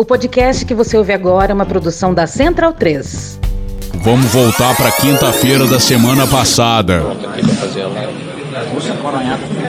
O 0.00 0.04
podcast 0.04 0.64
que 0.64 0.74
você 0.74 0.96
ouve 0.96 1.12
agora 1.12 1.50
é 1.50 1.54
uma 1.54 1.66
produção 1.66 2.14
da 2.14 2.24
Central 2.24 2.72
3. 2.72 3.40
Vamos 4.04 4.32
voltar 4.32 4.76
pra 4.76 4.92
quinta-feira 4.92 5.66
da 5.66 5.80
semana 5.80 6.24
passada. 6.24 7.02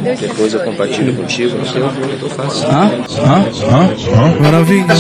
Depois 0.02 0.54
eu 0.54 0.60
compartilho 0.62 1.14
contigo 1.14 1.58
no 1.58 1.68
seu, 1.68 1.82
eu 2.22 2.30
faço. 2.30 2.66
Hã? 2.66 2.92
Hã? 3.18 3.46
Hã? 3.70 3.90
Hã? 4.16 4.42
Maravilha. 4.42 4.94
Hã? 4.94 4.96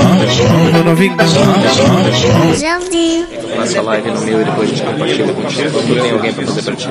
Hã? 0.00 0.78
Maravilha. 0.78 1.14
Hã? 1.14 2.54
Jardim. 2.58 3.24
Faço 3.56 3.78
a 3.78 3.82
live 3.82 4.10
no 4.10 4.20
meu 4.20 4.40
e 4.40 4.44
depois 4.44 4.68
a 4.68 4.74
gente 4.74 4.82
compartilha 4.82 5.32
contigo. 5.32 5.70
Tu 5.70 5.94
tem 6.02 6.10
alguém 6.10 6.32
pra 6.32 6.46
fazer 6.46 6.62
pra 6.62 6.74
ti? 6.74 6.88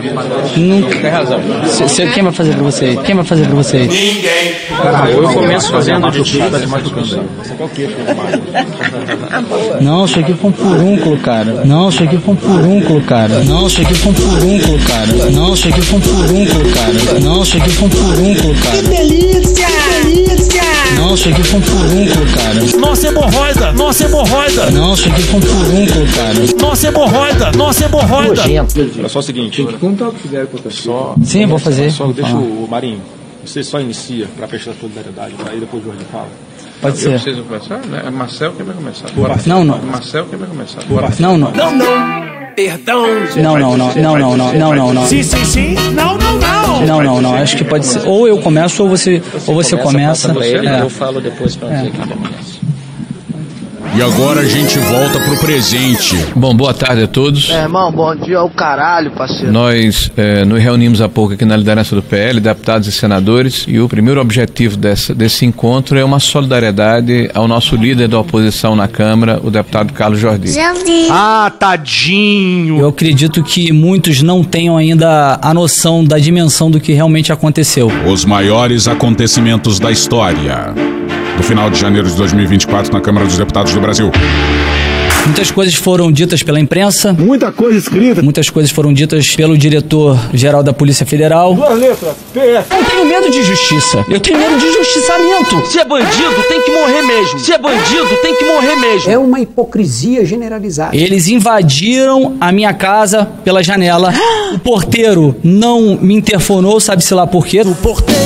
Nunca. 0.58 1.00
Tem 1.00 1.10
razão. 1.12 1.40
Se, 1.68 1.90
se, 1.90 2.08
quem 2.08 2.24
vai 2.24 2.32
fazer 2.32 2.54
pra 2.54 2.64
vocês? 2.64 3.00
Quem 3.02 3.16
vai 3.16 3.26
fazer 3.26 3.46
pra 3.46 3.56
vocês? 3.56 3.92
Eu 5.12 5.30
começo 5.34 5.72
fazendo 5.72 6.12
de 6.12 6.24
ti. 6.24 6.40
Não, 9.82 10.06
isso 10.06 10.20
aqui 10.20 10.34
foi 10.34 10.50
um 10.50 10.54
furúnculo, 10.54 11.18
cara. 11.18 11.64
Não, 11.66 11.90
isso 11.90 12.04
aqui 12.04 12.18
foi 12.18 12.34
um 12.34 12.38
furúnculo, 12.38 13.02
cara. 13.02 13.44
Não, 13.44 13.68
isso 13.68 13.82
aqui 13.82 13.94
foi 13.94 14.12
um 14.12 14.16
furúnculo, 14.16 14.80
cara. 14.80 15.32
Não, 15.32 15.54
isso 15.54 15.68
aqui 15.68 15.82
foi 15.82 16.00
um 16.00 16.02
furúnculo, 16.02 16.72
cara. 16.74 17.20
Não, 17.20 17.43
isso 17.44 17.58
aqui 17.58 17.70
foi 17.70 17.88
um 17.88 17.92
furúnculo, 17.92 18.56
cara. 18.56 18.82
delícia! 18.84 19.68
delícia! 20.04 20.62
Não, 20.98 21.16
isso 21.16 21.30
aqui 21.30 21.44
foi 21.44 21.60
um 21.60 21.64
furúnculo, 21.64 22.26
cara. 22.36 22.78
Nossa 22.80 23.08
hemorroida! 23.08 23.72
Nossa 23.74 24.06
hemorroida! 24.06 24.72
Não, 24.72 24.94
isso 24.94 25.08
aqui 25.10 25.22
foi 25.24 25.40
um 25.40 25.42
furúnculo, 25.42 26.06
cara. 26.16 26.34
Nossa 26.62 26.88
hemorroida! 26.88 27.52
Nossa 27.52 27.86
hemorroida! 27.86 28.42
Olha 28.98 29.10
só 29.10 29.20
o 29.20 29.24
seguinte. 29.24 29.64
Contar 29.80 30.08
o 30.10 30.14
que 30.14 30.20
fizeram 30.22 30.48
com 30.48 30.58
a 30.58 30.62
pessoa. 30.62 31.16
Sim, 31.24 31.46
vou 31.46 31.60
fazer. 31.60 31.92
Só 31.92 32.06
Vou 32.06 32.14
deixa 32.14 32.32
falar. 32.32 32.42
o 32.44 32.68
Marinho. 32.70 33.02
Você 33.46 33.62
só 33.64 33.80
inicia 33.82 34.28
para 34.38 34.48
prestar 34.48 34.74
solidariedade, 34.80 35.34
aí 35.52 35.60
depois 35.60 35.84
o 35.84 35.88
Jorge 35.88 36.02
fala. 36.12 36.28
Pode 36.82 36.96
Eu 36.96 37.02
ser. 37.02 37.10
preciso 37.22 37.44
começar? 37.44 37.78
né? 37.88 38.04
É 38.06 38.10
Marcel 38.10 38.54
quem 38.54 38.66
vai 38.66 38.76
começar. 38.76 39.10
Bora. 39.12 39.38
Não, 39.46 39.64
não. 39.66 39.78
Marcel 39.82 40.26
quem 40.30 40.40
vai 40.40 40.48
começar. 40.48 40.80
Não, 41.20 41.38
não. 41.38 41.52
Não, 41.52 41.76
não! 41.76 42.43
Perdão! 42.56 43.06
Não, 43.36 43.58
não, 43.58 43.78
não. 43.78 43.94
Não, 43.96 44.18
não, 44.18 44.38
não. 44.38 44.54
Não, 44.54 44.76
não, 44.76 44.94
não. 44.94 45.08
Sim, 45.08 45.24
sim, 45.24 45.44
sim! 45.46 45.76
Não, 45.96 46.18
não, 46.18 46.38
não! 46.40 46.86
Não, 46.86 47.02
não, 47.04 47.22
não. 47.22 47.34
Acho 47.36 47.58
que 47.58 47.64
pode 47.64 47.86
ser. 47.86 48.06
Ou 48.08 48.28
eu 48.28 48.38
começo 48.40 48.84
ou 48.84 48.90
você, 48.90 49.22
ou 49.48 49.56
você 49.56 49.76
começa. 49.78 50.32
Ele, 50.44 50.68
É. 50.68 50.82
eu 50.82 50.90
falo 50.90 51.22
depois 51.22 51.56
pra 51.56 51.70
você 51.70 51.92
quem 51.92 52.08
começa. 52.08 52.63
E 53.96 54.02
agora 54.02 54.42
a 54.42 54.46
gente 54.46 54.80
volta 54.80 55.20
pro 55.20 55.38
presente. 55.38 56.18
Bom, 56.36 56.56
boa 56.56 56.74
tarde 56.74 57.04
a 57.04 57.08
todos. 57.08 57.52
É, 57.52 57.62
irmão, 57.62 57.92
bom 57.92 58.16
dia 58.16 58.40
ao 58.40 58.50
caralho, 58.50 59.12
parceiro. 59.12 59.52
Nós 59.52 60.12
eh, 60.18 60.44
nos 60.46 60.60
reunimos 60.60 61.00
há 61.00 61.08
pouco 61.08 61.34
aqui 61.36 61.46
na 61.46 61.56
liderança 61.56 61.96
do 61.96 62.02
PL, 62.02 62.40
deputados 62.40 62.88
e 62.88 62.92
senadores, 62.92 63.66
e 63.68 63.80
o 63.80 63.88
primeiro 63.88 64.20
objetivo 64.20 64.78
dessa, 64.78 65.14
desse 65.14 65.46
encontro 65.46 65.96
é 65.96 66.04
uma 66.04 66.20
solidariedade 66.20 67.30
ao 67.36 67.48
nosso 67.48 67.76
líder 67.76 68.08
da 68.08 68.20
oposição 68.20 68.76
na 68.76 68.88
Câmara, 68.88 69.40
o 69.44 69.52
deputado 69.52 69.94
Carlos 69.94 70.20
Jordi. 70.20 70.52
Jardim. 70.52 71.08
Ah, 71.12 71.52
tadinho! 71.60 72.80
Eu 72.80 72.88
acredito 72.88 73.44
que 73.44 73.72
muitos 73.72 74.24
não 74.24 74.44
tenham 74.44 74.76
ainda 74.76 75.38
a 75.40 75.54
noção 75.54 76.04
da 76.04 76.18
dimensão 76.18 76.72
do 76.72 76.80
que 76.80 76.94
realmente 76.94 77.32
aconteceu. 77.32 77.92
Os 78.08 78.26
maiores 78.26 78.88
acontecimentos 78.88 79.78
da 79.78 79.92
história. 79.92 80.74
Do 81.44 81.48
final 81.48 81.70
de 81.70 81.78
janeiro 81.78 82.08
de 82.08 82.16
2024 82.16 82.94
na 82.94 83.02
Câmara 83.02 83.26
dos 83.26 83.38
Deputados 83.38 83.74
do 83.74 83.82
Brasil. 83.82 84.10
Muitas 85.26 85.52
coisas 85.52 85.76
foram 85.76 86.10
ditas 86.10 86.42
pela 86.42 86.58
imprensa, 86.58 87.12
Muita 87.12 87.52
coisa 87.52 87.78
escrita. 87.78 88.22
muitas 88.22 88.50
coisas 88.50 88.72
foram 88.72 88.94
ditas 88.94 89.36
pelo 89.36 89.58
diretor-geral 89.58 90.64
da 90.64 90.72
Polícia 90.72 91.06
Federal. 91.06 91.54
Duas 91.54 91.78
letras. 91.78 92.16
PS. 92.34 92.66
Eu 92.72 92.86
tenho 92.86 93.06
medo 93.06 93.30
de 93.30 93.44
justiça. 93.44 94.06
Eu 94.10 94.22
tenho 94.22 94.40
medo 94.40 94.58
de 94.58 94.72
justiçamento. 94.72 95.66
Se 95.70 95.80
é 95.80 95.86
bandido, 95.86 96.44
tem 96.48 96.62
que 96.62 96.72
morrer 96.72 97.02
mesmo. 97.02 97.40
Se 97.40 97.52
é 97.52 97.58
bandido, 97.58 98.08
tem 98.22 98.36
que 98.38 98.46
morrer 98.46 98.76
mesmo. 98.78 99.12
É 99.12 99.18
uma 99.18 99.40
hipocrisia 99.42 100.26
generalizada. 100.26 100.96
Eles 100.96 101.28
invadiram 101.28 102.38
a 102.40 102.54
minha 102.54 102.74
casa 102.74 103.28
pela 103.44 103.62
janela. 103.62 104.14
O 104.54 104.60
porteiro 104.60 105.36
não 105.44 105.98
me 106.00 106.14
interfonou, 106.14 106.80
sabe-se 106.80 107.12
lá 107.16 107.26
por 107.26 107.44
quê. 107.44 107.62
O 107.62 107.74
porteiro 107.74 108.22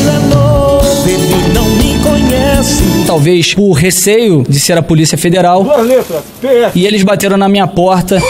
Talvez 3.07 3.53
por 3.53 3.71
receio 3.71 4.43
de 4.49 4.59
ser 4.59 4.77
a 4.77 4.83
Polícia 4.83 5.17
Federal. 5.17 5.63
Duas 5.63 5.87
letras. 5.87 6.23
PS. 6.41 6.75
E 6.75 6.85
eles 6.85 7.03
bateram 7.03 7.37
na 7.37 7.47
minha 7.47 7.65
porta. 7.65 8.21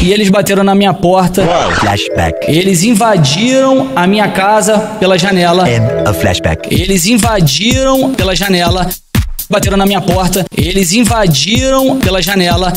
E 0.00 0.12
eles 0.12 0.28
bateram 0.28 0.62
na 0.62 0.72
minha 0.76 0.94
porta. 0.94 1.44
Flashback. 1.80 2.48
Eles 2.48 2.84
invadiram 2.84 3.90
a 3.96 4.06
minha 4.06 4.28
casa 4.28 4.78
pela 5.00 5.18
janela. 5.18 5.64
Flashback. 6.20 6.72
Eles 6.72 7.06
invadiram 7.06 8.14
pela 8.14 8.36
janela. 8.36 8.88
Bateram 9.50 9.76
na 9.76 9.86
minha 9.86 10.00
porta. 10.00 10.44
Eles 10.56 10.92
invadiram 10.92 11.98
pela 11.98 12.22
janela. 12.22 12.72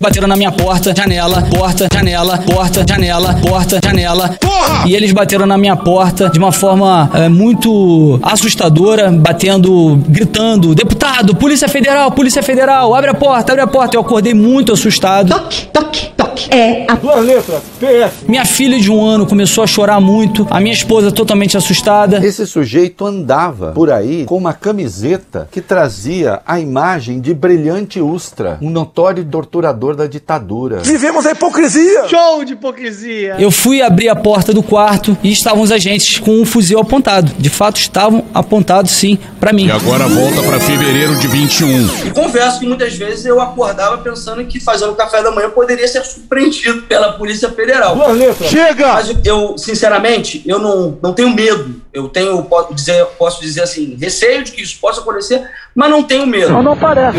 Bateram 0.00 0.28
na 0.28 0.36
minha 0.36 0.52
porta, 0.52 0.94
janela, 0.94 1.42
porta, 1.42 1.88
janela, 1.92 2.38
porta, 2.38 2.84
janela, 2.88 3.34
porta, 3.42 3.80
janela. 3.84 4.38
E 4.86 4.94
eles 4.94 5.10
bateram 5.10 5.44
na 5.44 5.58
minha 5.58 5.74
porta 5.74 6.30
de 6.30 6.38
uma 6.38 6.52
forma 6.52 7.10
é, 7.12 7.28
muito 7.28 8.20
assustadora, 8.22 9.10
batendo, 9.10 9.96
gritando: 10.08 10.72
Deputado, 10.72 11.34
Polícia 11.34 11.68
Federal, 11.68 12.12
Polícia 12.12 12.44
Federal, 12.44 12.94
abre 12.94 13.10
a 13.10 13.14
porta, 13.14 13.50
abre 13.50 13.64
a 13.64 13.66
porta. 13.66 13.96
Eu 13.96 14.02
acordei 14.02 14.34
muito 14.34 14.72
assustado. 14.72 15.30
Toque, 15.30 15.66
toque, 15.72 16.12
toque. 16.16 16.48
É 16.54 16.86
a 16.88 16.94
Duas 16.94 17.24
letras. 17.24 17.62
PS. 17.80 18.28
Minha 18.28 18.44
filha 18.44 18.78
de 18.78 18.92
um 18.92 19.04
ano 19.04 19.26
começou 19.26 19.64
a 19.64 19.66
chorar 19.66 20.00
muito, 20.00 20.46
a 20.48 20.60
minha 20.60 20.74
esposa 20.74 21.10
totalmente 21.10 21.56
assustada. 21.56 22.24
Esse 22.24 22.46
sujeito 22.46 23.04
andava 23.04 23.72
por 23.72 23.90
aí 23.90 24.24
com 24.26 24.36
uma 24.36 24.52
camiseta 24.52 25.48
que 25.50 25.60
trazia 25.60 26.40
a 26.46 26.60
imagem 26.60 27.20
de 27.20 27.34
Brilhante 27.34 28.00
Ustra, 28.00 28.58
um 28.62 28.70
notório 28.70 29.24
torturador 29.24 29.87
da 29.94 30.06
ditadura. 30.06 30.78
Vivemos 30.78 31.26
a 31.26 31.32
hipocrisia. 31.32 32.08
Show 32.08 32.44
de 32.44 32.54
hipocrisia. 32.54 33.36
Eu 33.38 33.50
fui 33.50 33.82
abrir 33.82 34.08
a 34.08 34.16
porta 34.16 34.52
do 34.52 34.62
quarto 34.62 35.16
e 35.22 35.30
estavam 35.30 35.62
os 35.62 35.72
agentes 35.72 36.18
com 36.18 36.40
um 36.40 36.44
fuzil 36.44 36.78
apontado. 36.78 37.32
De 37.38 37.50
fato, 37.50 37.78
estavam 37.78 38.24
apontados 38.32 38.90
sim 38.90 39.18
pra 39.38 39.52
mim. 39.52 39.66
E 39.66 39.70
agora 39.70 40.06
volta 40.06 40.42
pra 40.42 40.60
fevereiro 40.60 41.16
de 41.16 41.26
21. 41.26 42.06
E 42.06 42.10
confesso 42.10 42.60
que 42.60 42.66
muitas 42.66 42.94
vezes 42.94 43.24
eu 43.24 43.40
acordava 43.40 43.98
pensando 43.98 44.44
que 44.44 44.60
fazendo 44.60 44.94
café 44.94 45.22
da 45.22 45.30
manhã 45.30 45.50
poderia 45.50 45.86
ser 45.86 46.04
surpreendido 46.04 46.82
pela 46.82 47.12
Polícia 47.12 47.50
Federal. 47.50 47.96
Duas 47.96 48.16
letras. 48.16 48.50
Chega. 48.50 48.88
Mas 48.94 49.14
eu, 49.24 49.56
sinceramente, 49.56 50.42
eu 50.46 50.58
não, 50.58 50.98
não 51.02 51.12
tenho 51.12 51.30
medo. 51.30 51.80
Eu 51.98 52.08
tenho, 52.08 52.40
posso 52.44 52.72
dizer, 52.72 53.04
posso 53.18 53.40
dizer 53.40 53.62
assim, 53.62 53.96
receio 54.00 54.44
de 54.44 54.52
que 54.52 54.62
isso 54.62 54.78
possa 54.80 55.00
acontecer, 55.00 55.42
mas 55.74 55.90
não 55.90 56.04
tenho 56.04 56.26
medo. 56.26 56.62
Não 56.62 56.76
parece. 56.76 57.18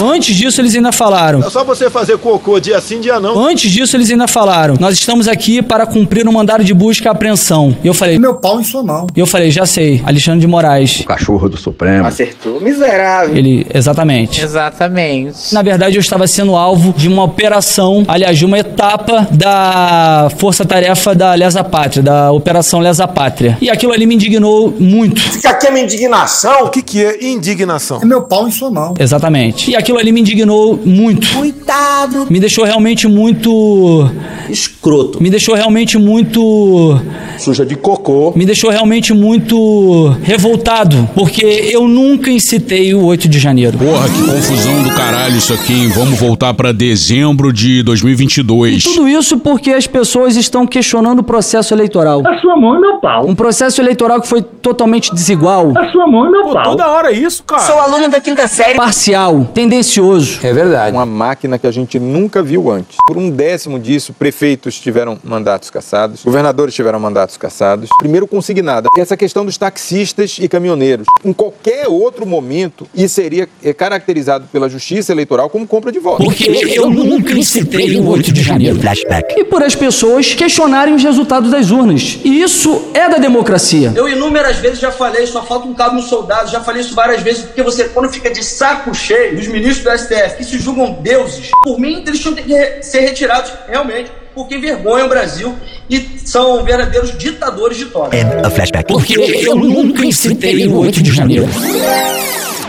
Antes 0.00 0.34
disso, 0.34 0.60
eles 0.60 0.74
ainda 0.74 0.92
falaram. 0.92 1.40
É 1.40 1.50
só 1.50 1.64
você 1.64 1.88
fazer 1.88 2.18
cocô 2.18 2.58
dia 2.58 2.80
sim, 2.80 3.00
dia 3.00 3.20
não. 3.20 3.38
Antes 3.38 3.70
disso, 3.70 3.96
eles 3.96 4.10
ainda 4.10 4.26
falaram: 4.26 4.74
Nós 4.78 4.94
estamos 4.94 5.28
aqui 5.28 5.62
para 5.62 5.86
cumprir 5.86 6.26
um 6.28 6.32
mandado 6.32 6.64
de 6.64 6.74
busca 6.74 7.08
e 7.08 7.10
apreensão. 7.10 7.76
E 7.82 7.86
eu 7.86 7.94
falei: 7.94 8.18
meu 8.18 8.34
pau 8.34 8.60
em 8.60 8.64
sua 8.64 8.82
mão. 8.82 9.06
E 9.14 9.20
eu 9.20 9.26
falei: 9.26 9.50
Já 9.50 9.66
sei, 9.66 10.02
Alexandre 10.04 10.40
de 10.40 10.46
Moraes. 10.46 11.02
Cachorro 11.06 11.48
do 11.48 11.56
Supremo. 11.56 12.06
Acertou, 12.06 12.60
miserável. 12.60 13.36
Ele, 13.36 13.66
exatamente. 13.72 14.42
Exatamente. 14.42 15.52
Na 15.52 15.62
verdade, 15.62 15.96
eu 15.96 16.00
estava 16.00 16.26
sendo 16.26 16.56
alvo 16.56 16.92
de 16.96 17.08
uma 17.08 17.24
operação, 17.24 18.04
aliás, 18.08 18.38
de 18.38 18.44
uma 18.44 18.58
etapa 18.58 19.26
da 19.30 20.28
Força 20.38 20.64
Tarefa 20.64 21.14
da 21.14 21.34
Lesa 21.34 21.62
Pátria, 21.62 22.02
da 22.02 22.32
Operação 22.32 22.80
Lesa 22.80 23.06
Pátria. 23.06 23.56
E 23.60 23.70
aquilo 23.70 23.92
ali 23.92 24.06
me 24.06 24.14
indignou 24.14 24.74
muito. 24.78 25.20
Fica 25.20 25.50
aqui 25.50 25.66
a 25.66 25.70
minha 25.70 25.84
indignação. 25.84 26.64
O 26.64 26.70
que, 26.70 26.82
que 26.82 27.04
é 27.04 27.24
indignação? 27.24 28.00
É 28.02 28.04
meu 28.04 28.22
pau 28.22 28.48
em 28.48 28.50
sua 28.50 28.70
mão. 28.70 28.94
Exatamente. 28.98 29.70
E 29.70 29.76
aquilo 29.84 29.98
ali 29.98 30.12
me 30.12 30.20
indignou 30.22 30.80
muito. 30.82 31.28
Coitado. 31.36 32.26
Me 32.30 32.40
deixou 32.40 32.64
realmente 32.64 33.06
muito. 33.06 34.10
Escroto. 34.48 35.22
Me 35.22 35.28
deixou 35.28 35.54
realmente 35.54 35.98
muito. 35.98 36.98
Suja 37.38 37.66
de 37.66 37.76
cocô. 37.76 38.32
Me 38.34 38.46
deixou 38.46 38.70
realmente 38.70 39.12
muito 39.12 40.16
revoltado. 40.22 41.08
Porque 41.14 41.44
eu 41.44 41.86
nunca 41.86 42.30
incitei 42.30 42.94
o 42.94 43.04
8 43.04 43.28
de 43.28 43.38
janeiro. 43.38 43.76
Porra, 43.76 44.08
que 44.08 44.22
confusão 44.22 44.82
do 44.82 44.90
caralho 44.94 45.36
isso 45.36 45.52
aqui, 45.52 45.74
hein? 45.74 45.88
Vamos 45.88 46.18
voltar 46.18 46.54
pra 46.54 46.72
dezembro 46.72 47.52
de 47.52 47.82
2022. 47.82 48.84
Tudo 48.84 49.06
isso 49.06 49.38
porque 49.38 49.70
as 49.70 49.86
pessoas 49.86 50.36
estão 50.36 50.66
questionando 50.66 51.18
o 51.18 51.22
processo 51.22 51.74
eleitoral. 51.74 52.22
A 52.26 52.38
sua 52.38 52.56
mão 52.56 52.76
e 52.76 52.80
meu 52.80 52.96
pau. 52.96 53.26
Um 53.26 53.34
processo 53.34 53.82
eleitoral 53.82 54.20
que 54.20 54.28
foi 54.28 54.40
totalmente 54.42 55.12
desigual, 55.12 55.72
A 55.76 55.90
sua 55.90 56.06
mão 56.06 56.26
e 56.26 56.30
meu 56.30 56.48
pau. 56.48 56.62
Toda 56.62 56.88
hora 56.88 57.12
é 57.12 57.18
isso, 57.18 57.42
cara. 57.44 57.62
Sou 57.62 57.78
aluno 57.78 58.08
da 58.08 58.20
quinta 58.20 58.48
série. 58.48 58.76
parcial, 58.76 59.50
tendencioso. 59.74 60.40
É 60.42 60.52
verdade. 60.52 60.96
Uma 60.96 61.06
máquina 61.06 61.58
que 61.58 61.66
a 61.66 61.70
gente 61.70 61.98
nunca 61.98 62.42
viu 62.42 62.70
antes. 62.70 62.96
Por 63.06 63.16
um 63.16 63.30
décimo 63.30 63.78
disso, 63.78 64.12
prefeitos 64.12 64.78
tiveram 64.78 65.18
mandatos 65.24 65.70
cassados, 65.70 66.22
governadores 66.22 66.74
tiveram 66.74 67.00
mandatos 67.00 67.36
cassados. 67.36 67.88
Primeiro 67.98 68.26
consignada, 68.26 68.88
essa 68.98 69.16
questão 69.16 69.44
dos 69.44 69.58
taxistas 69.58 70.38
e 70.40 70.48
caminhoneiros. 70.48 71.06
Em 71.24 71.32
qualquer 71.32 71.88
outro 71.88 72.24
momento, 72.24 72.86
isso 72.94 73.14
seria 73.14 73.48
é, 73.62 73.72
caracterizado 73.72 74.46
pela 74.52 74.68
justiça 74.68 75.12
eleitoral 75.12 75.50
como 75.50 75.66
compra 75.66 75.90
de 75.90 75.98
votos. 75.98 76.24
Porque 76.24 76.44
eu 76.74 76.90
nunca 76.90 77.32
incitei 77.32 77.96
o 77.96 78.08
8 78.08 78.32
de 78.32 78.42
janeiro. 78.42 78.80
Flashback. 78.80 79.34
E 79.38 79.44
por 79.44 79.62
as 79.62 79.74
pessoas 79.74 80.34
questionarem 80.34 80.94
os 80.94 81.02
resultados 81.02 81.50
das 81.50 81.70
urnas. 81.70 82.18
E 82.24 82.42
isso 82.42 82.90
é 82.94 83.08
da 83.08 83.18
democracia. 83.18 83.92
Eu 83.96 84.08
inúmeras 84.08 84.56
vezes 84.56 84.78
já 84.78 84.92
falei, 84.92 85.26
só 85.26 85.42
falta 85.42 85.66
um 85.66 85.74
cabo 85.74 85.96
no 85.96 86.02
soldado, 86.02 86.50
já 86.50 86.60
falei 86.60 86.82
isso 86.82 86.94
várias 86.94 87.22
vezes, 87.22 87.42
porque 87.44 87.62
você, 87.62 87.84
quando 87.84 88.10
fica 88.10 88.30
de 88.30 88.44
saco 88.44 88.94
cheio 88.94 89.36
dos 89.36 89.46
ministros 89.46 89.63
do 89.72 89.90
STF 89.98 90.36
que 90.36 90.44
se 90.44 90.58
julgam 90.58 90.98
deuses, 91.00 91.50
por 91.62 91.78
mim, 91.78 92.02
eles 92.06 92.20
tinham 92.20 92.34
que 92.34 92.82
ser 92.82 93.00
retirados 93.00 93.52
realmente 93.68 94.10
porque 94.34 94.56
envergonham 94.56 95.06
o 95.06 95.08
Brasil 95.08 95.54
e 95.88 96.08
são 96.24 96.64
verdadeiros 96.64 97.16
ditadores 97.16 97.76
de 97.78 97.86
toga. 97.86 98.16
End 98.16 98.44
of 98.44 98.54
flashback. 98.54 98.86
Porque 98.92 99.14
eu 99.14 99.54
nunca 99.54 100.04
incitei 100.04 100.66
o 100.66 100.78
8 100.78 101.02
de 101.02 101.12
janeiro. 101.12 101.46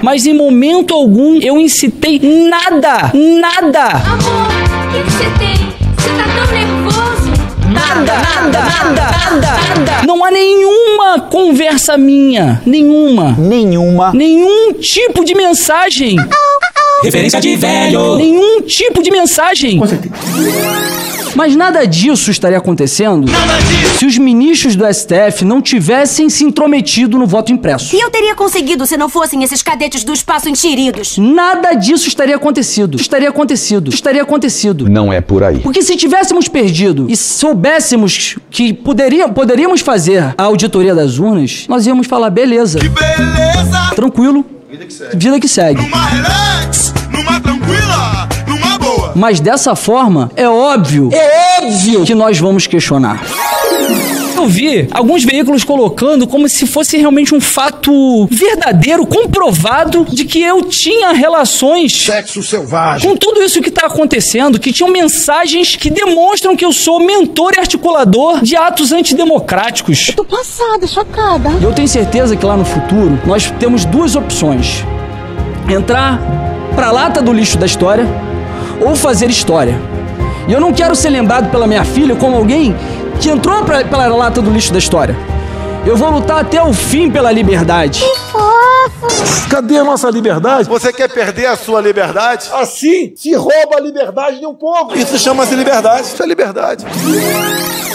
Mas 0.01 0.25
em 0.25 0.33
momento 0.33 0.93
algum 0.93 1.39
eu 1.41 1.57
incitei 1.59 2.19
nada, 2.19 3.11
nada. 3.13 3.83
Amor, 3.87 4.47
o 4.87 4.91
que, 4.91 5.03
que 5.03 5.11
você 5.11 5.23
tem? 5.39 5.55
Você 5.97 6.09
tá 6.09 6.25
tão 6.35 6.53
nervoso. 6.53 7.35
Nada, 7.73 8.13
nada, 8.13 8.59
nada, 8.59 8.91
nada, 8.91 9.79
nada. 9.79 10.05
Não 10.05 10.23
há 10.23 10.29
nenhuma 10.29 11.21
conversa 11.21 11.97
minha, 11.97 12.61
nenhuma, 12.65 13.31
Nenhuma. 13.37 14.13
nenhum 14.13 14.73
tipo 14.73 15.25
de 15.25 15.33
mensagem. 15.33 16.15
Referência 17.03 17.39
de 17.39 17.55
velho. 17.55 18.15
Nenhum 18.15 18.61
tipo 18.61 19.01
de 19.03 19.11
mensagem. 19.11 19.79
Mas 21.35 21.53
nada 21.53 21.85
disso 21.85 22.31
estaria 22.31 22.57
acontecendo 22.57 23.27
se 23.99 24.05
os 24.05 24.17
ministros 24.17 24.75
do 24.75 24.85
STF 24.91 25.43
não 25.43 25.61
tivessem 25.61 26.29
se 26.29 26.45
intrometido 26.45 27.17
no 27.17 27.27
voto 27.27 27.51
impresso. 27.51 27.93
E 27.93 27.99
eu 27.99 28.09
teria 28.09 28.33
conseguido 28.33 28.85
se 28.85 28.95
não 28.95 29.09
fossem 29.09 29.43
esses 29.43 29.61
cadetes 29.61 30.05
do 30.05 30.13
espaço 30.13 30.47
enxeridos. 30.47 31.17
Nada 31.17 31.73
disso 31.73 32.07
estaria 32.07 32.37
acontecido. 32.37 32.95
Estaria 32.95 33.27
acontecido. 33.29 33.89
Estaria 33.89 34.21
acontecido. 34.21 34.89
Não 34.89 35.11
é 35.11 35.19
por 35.19 35.43
aí. 35.43 35.59
Porque 35.59 35.81
se 35.81 35.97
tivéssemos 35.97 36.47
perdido 36.47 37.07
e 37.09 37.17
soubéssemos 37.17 38.37
que 38.49 38.73
poderia, 38.73 39.27
poderíamos 39.27 39.81
fazer 39.81 40.33
a 40.37 40.43
auditoria 40.43 40.95
das 40.95 41.19
urnas, 41.19 41.65
nós 41.67 41.85
íamos 41.85 42.07
falar, 42.07 42.29
beleza. 42.29 42.79
Beleza. 42.79 43.91
Tranquilo. 43.93 44.45
Vida 45.13 45.39
que 45.39 45.47
segue. 45.47 45.81
Numa 45.81 46.05
relax, 46.07 46.84
Mas 49.15 49.39
dessa 49.39 49.75
forma, 49.75 50.29
é 50.35 50.47
óbvio, 50.47 51.09
é 51.13 51.61
óbvio 51.63 52.03
que 52.03 52.13
nós 52.13 52.37
vamos 52.37 52.67
questionar. 52.67 53.23
Eu 54.35 54.45
vi 54.47 54.87
alguns 54.91 55.23
veículos 55.23 55.63
colocando 55.63 56.27
como 56.27 56.49
se 56.49 56.67
fosse 56.67 56.97
realmente 56.97 57.33
um 57.33 57.39
fato 57.39 58.27
verdadeiro, 58.29 59.07
comprovado, 59.07 60.05
de 60.09 60.25
que 60.25 60.41
eu 60.43 60.63
tinha 60.63 61.13
relações 61.13 62.03
Sexo 62.05 62.43
selvagem. 62.43 63.09
com 63.09 63.15
tudo 63.15 63.41
isso 63.41 63.61
que 63.61 63.69
está 63.69 63.87
acontecendo, 63.87 64.59
que 64.59 64.73
tinham 64.73 64.91
mensagens 64.91 65.77
que 65.77 65.89
demonstram 65.89 66.55
que 66.55 66.65
eu 66.65 66.73
sou 66.73 66.99
mentor 66.99 67.53
e 67.55 67.59
articulador 67.59 68.43
de 68.43 68.57
atos 68.57 68.91
antidemocráticos. 68.91 70.11
Tô 70.15 70.25
passada, 70.25 70.85
chocada. 70.85 71.49
Eu 71.61 71.73
tenho 71.73 71.87
certeza 71.87 72.35
que 72.35 72.45
lá 72.45 72.57
no 72.57 72.65
futuro 72.65 73.17
nós 73.25 73.49
temos 73.57 73.85
duas 73.85 74.15
opções: 74.17 74.83
entrar 75.69 76.19
pra 76.75 76.91
lata 76.91 77.21
do 77.21 77.31
lixo 77.31 77.57
da 77.57 77.65
história 77.65 78.05
ou 78.81 78.95
fazer 78.95 79.29
história. 79.29 79.79
E 80.47 80.53
eu 80.53 80.59
não 80.59 80.73
quero 80.73 80.95
ser 80.95 81.09
lembrado 81.09 81.49
pela 81.49 81.67
minha 81.67 81.83
filha 81.83 82.15
como 82.15 82.35
alguém 82.35 82.75
que 83.19 83.29
entrou 83.29 83.63
pra, 83.63 83.83
pela 83.83 84.07
lata 84.07 84.41
do 84.41 84.51
lixo 84.51 84.71
da 84.71 84.79
história. 84.79 85.15
Eu 85.85 85.95
vou 85.95 86.09
lutar 86.09 86.39
até 86.39 86.61
o 86.61 86.73
fim 86.73 87.09
pela 87.11 87.31
liberdade. 87.31 88.03
Cadê 89.49 89.77
a 89.77 89.83
nossa 89.83 90.09
liberdade? 90.09 90.67
Você 90.67 90.91
quer 90.91 91.07
perder 91.09 91.45
a 91.45 91.55
sua 91.55 91.79
liberdade? 91.79 92.49
Assim 92.53 93.13
se 93.15 93.33
rouba 93.35 93.77
a 93.77 93.79
liberdade 93.79 94.39
de 94.39 94.45
um 94.45 94.53
povo. 94.55 94.95
Isso 94.95 95.17
chama-se 95.19 95.55
liberdade. 95.55 96.07
Isso 96.07 96.21
é 96.21 96.25
liberdade. 96.25 96.85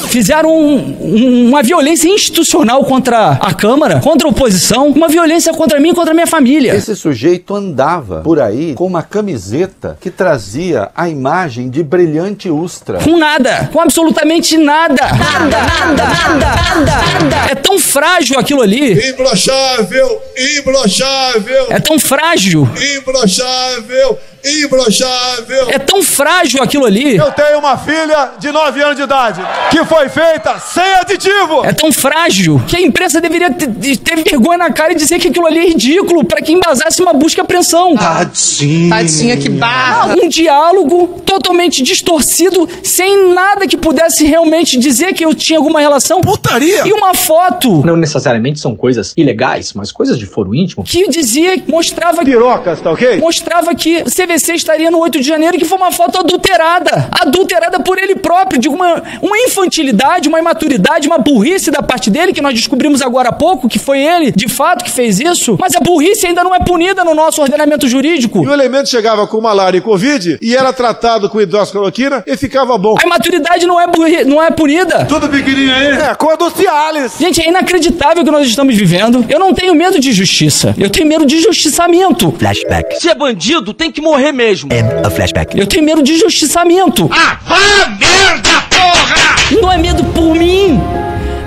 Fizeram 0.08 0.50
um- 0.50 0.96
um- 1.00 1.48
uma 1.50 1.62
violência 1.62 2.08
institucional 2.08 2.84
contra 2.84 3.32
a 3.40 3.54
Câmara, 3.54 4.00
contra 4.00 4.26
a 4.26 4.30
oposição, 4.30 4.88
uma 4.88 5.06
violência 5.06 5.52
contra 5.52 5.78
mim 5.78 5.90
e 5.90 5.94
contra 5.94 6.10
a 6.10 6.14
minha 6.14 6.26
família. 6.26 6.74
Esse 6.74 6.96
sujeito 6.96 7.54
andava 7.54 8.20
por 8.22 8.40
aí 8.40 8.74
com 8.74 8.86
uma 8.86 9.04
camiseta 9.04 9.96
que 10.00 10.10
trazia 10.10 10.90
a 10.96 11.08
imagem 11.08 11.70
de 11.70 11.84
brilhante 11.84 12.50
Ustra. 12.50 12.98
Com 12.98 13.16
nada, 13.18 13.68
com 13.72 13.80
absolutamente 13.80 14.56
nada. 14.58 14.96
Nada, 15.06 15.46
nada, 15.46 16.04
nada, 16.04 16.34
nada, 16.34 17.24
nada. 17.36 17.36
É 17.52 17.54
tão 17.54 17.78
frágil 17.80 18.38
aquilo 18.38 18.62
ali. 18.62 18.92
Imbrochável, 19.10 20.22
imbrochável, 20.58 21.66
É 21.70 21.78
tão 21.80 21.98
frágil. 21.98 22.68
imbrochável, 22.96 24.18
imbrochável. 24.44 25.68
É 25.70 25.78
tão 25.78 26.02
frágil 26.02 26.62
aquilo 26.62 26.84
ali. 26.86 27.16
Eu 27.16 27.30
tenho 27.32 27.58
uma 27.58 27.76
filha 27.76 28.32
de 28.38 28.50
9 28.50 28.82
anos 28.82 28.96
de 28.96 29.02
idade 29.02 29.40
que 29.70 29.84
foi 29.84 30.08
feita 30.08 30.58
sem 30.58 30.82
aditivo. 30.94 31.64
É 31.64 31.72
tão 31.72 31.92
frágil 31.92 32.60
que 32.66 32.76
a 32.76 32.80
imprensa 32.80 33.20
deveria 33.20 33.50
ter, 33.50 34.22
vergonha 34.22 34.58
na 34.58 34.72
cara 34.72 34.92
e 34.92 34.96
dizer 34.96 35.18
que 35.18 35.28
aquilo 35.28 35.46
ali 35.46 35.58
é 35.58 35.68
ridículo 35.68 36.24
para 36.24 36.40
que 36.40 36.52
embasasse 36.52 37.02
uma 37.02 37.12
busca 37.12 37.40
e 37.40 37.42
apreensão. 37.42 37.94
Tadinho. 37.96 38.88
Tadinha, 38.90 39.36
que 39.36 39.48
barra. 39.48 40.14
Um 40.22 40.28
diálogo 40.28 41.20
totalmente 41.24 41.82
distorcido, 41.82 42.68
sem 42.82 43.32
nada 43.34 43.66
que 43.66 43.76
pudesse 43.76 44.24
realmente 44.24 44.78
dizer 44.78 45.12
que 45.12 45.24
eu 45.24 45.34
tinha 45.34 45.58
alguma 45.58 45.80
relação. 45.80 46.20
Putaria. 46.20 46.86
E 46.86 46.92
uma 46.92 47.14
foto 47.14 47.69
Não 47.84 47.96
necessariamente 47.96 48.60
são 48.60 48.74
coisas 48.74 49.12
ilegais, 49.16 49.72
mas 49.72 49.92
coisas 49.92 50.18
de 50.18 50.26
foro 50.26 50.54
íntimo. 50.54 50.84
que 50.84 51.08
dizia, 51.08 51.62
mostrava 51.66 52.24
Pirocas, 52.24 52.80
tá 52.80 52.90
ok? 52.90 53.18
mostrava 53.18 53.74
que 53.74 54.02
o 54.02 54.04
CVC 54.04 54.54
estaria 54.54 54.90
no 54.90 54.98
8 54.98 55.20
de 55.20 55.26
janeiro, 55.26 55.58
que 55.58 55.64
foi 55.64 55.78
uma 55.78 55.92
foto 55.92 56.18
adulterada. 56.18 57.08
Adulterada 57.12 57.80
por 57.80 57.98
ele 57.98 58.16
próprio, 58.16 58.60
de 58.60 58.68
uma, 58.68 59.02
uma 59.22 59.38
infantilidade, 59.38 60.28
uma 60.28 60.38
imaturidade, 60.38 61.06
uma 61.06 61.18
burrice 61.18 61.70
da 61.70 61.82
parte 61.82 62.10
dele, 62.10 62.32
que 62.32 62.40
nós 62.40 62.54
descobrimos 62.54 63.02
agora 63.02 63.28
há 63.28 63.32
pouco, 63.32 63.68
que 63.68 63.78
foi 63.78 64.00
ele, 64.00 64.32
de 64.32 64.48
fato, 64.48 64.84
que 64.84 64.90
fez 64.90 65.20
isso. 65.20 65.56
Mas 65.60 65.74
a 65.74 65.80
burrice 65.80 66.26
ainda 66.26 66.42
não 66.42 66.54
é 66.54 66.58
punida 66.60 67.04
no 67.04 67.14
nosso 67.14 67.40
ordenamento 67.40 67.86
jurídico. 67.88 68.42
E 68.42 68.46
o 68.46 68.52
elemento 68.52 68.88
chegava 68.88 69.26
com 69.26 69.40
malária 69.40 69.78
e 69.78 69.80
covid 69.80 70.38
e 70.40 70.56
era 70.56 70.72
tratado 70.72 71.28
com 71.28 71.40
hidroxicloroquina 71.40 72.24
e 72.26 72.36
ficava 72.36 72.76
bom. 72.76 72.96
A 72.98 73.06
imaturidade 73.06 73.66
não 73.66 73.80
é, 73.80 73.86
burri, 73.86 74.24
não 74.24 74.42
é 74.42 74.50
punida. 74.50 75.04
Tudo 75.06 75.28
pequenininho 75.28 75.74
aí. 75.74 75.86
É, 75.92 76.14
cor 76.14 76.36
do 76.36 76.50
Cialis. 76.50 77.14
Gente, 77.18 77.40
é 77.40 77.48
inacreditável 77.48 77.59
o 77.60 78.24
que 78.24 78.30
nós 78.30 78.46
estamos 78.46 78.74
vivendo. 78.74 79.24
Eu 79.28 79.38
não 79.38 79.52
tenho 79.54 79.74
medo 79.74 79.98
de 79.98 80.12
justiça. 80.12 80.74
Eu 80.78 80.88
tenho 80.90 81.06
medo 81.06 81.26
de 81.26 81.40
justiçamento. 81.40 82.32
Flashback. 82.38 83.00
Se 83.00 83.08
é 83.08 83.14
bandido, 83.14 83.72
tem 83.74 83.90
que 83.90 84.00
morrer 84.00 84.32
mesmo. 84.32 84.72
End 84.72 85.06
of 85.06 85.14
flashback. 85.14 85.58
Eu 85.58 85.66
tenho 85.66 85.84
medo 85.84 86.02
de 86.02 86.16
justiçamento. 86.16 87.08
Ah, 87.12 87.38
vá 87.44 87.88
merda, 87.98 88.62
porra! 88.70 89.60
Não 89.60 89.72
é 89.72 89.78
medo 89.78 90.04
por 90.04 90.34
mim. 90.34 90.80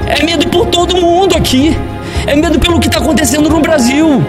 É 0.08 0.24
medo 0.24 0.48
por 0.48 0.68
todo 0.68 0.96
mundo 0.96 1.36
aqui. 1.36 1.76
É 2.28 2.36
medo 2.36 2.60
pelo 2.60 2.80
que 2.80 2.88
está 2.88 3.00
acontecendo 3.00 3.50
no 3.50 3.60
Brasil. 3.60 4.24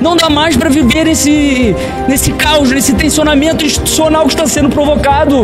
Não 0.00 0.16
dá 0.16 0.30
mais 0.30 0.56
para 0.56 0.68
viver 0.68 1.04
nesse, 1.04 1.74
nesse 2.08 2.32
caos, 2.32 2.70
nesse 2.70 2.94
tensionamento 2.94 3.64
institucional 3.64 4.24
que 4.24 4.30
está 4.34 4.46
sendo 4.46 4.68
provocado. 4.68 5.42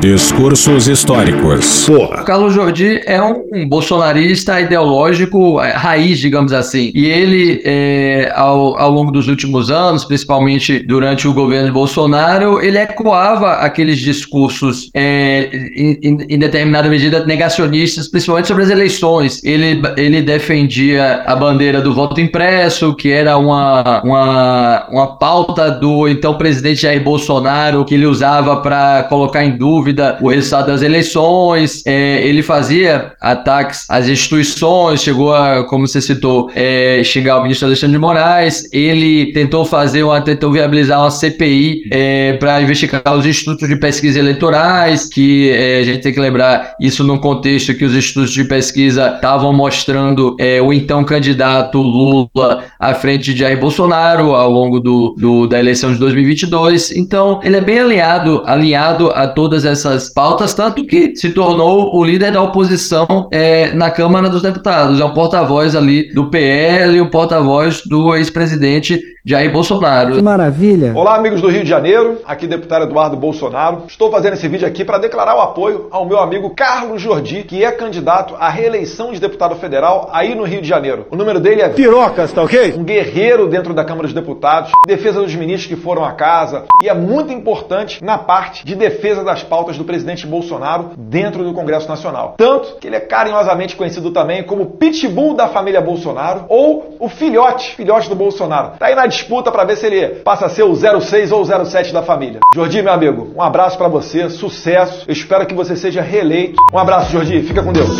Discursos 0.00 0.86
históricos. 0.86 1.88
O 1.88 2.08
Carlos 2.24 2.52
Jordi 2.52 3.00
é 3.06 3.22
um, 3.22 3.42
um 3.54 3.66
bolsonarista 3.66 4.60
ideológico 4.60 5.58
é, 5.62 5.70
raiz, 5.72 6.18
digamos 6.18 6.52
assim. 6.52 6.92
E 6.94 7.06
ele, 7.06 7.62
é, 7.64 8.30
ao, 8.36 8.78
ao 8.78 8.90
longo 8.90 9.10
dos 9.10 9.28
últimos 9.28 9.70
anos, 9.70 10.04
principalmente 10.04 10.78
durante 10.80 11.26
o 11.26 11.32
governo 11.32 11.68
de 11.68 11.72
Bolsonaro, 11.72 12.60
ele 12.62 12.76
ecoava 12.76 13.52
aqueles 13.54 13.98
discursos, 13.98 14.90
é, 14.92 15.48
em, 15.74 15.98
em- 16.02 16.26
em 16.28 16.38
determinada 16.38 16.86
medida, 16.86 17.24
negacionistas, 17.24 18.06
principalmente 18.06 18.48
sobre 18.48 18.64
as 18.64 18.68
eleições. 18.70 19.42
Ele, 19.42 19.80
ele 19.96 20.20
defendia 20.20 21.22
a 21.26 21.34
bandeira 21.34 21.80
do 21.80 21.94
voto 21.94 22.20
impresso, 22.20 22.94
que 22.94 23.10
era 23.10 23.38
uma, 23.38 23.63
uma, 24.02 24.86
uma 24.90 25.18
pauta 25.18 25.70
do 25.70 26.08
então 26.08 26.34
presidente 26.34 26.82
Jair 26.82 27.02
Bolsonaro, 27.02 27.84
que 27.84 27.94
ele 27.94 28.06
usava 28.06 28.56
para 28.56 29.04
colocar 29.04 29.44
em 29.44 29.56
dúvida 29.56 30.18
o 30.20 30.28
resultado 30.28 30.66
das 30.66 30.82
eleições, 30.82 31.82
é, 31.86 32.26
ele 32.26 32.42
fazia 32.42 33.12
ataques 33.20 33.86
às 33.88 34.08
instituições, 34.08 35.02
chegou 35.02 35.34
a, 35.34 35.64
como 35.64 35.86
você 35.86 36.00
citou, 36.00 36.50
é, 36.54 37.02
xingar 37.04 37.38
o 37.38 37.42
ministro 37.42 37.66
Alexandre 37.66 37.94
de 37.94 37.98
Moraes, 38.00 38.68
ele 38.72 39.32
tentou 39.32 39.64
fazer 39.64 40.02
uma, 40.02 40.20
tentou 40.20 40.52
viabilizar 40.52 41.00
uma 41.00 41.10
CPI 41.10 41.88
é, 41.90 42.32
para 42.34 42.60
investigar 42.60 43.16
os 43.16 43.26
institutos 43.26 43.68
de 43.68 43.76
pesquisa 43.76 44.18
eleitorais, 44.18 45.06
que 45.06 45.50
é, 45.50 45.80
a 45.80 45.82
gente 45.84 46.02
tem 46.02 46.12
que 46.12 46.20
lembrar 46.20 46.74
isso 46.80 47.04
num 47.04 47.18
contexto 47.18 47.74
que 47.74 47.84
os 47.84 47.94
institutos 47.94 48.32
de 48.32 48.44
pesquisa 48.44 49.14
estavam 49.14 49.52
mostrando 49.52 50.36
é, 50.38 50.60
o 50.60 50.72
então 50.72 51.04
candidato 51.04 51.80
Lula 51.80 52.64
à 52.78 52.94
frente 52.94 53.32
de 53.32 53.40
Jair 53.40 53.53
Bolsonaro 53.56 54.34
ao 54.34 54.50
longo 54.50 54.80
do, 54.80 55.14
do, 55.18 55.46
da 55.46 55.58
eleição 55.58 55.92
de 55.92 55.98
2022. 55.98 56.92
Então, 56.96 57.40
ele 57.42 57.56
é 57.56 57.60
bem 57.60 57.78
alinhado, 57.78 58.42
alinhado 58.44 59.10
a 59.10 59.26
todas 59.26 59.64
essas 59.64 60.12
pautas, 60.12 60.54
tanto 60.54 60.84
que 60.86 61.14
se 61.16 61.30
tornou 61.30 61.94
o 61.96 62.04
líder 62.04 62.32
da 62.32 62.42
oposição 62.42 63.28
é, 63.32 63.72
na 63.74 63.90
Câmara 63.90 64.28
dos 64.28 64.42
Deputados. 64.42 65.00
É 65.00 65.04
o 65.04 65.12
porta-voz 65.12 65.74
ali 65.74 66.12
do 66.12 66.30
PL 66.30 66.96
e 66.96 67.00
o 67.00 67.10
porta-voz 67.10 67.82
do 67.86 68.14
ex-presidente 68.14 69.00
Jair 69.26 69.50
Bolsonaro. 69.50 70.16
Que 70.16 70.22
maravilha. 70.22 70.92
Olá, 70.94 71.16
amigos 71.16 71.40
do 71.40 71.48
Rio 71.48 71.62
de 71.62 71.68
Janeiro. 71.70 72.18
Aqui, 72.26 72.46
deputado 72.46 72.84
Eduardo 72.84 73.16
Bolsonaro. 73.16 73.84
Estou 73.88 74.10
fazendo 74.10 74.34
esse 74.34 74.46
vídeo 74.46 74.68
aqui 74.68 74.84
para 74.84 74.98
declarar 74.98 75.34
o 75.34 75.40
apoio 75.40 75.88
ao 75.90 76.06
meu 76.06 76.18
amigo 76.18 76.50
Carlos 76.50 77.00
Jordi, 77.00 77.42
que 77.42 77.64
é 77.64 77.72
candidato 77.72 78.34
à 78.38 78.50
reeleição 78.50 79.12
de 79.12 79.20
deputado 79.20 79.56
federal 79.56 80.10
aí 80.12 80.34
no 80.34 80.44
Rio 80.44 80.60
de 80.60 80.68
Janeiro. 80.68 81.06
O 81.10 81.16
número 81.16 81.40
dele 81.40 81.62
é 81.62 81.70
Pirocas, 81.70 82.32
tá 82.32 82.42
ok? 82.42 82.74
um 82.76 82.84
guerreiro 82.84 83.43
dentro 83.48 83.74
da 83.74 83.84
Câmara 83.84 84.06
dos 84.06 84.14
Deputados, 84.14 84.72
defesa 84.86 85.20
dos 85.20 85.34
ministros 85.34 85.66
que 85.66 85.80
foram 85.80 86.04
à 86.04 86.12
casa 86.12 86.64
e 86.82 86.88
é 86.88 86.94
muito 86.94 87.32
importante 87.32 88.02
na 88.02 88.18
parte 88.18 88.64
de 88.64 88.74
defesa 88.74 89.22
das 89.24 89.42
pautas 89.42 89.78
do 89.78 89.84
presidente 89.84 90.26
Bolsonaro 90.26 90.90
dentro 90.96 91.44
do 91.44 91.52
Congresso 91.52 91.88
Nacional. 91.88 92.34
Tanto 92.36 92.76
que 92.76 92.86
ele 92.86 92.96
é 92.96 93.00
carinhosamente 93.00 93.76
conhecido 93.76 94.10
também 94.10 94.42
como 94.42 94.66
Pitbull 94.66 95.34
da 95.34 95.48
família 95.48 95.80
Bolsonaro 95.80 96.44
ou 96.48 96.96
o 96.98 97.08
filhote, 97.08 97.74
filhote 97.74 98.08
do 98.08 98.14
Bolsonaro. 98.14 98.78
Tá 98.78 98.86
aí 98.86 98.94
na 98.94 99.06
disputa 99.06 99.50
para 99.50 99.64
ver 99.64 99.76
se 99.76 99.86
ele 99.86 100.06
passa 100.20 100.46
a 100.46 100.48
ser 100.48 100.62
o 100.62 100.74
06 100.74 101.32
ou 101.32 101.42
o 101.42 101.64
07 101.66 101.92
da 101.92 102.02
família. 102.02 102.40
Jordi, 102.54 102.82
meu 102.82 102.92
amigo, 102.92 103.32
um 103.34 103.42
abraço 103.42 103.76
para 103.76 103.88
você, 103.88 104.28
sucesso. 104.28 105.04
Eu 105.06 105.12
espero 105.12 105.46
que 105.46 105.54
você 105.54 105.76
seja 105.76 106.02
reeleito. 106.02 106.56
Um 106.72 106.78
abraço, 106.78 107.12
Jordi. 107.12 107.42
Fica 107.42 107.62
com 107.62 107.72
Deus. 107.72 107.96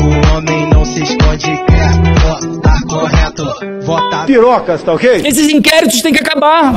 O 0.00 0.36
homem 0.36 0.66
não 0.68 0.84
se 0.84 1.02
esconde, 1.02 1.46
quer 1.66 1.92
votar 2.22 2.82
correto, 2.88 3.44
votar 3.84 4.26
Pirocas, 4.26 4.82
tá 4.82 4.92
ok? 4.92 5.22
Esses 5.24 5.48
inquéritos 5.48 6.00
têm 6.00 6.12
que 6.12 6.20
acabar. 6.20 6.74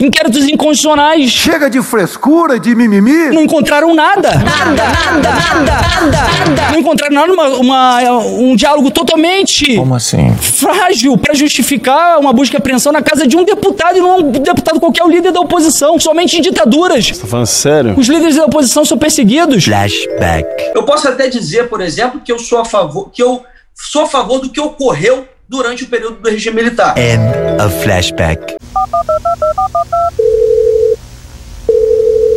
Inquéritos 0.00 0.44
inconstitucionais. 0.48 1.30
Chega 1.30 1.68
de 1.68 1.82
frescura, 1.82 2.58
de 2.60 2.72
mimimi. 2.74 3.30
Não 3.30 3.42
encontraram 3.42 3.92
nada. 3.94 4.30
Nada, 4.36 4.72
nada, 4.72 5.30
nada, 5.30 6.46
nada. 6.46 6.70
Não 6.72 6.78
encontraram 6.78 7.14
nada, 7.14 7.32
uma, 7.32 7.48
uma- 7.56 8.10
um 8.20 8.54
diálogo 8.54 8.90
totalmente 8.92 9.74
Como 9.76 9.94
assim? 9.96 10.32
frágil 10.36 11.18
para 11.18 11.34
justificar 11.34 12.18
uma 12.20 12.32
busca 12.32 12.56
e 12.56 12.58
apreensão 12.58 12.92
na 12.92 13.02
casa 13.02 13.26
de 13.26 13.36
um 13.36 13.44
deputado 13.44 13.98
e 13.98 14.00
não 14.00 14.18
um 14.18 14.30
deputado 14.30 14.78
qualquer, 14.78 15.02
o 15.04 15.08
líder 15.10 15.32
da 15.32 15.40
oposição. 15.40 15.98
Somente 15.98 16.38
em 16.38 16.40
ditaduras. 16.42 17.18
Tá 17.18 17.26
falando 17.26 17.46
sério? 17.46 17.94
Os 17.98 18.06
líderes 18.08 18.36
da 18.36 18.44
oposição 18.44 18.84
são 18.84 18.96
perseguidos. 18.96 19.64
flashback. 19.64 20.46
Eu 20.76 20.84
posso 20.84 21.08
até 21.08 21.28
dizer, 21.28 21.68
por 21.68 21.80
exemplo, 21.80 22.20
que 22.24 22.30
eu 22.30 22.38
sou 22.38 22.58
a 22.60 22.64
favor, 22.64 23.10
que 23.12 23.22
eu 23.22 23.42
sou 23.74 24.02
a 24.02 24.06
favor 24.06 24.38
do 24.38 24.50
que 24.50 24.60
ocorreu 24.60 25.26
durante 25.48 25.84
o 25.84 25.88
período 25.88 26.16
do 26.16 26.28
regime 26.28 26.56
militar. 26.56 26.94
End 26.98 27.22
of 27.62 27.82
flashback. 27.82 28.56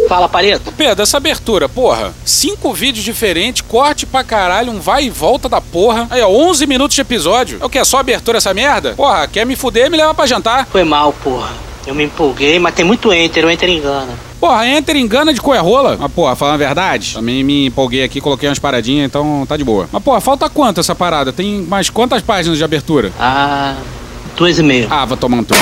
Fala, 0.07 0.27
Pareto. 0.27 0.71
Pedro, 0.73 1.03
essa 1.03 1.17
abertura, 1.17 1.69
porra. 1.69 2.13
Cinco 2.25 2.73
vídeos 2.73 3.03
diferentes, 3.03 3.61
corte 3.61 4.05
pra 4.05 4.23
caralho, 4.23 4.71
um 4.71 4.79
vai 4.79 5.05
e 5.05 5.09
volta 5.09 5.47
da 5.47 5.61
porra. 5.61 6.07
Aí, 6.09 6.21
ó, 6.21 6.27
11 6.27 6.65
minutos 6.67 6.95
de 6.95 7.01
episódio. 7.01 7.59
É 7.61 7.65
o 7.65 7.69
que? 7.69 7.79
É 7.79 7.83
só 7.83 7.97
abertura 7.99 8.37
essa 8.37 8.53
merda? 8.53 8.93
Porra, 8.93 9.27
quer 9.27 9.45
me 9.45 9.55
fuder, 9.55 9.89
me 9.89 9.97
leva 9.97 10.13
pra 10.13 10.25
jantar. 10.25 10.67
Foi 10.67 10.83
mal, 10.83 11.13
porra. 11.13 11.51
Eu 11.87 11.95
me 11.95 12.03
empolguei, 12.03 12.59
mas 12.59 12.75
tem 12.75 12.85
muito 12.85 13.11
enter, 13.11 13.45
o 13.45 13.49
enter 13.49 13.69
engana. 13.69 14.30
Porra, 14.41 14.67
Enter 14.67 14.95
engana 14.95 15.31
de 15.31 15.39
coerrola. 15.39 15.97
Mas, 15.99 16.11
porra, 16.11 16.35
falando 16.35 16.55
a 16.55 16.57
verdade, 16.57 17.13
também 17.13 17.43
me 17.43 17.67
empolguei 17.67 18.03
aqui, 18.03 18.19
coloquei 18.19 18.49
umas 18.49 18.57
paradinhas, 18.57 19.05
então 19.05 19.45
tá 19.47 19.55
de 19.55 19.63
boa. 19.63 19.87
Mas, 19.91 20.01
porra, 20.01 20.19
falta 20.19 20.49
quanto 20.49 20.79
essa 20.79 20.95
parada? 20.95 21.31
Tem 21.31 21.61
mais 21.61 21.91
quantas 21.91 22.23
páginas 22.23 22.57
de 22.57 22.63
abertura? 22.63 23.11
Ah, 23.19 23.75
duas 24.35 24.57
e 24.57 24.63
meia. 24.63 24.87
Ah, 24.89 25.05
vou 25.05 25.15
tomar 25.15 25.37
um 25.37 25.43
tempo. 25.43 25.61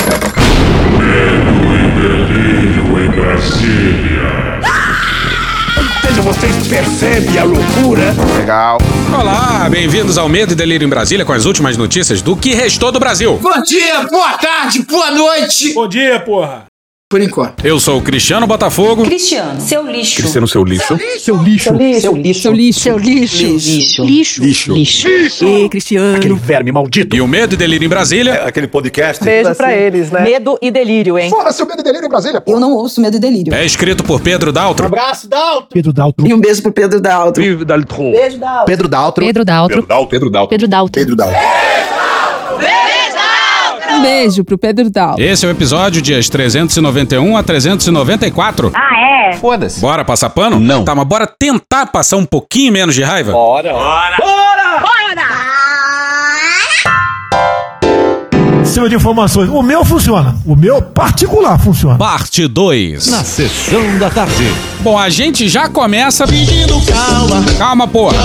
Seja 6.02 6.22
vocês 6.22 6.68
percebem 6.70 7.38
a 7.38 7.44
loucura. 7.44 8.16
Legal. 8.38 8.78
Olá, 9.14 9.68
bem-vindos 9.70 10.18
ao 10.18 10.30
Medo 10.30 10.54
e 10.54 10.56
Delírio 10.56 10.86
em 10.86 10.90
Brasília 10.90 11.26
com 11.26 11.34
as 11.34 11.44
últimas 11.44 11.76
notícias 11.76 12.22
do 12.22 12.34
que 12.34 12.54
restou 12.54 12.94
do 12.94 13.00
Brasil. 13.00 13.38
Bom 13.42 13.62
dia, 13.62 14.08
boa 14.10 14.38
tarde, 14.38 14.84
boa 14.84 15.12
noite. 15.12 15.74
Bom 15.74 15.88
dia, 15.88 16.18
porra. 16.22 16.69
Por 17.12 17.24
enquanto. 17.24 17.66
Eu 17.66 17.80
sou 17.80 17.98
o 17.98 18.04
Cristiano 18.04 18.46
Botafogo. 18.46 19.02
Cristiano, 19.02 19.60
seu 19.60 19.84
lixo. 19.84 20.18
Cristiano, 20.18 20.48
seu 20.48 20.64
lixo. 20.64 20.96
Seu 21.18 21.42
lixo. 21.42 21.66
Seu 21.66 22.16
lixo. 22.16 22.42
Seu 22.42 22.54
lixo. 22.54 22.80
Seu 22.82 22.98
lixo. 23.00 24.04
Lixo. 24.06 24.44
Lixo. 24.44 24.74
Lixo. 24.74 25.44
Ei, 25.44 25.68
Cristiano. 25.70 26.18
Aquele 26.18 26.36
verme 26.36 26.72
maldito. 26.72 27.16
E 27.16 27.22
o 27.22 27.28
Medo 27.28 27.56
e 27.56 27.58
Delírio 27.58 27.84
em 27.84 27.90
Brasília. 27.90 28.44
Aquele 28.44 28.68
podcast. 28.68 29.24
Beijo 29.24 29.56
pra 29.56 29.76
eles, 29.76 30.12
né? 30.12 30.22
Medo 30.22 30.60
e 30.62 30.70
delírio, 30.70 31.18
hein? 31.18 31.32
Fora 31.32 31.52
seu 31.52 31.66
medo 31.66 31.80
e 31.80 31.84
delírio 31.84 32.06
em 32.06 32.10
Brasília, 32.10 32.40
pô. 32.40 32.52
Eu 32.52 32.60
não 32.60 32.74
ouço 32.74 33.02
medo 33.02 33.18
e 33.18 33.20
delírio. 33.20 33.56
É 33.56 33.66
escrito 33.66 34.04
por 34.04 34.22
Pedro 34.22 34.52
Daltro. 34.52 34.86
Abraço, 34.86 35.28
Dalton. 35.28 35.68
Pedro 35.74 35.92
Daltro. 35.92 36.28
E 36.28 36.32
um 36.32 36.40
beijo 36.40 36.62
pro 36.62 36.72
Pedro 36.72 37.02
Daltro. 37.02 37.42
Beijo 37.42 37.66
da 37.66 38.66
Pedro 38.68 38.88
Daltro. 38.88 39.26
Pedro 39.26 39.44
Daltro. 39.44 39.84
Pedro 39.84 39.84
Daltro. 39.84 40.08
Pedro 40.08 40.30
Daltro. 40.30 40.50
Pedro 40.50 40.68
Daltro. 40.68 40.92
Pedro 40.94 41.16
Daltro. 41.16 41.69
Um 44.00 44.02
beijo 44.02 44.46
pro 44.46 44.58
Pedro 44.58 44.90
Daltro. 44.90 45.22
Esse 45.22 45.46
é 45.46 45.50
o 45.50 45.52
episódio 45.52 46.02
dias 46.02 46.30
391 46.30 47.36
a 47.36 47.44
394. 47.44 48.72
Ah, 48.74 49.30
é? 49.30 49.34
Foda-se. 49.34 49.82
Bora 49.82 50.06
passar 50.06 50.30
pano? 50.30 50.58
Não. 50.58 50.86
Tá, 50.86 50.96
mas 50.96 51.06
bora 51.06 51.28
tentar 51.28 51.88
passar 51.88 52.16
um 52.16 52.26
pouquinho 52.26 52.72
menos 52.72 52.96
de 52.96 53.04
raiva? 53.04 53.34
Cima 58.70 58.88
de 58.88 58.96
informações. 58.96 59.50
O 59.50 59.64
meu 59.64 59.84
funciona. 59.84 60.36
O 60.46 60.56
meu 60.56 60.80
particular 60.82 61.58
funciona. 61.60 61.98
Parte 61.98 62.48
2. 62.48 63.04
Sessão 63.04 63.98
da 63.98 64.10
tarde. 64.10 64.54
Bom, 64.82 64.98
a 64.98 65.10
gente 65.10 65.50
já 65.50 65.68
começa. 65.68 66.28
Pedindo 66.28 66.80
calma. 66.86 67.44
Calma, 67.58 67.88
porra. 67.88 68.16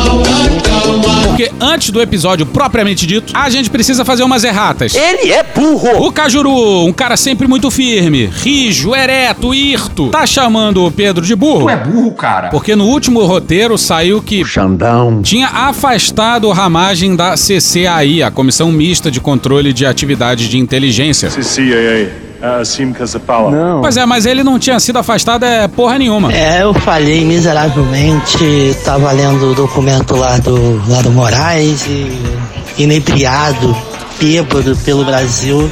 Porque 1.26 1.50
antes 1.60 1.90
do 1.90 2.00
episódio 2.00 2.46
propriamente 2.46 3.06
dito, 3.06 3.32
a 3.34 3.48
gente 3.50 3.70
precisa 3.70 4.04
fazer 4.04 4.22
umas 4.22 4.44
erratas. 4.44 4.94
Ele 4.94 5.32
é 5.32 5.42
burro. 5.42 6.06
O 6.06 6.12
Cajuru, 6.12 6.84
um 6.84 6.92
cara 6.92 7.16
sempre 7.16 7.48
muito 7.48 7.70
firme, 7.70 8.26
rijo, 8.26 8.94
ereto, 8.94 9.54
hirto, 9.54 10.08
tá 10.10 10.26
chamando 10.26 10.84
o 10.84 10.90
Pedro 10.92 11.24
de 11.24 11.34
burro. 11.34 11.62
Tu 11.64 11.70
é 11.70 11.76
burro, 11.76 12.12
cara. 12.12 12.50
Porque 12.50 12.76
no 12.76 12.84
último 12.86 13.24
roteiro 13.24 13.76
saiu 13.76 14.22
que 14.22 14.44
Xandão. 14.44 15.22
tinha 15.22 15.48
afastado 15.48 16.50
a 16.50 16.54
ramagem 16.54 17.16
da 17.16 17.34
CCAI, 17.34 18.22
a 18.22 18.30
Comissão 18.30 18.70
Mista 18.70 19.10
de 19.10 19.20
Controle 19.20 19.72
de 19.72 19.86
Atividades 19.86 20.43
de 20.48 20.58
Inteligência. 20.58 21.28
CCAA, 21.28 22.10
fala. 23.26 23.50
Não. 23.50 23.80
Pois 23.80 23.96
é, 23.96 24.04
mas 24.04 24.26
ele 24.26 24.42
não 24.44 24.58
tinha 24.58 24.78
sido 24.78 24.98
afastado 24.98 25.44
é 25.44 25.66
porra 25.66 25.98
nenhuma. 25.98 26.32
É, 26.32 26.62
eu 26.62 26.74
falhei 26.74 27.24
miseravelmente. 27.24 28.76
Tava 28.84 29.10
lendo 29.12 29.52
o 29.52 29.54
documento 29.54 30.14
lá 30.16 30.36
do, 30.38 30.82
lá 30.88 31.00
do 31.00 31.10
Moraes 31.10 31.86
e 31.86 32.82
inebriado, 32.82 33.76
bêbado 34.20 34.76
pelo 34.84 35.04
Brasil. 35.04 35.70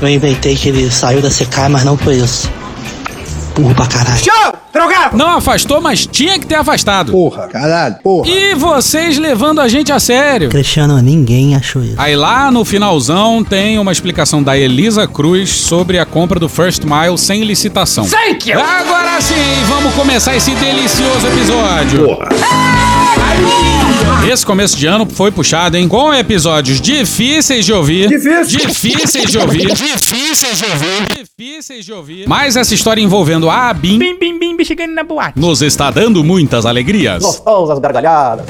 Eu 0.00 0.08
inventei 0.08 0.54
que 0.56 0.68
ele 0.68 0.90
saiu 0.90 1.20
da 1.20 1.28
CK, 1.28 1.68
mas 1.70 1.84
não 1.84 1.96
foi 1.96 2.16
isso. 2.16 2.50
Burro 3.50 3.74
pra 3.74 3.86
caralho. 3.86 4.20
Não 5.12 5.36
afastou, 5.36 5.80
mas 5.80 6.06
tinha 6.06 6.38
que 6.38 6.46
ter 6.46 6.54
afastado. 6.54 7.12
Porra, 7.12 7.48
caralho, 7.48 7.96
porra. 8.02 8.28
E 8.28 8.54
vocês 8.54 9.18
levando 9.18 9.60
a 9.60 9.68
gente 9.68 9.92
a 9.92 9.98
sério. 9.98 10.48
Cristiano, 10.48 11.00
ninguém 11.02 11.56
achou 11.56 11.82
isso. 11.82 11.94
Aí 11.98 12.14
lá 12.16 12.50
no 12.50 12.64
finalzão 12.64 13.42
tem 13.42 13.78
uma 13.78 13.92
explicação 13.92 14.42
da 14.42 14.56
Elisa 14.56 15.06
Cruz 15.06 15.50
sobre 15.50 15.98
a 15.98 16.06
compra 16.06 16.38
do 16.38 16.48
First 16.48 16.84
Mile 16.84 17.18
sem 17.18 17.42
licitação. 17.44 18.06
Thank 18.06 18.50
you. 18.50 18.60
Agora 18.60 19.20
sim, 19.20 19.34
vamos 19.68 19.94
começar 19.94 20.36
esse 20.36 20.52
delicioso 20.54 21.26
episódio. 21.26 22.18
Esse 24.30 24.46
começo 24.46 24.76
de 24.76 24.86
ano 24.86 25.06
foi 25.10 25.32
puxado, 25.32 25.76
hein? 25.76 25.88
Com 25.88 26.14
episódios 26.14 26.80
difíceis 26.80 27.64
de 27.64 27.72
ouvir. 27.72 28.08
Difícil. 28.08 28.60
Difíceis 28.60 29.30
de 29.30 29.38
ouvir. 29.38 29.66
difíceis 29.74 30.58
de 30.58 30.64
ouvir. 30.66 31.06
Difíceis 31.38 31.84
de 31.84 31.92
ouvir. 31.92 32.28
Mas 32.28 32.54
essa 32.54 32.72
história 32.74 33.00
envolvendo 33.02 33.50
a 33.50 33.70
Abin 33.70 33.98
Bim, 33.98 34.18
bim, 34.18 34.38
bim, 34.38 34.64
chegando 34.64 34.94
na 34.94 35.02
boate. 35.02 35.38
nos 35.38 35.62
está 35.62 35.90
dando 35.90 36.22
muitas 36.22 36.64
alegrias. 36.64 37.22
Gostosas 37.22 37.78
gargalhadas. 37.78 38.46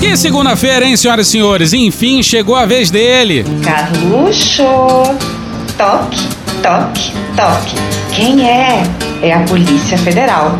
Que 0.00 0.16
segunda-feira, 0.16 0.86
hein, 0.86 0.96
senhoras 0.96 1.26
e 1.26 1.30
senhores? 1.30 1.72
Enfim, 1.72 2.22
chegou 2.22 2.54
a 2.54 2.64
vez 2.66 2.90
dele. 2.90 3.44
Carluxo. 3.62 4.62
Toque, 5.76 6.26
toque, 6.62 7.12
toque. 7.36 7.76
Quem 8.10 8.48
é? 8.48 8.82
É 9.20 9.34
a 9.34 9.40
Polícia 9.40 9.98
Federal. 9.98 10.56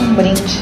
Um 0.00 0.14
brinde. 0.14 0.58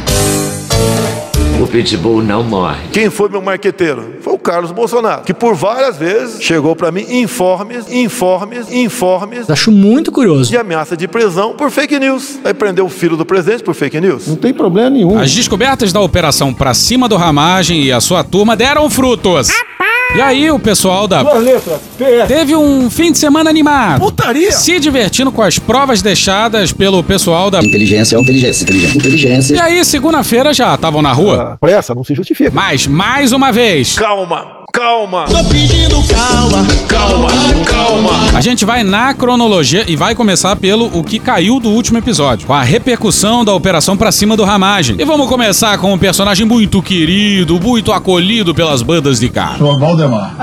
O 1.59 1.67
Pitbull 1.67 2.23
não 2.23 2.45
morre. 2.45 2.77
Quem 2.93 3.09
foi 3.09 3.31
meu 3.31 3.41
marqueteiro? 3.41 4.17
Foi 4.21 4.35
o 4.35 4.39
Carlos 4.39 4.71
Bolsonaro, 4.71 5.23
que 5.23 5.33
por 5.33 5.55
várias 5.55 5.97
vezes 5.97 6.43
chegou 6.43 6.77
para 6.77 6.93
mim 6.93 7.07
informes, 7.09 7.91
informes, 7.91 8.71
informes. 8.71 9.49
Acho 9.49 9.73
muito 9.73 10.13
curioso. 10.13 10.51
De 10.51 10.57
ameaça 10.59 10.95
de 10.95 11.09
prisão 11.09 11.55
por 11.55 11.71
fake 11.71 11.99
news. 11.99 12.39
Aí 12.45 12.53
prendeu 12.53 12.85
o 12.85 12.91
filho 12.91 13.17
do 13.17 13.25
presidente 13.25 13.65
por 13.65 13.75
fake 13.75 13.99
news. 13.99 14.27
Não 14.29 14.37
tem 14.37 14.53
problema 14.53 14.91
nenhum. 14.91 15.19
As 15.19 15.33
descobertas 15.33 15.91
da 15.91 16.01
operação 16.01 16.53
pra 16.53 16.75
cima 16.75 17.09
do 17.09 17.17
Ramagem 17.17 17.83
e 17.83 17.91
a 17.91 18.01
sua 18.01 18.23
turma 18.23 18.55
deram 18.55 18.91
frutos. 18.91 19.49
E 20.15 20.21
aí, 20.21 20.51
o 20.51 20.59
pessoal 20.59 21.07
da. 21.07 21.23
Duas 21.23 21.45
letras, 21.45 21.81
PS. 21.99 22.29
Teve 22.29 22.57
um 22.57 22.89
fim 22.91 23.13
de 23.13 23.19
semana 23.19 23.51
animado. 23.51 24.01
Putaria! 24.01 24.51
Se 24.53 24.81
divertindo 24.81 25.31
com 25.31 25.43
as 25.43 25.59
provas 25.59 26.01
deixadas 26.01 26.73
pelo 26.73 27.03
pessoal 27.05 27.51
da. 27.51 27.61
Inteligência, 27.61 28.17
inteligência, 28.17 28.65
inteligência, 28.65 28.99
inteligência. 28.99 29.55
E 29.55 29.61
aí, 29.61 29.85
segunda-feira 29.85 30.55
já 30.55 30.75
estavam 30.75 31.03
na 31.03 31.13
rua. 31.13 31.53
Ah, 31.53 31.57
pressa, 31.59 31.95
não 31.95 32.03
se 32.03 32.15
justifica. 32.15 32.51
Mas, 32.53 32.87
mais 32.87 33.33
uma 33.33 33.53
vez. 33.53 33.99
Calma, 33.99 34.58
calma. 34.79 35.25
Tô 35.25 35.43
pedindo 35.45 35.97
calma, 36.07 36.65
calma, 36.87 37.29
calma. 37.67 38.11
A 38.33 38.41
gente 38.41 38.65
vai 38.65 38.85
na 38.85 39.13
cronologia 39.13 39.85
e 39.89 39.97
vai 39.97 40.15
começar 40.15 40.55
pelo 40.55 40.87
o 40.97 41.03
que 41.03 41.19
caiu 41.19 41.59
do 41.59 41.71
último 41.71 41.99
episódio, 41.99 42.47
com 42.47 42.55
a 42.55 42.63
repercussão 42.63 43.45
da 43.45 43.53
operação 43.53 43.97
pra 43.97 44.13
cima 44.13 44.37
do 44.37 44.45
Ramagem. 44.45 44.95
E 44.97 45.05
vamos 45.05 45.29
começar 45.29 45.77
com 45.79 45.93
um 45.93 45.99
personagem 45.99 46.47
muito 46.47 46.81
querido, 46.81 47.61
muito 47.61 47.93
acolhido 47.93 48.55
pelas 48.55 48.81
bandas 48.81 49.19
de 49.19 49.29
cá. 49.29 49.57
Sou 49.59 49.77
Valdemar. 49.81 50.37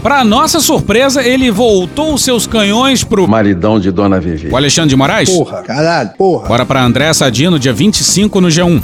Pra 0.00 0.22
nossa 0.22 0.60
surpresa, 0.60 1.22
ele 1.22 1.50
voltou 1.50 2.14
os 2.14 2.22
seus 2.22 2.46
canhões 2.46 3.02
pro 3.02 3.26
Maridão 3.26 3.80
de 3.80 3.90
Dona 3.90 4.20
Vivi. 4.20 4.50
o 4.50 4.56
Alexandre 4.56 4.90
de 4.90 4.96
Moraes. 4.96 5.28
Porra, 5.28 5.62
caralho, 5.62 6.10
porra. 6.16 6.46
Bora 6.46 6.64
pra 6.64 6.80
André 6.82 7.12
Sadino, 7.12 7.58
dia 7.58 7.72
25 7.72 8.40
no 8.40 8.48
G1. 8.48 8.80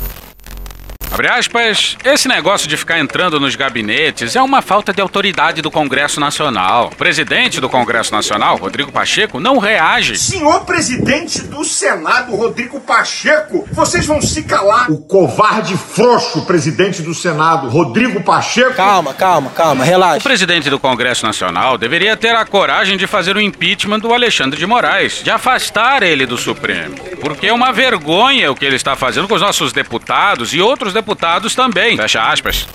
Abre 1.16 1.30
aspas, 1.30 1.96
esse 2.04 2.28
negócio 2.28 2.68
de 2.68 2.76
ficar 2.76 2.98
entrando 2.98 3.40
nos 3.40 3.56
gabinetes 3.56 4.36
é 4.36 4.42
uma 4.42 4.60
falta 4.60 4.92
de 4.92 5.00
autoridade 5.00 5.62
do 5.62 5.70
Congresso 5.70 6.20
Nacional. 6.20 6.90
O 6.92 6.94
presidente 6.94 7.58
do 7.58 7.70
Congresso 7.70 8.12
Nacional, 8.12 8.58
Rodrigo 8.58 8.92
Pacheco, 8.92 9.40
não 9.40 9.56
reage. 9.56 10.18
Senhor 10.18 10.66
presidente 10.66 11.40
do 11.40 11.64
Senado, 11.64 12.36
Rodrigo 12.36 12.78
Pacheco, 12.80 13.66
vocês 13.72 14.04
vão 14.04 14.20
se 14.20 14.42
calar. 14.42 14.90
O 14.92 14.98
covarde 14.98 15.74
frouxo 15.78 16.44
presidente 16.44 17.00
do 17.00 17.14
Senado, 17.14 17.70
Rodrigo 17.70 18.22
Pacheco. 18.22 18.74
Calma, 18.74 19.14
calma, 19.14 19.48
calma, 19.48 19.84
O 19.84 19.86
relaxa. 19.86 20.20
presidente 20.20 20.68
do 20.68 20.78
Congresso 20.78 21.24
Nacional 21.24 21.78
deveria 21.78 22.14
ter 22.14 22.36
a 22.36 22.44
coragem 22.44 22.98
de 22.98 23.06
fazer 23.06 23.34
o 23.34 23.40
impeachment 23.40 24.00
do 24.00 24.12
Alexandre 24.12 24.58
de 24.58 24.66
Moraes, 24.66 25.22
de 25.24 25.30
afastar 25.30 26.02
ele 26.02 26.26
do 26.26 26.36
Supremo. 26.36 26.94
Porque 27.22 27.46
é 27.46 27.54
uma 27.54 27.72
vergonha 27.72 28.52
o 28.52 28.54
que 28.54 28.66
ele 28.66 28.76
está 28.76 28.94
fazendo 28.94 29.26
com 29.26 29.34
os 29.34 29.40
nossos 29.40 29.72
deputados 29.72 30.52
e 30.52 30.60
outros 30.60 30.92
deputados 30.92 31.05
também. 31.54 31.96
Fecha 31.96 32.22
aspas. 32.22 32.66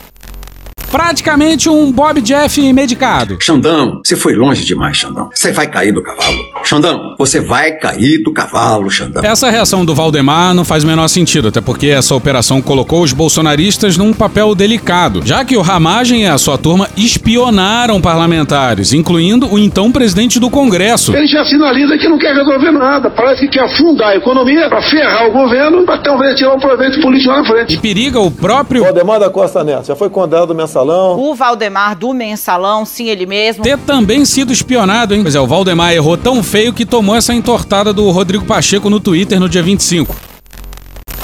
Praticamente 0.92 1.70
um 1.70 1.90
Bob 1.90 2.20
Jeff 2.20 2.74
medicado. 2.74 3.38
Xandão, 3.40 4.02
você 4.06 4.14
foi 4.14 4.36
longe 4.36 4.66
demais, 4.66 4.98
Xandão. 4.98 5.30
Você 5.34 5.54
vai 5.54 5.66
cair 5.66 5.94
do 5.94 6.04
cavalo. 6.04 6.38
Xandão, 6.66 7.16
você 7.18 7.40
vai 7.40 7.72
cair 7.72 8.22
do 8.22 8.34
cavalo, 8.34 8.90
Xandão. 8.92 9.24
Essa 9.24 9.50
reação 9.50 9.86
do 9.86 9.96
Valdemar 9.96 10.54
não 10.54 10.66
faz 10.66 10.84
o 10.84 10.88
menor 10.88 11.08
sentido, 11.08 11.48
até 11.48 11.62
porque 11.62 11.88
essa 11.88 12.14
operação 12.14 12.62
colocou 12.62 13.04
os 13.04 13.14
bolsonaristas 13.14 13.98
num 13.98 14.12
papel 14.12 14.54
delicado, 14.54 15.22
já 15.24 15.46
que 15.46 15.56
o 15.56 15.62
Ramagem 15.62 16.24
e 16.24 16.28
a 16.28 16.38
sua 16.38 16.58
turma 16.58 16.90
espionaram 16.98 18.02
parlamentares, 18.02 18.92
incluindo 18.92 19.48
o 19.48 19.58
então 19.58 19.94
presidente 19.94 20.42
do 20.42 20.50
Congresso. 20.50 21.16
Ele 21.16 21.28
já 21.28 21.46
sinaliza 21.46 21.98
que 21.98 22.10
não 22.10 22.18
quer 22.18 22.36
resolver 22.36 22.72
nada. 22.72 23.10
Parece 23.10 23.48
que 23.48 23.54
quer 23.54 23.64
afundar 23.64 24.10
a 24.10 24.16
economia 24.18 24.68
para 24.68 24.82
ferrar 24.82 25.30
o 25.30 25.32
governo, 25.32 25.86
para 25.86 26.00
talvez 26.00 26.38
tirar 26.38 26.54
um 26.54 26.60
proveito 26.60 27.00
político 27.00 27.32
lá 27.32 27.38
na 27.42 27.46
frente. 27.46 27.76
E 27.76 27.78
periga 27.78 28.20
o 28.20 28.30
próprio 28.30 28.84
Valdemar 28.84 29.22
da 29.22 29.30
Costa 29.30 29.64
Neto, 29.64 29.88
já 29.88 29.96
foi 29.96 30.10
condenado 30.10 30.48
do 30.48 30.56
mensalão. 30.82 31.20
O 31.20 31.36
Valdemar 31.36 31.96
do 31.96 32.14
Mensalão, 32.14 32.86
sim, 32.86 33.10
ele 33.10 33.26
mesmo. 33.26 33.64
ter 33.64 33.78
também 33.80 34.26
sido 34.26 34.52
espionado, 34.52 35.14
hein? 35.14 35.22
Pois 35.22 35.36
é, 35.36 35.40
o 35.40 35.48
Valdemar 35.48 35.94
errou 35.94 36.18
tão 36.18 36.44
feio 36.44 36.74
que 36.74 36.86
tomou 36.86 37.16
essa 37.16 37.34
entortada 37.34 37.94
do 37.94 38.10
Rodrigo 38.10 38.46
Pacheco 38.46 38.90
no 38.90 39.00
Twitter 39.00 39.40
no 39.40 39.50
dia 39.50 39.64
25. 39.64 40.31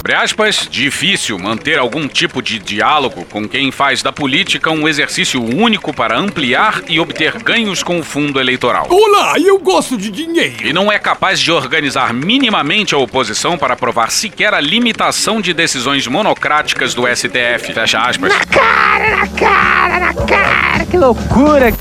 Abre 0.07 0.23
aspas, 0.23 0.69
difícil 0.71 1.37
manter 1.37 1.77
algum 1.77 2.07
tipo 2.07 2.41
de 2.41 2.59
diálogo 2.59 3.25
com 3.29 3.45
quem 3.45 3.73
faz 3.73 4.01
da 4.01 4.09
política 4.09 4.71
um 4.71 4.87
exercício 4.87 5.43
único 5.43 5.93
para 5.93 6.17
ampliar 6.17 6.81
e 6.87 6.97
obter 6.97 7.33
ganhos 7.43 7.83
com 7.83 7.99
o 7.99 8.03
fundo 8.03 8.39
eleitoral. 8.39 8.87
Olá, 8.89 9.33
eu 9.37 9.59
gosto 9.59 9.97
de 9.97 10.09
dinheiro. 10.09 10.65
E 10.65 10.71
não 10.71 10.89
é 10.89 10.97
capaz 10.97 11.41
de 11.41 11.51
organizar 11.51 12.13
minimamente 12.13 12.95
a 12.95 12.97
oposição 12.97 13.57
para 13.57 13.73
aprovar 13.73 14.09
sequer 14.09 14.53
a 14.53 14.61
limitação 14.61 15.41
de 15.41 15.53
decisões 15.53 16.07
monocráticas 16.07 16.93
do 16.93 17.03
STF. 17.05 17.73
Fecha 17.73 17.99
aspas. 17.99 18.31
Cara, 18.49 19.17
na 19.17 19.27
cara, 19.27 19.99
na 19.99 20.13
cara, 20.13 20.85
que 20.85 20.95
loucura. 20.95 21.73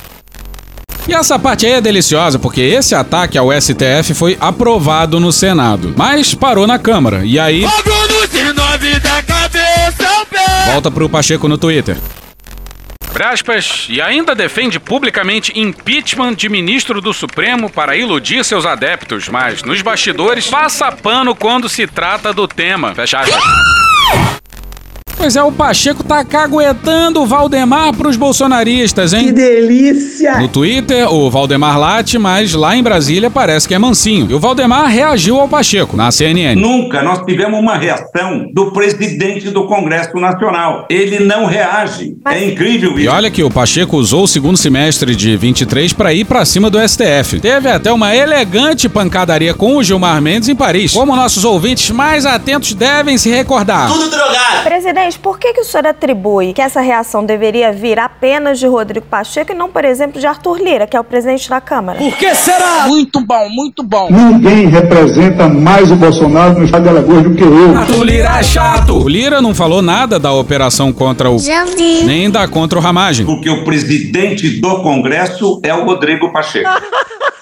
E 1.08 1.14
essa 1.14 1.38
parte 1.38 1.64
aí 1.64 1.72
é 1.72 1.80
deliciosa, 1.80 2.36
porque 2.36 2.60
esse 2.60 2.92
ataque 2.92 3.38
ao 3.38 3.52
STF 3.52 4.12
foi 4.12 4.36
aprovado 4.40 5.20
no 5.20 5.30
Senado, 5.30 5.94
mas 5.96 6.34
parou 6.34 6.66
na 6.66 6.80
Câmara. 6.80 7.24
E 7.24 7.38
aí. 7.38 7.64
Volta 10.66 10.90
pro 10.90 11.08
Pacheco 11.08 11.48
no 11.48 11.56
Twitter. 11.56 11.96
Aspas, 13.18 13.86
e 13.88 14.00
ainda 14.00 14.34
defende 14.34 14.78
publicamente 14.78 15.58
impeachment 15.58 16.34
de 16.34 16.48
ministro 16.48 17.00
do 17.00 17.12
Supremo 17.12 17.70
para 17.70 17.96
iludir 17.96 18.44
seus 18.44 18.66
adeptos, 18.66 19.28
mas 19.28 19.62
nos 19.62 19.82
bastidores 19.82 20.48
passa 20.48 20.92
pano 20.92 21.34
quando 21.34 21.68
se 21.68 21.86
trata 21.86 22.32
do 22.32 22.46
tema. 22.46 22.94
Fecha 22.94 23.20
aspas. 23.20 23.42
Pois 25.18 25.34
é, 25.34 25.42
o 25.42 25.50
Pacheco 25.50 26.04
tá 26.04 26.22
caguetando 26.24 27.22
o 27.22 27.26
Valdemar 27.26 27.92
pros 27.96 28.16
bolsonaristas, 28.16 29.12
hein? 29.14 29.26
Que 29.26 29.32
delícia. 29.32 30.38
No 30.38 30.46
Twitter, 30.46 31.10
o 31.12 31.30
Valdemar 31.30 31.78
late, 31.80 32.18
mas 32.18 32.52
lá 32.52 32.76
em 32.76 32.82
Brasília 32.82 33.30
parece 33.30 33.66
que 33.66 33.74
é 33.74 33.78
mansinho. 33.78 34.26
E 34.30 34.34
o 34.34 34.38
Valdemar 34.38 34.86
reagiu 34.88 35.40
ao 35.40 35.48
Pacheco, 35.48 35.96
na 35.96 36.12
CNN. 36.12 36.60
Nunca 36.60 37.02
nós 37.02 37.24
tivemos 37.24 37.58
uma 37.58 37.76
reação 37.76 38.46
do 38.52 38.70
presidente 38.72 39.48
do 39.50 39.66
Congresso 39.66 40.14
Nacional. 40.16 40.86
Ele 40.90 41.18
não 41.20 41.46
reage. 41.46 42.14
É 42.26 42.44
incrível 42.44 42.96
E 42.98 43.04
isso. 43.04 43.12
olha 43.12 43.30
que 43.30 43.42
o 43.42 43.50
Pacheco 43.50 43.96
usou 43.96 44.24
o 44.24 44.28
segundo 44.28 44.56
semestre 44.58 45.16
de 45.16 45.34
23 45.36 45.92
para 45.94 46.12
ir 46.12 46.24
pra 46.26 46.44
cima 46.44 46.68
do 46.68 46.78
STF. 46.86 47.40
Teve 47.40 47.68
até 47.70 47.90
uma 47.90 48.14
elegante 48.14 48.86
pancadaria 48.88 49.54
com 49.54 49.76
o 49.76 49.82
Gilmar 49.82 50.20
Mendes 50.20 50.48
em 50.50 50.54
Paris, 50.54 50.92
como 50.92 51.16
nossos 51.16 51.42
ouvintes 51.44 51.90
mais 51.90 52.26
atentos 52.26 52.74
devem 52.74 53.16
se 53.16 53.30
recordar. 53.30 53.90
Presidente, 54.62 55.05
por 55.14 55.38
que, 55.38 55.52
que 55.52 55.60
o 55.60 55.64
senhor 55.64 55.86
atribui 55.86 56.54
que 56.54 56.62
essa 56.62 56.80
reação 56.80 57.24
deveria 57.24 57.70
vir 57.70 57.98
apenas 57.98 58.58
de 58.58 58.66
Rodrigo 58.66 59.06
Pacheco 59.06 59.52
e 59.52 59.54
não, 59.54 59.68
por 59.68 59.84
exemplo, 59.84 60.18
de 60.18 60.26
Arthur 60.26 60.58
Lira, 60.58 60.86
que 60.86 60.96
é 60.96 61.00
o 61.00 61.04
presidente 61.04 61.50
da 61.50 61.60
Câmara? 61.60 61.98
Por 61.98 62.16
que 62.16 62.34
será? 62.34 62.86
Muito 62.88 63.20
bom, 63.20 63.48
muito 63.50 63.82
bom. 63.82 64.08
Ninguém 64.10 64.68
representa 64.68 65.48
mais 65.48 65.90
o 65.90 65.96
Bolsonaro 65.96 66.58
no 66.58 66.64
estado 66.64 66.84
de 66.84 66.88
Alagoas 66.88 67.22
do 67.24 67.34
que 67.34 67.42
eu. 67.42 67.76
Arthur 67.76 68.04
Lira 68.04 68.38
é 68.38 68.42
chato. 68.42 68.94
O 69.04 69.08
Lira 69.08 69.42
não 69.42 69.54
falou 69.54 69.82
nada 69.82 70.18
da 70.18 70.32
operação 70.32 70.92
contra 70.92 71.30
o. 71.30 71.36
Nem 72.06 72.30
da 72.30 72.48
contra 72.48 72.78
o 72.78 72.82
Ramagem. 72.82 73.26
Porque 73.26 73.50
o 73.50 73.64
presidente 73.64 74.48
do 74.60 74.82
Congresso 74.82 75.60
é 75.62 75.74
o 75.74 75.84
Rodrigo 75.84 76.32
Pacheco. 76.32 76.68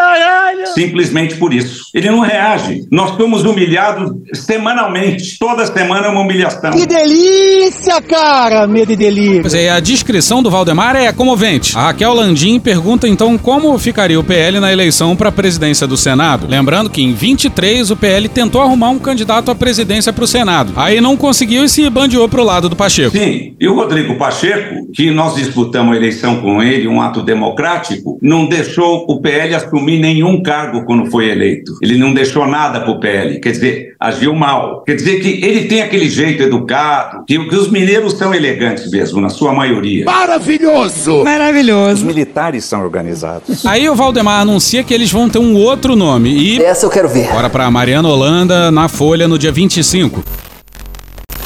Caralho. 0.00 0.66
Simplesmente 0.68 1.36
por 1.36 1.52
isso. 1.52 1.90
Ele 1.92 2.10
não 2.10 2.20
reage. 2.20 2.86
Nós 2.90 3.14
somos 3.18 3.44
humilhados 3.44 4.10
semanalmente. 4.32 5.38
Toda 5.38 5.66
semana 5.66 6.06
é 6.06 6.08
uma 6.08 6.22
humilhação. 6.22 6.70
Que 6.70 6.86
delícia, 6.86 8.00
cara. 8.00 8.66
Medo 8.66 8.92
e 8.92 8.96
delícia. 8.96 9.42
Pois 9.42 9.52
é, 9.52 9.68
a 9.68 9.78
descrição 9.78 10.42
do 10.42 10.50
Valdemar 10.50 10.96
é 10.96 11.12
comovente. 11.12 11.76
A 11.76 11.88
Raquel 11.88 12.14
Landim 12.14 12.58
pergunta 12.58 13.06
então 13.06 13.36
como 13.36 13.78
ficaria 13.78 14.18
o 14.18 14.24
PL 14.24 14.58
na 14.58 14.72
eleição 14.72 15.14
para 15.14 15.28
a 15.28 15.32
presidência 15.32 15.86
do 15.86 15.98
Senado. 15.98 16.46
Lembrando 16.48 16.88
que 16.88 17.02
em 17.02 17.12
23 17.12 17.90
o 17.90 17.96
PL 17.96 18.26
tentou 18.30 18.62
arrumar 18.62 18.88
um 18.88 18.98
candidato 18.98 19.50
à 19.50 19.54
presidência 19.54 20.14
para 20.14 20.24
o 20.24 20.26
Senado. 20.26 20.72
Aí 20.76 20.98
não 20.98 21.14
conseguiu 21.14 21.62
e 21.62 21.68
se 21.68 21.90
bandeou 21.90 22.26
pro 22.26 22.42
lado 22.42 22.70
do 22.70 22.76
Pacheco. 22.76 23.10
Sim, 23.10 23.54
e 23.60 23.68
o 23.68 23.74
Rodrigo 23.74 24.16
Pacheco, 24.16 24.90
que 24.94 25.10
nós 25.10 25.34
disputamos 25.34 25.92
a 25.92 25.96
eleição 25.96 26.40
com 26.40 26.62
ele, 26.62 26.88
um 26.88 27.02
ato 27.02 27.22
democrático, 27.22 28.18
não 28.22 28.46
deixou 28.46 29.04
o 29.06 29.20
PL 29.20 29.54
assumir 29.54 29.89
nenhum 29.98 30.42
cargo 30.42 30.84
quando 30.84 31.10
foi 31.10 31.28
eleito. 31.30 31.76
Ele 31.82 31.96
não 31.96 32.12
deixou 32.12 32.46
nada 32.46 32.80
para 32.80 32.90
o 32.90 33.00
PL. 33.00 33.40
Quer 33.40 33.52
dizer, 33.52 33.94
agiu 33.98 34.34
mal. 34.34 34.82
Quer 34.84 34.94
dizer 34.94 35.20
que 35.20 35.44
ele 35.44 35.64
tem 35.66 35.82
aquele 35.82 36.08
jeito 36.08 36.42
educado, 36.42 37.24
que, 37.26 37.38
que 37.48 37.56
os 37.56 37.70
mineiros 37.70 38.14
são 38.14 38.34
elegantes 38.34 38.90
mesmo, 38.90 39.20
na 39.20 39.28
sua 39.28 39.52
maioria. 39.52 40.04
Maravilhoso! 40.04 41.24
Maravilhoso. 41.24 41.94
Os 41.94 42.02
militares 42.02 42.64
são 42.64 42.82
organizados. 42.82 43.64
Aí 43.66 43.88
o 43.88 43.94
Valdemar 43.94 44.40
anuncia 44.40 44.82
que 44.82 44.94
eles 44.94 45.10
vão 45.10 45.28
ter 45.28 45.38
um 45.38 45.54
outro 45.56 45.96
nome 45.96 46.30
e. 46.30 46.62
Essa 46.62 46.86
eu 46.86 46.90
quero 46.90 47.08
ver. 47.08 47.28
Bora 47.30 47.50
pra 47.50 47.70
Mariana 47.70 48.08
Holanda 48.08 48.70
na 48.70 48.88
Folha 48.88 49.26
no 49.26 49.38
dia 49.38 49.52
25. 49.52 50.49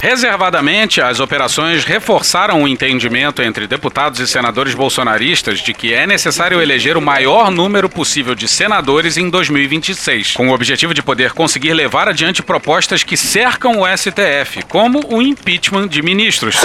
Reservadamente, 0.04 1.00
as 1.00 1.18
operações 1.18 1.82
reforçaram 1.82 2.62
o 2.62 2.68
entendimento 2.68 3.40
entre 3.40 3.66
deputados 3.66 4.20
e 4.20 4.28
senadores 4.28 4.74
bolsonaristas 4.74 5.60
de 5.60 5.72
que 5.72 5.94
é 5.94 6.06
necessário 6.06 6.60
eleger 6.60 6.98
o 6.98 7.00
maior 7.00 7.50
número 7.50 7.88
possível 7.88 8.34
de 8.34 8.46
senadores 8.46 9.16
em 9.16 9.30
2026, 9.30 10.32
com 10.36 10.50
o 10.50 10.52
objetivo 10.52 10.92
de 10.92 11.02
poder 11.02 11.32
conseguir 11.32 11.72
levar 11.72 12.06
adiante 12.06 12.42
propostas 12.42 13.02
que 13.02 13.16
cercam 13.16 13.80
o 13.80 13.86
STF, 13.96 14.62
como 14.68 15.02
o 15.08 15.22
impeachment 15.22 15.88
de 15.88 16.02
ministros. 16.02 16.56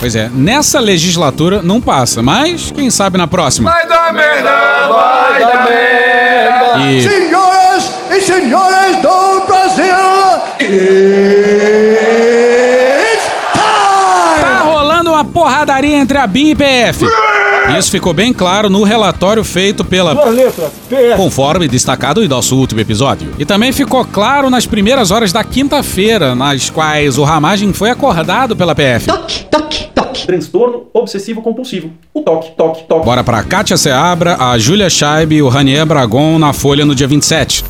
Pois 0.00 0.16
é, 0.16 0.28
nessa 0.34 0.80
legislatura 0.80 1.62
não 1.62 1.80
passa, 1.80 2.20
mas 2.24 2.72
quem 2.72 2.90
sabe 2.90 3.18
na 3.18 3.28
próxima. 3.28 3.70
Vai 3.70 3.86
dar 3.86 4.12
merda, 4.12 4.88
vai 4.88 5.40
dar 5.40 5.68
merda. 5.70 6.90
E- 6.90 7.02
Senhoras 7.08 7.90
e 8.10 8.20
senhores 8.20 8.96
do 9.00 9.46
Brasil, 9.46 9.94
uma 15.64 15.74
porradaria 15.74 15.96
entre 15.96 16.18
a 16.18 16.26
BIM 16.26 16.50
e 16.50 16.54
PF. 16.54 17.06
Isso 17.78 17.90
ficou 17.90 18.12
bem 18.12 18.32
claro 18.32 18.68
no 18.68 18.82
relatório 18.82 19.42
feito 19.42 19.82
pela. 19.82 20.14
Duas 20.14 20.34
letras, 20.34 20.70
PF. 20.88 21.16
Conforme 21.16 21.66
destacado 21.66 22.22
em 22.22 22.28
nosso 22.28 22.56
último 22.56 22.80
episódio. 22.80 23.32
E 23.38 23.44
também 23.44 23.72
ficou 23.72 24.04
claro 24.04 24.50
nas 24.50 24.66
primeiras 24.66 25.10
horas 25.10 25.32
da 25.32 25.42
quinta-feira, 25.42 26.34
nas 26.34 26.68
quais 26.68 27.16
o 27.16 27.24
Ramagem 27.24 27.72
foi 27.72 27.90
acordado 27.90 28.54
pela 28.54 28.74
PF. 28.74 29.06
Toque, 29.06 29.44
toque, 29.44 29.88
toque. 29.94 30.26
Transtorno 30.26 30.84
obsessivo 30.92 31.40
compulsivo. 31.40 31.90
O 32.12 32.20
toque, 32.20 32.50
toque, 32.56 32.84
toque. 32.84 33.06
Bora 33.06 33.24
pra 33.24 33.42
Kátia 33.42 33.78
Seabra, 33.78 34.36
a 34.38 34.58
Júlia 34.58 34.90
Scheib 34.90 35.32
e 35.32 35.42
o 35.42 35.48
Ranier 35.48 35.86
Bragon 35.86 36.38
na 36.38 36.52
Folha 36.52 36.84
no 36.84 36.94
dia 36.94 37.08
27. 37.08 37.64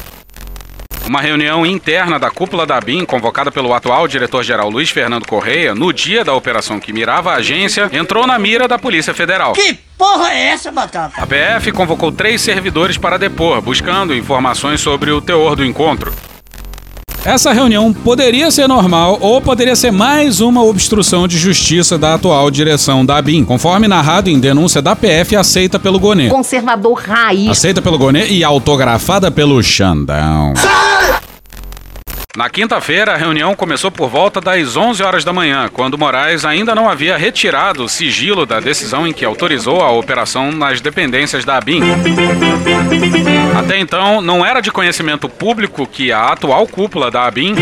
Uma 1.07 1.21
reunião 1.21 1.67
interna 1.67 2.19
da 2.19 2.31
cúpula 2.31 2.65
da 2.65 2.81
BIM, 2.81 3.05
convocada 3.05 3.53
pelo 3.53 3.75
atual 3.75 4.09
diretor-geral 4.09 4.71
Luiz 4.71 4.89
Fernando 4.89 5.27
Correia, 5.27 5.75
no 5.75 5.93
dia 5.93 6.25
da 6.25 6.33
operação 6.33 6.81
que 6.81 6.95
mirava 6.95 7.33
a 7.33 7.37
agência, 7.37 7.91
entrou 7.93 8.27
na 8.27 8.39
mira 8.39 8.67
da 8.67 8.79
Polícia 8.79 9.13
Federal. 9.13 9.53
Que 9.53 9.75
porra 9.99 10.33
é 10.33 10.47
essa, 10.47 10.73
Batata? 10.73 11.21
A 11.21 11.27
PF 11.27 11.73
convocou 11.73 12.11
três 12.11 12.41
servidores 12.41 12.97
para 12.97 13.19
depor, 13.19 13.61
buscando 13.61 14.15
informações 14.15 14.81
sobre 14.81 15.11
o 15.11 15.21
teor 15.21 15.55
do 15.55 15.65
encontro. 15.65 16.11
Essa 17.25 17.55
reunião 17.55 17.91
poderia 17.91 18.51
ser 18.51 18.69
normal 18.69 19.17
ou 19.19 19.41
poderia 19.41 19.75
ser 19.75 19.91
mais 19.91 20.43
uma 20.43 20.63
obstrução 20.63 21.27
de 21.27 21.39
justiça 21.39 21.97
da 21.97 22.15
atual 22.15 22.51
direção 22.51 23.05
da 23.05 23.21
BIM, 23.23 23.47
conforme 23.47 23.89
narrado 23.89 24.29
em 24.29 24.39
denúncia 24.39 24.83
da 24.83 24.95
PF 24.95 25.35
aceita 25.35 25.79
pelo 25.79 25.99
Gonê. 25.99 26.29
Conservador 26.29 27.01
raiz. 27.01 27.49
Aceita 27.49 27.81
pelo 27.81 27.97
Gonê 27.97 28.27
e 28.29 28.45
autografada 28.45 29.31
pelo 29.31 29.63
Xandão. 29.63 30.53
Na 32.37 32.51
quinta-feira, 32.51 33.13
a 33.13 33.17
reunião 33.17 33.55
começou 33.55 33.93
por 33.93 34.09
volta 34.09 34.41
das 34.41 34.77
11 34.77 35.01
horas 35.05 35.23
da 35.23 35.33
manhã, 35.33 35.71
quando 35.73 35.97
Moraes 35.97 36.45
ainda 36.45 36.75
não 36.75 36.91
havia 36.91 37.17
retirado 37.17 37.85
o 37.85 37.89
sigilo 37.89 38.45
da 38.45 38.59
decisão 38.59 39.07
em 39.07 39.13
que 39.13 39.25
autorizou 39.25 39.81
a 39.81 39.93
operação 39.93 40.51
nas 40.51 40.81
dependências 40.81 41.45
da 41.45 41.57
ABIN. 41.59 41.81
Até 43.57 43.79
então, 43.79 44.21
não 44.21 44.45
era 44.45 44.61
de 44.61 44.73
conhecimento 44.73 45.29
público 45.29 45.87
que 45.87 46.11
a 46.11 46.27
atual 46.33 46.67
cúpula 46.67 47.09
da 47.09 47.25
ABIN 47.25 47.55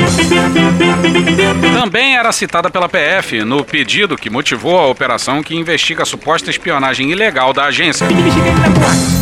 também 1.79 2.17
era 2.17 2.33
citada 2.33 2.71
pela 2.71 2.89
PF 2.89 3.45
no 3.45 3.63
pedido 3.63 4.17
que 4.17 4.31
motivou 4.31 4.79
a 4.79 4.87
operação 4.87 5.43
que 5.43 5.55
investiga 5.55 6.03
a 6.03 6.07
suposta 6.07 6.49
espionagem 6.49 7.11
ilegal 7.11 7.53
da 7.53 7.65
agência. 7.65 8.07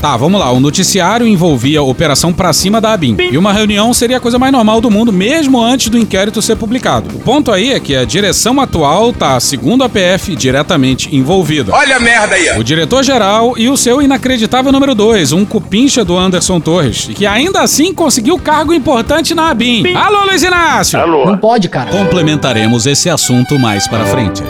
Tá, 0.00 0.16
vamos 0.16 0.38
lá. 0.38 0.50
O 0.52 0.60
noticiário 0.60 1.26
envolvia 1.26 1.82
operação 1.82 2.32
pra 2.32 2.52
cima 2.52 2.80
da 2.80 2.92
ABIN. 2.92 3.16
E 3.18 3.38
uma 3.38 3.52
reunião 3.52 3.92
seria 3.94 4.18
a 4.18 4.20
coisa 4.20 4.38
mais 4.38 4.52
normal 4.52 4.80
do 4.80 4.90
mundo, 4.90 5.12
mesmo 5.12 5.60
antes 5.60 5.88
do 5.88 5.98
inquérito 5.98 6.40
ser 6.42 6.56
publicado. 6.56 7.08
O 7.16 7.20
ponto 7.20 7.50
aí 7.50 7.72
é 7.72 7.80
que 7.80 7.96
a 7.96 8.04
direção 8.04 8.60
atual 8.60 9.12
tá, 9.12 9.40
segundo 9.40 9.82
a 9.82 9.88
PF, 9.88 10.36
diretamente 10.36 11.14
envolvida. 11.16 11.72
Olha 11.74 11.96
a 11.96 12.00
merda 12.00 12.34
aí, 12.36 12.50
ó. 12.50 12.58
O 12.58 12.64
diretor-geral 12.64 13.54
e 13.56 13.68
o 13.68 13.76
seu 13.76 14.02
inacreditável 14.02 14.70
número 14.70 14.94
2, 14.94 15.32
um 15.32 15.44
cupincha 15.44 16.04
do 16.04 16.16
Anderson 16.16 16.60
Torres, 16.60 17.08
e 17.08 17.14
que 17.14 17.26
ainda 17.26 17.60
assim 17.62 17.92
conseguiu 17.92 18.38
cargo 18.38 18.72
importante 18.74 19.34
na 19.34 19.50
ABIN. 19.50 19.94
Alô, 19.94 20.24
Luiz 20.24 20.42
Inácio! 20.42 21.00
Alô. 21.00 21.26
Não 21.26 21.38
pode, 21.38 21.68
cara. 21.68 21.90
Complementaremos 21.90 22.86
esse 22.86 23.08
assunto 23.08 23.58
mais 23.58 23.88
para 23.88 24.04
frente. 24.04 24.42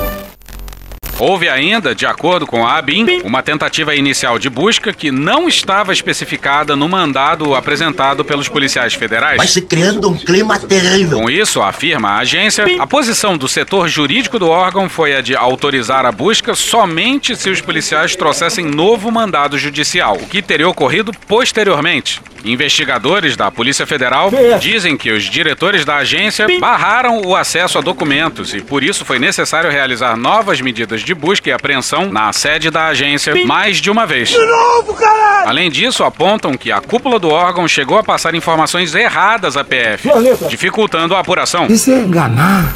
Houve 1.18 1.48
ainda, 1.48 1.94
de 1.94 2.05
acordo 2.05 2.46
com 2.46 2.66
a 2.66 2.76
ABIN, 2.76 3.22
uma 3.24 3.42
tentativa 3.42 3.94
inicial 3.94 4.38
de 4.38 4.50
busca 4.50 4.92
que 4.92 5.11
não 5.11 5.48
estava 5.48 5.90
especificada 5.90 6.76
no 6.76 6.87
mandado 6.90 7.55
apresentado 7.55 8.22
pelos 8.22 8.50
policiais 8.50 8.92
federais. 8.92 9.38
Vai 9.38 9.46
se 9.46 9.62
criando 9.62 10.11
um 10.11 10.14
clima 10.14 10.59
terrível. 10.59 11.18
Com 11.18 11.31
isso, 11.31 11.62
afirma 11.62 12.11
a 12.11 12.18
agência, 12.18 12.66
a 12.79 12.87
posição 12.87 13.38
do 13.38 13.48
setor 13.48 13.88
jurídico 13.88 14.38
do 14.38 14.48
órgão 14.48 14.90
foi 14.90 15.16
a 15.16 15.22
de 15.22 15.35
autorizar 15.35 16.05
a 16.05 16.12
busca 16.12 16.55
somente 16.55 17.35
se 17.35 17.48
os 17.48 17.62
policiais 17.62 18.14
trouxessem 18.14 18.66
novo 18.66 19.11
mandado 19.11 19.57
judicial, 19.57 20.16
o 20.16 20.26
que 20.26 20.42
teria 20.42 20.68
ocorrido 20.68 21.12
posteriormente. 21.26 22.20
Investigadores 22.44 23.37
da 23.37 23.50
Polícia 23.50 23.87
Federal 23.87 24.31
dizem 24.61 24.96
que 24.96 25.11
os 25.11 25.24
diretores 25.24 25.85
da 25.85 25.96
agência 25.96 26.46
barraram 26.61 27.22
o 27.22 27.35
acesso 27.35 27.79
a 27.79 27.81
documentos 27.81 28.55
e 28.55 28.61
por 28.61 28.85
isso 28.85 29.05
foi 29.05 29.18
necessário 29.18 29.68
realizar 29.68 30.16
novas 30.16 30.61
medidas 30.61 31.02
de 31.06 31.14
busca 31.14 31.48
e 31.48 31.52
apreensão 31.52 32.10
na 32.10 32.32
sede 32.32 32.68
da 32.68 32.88
agência 32.88 33.32
mais 33.46 33.76
de 33.76 33.88
uma 33.88 34.04
vez. 34.04 34.30
De 34.30 34.44
novo, 34.44 34.92
caralho! 34.92 35.48
Além 35.48 35.70
disso, 35.70 36.02
apontam 36.02 36.56
que 36.56 36.72
a 36.72 36.80
cúpula 36.80 37.20
do 37.20 37.28
órgão 37.28 37.68
chegou 37.68 37.96
a 37.96 38.02
passar 38.02 38.34
informações 38.34 38.92
erradas 38.92 39.56
à 39.56 39.62
PF, 39.62 40.08
dificultando 40.48 41.14
a 41.14 41.20
apuração. 41.20 41.66
Isso 41.68 41.92
é 41.92 42.00
enganar. 42.00 42.74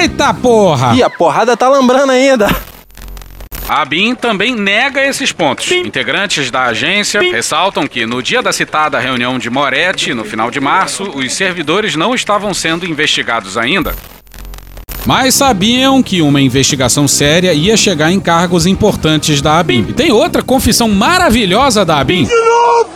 Eita 0.00 0.34
porra! 0.34 0.96
E 0.96 1.02
a 1.02 1.08
porrada 1.08 1.56
tá 1.56 1.68
lambrando 1.68 2.10
ainda. 2.10 2.48
A 3.68 3.84
BIM 3.84 4.16
também 4.16 4.56
nega 4.56 5.00
esses 5.00 5.30
pontos. 5.30 5.70
Integrantes 5.70 6.50
da 6.50 6.64
agência 6.64 7.20
ressaltam 7.20 7.86
que 7.86 8.04
no 8.04 8.20
dia 8.20 8.42
da 8.42 8.52
citada 8.52 8.98
reunião 8.98 9.38
de 9.38 9.48
Moretti, 9.48 10.12
no 10.12 10.24
final 10.24 10.50
de 10.50 10.58
março, 10.58 11.04
os 11.04 11.32
servidores 11.32 11.94
não 11.94 12.12
estavam 12.12 12.52
sendo 12.52 12.84
investigados 12.84 13.56
ainda. 13.56 13.94
Mas 15.06 15.34
sabiam 15.34 16.02
que 16.02 16.22
uma 16.22 16.40
investigação 16.40 17.08
séria 17.08 17.52
ia 17.52 17.76
chegar 17.76 18.12
em 18.12 18.20
cargos 18.20 18.66
importantes 18.66 19.40
da 19.40 19.58
ABIN. 19.58 19.86
E 19.88 19.92
tem 19.92 20.12
outra 20.12 20.42
confissão 20.42 20.88
maravilhosa 20.88 21.84
da 21.84 21.98
ABIN. 21.98 22.26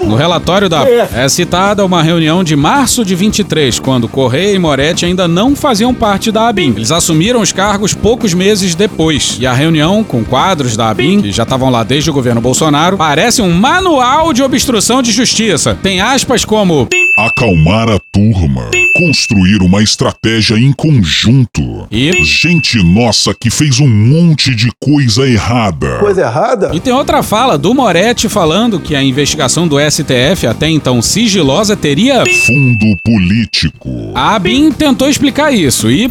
No 0.00 0.14
relatório 0.14 0.68
da 0.68 0.84
é 0.86 1.28
citada 1.28 1.84
uma 1.84 2.02
reunião 2.02 2.44
de 2.44 2.54
março 2.54 3.04
de 3.04 3.14
23, 3.14 3.78
quando 3.78 4.08
Correia 4.08 4.54
e 4.54 4.58
Moretti 4.58 5.06
ainda 5.06 5.26
não 5.26 5.56
faziam 5.56 5.94
parte 5.94 6.30
da 6.30 6.48
ABIN. 6.48 6.74
Eles 6.76 6.90
assumiram 6.90 7.40
os 7.40 7.52
cargos 7.52 7.94
poucos 7.94 8.34
meses 8.34 8.74
depois. 8.74 9.36
E 9.40 9.46
a 9.46 9.52
reunião 9.52 10.04
com 10.04 10.24
quadros 10.24 10.76
da 10.76 10.90
ABIN, 10.90 11.22
que 11.22 11.32
já 11.32 11.44
estavam 11.44 11.70
lá 11.70 11.82
desde 11.82 12.10
o 12.10 12.12
governo 12.12 12.40
Bolsonaro, 12.40 12.96
parece 12.96 13.40
um 13.40 13.52
manual 13.52 14.32
de 14.32 14.42
obstrução 14.42 15.02
de 15.02 15.10
justiça. 15.10 15.78
Tem 15.82 16.00
aspas 16.00 16.44
como 16.44 16.88
Acalmar 17.16 17.88
a 17.88 18.03
turma. 18.14 18.70
Construir 18.96 19.60
uma 19.60 19.82
estratégia 19.82 20.54
em 20.54 20.72
conjunto. 20.72 21.88
E? 21.90 22.22
Gente 22.22 22.80
nossa 22.80 23.34
que 23.34 23.50
fez 23.50 23.80
um 23.80 23.88
monte 23.88 24.54
de 24.54 24.70
coisa 24.80 25.28
errada. 25.28 25.98
Coisa 25.98 26.22
errada? 26.22 26.70
E 26.72 26.78
tem 26.78 26.92
outra 26.92 27.24
fala 27.24 27.58
do 27.58 27.74
Moretti 27.74 28.28
falando 28.28 28.78
que 28.78 28.94
a 28.94 29.02
investigação 29.02 29.66
do 29.66 29.78
STF, 29.80 30.46
até 30.46 30.68
então 30.68 31.02
sigilosa, 31.02 31.76
teria. 31.76 32.22
Fundo 32.46 32.96
político. 33.04 34.12
A 34.14 34.36
ABIN 34.36 34.70
tentou 34.70 35.08
explicar 35.08 35.52
isso 35.52 35.90
e. 35.90 36.08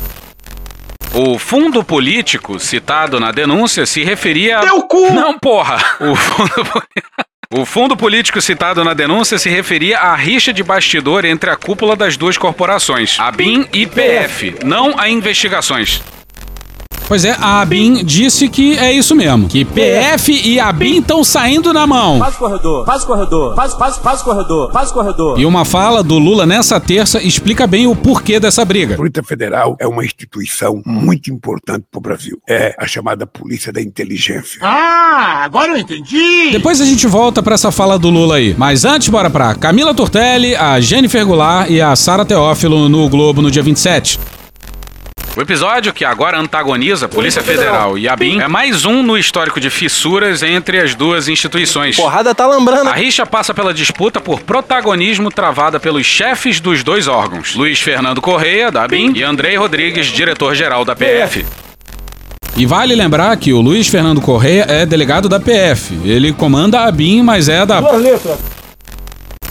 O 1.14 1.40
fundo 1.40 1.86
político 1.86 2.60
citado 2.60 3.18
na 3.18 3.32
denúncia 3.32 3.86
se 3.86 4.04
referia. 4.04 4.60
Teu 4.60 4.82
cu! 4.82 5.14
Não, 5.14 5.40
porra! 5.40 5.78
O 6.02 6.16
fundo. 6.16 6.52
O 7.56 7.68
fundo 7.68 7.96
político 7.96 8.42
citado 8.42 8.84
na 8.84 8.96
denúncia 8.96 9.38
se 9.38 9.48
referia 9.48 10.00
à 10.00 10.16
rixa 10.16 10.52
de 10.52 10.64
bastidor 10.64 11.24
entre 11.24 11.52
a 11.52 11.56
cúpula 11.56 11.96
das 11.96 12.18
duas 12.18 12.36
corporações, 12.36 13.20
a 13.20 13.32
BIM 13.32 13.68
e 13.72 13.86
PF, 13.86 14.56
não 14.66 15.00
a 15.00 15.08
investigações. 15.08 16.02
Pois 17.08 17.26
é, 17.26 17.32
a 17.32 17.62
ABIN 17.62 18.04
disse 18.04 18.48
que 18.48 18.78
é 18.78 18.92
isso 18.92 19.16
mesmo, 19.16 19.48
que 19.48 19.66
PF 19.66 20.32
e 20.32 20.60
ABIN 20.60 21.00
estão 21.00 21.24
saindo 21.24 21.74
na 21.74 21.86
mão. 21.86 22.20
Faz 22.20 22.36
o 22.36 22.40
corredor, 22.40 22.86
faz 22.86 23.04
o 23.04 23.08
corredor, 23.08 23.56
faz, 23.56 23.74
faz, 23.74 23.98
faz 23.98 24.22
o 24.22 24.24
corredor, 24.24 24.72
faz 24.72 24.90
o 24.90 24.94
corredor. 24.94 25.40
E 25.40 25.46
uma 25.46 25.66
fala 25.66 26.02
do 26.02 26.18
Lula 26.18 26.46
nessa 26.46 26.80
terça 26.80 27.22
explica 27.22 27.68
bem 27.68 27.88
o 27.88 27.96
porquê 27.96 28.40
dessa 28.40 28.64
briga. 28.64 28.94
A 28.94 28.98
Polícia 28.98 29.24
Federal 29.24 29.76
é 29.80 29.88
uma 29.88 30.04
instituição 30.04 30.82
muito 30.86 31.30
importante 31.32 31.86
para 31.92 31.98
o 31.98 32.02
Brasil. 32.02 32.40
É 32.48 32.76
a 32.80 32.88
chamada 32.88 33.28
Polícia 33.28 33.72
da 33.72 33.82
Inteligência. 33.82 34.60
Ah, 34.62 35.44
agora 35.44 35.72
eu 35.72 35.78
entendi. 35.78 36.52
Depois 36.52 36.80
a 36.80 36.86
gente 36.86 37.06
volta 37.06 37.44
pra 37.44 37.56
essa 37.56 37.72
fala 37.72 38.00
do 38.00 38.10
Lula 38.10 38.36
aí. 38.36 38.56
Mas 38.58 38.86
antes, 38.86 39.10
bora 39.10 39.30
pra 39.30 39.56
Camila 39.56 39.94
Tortelli, 39.94 40.56
a 40.56 40.80
Jennifer 40.80 41.26
Goulart 41.26 41.70
e 41.70 41.82
a 41.82 41.96
Sara 41.96 42.26
Teófilo 42.26 42.88
no 42.88 43.08
Globo 43.10 43.42
no 43.42 43.52
dia 43.52 43.62
27. 43.64 44.20
O 45.36 45.42
episódio 45.42 45.92
que 45.92 46.06
agora 46.06 46.40
antagoniza 46.40 47.08
a 47.08 47.10
Polícia 47.10 47.42
Federal 47.42 47.98
e 47.98 48.08
a 48.08 48.16
BIM 48.16 48.40
é 48.40 48.48
mais 48.48 48.86
um 48.86 49.02
no 49.02 49.18
histórico 49.18 49.60
de 49.60 49.68
fissuras 49.72 50.44
entre 50.44 50.80
as 50.80 50.94
duas 50.94 51.28
instituições. 51.28 51.96
Porrada 51.96 52.36
tá 52.36 52.46
lambrando. 52.46 52.88
A 52.88 52.94
rixa 52.94 53.26
passa 53.26 53.52
pela 53.52 53.74
disputa 53.74 54.22
por 54.22 54.42
protagonismo 54.42 55.32
travada 55.32 55.80
pelos 55.80 56.06
chefes 56.06 56.60
dos 56.60 56.84
dois 56.84 57.08
órgãos, 57.08 57.56
Luiz 57.56 57.80
Fernando 57.80 58.22
Correia, 58.22 58.70
da 58.72 58.88
BIM, 58.88 59.14
e 59.16 59.24
Andrei 59.24 59.56
Rodrigues, 59.56 60.06
diretor-geral 60.06 60.86
da 60.86 60.96
PF. 60.96 61.44
E 62.56 62.68
vale 62.68 62.94
lembrar 62.94 63.36
que 63.38 63.52
o 63.54 63.60
Luiz 63.60 63.88
Fernando 63.88 64.22
Correia 64.22 64.68
é 64.70 64.86
delegado 64.86 65.28
da 65.28 65.40
PF. 65.40 66.00
Ele 66.06 66.32
comanda 66.32 66.82
a 66.82 66.92
BIM, 66.92 67.24
mas 67.24 67.50
é 67.50 67.66
da. 67.66 67.82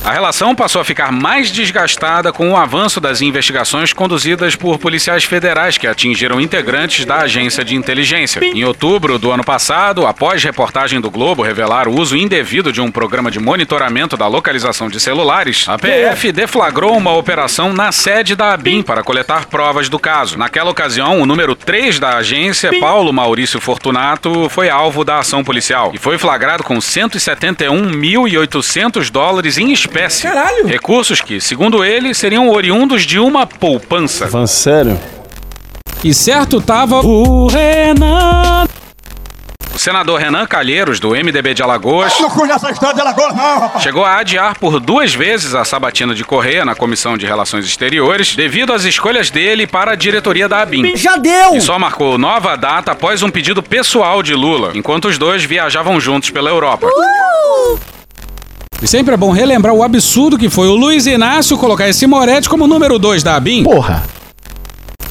A 0.04 0.10
relação 0.10 0.52
passou 0.52 0.80
a 0.80 0.84
ficar 0.84 1.12
mais 1.12 1.52
desgastada 1.52 2.32
com 2.32 2.50
o 2.50 2.56
avanço 2.56 3.00
das 3.00 3.22
investigações 3.22 3.92
conduzidas 3.92 4.56
por 4.56 4.76
policiais 4.76 5.22
federais 5.22 5.78
que 5.78 5.86
atingiram 5.86 6.40
integrantes 6.40 7.04
da 7.04 7.18
agência 7.18 7.64
de 7.64 7.76
inteligência. 7.76 8.44
Em 8.44 8.64
outubro 8.64 9.16
do 9.16 9.30
ano 9.30 9.44
passado, 9.44 10.04
após 10.04 10.42
reportagem 10.42 11.00
do 11.00 11.08
Globo 11.08 11.44
revelar 11.44 11.86
o 11.86 11.96
uso 11.96 12.16
indevido 12.16 12.72
de 12.72 12.80
um 12.80 12.90
programa 12.90 13.30
de 13.30 13.38
monitoramento 13.38 14.16
da 14.16 14.26
localização 14.26 14.88
de 14.88 14.98
celulares, 14.98 15.68
a 15.68 15.78
PF 15.78 16.32
deflagrou 16.32 16.96
uma 16.96 17.12
operação 17.12 17.72
na 17.72 17.92
sede 17.92 18.34
da 18.34 18.54
ABIN 18.54 18.82
para 18.82 19.04
coletar 19.04 19.46
provas 19.46 19.88
do 19.88 20.00
caso. 20.00 20.36
Naquela 20.36 20.72
ocasião, 20.72 21.20
o 21.20 21.26
número 21.26 21.54
3 21.54 22.00
da 22.00 22.16
agência, 22.16 22.72
Paulo 22.80 23.12
Maurício 23.12 23.60
Fortunato, 23.60 24.48
foi 24.48 24.68
alvo 24.68 25.04
da 25.04 25.20
ação 25.20 25.44
policial 25.44 25.92
e 25.94 25.98
foi 25.98 26.18
flagrado 26.18 26.64
com 26.64 26.78
171.800 26.78 29.08
dólares 29.08 29.58
em 29.58 29.72
espécie. 29.72 29.91
Caralho! 30.22 30.66
Recursos 30.66 31.20
que, 31.20 31.40
segundo 31.40 31.84
ele, 31.84 32.14
seriam 32.14 32.48
oriundos 32.50 33.02
de 33.02 33.18
uma 33.18 33.46
poupança. 33.46 34.26
Falando 34.28 34.46
sério? 34.48 34.98
E 36.02 36.12
certo 36.12 36.60
tava 36.60 37.00
o 37.00 37.46
Renan. 37.46 38.66
O 39.74 39.78
senador 39.78 40.20
Renan 40.20 40.46
Calheiros, 40.46 41.00
do 41.00 41.10
MDB 41.10 41.54
de 41.54 41.62
Alagoas, 41.62 42.12
Não 42.20 42.28
conheço 42.28 42.66
a 42.66 42.70
história 42.70 42.94
de 42.94 43.00
Alagoas, 43.00 43.34
não, 43.34 43.58
rapaz. 43.60 43.82
chegou 43.82 44.04
a 44.04 44.16
adiar 44.18 44.58
por 44.58 44.78
duas 44.78 45.14
vezes 45.14 45.54
a 45.54 45.64
sabatina 45.64 46.14
de 46.14 46.24
Correia 46.24 46.64
na 46.64 46.74
Comissão 46.74 47.16
de 47.16 47.24
Relações 47.24 47.64
Exteriores, 47.64 48.36
devido 48.36 48.72
às 48.72 48.84
escolhas 48.84 49.30
dele 49.30 49.66
para 49.66 49.92
a 49.92 49.94
diretoria 49.96 50.46
da 50.48 50.60
ABIN. 50.60 50.94
Já 50.94 51.16
deu! 51.16 51.54
E 51.56 51.60
só 51.60 51.78
marcou 51.78 52.18
nova 52.18 52.54
data 52.56 52.92
após 52.92 53.22
um 53.22 53.30
pedido 53.30 53.62
pessoal 53.62 54.22
de 54.22 54.34
Lula, 54.34 54.72
enquanto 54.74 55.06
os 55.06 55.16
dois 55.18 55.42
viajavam 55.42 55.98
juntos 55.98 56.30
pela 56.30 56.50
Europa. 56.50 56.86
E 58.82 58.86
sempre 58.88 59.14
é 59.14 59.16
bom 59.16 59.30
relembrar 59.30 59.72
o 59.72 59.84
absurdo 59.84 60.36
que 60.36 60.50
foi 60.50 60.66
o 60.66 60.74
Luiz 60.74 61.06
Inácio 61.06 61.56
colocar 61.56 61.88
esse 61.88 62.04
Moretti 62.04 62.48
como 62.48 62.66
número 62.66 62.98
2 62.98 63.22
da 63.22 63.36
ABIN. 63.36 63.62
Porra! 63.62 64.02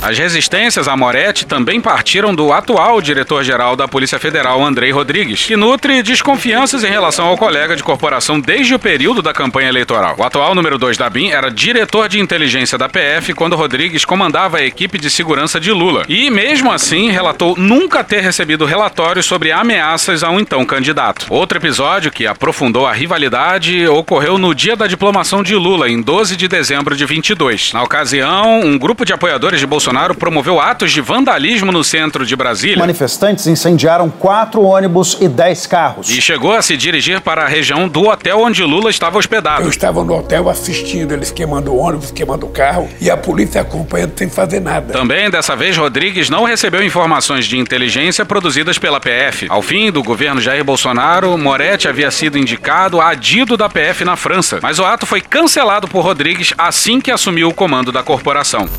As 0.02 0.18
resistências 0.18 0.88
a 0.88 0.98
Moretti 0.98 1.46
também 1.46 1.80
partiram 1.80 2.34
do 2.34 2.52
atual 2.52 3.00
diretor-geral 3.00 3.76
da 3.76 3.88
Polícia 3.88 4.18
Federal, 4.18 4.66
Andrei 4.66 4.90
Rodrigues, 4.90 5.46
que 5.46 5.56
nutre 5.56 6.02
desconfianças 6.02 6.84
em 6.84 6.90
relação 6.90 7.28
ao 7.28 7.38
colega 7.38 7.76
de 7.76 7.84
corporação 7.84 8.40
desde 8.40 8.74
o 8.74 8.80
período 8.80 9.22
da 9.22 9.32
campanha 9.32 9.70
eleitoral. 9.70 10.16
O 10.18 10.24
atual 10.24 10.56
número 10.56 10.80
2 10.80 10.98
da 10.98 11.08
BIM 11.08 11.30
era 11.30 11.52
diretor 11.52 12.10
de 12.10 12.20
inteligência 12.20 12.80
da 12.80 12.90
PF 12.90 13.36
quando 13.36 13.56
Rodrigues 13.56 14.04
comandava 14.04 14.58
a 14.58 14.64
equipe 14.64 14.98
de 14.98 15.08
segurança 15.08 15.60
de 15.60 15.72
Lula. 15.72 16.04
E, 16.10 16.32
mesmo 16.32 16.72
assim, 16.72 17.12
relatou 17.12 17.56
nunca 17.56 18.04
ter 18.04 18.22
recebido 18.22 18.66
relatórios 18.66 19.28
sobre 19.28 19.52
ameaças 19.52 20.24
a 20.24 20.32
um 20.32 20.40
então 20.40 20.66
candidato. 20.66 21.28
Outro 21.30 21.60
episódio 21.60 22.12
que 22.12 22.26
aprofundou 22.26 22.88
a 22.88 22.92
rivalidade 22.92 23.88
ocorreu 23.88 24.40
no 24.40 24.56
dia 24.56 24.76
da 24.76 24.88
diplomação 24.88 25.44
de 25.44 25.56
Lula, 25.56 25.88
em 25.88 26.02
12 26.02 26.36
de 26.36 26.48
dezembro 26.48 26.98
de 26.98 27.06
22. 27.06 27.72
Na 27.74 27.84
ocasião, 27.84 28.62
um 28.62 28.80
grupo 28.80 29.06
de 29.06 29.14
apoiadores 29.14 29.60
de 29.60 29.68
Bolsonaro 29.68 29.91
promoveu 30.16 30.60
atos 30.60 30.92
de 30.92 31.02
vandalismo 31.02 31.72
no 31.72 31.84
centro 31.84 32.26
de 32.26 32.36
Brasília. 32.36 32.78
Manifestantes 32.78 33.48
incendiaram 33.48 34.10
quatro 34.10 34.62
ônibus 34.62 35.18
e 35.20 35.28
dez 35.28 35.66
carros. 35.66 36.10
E 36.10 36.22
chegou 36.22 36.54
a 36.54 36.62
se 36.62 36.78
dirigir 36.78 37.22
para 37.22 37.44
a 37.44 37.48
região 37.48 37.88
do 37.88 38.08
hotel 38.08 38.40
onde 38.40 38.64
Lula 38.64 38.90
estava 38.90 39.18
hospedado. 39.18 39.64
Eu 39.64 39.70
estava 39.70 40.04
no 40.04 40.18
hotel 40.18 40.50
assistindo 40.50 41.14
eles 41.14 41.32
queimando 41.32 41.72
o 41.72 41.78
ônibus, 41.78 42.12
queimando 42.12 42.46
o 42.46 42.50
carro 42.50 42.90
e 43.00 43.10
a 43.10 43.18
polícia 43.18 43.62
acompanhando 43.62 44.14
sem 44.16 44.30
fazer 44.30 44.60
nada. 44.60 44.94
Também 44.94 45.30
dessa 45.30 45.56
vez, 45.56 45.78
Rodrigues 45.78 46.30
não 46.30 46.44
recebeu 46.44 46.84
informações 46.84 47.46
de 47.46 47.58
inteligência 47.58 48.26
produzidas 48.26 48.78
pela 48.78 49.00
PF. 49.00 49.48
Ao 49.50 49.62
fim 49.62 49.92
do 49.92 50.04
governo 50.04 50.42
Jair 50.42 50.64
Bolsonaro, 50.64 51.38
Moretti 51.38 51.88
havia 51.88 52.12
sido 52.12 52.38
indicado 52.38 53.02
adido 53.02 53.58
da 53.58 53.70
PF 53.70 54.04
na 54.04 54.16
França, 54.16 54.60
mas 54.62 54.80
o 54.80 54.86
ato 54.86 55.06
foi 55.06 55.22
cancelado 55.22 55.88
por 55.88 56.04
Rodrigues 56.04 56.54
assim 56.58 57.00
que 57.00 57.12
assumiu 57.12 57.50
o 57.50 57.54
comando 57.54 57.92
da 57.92 58.04
corporação. 58.04 58.70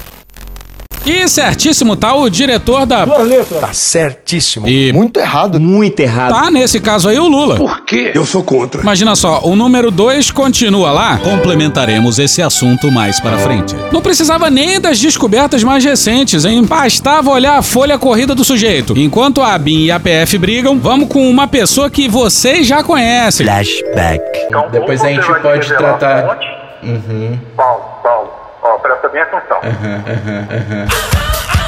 E 1.05 1.29
certíssimo 1.29 1.97
tá 1.97 2.15
o 2.15 2.29
diretor 2.31 2.87
da. 2.87 3.05
Tá 3.07 3.73
certíssimo. 3.73 4.69
E 4.69 4.93
Muito 4.93 5.19
errado. 5.19 5.59
Muito 5.59 5.99
errado. 6.01 6.33
tá 6.33 6.51
nesse 6.51 6.79
caso 6.81 7.09
aí 7.09 7.19
o 7.19 7.27
Lula. 7.29 7.57
Por 7.57 7.85
quê? 7.85 8.13
Eu 8.15 8.25
sou 8.25 8.43
contra. 8.43 8.81
Imagina 8.81 9.17
só, 9.17 9.41
o 9.43 9.57
número 9.57 9.91
2 9.91 10.31
continua 10.31 10.93
lá. 10.93 11.19
Complementaremos 11.19 12.19
esse 12.19 12.41
assunto 12.41 12.91
mais 12.91 13.19
para 13.21 13.37
frente. 13.39 13.75
Não 13.93 14.01
precisava 14.01 14.49
nem 14.51 14.81
das 14.81 15.01
descobertas 15.01 15.65
mais 15.65 15.85
recentes, 15.85 16.45
hein? 16.45 16.65
Bastava 16.65 17.31
olhar 17.31 17.59
a 17.59 17.63
folha 17.63 17.99
corrida 17.99 18.35
do 18.35 18.45
sujeito. 18.45 18.97
Enquanto 18.97 19.41
a 19.43 19.55
ABIN 19.55 19.85
e 19.87 19.91
a 19.91 19.99
PF 19.99 20.39
brigam, 20.39 20.79
vamos 20.79 21.09
com 21.09 21.29
uma 21.29 21.49
pessoa 21.49 21.91
que 21.91 22.09
vocês 22.09 22.67
já 22.67 22.83
conhecem. 22.83 23.45
Flashback. 23.47 24.23
Depois 24.71 25.03
a 25.03 25.09
gente 25.09 25.27
pode 25.41 25.69
tratar. 25.69 26.39
Uhum. 26.83 27.39
Paulo, 27.57 27.83
Paulo, 28.03 28.22
ó, 28.63 28.79
presta 28.79 29.09
bem 29.09 29.23
atenção. 29.23 29.61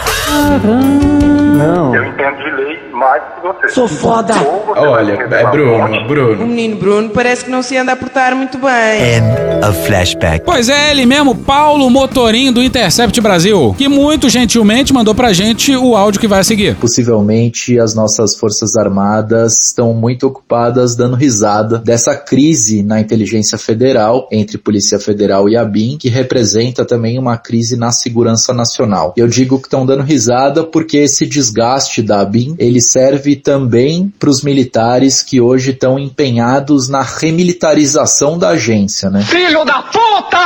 Não. 1.56 1.94
Eu 1.94 2.04
entendo 2.04 2.36
de 2.36 2.50
lei 2.56 2.78
mais 2.92 3.22
do 3.22 3.54
que 3.54 3.66
você. 3.66 3.68
Sou 3.68 3.88
foda. 3.88 4.34
Você 4.34 4.80
Olha, 4.80 5.12
é 5.12 5.50
Bruno, 5.50 6.08
Bruno. 6.08 6.44
O 6.44 6.46
menino 6.46 6.76
Bruno 6.76 7.10
parece 7.10 7.44
que 7.44 7.50
não 7.50 7.62
se 7.62 7.76
anda 7.76 7.92
a 7.92 7.96
portar 7.96 8.34
muito 8.34 8.58
bem. 8.58 9.16
End 9.16 9.66
of 9.66 9.86
flashback. 9.86 10.44
Pois 10.44 10.68
é, 10.68 10.90
ele 10.90 11.06
mesmo, 11.06 11.34
Paulo 11.34 11.88
Motorim 11.88 12.52
do 12.52 12.62
Intercept 12.62 13.20
Brasil, 13.20 13.74
que 13.78 13.88
muito 13.88 14.28
gentilmente 14.28 14.92
mandou 14.92 15.14
pra 15.14 15.32
gente 15.32 15.74
o 15.76 15.96
áudio 15.96 16.20
que 16.20 16.26
vai 16.26 16.42
seguir. 16.42 16.74
Possivelmente 16.76 17.78
as 17.78 17.94
nossas 17.94 18.34
forças 18.34 18.76
armadas 18.76 19.58
estão 19.66 19.94
muito 19.94 20.26
ocupadas 20.26 20.96
dando 20.96 21.16
risada 21.16 21.78
dessa 21.78 22.16
crise 22.16 22.82
na 22.82 23.00
inteligência 23.00 23.56
federal 23.58 24.28
entre 24.30 24.58
Polícia 24.58 24.98
Federal 24.98 25.48
e 25.48 25.56
a 25.56 25.64
BIM, 25.64 25.96
que 25.98 26.08
representa 26.08 26.84
também 26.84 27.18
uma 27.18 27.36
crise 27.36 27.76
na 27.76 27.92
segurança 27.92 28.52
nacional. 28.52 29.14
Eu 29.16 29.28
digo 29.28 29.58
que 29.58 29.66
estão 29.66 29.86
dando 29.86 30.02
risada 30.02 30.23
porque 30.64 30.98
esse 30.98 31.26
desgaste 31.26 32.02
da 32.02 32.24
BIM, 32.24 32.54
ele 32.58 32.80
serve 32.80 33.36
também 33.36 34.12
para 34.18 34.30
os 34.30 34.42
militares 34.42 35.22
que 35.22 35.40
hoje 35.40 35.70
estão 35.70 35.98
empenhados 35.98 36.88
na 36.88 37.02
remilitarização 37.02 38.38
da 38.38 38.50
agência, 38.50 39.10
né? 39.10 39.22
Filho 39.22 39.64
da 39.64 39.82
puta! 39.82 40.38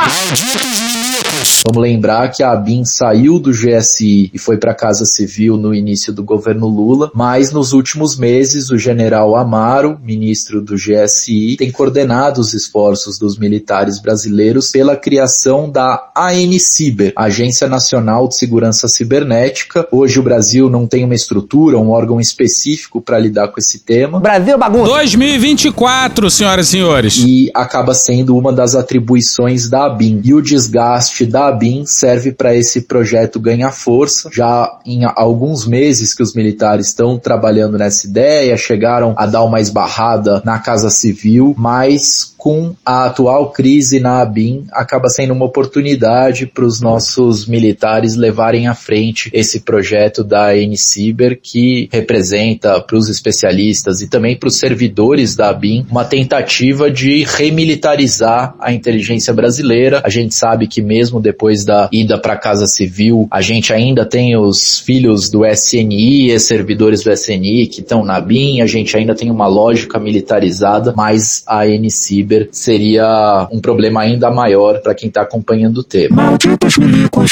Vamos 1.65 1.83
lembrar 1.83 2.29
que 2.29 2.41
a 2.41 2.51
ABIN 2.51 2.83
saiu 2.83 3.37
do 3.37 3.51
GSI 3.51 4.31
e 4.33 4.39
foi 4.39 4.57
para 4.57 4.71
a 4.71 4.75
Casa 4.75 5.05
Civil 5.05 5.55
no 5.55 5.73
início 5.73 6.11
do 6.11 6.23
governo 6.23 6.67
Lula, 6.67 7.11
mas 7.13 7.51
nos 7.51 7.73
últimos 7.73 8.17
meses 8.17 8.71
o 8.71 8.77
general 8.77 9.35
Amaro, 9.35 9.99
ministro 10.03 10.61
do 10.61 10.75
GSI, 10.75 11.57
tem 11.57 11.71
coordenado 11.71 12.41
os 12.41 12.53
esforços 12.53 13.19
dos 13.19 13.37
militares 13.37 14.01
brasileiros 14.01 14.71
pela 14.71 14.95
criação 14.95 15.69
da 15.69 16.11
ANCIBER, 16.15 17.13
Agência 17.15 17.67
Nacional 17.67 18.27
de 18.27 18.37
Segurança 18.37 18.87
Cibernética. 18.87 19.87
Hoje 19.91 20.19
o 20.19 20.23
Brasil 20.23 20.69
não 20.69 20.87
tem 20.87 21.05
uma 21.05 21.15
estrutura, 21.15 21.77
um 21.77 21.91
órgão 21.91 22.19
específico 22.19 23.01
para 23.01 23.19
lidar 23.19 23.49
com 23.49 23.59
esse 23.59 23.79
tema. 23.79 24.19
Brasil 24.19 24.57
bagunça. 24.57 24.91
2024, 24.93 26.31
senhoras 26.31 26.67
e 26.67 26.71
senhores. 26.71 27.17
E 27.17 27.51
acaba 27.53 27.93
sendo 27.93 28.35
uma 28.35 28.51
das 28.51 28.75
atribuições 28.75 29.69
da 29.69 29.85
ABIN. 29.85 30.21
E 30.23 30.33
o 30.33 30.41
desgaste 30.41 31.28
da 31.29 31.47
ABIN 31.47 31.85
serve 31.85 32.31
para 32.31 32.55
esse 32.55 32.81
projeto 32.81 33.39
ganhar 33.39 33.71
força. 33.71 34.29
Já 34.33 34.79
em 34.85 35.01
alguns 35.05 35.65
meses 35.67 36.13
que 36.13 36.23
os 36.23 36.33
militares 36.33 36.87
estão 36.87 37.17
trabalhando 37.17 37.77
nessa 37.77 38.07
ideia, 38.07 38.57
chegaram 38.57 39.13
a 39.17 39.25
dar 39.25 39.43
uma 39.43 39.61
esbarrada 39.61 40.41
na 40.43 40.59
Casa 40.59 40.89
Civil, 40.89 41.53
mas 41.57 42.33
com 42.39 42.73
a 42.85 43.07
atual 43.07 43.51
crise 43.51 43.99
na 43.99 44.21
ABIN, 44.21 44.65
acaba 44.71 45.09
sendo 45.09 45.33
uma 45.33 45.43
oportunidade 45.43 46.45
para 46.45 46.63
os 46.63 46.79
nossos 46.79 47.45
militares 47.45 48.15
levarem 48.15 48.65
à 48.65 48.73
frente 48.73 49.29
esse 49.33 49.59
projeto 49.59 50.23
da 50.23 50.55
NCiber, 50.55 51.37
que 51.43 51.89
representa 51.91 52.79
para 52.79 52.95
os 52.95 53.09
especialistas 53.09 54.01
e 54.01 54.07
também 54.07 54.37
para 54.37 54.47
os 54.47 54.57
servidores 54.57 55.35
da 55.35 55.49
ABIN 55.49 55.85
uma 55.91 56.05
tentativa 56.05 56.89
de 56.89 57.25
remilitarizar 57.25 58.55
a 58.57 58.71
inteligência 58.71 59.33
brasileira. 59.33 60.01
A 60.05 60.09
gente 60.09 60.33
sabe 60.33 60.65
que 60.65 60.81
mesmo 60.81 61.19
depois 61.19 61.65
da 61.65 61.89
ida 61.91 62.17
para 62.17 62.33
a 62.33 62.37
Casa 62.37 62.67
Civil, 62.67 63.27
a 63.29 63.41
gente 63.41 63.73
ainda 63.73 64.05
tem 64.05 64.37
os 64.37 64.79
filhos 64.79 65.29
do 65.29 65.45
SNI, 65.45 66.39
servidores 66.39 67.03
do 67.03 67.11
SNI 67.11 67.67
que 67.67 67.81
estão 67.81 68.05
na 68.05 68.15
ABIN, 68.15 68.61
a 68.61 68.65
gente 68.65 68.95
ainda 68.95 69.13
tem 69.13 69.29
uma 69.29 69.47
lógica 69.47 69.99
militarizada, 69.99 70.93
mas 70.95 71.43
a 71.45 71.67
NCiber 71.67 72.28
seria 72.51 73.47
um 73.51 73.59
problema 73.59 74.01
ainda 74.01 74.29
maior 74.29 74.79
para 74.79 74.93
quem 74.93 75.07
está 75.07 75.21
acompanhando 75.21 75.79
o 75.79 75.83
tema. 75.83 76.37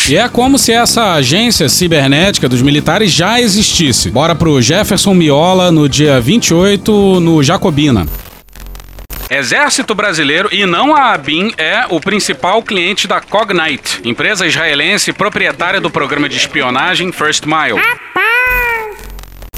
E 0.09 0.17
é 0.17 0.27
como 0.29 0.57
se 0.57 0.71
essa 0.71 1.13
agência 1.13 1.69
cibernética 1.69 2.47
dos 2.47 2.61
militares 2.61 3.11
já 3.11 3.39
existisse. 3.39 4.09
Bora 4.09 4.35
pro 4.35 4.61
Jefferson 4.61 5.13
Miola 5.13 5.71
no 5.71 5.87
dia 5.87 6.19
28 6.19 7.19
no 7.19 7.43
Jacobina. 7.43 8.05
Exército 9.29 9.93
Brasileiro 9.93 10.47
e 10.53 10.65
não 10.65 10.95
a 10.95 11.13
ABIN 11.13 11.51
é 11.57 11.85
o 11.89 11.99
principal 11.99 12.63
cliente 12.63 13.07
da 13.07 13.19
Cognite, 13.19 14.01
empresa 14.05 14.47
israelense 14.47 15.11
proprietária 15.11 15.81
do 15.81 15.89
programa 15.89 16.29
de 16.29 16.37
espionagem 16.37 17.11
First 17.11 17.43
Mile. 17.45 17.81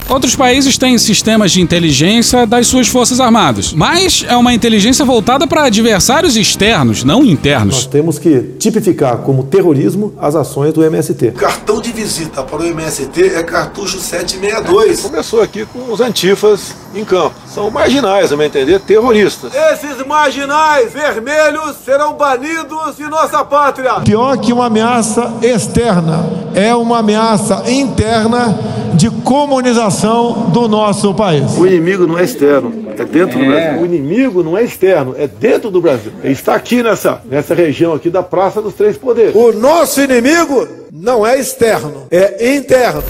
Outros 0.10 0.36
países 0.36 0.76
têm 0.76 0.98
sistemas 0.98 1.52
de 1.52 1.62
inteligência 1.62 2.48
das 2.48 2.65
suas 2.65 2.88
forças 2.88 3.19
armadas, 3.19 3.74
mas 3.74 4.26
é 4.28 4.36
uma 4.36 4.52
inteligência 4.52 5.06
voltada 5.06 5.45
para 5.45 5.65
adversários 5.65 6.36
externos, 6.36 7.04
não 7.04 7.24
internos. 7.24 7.76
Nós 7.76 7.86
temos 7.86 8.17
que 8.17 8.56
tipificar 8.58 9.17
como 9.17 9.43
terrorismo 9.43 10.12
as 10.19 10.36
ações 10.36 10.74
do 10.74 10.84
MST. 10.84 11.34
Cartão 11.34 11.80
de 11.80 11.91
visita 11.91 12.41
para 12.41 12.63
o 12.63 12.65
MST 12.65 13.22
é 13.22 13.43
cartucho 13.43 14.00
762. 14.00 15.02
Começou 15.02 15.43
aqui 15.43 15.63
com 15.65 15.93
os 15.93 16.02
antifas 16.02 16.74
em 16.95 17.06
campo. 17.06 17.36
São 17.50 17.72
marginais, 17.72 18.32
a 18.32 18.38
meu 18.38 18.46
entender, 18.46 18.80
terroristas. 18.80 19.52
Esses 19.54 20.06
marginais 20.06 20.94
vermelhos 20.94 21.78
serão 21.84 22.14
banidos 22.14 22.96
de 22.96 23.04
nossa 23.08 23.44
pátria. 23.44 24.02
Pior 24.02 24.38
que 24.38 24.54
uma 24.54 24.68
ameaça 24.68 25.34
externa, 25.42 26.30
é 26.54 26.76
uma 26.76 27.00
ameaça 27.00 27.64
interna 27.72 28.56
de 28.94 29.10
comunização 29.10 30.50
do 30.52 30.68
nosso 30.68 31.14
país. 31.16 31.58
O 31.58 31.66
inimigo 31.66 32.06
não 32.06 32.20
é 32.20 32.24
externo, 32.24 32.86
é 32.96 33.04
dentro 33.04 33.40
é. 33.40 33.44
do 33.44 33.52
Brasil. 33.52 33.82
O 33.82 33.86
inimigo 33.86 34.44
não 34.44 34.56
é 34.56 34.64
externo, 34.64 35.16
é 35.18 35.28
dentro 35.28 35.72
do 35.72 35.82
Brasil. 35.82 36.12
Ele 36.24 36.34
está 36.34 36.54
aqui 36.54 36.84
nessa, 36.84 37.22
nessa 37.26 37.56
região 37.56 37.94
aqui 37.94 38.12
da 38.12 38.22
Praça 38.22 38.62
dos 38.62 38.76
Três 38.76 38.96
Poderes. 38.96 39.34
O 39.34 39.54
nosso 39.54 40.02
inimigo 40.02 40.68
não 40.92 41.26
é 41.26 41.40
externo, 41.40 42.08
é 42.12 42.56
interno. 42.56 43.04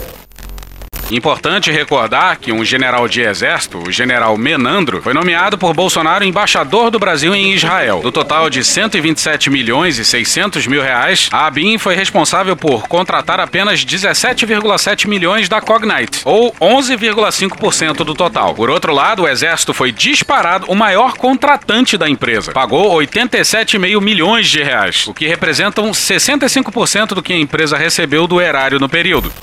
Importante 1.12 1.72
recordar 1.72 2.38
que 2.38 2.52
um 2.52 2.64
general 2.64 3.08
de 3.08 3.22
exército, 3.22 3.80
o 3.80 3.92
general 3.92 4.38
Menandro, 4.38 5.02
foi 5.02 5.12
nomeado 5.12 5.58
por 5.58 5.74
Bolsonaro 5.74 6.24
embaixador 6.24 6.92
do 6.92 7.00
Brasil 7.00 7.34
em 7.34 7.52
Israel. 7.52 8.02
Do 8.04 8.12
total 8.12 8.48
de 8.48 8.64
127 8.64 9.50
milhões 9.50 9.98
e 9.98 10.06
600 10.06 10.68
mil 10.68 10.84
reais, 10.84 11.28
a 11.32 11.48
ABIN 11.48 11.80
foi 11.80 11.96
responsável 11.96 12.56
por 12.56 12.88
contratar 12.88 13.40
apenas 13.40 13.84
17,7 13.84 15.08
milhões 15.08 15.50
da 15.50 15.60
Cognite, 15.60 16.22
ou 16.26 16.54
11,5% 16.62 18.04
do 18.04 18.14
total. 18.14 18.54
Por 18.54 18.70
outro 18.70 18.94
lado, 18.94 19.24
o 19.24 19.28
exército 19.28 19.74
foi 19.74 19.92
disparado 19.92 20.68
o 20.70 20.76
maior 20.76 21.14
contratante 21.14 21.98
da 21.98 22.08
empresa. 22.08 22.52
Pagou 22.52 22.96
87,5 23.00 24.00
milhões 24.00 24.48
de 24.48 24.62
reais, 24.62 25.08
o 25.08 25.14
que 25.14 25.28
representam 25.28 25.90
65% 25.90 27.16
do 27.16 27.24
que 27.24 27.34
a 27.34 27.40
empresa 27.40 27.76
recebeu 27.76 28.28
do 28.28 28.40
erário 28.40 28.80
no 28.80 28.88
período. 28.88 29.34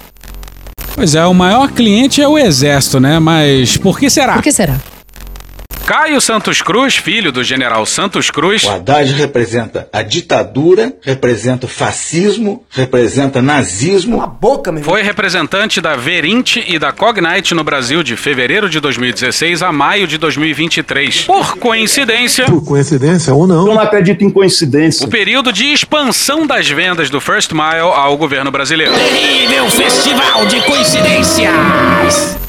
Pois 0.97 1.15
é, 1.15 1.23
o 1.27 1.35
maior 1.35 1.73
cliente 1.73 2.23
é 2.23 2.27
o 2.27 2.39
Exército, 2.39 2.99
né? 2.99 3.19
Mas 3.19 3.77
por 3.77 3.99
que 3.99 4.09
será? 4.09 4.33
Por 4.33 4.43
que 4.43 4.51
será? 4.51 4.81
Caio 5.87 6.21
Santos 6.21 6.61
Cruz, 6.61 6.97
filho 6.97 7.31
do 7.31 7.45
general 7.45 7.87
Santos 7.87 8.29
Cruz. 8.29 8.65
O 8.65 8.71
Haddad 8.71 9.13
representa 9.13 9.89
a 9.93 10.03
ditadura, 10.03 10.93
representa 11.01 11.67
o 11.67 11.69
fascismo, 11.69 12.65
representa 12.69 13.41
nazismo. 13.41 14.21
A 14.21 14.27
boca, 14.27 14.73
meu 14.73 14.83
Foi 14.83 15.03
representante 15.03 15.81
da 15.81 15.95
Verint 15.95 16.57
e 16.57 16.77
da 16.77 16.91
Cognite 16.91 17.55
no 17.55 17.63
Brasil 17.63 18.03
de 18.03 18.17
fevereiro 18.17 18.69
de 18.69 18.81
2016 18.81 19.63
a 19.63 19.71
maio 19.71 20.09
de 20.09 20.19
2023. 20.19 21.21
Por 21.21 21.57
coincidência. 21.57 22.47
Por 22.47 22.65
coincidência 22.65 23.33
ou 23.33 23.47
não. 23.47 23.69
Eu 23.69 23.75
não 23.75 23.81
acredito 23.81 24.25
em 24.25 24.31
coincidência. 24.31 25.07
O 25.07 25.09
período 25.09 25.53
de 25.53 25.67
expansão 25.67 26.45
das 26.45 26.69
vendas 26.69 27.11
do 27.11 27.21
First 27.21 27.53
Mile 27.53 27.93
ao 27.95 28.17
governo 28.17 28.51
brasileiro. 28.51 28.93
Terrível 28.93 29.71
festival 29.71 30.47
de 30.47 30.61
coincidências! 30.63 32.45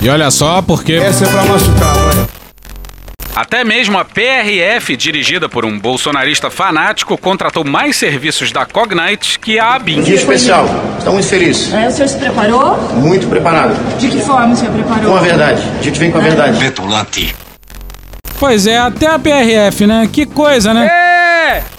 E 0.00 0.08
olha 0.08 0.30
só, 0.30 0.62
porque. 0.62 0.94
Essa 0.94 1.24
é 1.24 1.28
pra 1.28 1.44
machucar, 1.44 1.96
olha. 1.96 2.36
Até 3.34 3.64
mesmo 3.64 3.98
a 3.98 4.04
PRF, 4.04 4.96
dirigida 4.96 5.46
por 5.46 5.66
um 5.66 5.78
bolsonarista 5.78 6.50
fanático, 6.50 7.18
contratou 7.18 7.64
mais 7.64 7.94
serviços 7.96 8.50
da 8.50 8.64
Cognite 8.64 9.38
que 9.38 9.58
a 9.58 9.74
ABIN. 9.74 10.00
Dia 10.02 10.14
especial. 10.14 10.66
Estou 10.96 11.12
muito 11.12 11.28
feliz. 11.28 11.70
É, 11.70 11.86
o 11.86 11.90
senhor 11.90 12.08
se 12.08 12.16
preparou? 12.16 12.78
Muito 12.94 13.26
preparado. 13.28 13.74
De 13.98 14.08
que 14.08 14.20
forma 14.22 14.54
o 14.54 14.56
senhor 14.56 14.72
preparou? 14.72 15.12
Com 15.12 15.18
a 15.18 15.20
verdade. 15.20 15.62
A 15.78 15.82
gente 15.82 15.98
vem 15.98 16.10
com 16.10 16.16
a 16.16 16.22
verdade. 16.22 16.58
Petulante. 16.58 17.36
Pois 18.38 18.66
é, 18.66 18.78
até 18.78 19.06
a 19.06 19.18
PRF, 19.18 19.86
né? 19.86 20.08
Que 20.10 20.24
coisa, 20.24 20.72
né? 20.72 20.86
É! 20.86 21.75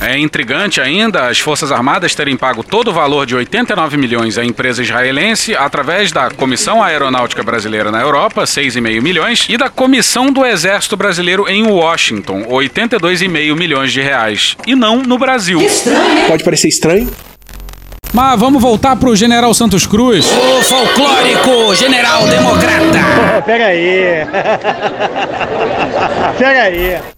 É 0.00 0.16
intrigante 0.16 0.80
ainda 0.80 1.26
as 1.26 1.40
Forças 1.40 1.72
Armadas 1.72 2.14
terem 2.14 2.36
pago 2.36 2.62
todo 2.62 2.88
o 2.88 2.92
valor 2.92 3.26
de 3.26 3.34
89 3.34 3.96
milhões 3.96 4.38
à 4.38 4.44
empresa 4.44 4.80
israelense 4.80 5.56
através 5.56 6.12
da 6.12 6.30
Comissão 6.30 6.82
Aeronáutica 6.82 7.42
Brasileira 7.42 7.90
na 7.90 8.00
Europa, 8.00 8.44
6,5 8.44 9.02
milhões, 9.02 9.46
e 9.48 9.56
da 9.56 9.68
Comissão 9.68 10.32
do 10.32 10.46
Exército 10.46 10.96
Brasileiro 10.96 11.48
em 11.48 11.66
Washington, 11.66 12.44
82,5 12.44 13.56
milhões 13.56 13.92
de 13.92 14.00
reais, 14.00 14.56
e 14.66 14.76
não 14.76 15.02
no 15.02 15.18
Brasil. 15.18 15.60
Estranho. 15.60 16.26
Pode 16.28 16.44
parecer 16.44 16.68
estranho? 16.68 17.10
Mas 18.12 18.38
vamos 18.40 18.62
voltar 18.62 18.96
pro 18.96 19.14
General 19.16 19.52
Santos 19.52 19.86
Cruz. 19.86 20.26
O 20.26 20.62
folclórico 20.62 21.74
General 21.74 22.26
Democrata. 22.26 23.42
Pega 23.44 23.66
aí. 23.66 24.26
Pega 26.38 26.62
aí. 26.62 27.17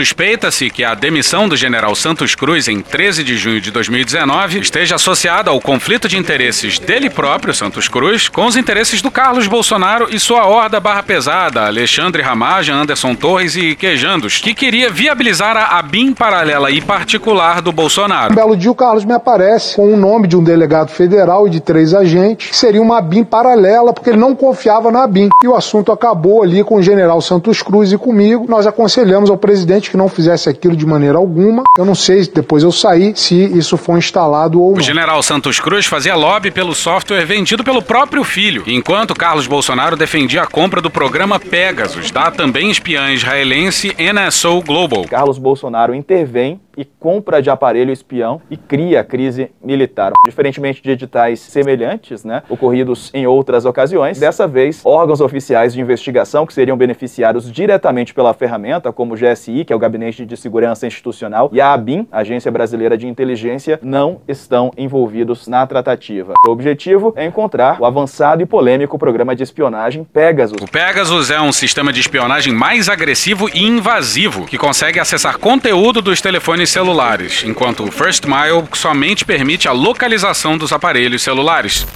Suspeita-se 0.00 0.70
que 0.70 0.82
a 0.82 0.94
demissão 0.94 1.46
do 1.46 1.54
general 1.54 1.94
Santos 1.94 2.34
Cruz 2.34 2.68
em 2.68 2.80
13 2.80 3.22
de 3.22 3.36
junho 3.36 3.60
de 3.60 3.70
2019 3.70 4.58
esteja 4.60 4.94
associada 4.94 5.50
ao 5.50 5.60
conflito 5.60 6.08
de 6.08 6.16
interesses 6.16 6.78
dele 6.78 7.10
próprio, 7.10 7.52
Santos 7.52 7.86
Cruz, 7.86 8.26
com 8.26 8.46
os 8.46 8.56
interesses 8.56 9.02
do 9.02 9.10
Carlos 9.10 9.46
Bolsonaro 9.46 10.08
e 10.10 10.18
sua 10.18 10.46
horda 10.46 10.80
barra 10.80 11.02
pesada, 11.02 11.66
Alexandre 11.66 12.22
Ramagem, 12.22 12.74
Anderson 12.74 13.14
Torres 13.14 13.56
e 13.56 13.76
Quejandos, 13.76 14.38
que 14.38 14.54
queria 14.54 14.88
viabilizar 14.88 15.54
a 15.54 15.78
ABIN 15.78 16.14
paralela 16.14 16.70
e 16.70 16.80
particular 16.80 17.60
do 17.60 17.70
Bolsonaro. 17.70 18.32
Um 18.32 18.36
belo 18.36 18.56
dia 18.56 18.70
o 18.70 18.74
Carlos 18.74 19.04
me 19.04 19.12
aparece 19.12 19.76
com 19.76 19.92
o 19.92 19.98
nome 19.98 20.26
de 20.26 20.34
um 20.34 20.42
delegado 20.42 20.88
federal 20.88 21.46
e 21.46 21.50
de 21.50 21.60
três 21.60 21.92
agentes, 21.92 22.48
que 22.48 22.56
seria 22.56 22.80
uma 22.80 22.96
ABIN 22.96 23.22
paralela, 23.22 23.92
porque 23.92 24.08
ele 24.08 24.18
não 24.18 24.34
confiava 24.34 24.90
na 24.90 25.04
ABIN. 25.04 25.28
E 25.44 25.46
o 25.46 25.54
assunto 25.54 25.92
acabou 25.92 26.42
ali 26.42 26.64
com 26.64 26.76
o 26.76 26.82
general 26.82 27.20
Santos 27.20 27.60
Cruz 27.60 27.92
e 27.92 27.98
comigo. 27.98 28.46
Nós 28.48 28.66
aconselhamos 28.66 29.28
ao 29.28 29.36
presidente 29.36 29.89
que 29.90 29.96
não 29.96 30.08
fizesse 30.08 30.48
aquilo 30.48 30.76
de 30.76 30.86
maneira 30.86 31.18
alguma. 31.18 31.64
Eu 31.76 31.84
não 31.84 31.94
sei, 31.94 32.26
depois 32.26 32.62
eu 32.62 32.72
saí, 32.72 33.12
se 33.16 33.34
isso 33.34 33.76
foi 33.76 33.98
instalado 33.98 34.60
ou 34.60 34.72
não. 34.72 34.78
O 34.78 34.82
general 34.82 35.22
Santos 35.22 35.58
Cruz 35.58 35.86
fazia 35.86 36.14
lobby 36.14 36.50
pelo 36.50 36.74
software 36.74 37.24
vendido 37.26 37.64
pelo 37.64 37.82
próprio 37.82 38.24
filho, 38.24 38.62
enquanto 38.66 39.14
Carlos 39.14 39.46
Bolsonaro 39.46 39.96
defendia 39.96 40.42
a 40.42 40.46
compra 40.46 40.80
do 40.80 40.90
programa 40.90 41.38
Pegasus, 41.38 42.10
da 42.10 42.30
também 42.30 42.70
espiã 42.70 43.10
israelense 43.12 43.94
NSO 43.98 44.62
Global. 44.62 45.04
Carlos 45.04 45.38
Bolsonaro 45.38 45.94
intervém 45.94 46.60
e 46.80 46.84
compra 46.98 47.42
de 47.42 47.50
aparelho 47.50 47.92
espião 47.92 48.40
e 48.50 48.56
cria 48.56 49.04
crise 49.04 49.50
militar. 49.62 50.12
Diferentemente 50.26 50.82
de 50.82 50.90
editais 50.90 51.38
semelhantes, 51.38 52.24
né, 52.24 52.42
ocorridos 52.48 53.10
em 53.12 53.26
outras 53.26 53.66
ocasiões, 53.66 54.18
dessa 54.18 54.48
vez, 54.48 54.80
órgãos 54.82 55.20
oficiais 55.20 55.74
de 55.74 55.80
investigação 55.80 56.46
que 56.46 56.54
seriam 56.54 56.78
beneficiados 56.78 57.52
diretamente 57.52 58.14
pela 58.14 58.32
ferramenta, 58.32 58.90
como 58.90 59.12
o 59.12 59.16
GSI, 59.16 59.66
que 59.66 59.74
é 59.74 59.76
o 59.76 59.78
Gabinete 59.78 60.24
de 60.24 60.38
Segurança 60.38 60.86
Institucional, 60.86 61.50
e 61.52 61.60
a 61.60 61.74
ABIN, 61.74 62.08
Agência 62.10 62.50
Brasileira 62.50 62.96
de 62.96 63.06
Inteligência, 63.06 63.78
não 63.82 64.22
estão 64.26 64.72
envolvidos 64.78 65.46
na 65.46 65.66
tratativa. 65.66 66.32
O 66.48 66.50
objetivo 66.50 67.12
é 67.14 67.26
encontrar 67.26 67.78
o 67.78 67.84
avançado 67.84 68.42
e 68.42 68.46
polêmico 68.46 68.98
programa 68.98 69.36
de 69.36 69.42
espionagem 69.42 70.02
Pegasus. 70.02 70.56
O 70.62 70.70
Pegasus 70.70 71.30
é 71.30 71.40
um 71.40 71.52
sistema 71.52 71.92
de 71.92 72.00
espionagem 72.00 72.54
mais 72.54 72.88
agressivo 72.88 73.50
e 73.52 73.66
invasivo, 73.66 74.46
que 74.46 74.56
consegue 74.56 74.98
acessar 74.98 75.36
conteúdo 75.38 76.00
dos 76.00 76.22
telefones 76.22 76.69
celulares, 76.70 77.42
enquanto 77.44 77.84
o 77.84 77.90
First 77.92 78.24
Mile 78.24 78.64
somente 78.72 79.24
permite 79.24 79.68
a 79.68 79.72
localização 79.72 80.56
dos 80.56 80.72
aparelhos 80.72 81.22
celulares. 81.22 81.86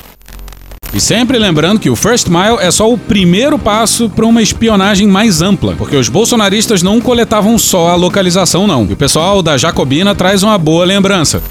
E 0.93 1.01
sempre 1.01 1.39
lembrando 1.39 1.81
que 1.81 1.91
o 1.91 1.97
First 1.97 2.29
Mile 2.29 2.59
é 2.61 2.71
só 2.71 2.89
o 2.89 2.97
primeiro 2.97 3.59
passo 3.59 4.09
para 4.09 4.25
uma 4.25 4.41
espionagem 4.41 5.09
mais 5.09 5.43
ampla, 5.43 5.75
porque 5.75 5.97
os 5.97 6.09
bolsonaristas 6.09 6.85
não 6.85 7.01
coletavam 7.01 7.59
só 7.59 7.91
a 7.91 7.97
localização, 7.97 8.65
não. 8.65 8.87
E 8.89 8.93
o 8.93 8.97
pessoal 8.97 9.43
da 9.43 9.57
Jacobina 9.57 10.15
traz 10.15 10.45
uma 10.45 10.57
boa 10.57 10.85
lembrança. 10.85 11.43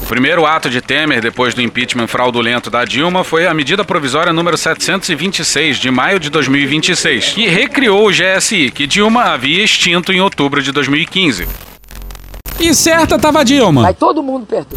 O 0.00 0.06
primeiro 0.06 0.46
ato 0.46 0.70
de 0.70 0.80
Temer 0.80 1.20
depois 1.20 1.52
do 1.54 1.60
impeachment 1.60 2.06
fraudulento 2.06 2.70
da 2.70 2.84
Dilma 2.84 3.24
foi 3.24 3.48
a 3.48 3.52
medida 3.52 3.84
provisória 3.84 4.32
número 4.32 4.56
726 4.56 5.78
de 5.78 5.90
maio 5.90 6.20
de 6.20 6.30
2026, 6.30 7.30
que 7.30 7.48
recriou 7.48 8.06
o 8.06 8.12
GSI, 8.12 8.70
que 8.70 8.86
Dilma 8.86 9.22
havia 9.22 9.64
extinto 9.64 10.12
em 10.12 10.20
outubro 10.20 10.62
de 10.62 10.70
2015. 10.70 11.48
E 12.58 12.74
certa 12.74 13.18
tava 13.18 13.44
Dilma. 13.44 13.82
Vai 13.82 13.94
todo 13.94 14.22
mundo 14.22 14.46
perto. 14.46 14.76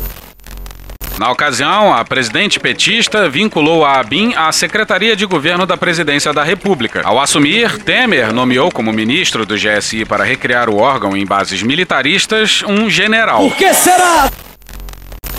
Na 1.18 1.30
ocasião, 1.32 1.94
a 1.94 2.06
presidente 2.06 2.62
petista 2.62 3.28
vinculou 3.28 3.84
a 3.84 4.00
ABIN 4.00 4.34
à 4.36 4.50
Secretaria 4.54 5.18
de 5.18 5.26
Governo 5.26 5.65
da 5.65 5.76
Presidência 5.76 6.32
da 6.32 6.44
República. 6.44 7.02
Ao 7.04 7.20
assumir, 7.20 7.78
Temer 7.84 8.32
nomeou 8.32 8.72
como 8.72 8.94
ministro 8.94 9.46
do 9.46 9.56
GSI 9.56 10.06
para 10.06 10.24
recriar 10.24 10.70
o 10.70 10.78
órgão 10.78 11.18
em 11.18 11.26
bases 11.26 11.62
militaristas 11.62 12.63
um 12.65 12.89
general. 12.89 13.50
Por 13.50 13.58
que 13.58 13.74
será? 13.74 14.32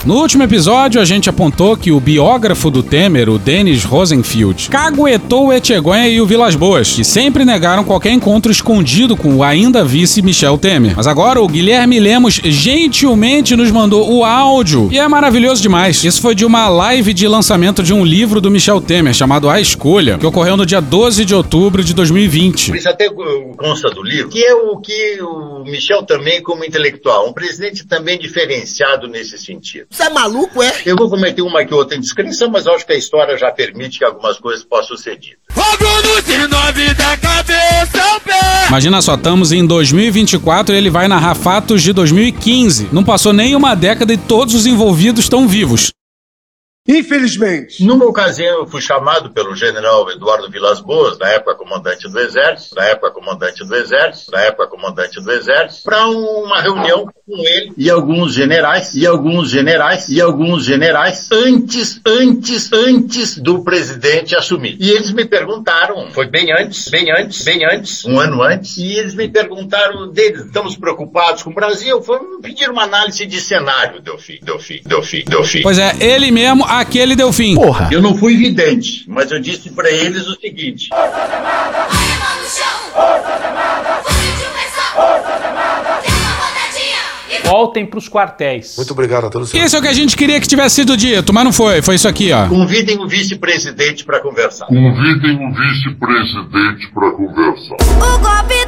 No 0.03 0.15
último 0.15 0.41
episódio, 0.41 0.99
a 0.99 1.05
gente 1.05 1.29
apontou 1.29 1.77
que 1.77 1.91
o 1.91 1.99
biógrafo 1.99 2.71
do 2.71 2.81
Temer, 2.81 3.29
o 3.29 3.37
Denis 3.37 3.83
Rosenfield, 3.83 4.67
caguetou 4.67 5.47
o 5.47 5.53
Etchegoyen 5.53 6.11
e 6.11 6.19
o 6.19 6.25
Vilas 6.25 6.55
Boas, 6.55 6.91
que 6.91 7.03
sempre 7.03 7.45
negaram 7.45 7.83
qualquer 7.83 8.11
encontro 8.11 8.51
escondido 8.51 9.15
com 9.15 9.35
o 9.35 9.43
ainda 9.43 9.85
vice 9.85 10.23
Michel 10.23 10.57
Temer. 10.57 10.95
Mas 10.95 11.05
agora 11.05 11.39
o 11.39 11.47
Guilherme 11.47 11.99
Lemos 11.99 12.41
gentilmente 12.43 13.55
nos 13.55 13.69
mandou 13.69 14.11
o 14.11 14.25
áudio 14.25 14.89
e 14.91 14.97
é 14.97 15.07
maravilhoso 15.07 15.61
demais. 15.61 16.03
Isso 16.03 16.19
foi 16.19 16.33
de 16.33 16.45
uma 16.45 16.67
live 16.67 17.13
de 17.13 17.27
lançamento 17.27 17.83
de 17.83 17.93
um 17.93 18.03
livro 18.03 18.41
do 18.41 18.49
Michel 18.49 18.81
Temer 18.81 19.13
chamado 19.13 19.51
A 19.51 19.61
Escolha, 19.61 20.17
que 20.17 20.25
ocorreu 20.25 20.57
no 20.57 20.65
dia 20.65 20.81
12 20.81 21.23
de 21.25 21.35
outubro 21.35 21.83
de 21.83 21.93
2020. 21.93 22.75
Isso 22.75 22.89
até 22.89 23.07
consta 23.55 23.91
do 23.91 24.01
livro, 24.01 24.29
que 24.29 24.43
é 24.43 24.55
o 24.55 24.77
que 24.77 25.21
o 25.21 25.63
Michel 25.63 26.01
também, 26.01 26.41
como 26.41 26.65
intelectual, 26.65 27.29
um 27.29 27.33
presidente 27.33 27.85
também 27.85 28.17
diferenciado 28.17 29.07
nesse 29.07 29.37
sentido. 29.37 29.90
Você 29.91 30.03
é 30.03 30.09
maluco, 30.09 30.63
é? 30.63 30.71
Eu 30.85 30.95
vou 30.95 31.09
cometer 31.09 31.41
uma 31.41 31.65
que 31.65 31.73
outra 31.73 31.97
indiscrição, 31.97 32.49
mas 32.49 32.65
acho 32.65 32.85
que 32.85 32.93
a 32.93 32.97
história 32.97 33.37
já 33.37 33.51
permite 33.51 33.99
que 33.99 34.05
algumas 34.05 34.39
coisas 34.39 34.63
possam 34.63 34.95
ser 34.95 35.17
ditas. 35.17 35.39
Fogo 35.51 35.83
no 35.83 36.21
sinove 36.21 36.93
da 36.93 37.17
cabeça 37.17 38.01
ao 38.01 38.21
pé. 38.21 38.67
Imagina 38.69 39.01
só, 39.01 39.15
estamos 39.15 39.51
em 39.51 39.65
2024 39.65 40.73
e 40.73 40.77
ele 40.77 40.89
vai 40.89 41.09
narrar 41.09 41.35
fatos 41.35 41.83
de 41.83 41.91
2015. 41.91 42.87
Não 42.93 43.03
passou 43.03 43.33
nem 43.33 43.53
uma 43.53 43.75
década 43.75 44.13
e 44.13 44.17
todos 44.17 44.55
os 44.55 44.65
envolvidos 44.65 45.25
estão 45.25 45.45
vivos. 45.45 45.91
Infelizmente. 46.87 47.83
Numa 47.85 48.05
ocasião, 48.05 48.59
eu 48.59 48.67
fui 48.67 48.81
chamado 48.81 49.29
pelo 49.31 49.55
general 49.55 50.09
Eduardo 50.11 50.49
Vilas 50.49 50.79
Boas, 50.79 51.17
na 51.19 51.29
época 51.29 51.55
comandante 51.55 52.09
do 52.09 52.19
Exército, 52.19 52.75
na 52.75 52.85
época 52.85 53.11
comandante 53.11 53.63
do 53.63 53.75
Exército, 53.75 54.31
na 54.31 54.41
época 54.41 54.67
comandante 54.67 55.21
do 55.21 55.31
Exército, 55.31 55.83
para 55.83 56.07
uma 56.07 56.59
reunião 56.59 57.05
com 57.05 57.37
ele 57.37 57.71
e 57.77 57.89
alguns 57.89 58.33
generais, 58.33 58.95
e 58.95 59.05
alguns 59.05 59.49
generais, 59.49 60.09
e 60.09 60.19
alguns 60.19 60.65
generais, 60.65 61.29
antes, 61.31 62.01
antes, 62.05 62.73
antes 62.73 63.37
do 63.37 63.63
presidente 63.63 64.35
assumir. 64.35 64.75
E 64.79 64.89
eles 64.89 65.13
me 65.13 65.25
perguntaram, 65.25 66.09
foi 66.11 66.27
bem 66.27 66.51
antes, 66.51 66.89
bem 66.89 67.11
antes, 67.11 67.43
bem 67.43 67.63
antes, 67.63 68.03
um 68.05 68.19
ano 68.19 68.41
antes, 68.41 68.77
e 68.77 68.93
eles 68.93 69.13
me 69.13 69.29
perguntaram 69.29 70.11
deles, 70.11 70.45
estamos 70.45 70.75
preocupados 70.75 71.43
com 71.43 71.51
o 71.51 71.53
Brasil? 71.53 72.01
Foi 72.01 72.19
pedir 72.41 72.69
uma 72.69 72.83
análise 72.83 73.25
de 73.25 73.39
cenário, 73.39 74.01
Delfim, 74.01 74.39
Delfim, 74.41 74.81
Delfim, 74.83 75.23
Delfim. 75.25 75.61
Pois 75.61 75.77
é, 75.77 75.95
ele 75.99 76.31
mesmo, 76.31 76.65
aquele 76.79 77.15
deu 77.15 77.31
fim. 77.33 77.55
Porra. 77.55 77.89
Eu 77.91 78.01
não 78.01 78.15
fui 78.15 78.37
vidente, 78.37 79.03
mas 79.07 79.31
eu 79.31 79.39
disse 79.39 79.69
para 79.71 79.89
eles 79.91 80.27
o 80.27 80.39
seguinte. 80.39 80.89
Voltem 87.43 87.85
pros 87.85 88.07
quartéis. 88.07 88.75
Muito 88.77 88.91
obrigado 88.91 89.25
a 89.25 89.29
todos. 89.29 89.53
Isso 89.53 89.75
é 89.75 89.79
o 89.79 89.81
que 89.81 89.87
a 89.89 89.93
gente 89.93 90.15
queria 90.15 90.39
que 90.39 90.47
tivesse 90.47 90.75
sido 90.75 90.95
dito, 90.95 91.33
mas 91.33 91.43
não 91.43 91.51
foi. 91.51 91.81
Foi 91.81 91.95
isso 91.95 92.07
aqui, 92.07 92.31
ó. 92.31 92.47
Convidem 92.47 92.97
o 92.97 93.07
vice-presidente 93.07 94.05
para 94.05 94.21
conversar. 94.21 94.67
Convidem 94.67 95.35
o 95.35 95.53
vice-presidente 95.53 96.89
para 96.93 97.11
conversar. 97.11 97.75
O 97.75 98.19
golpe. 98.19 98.60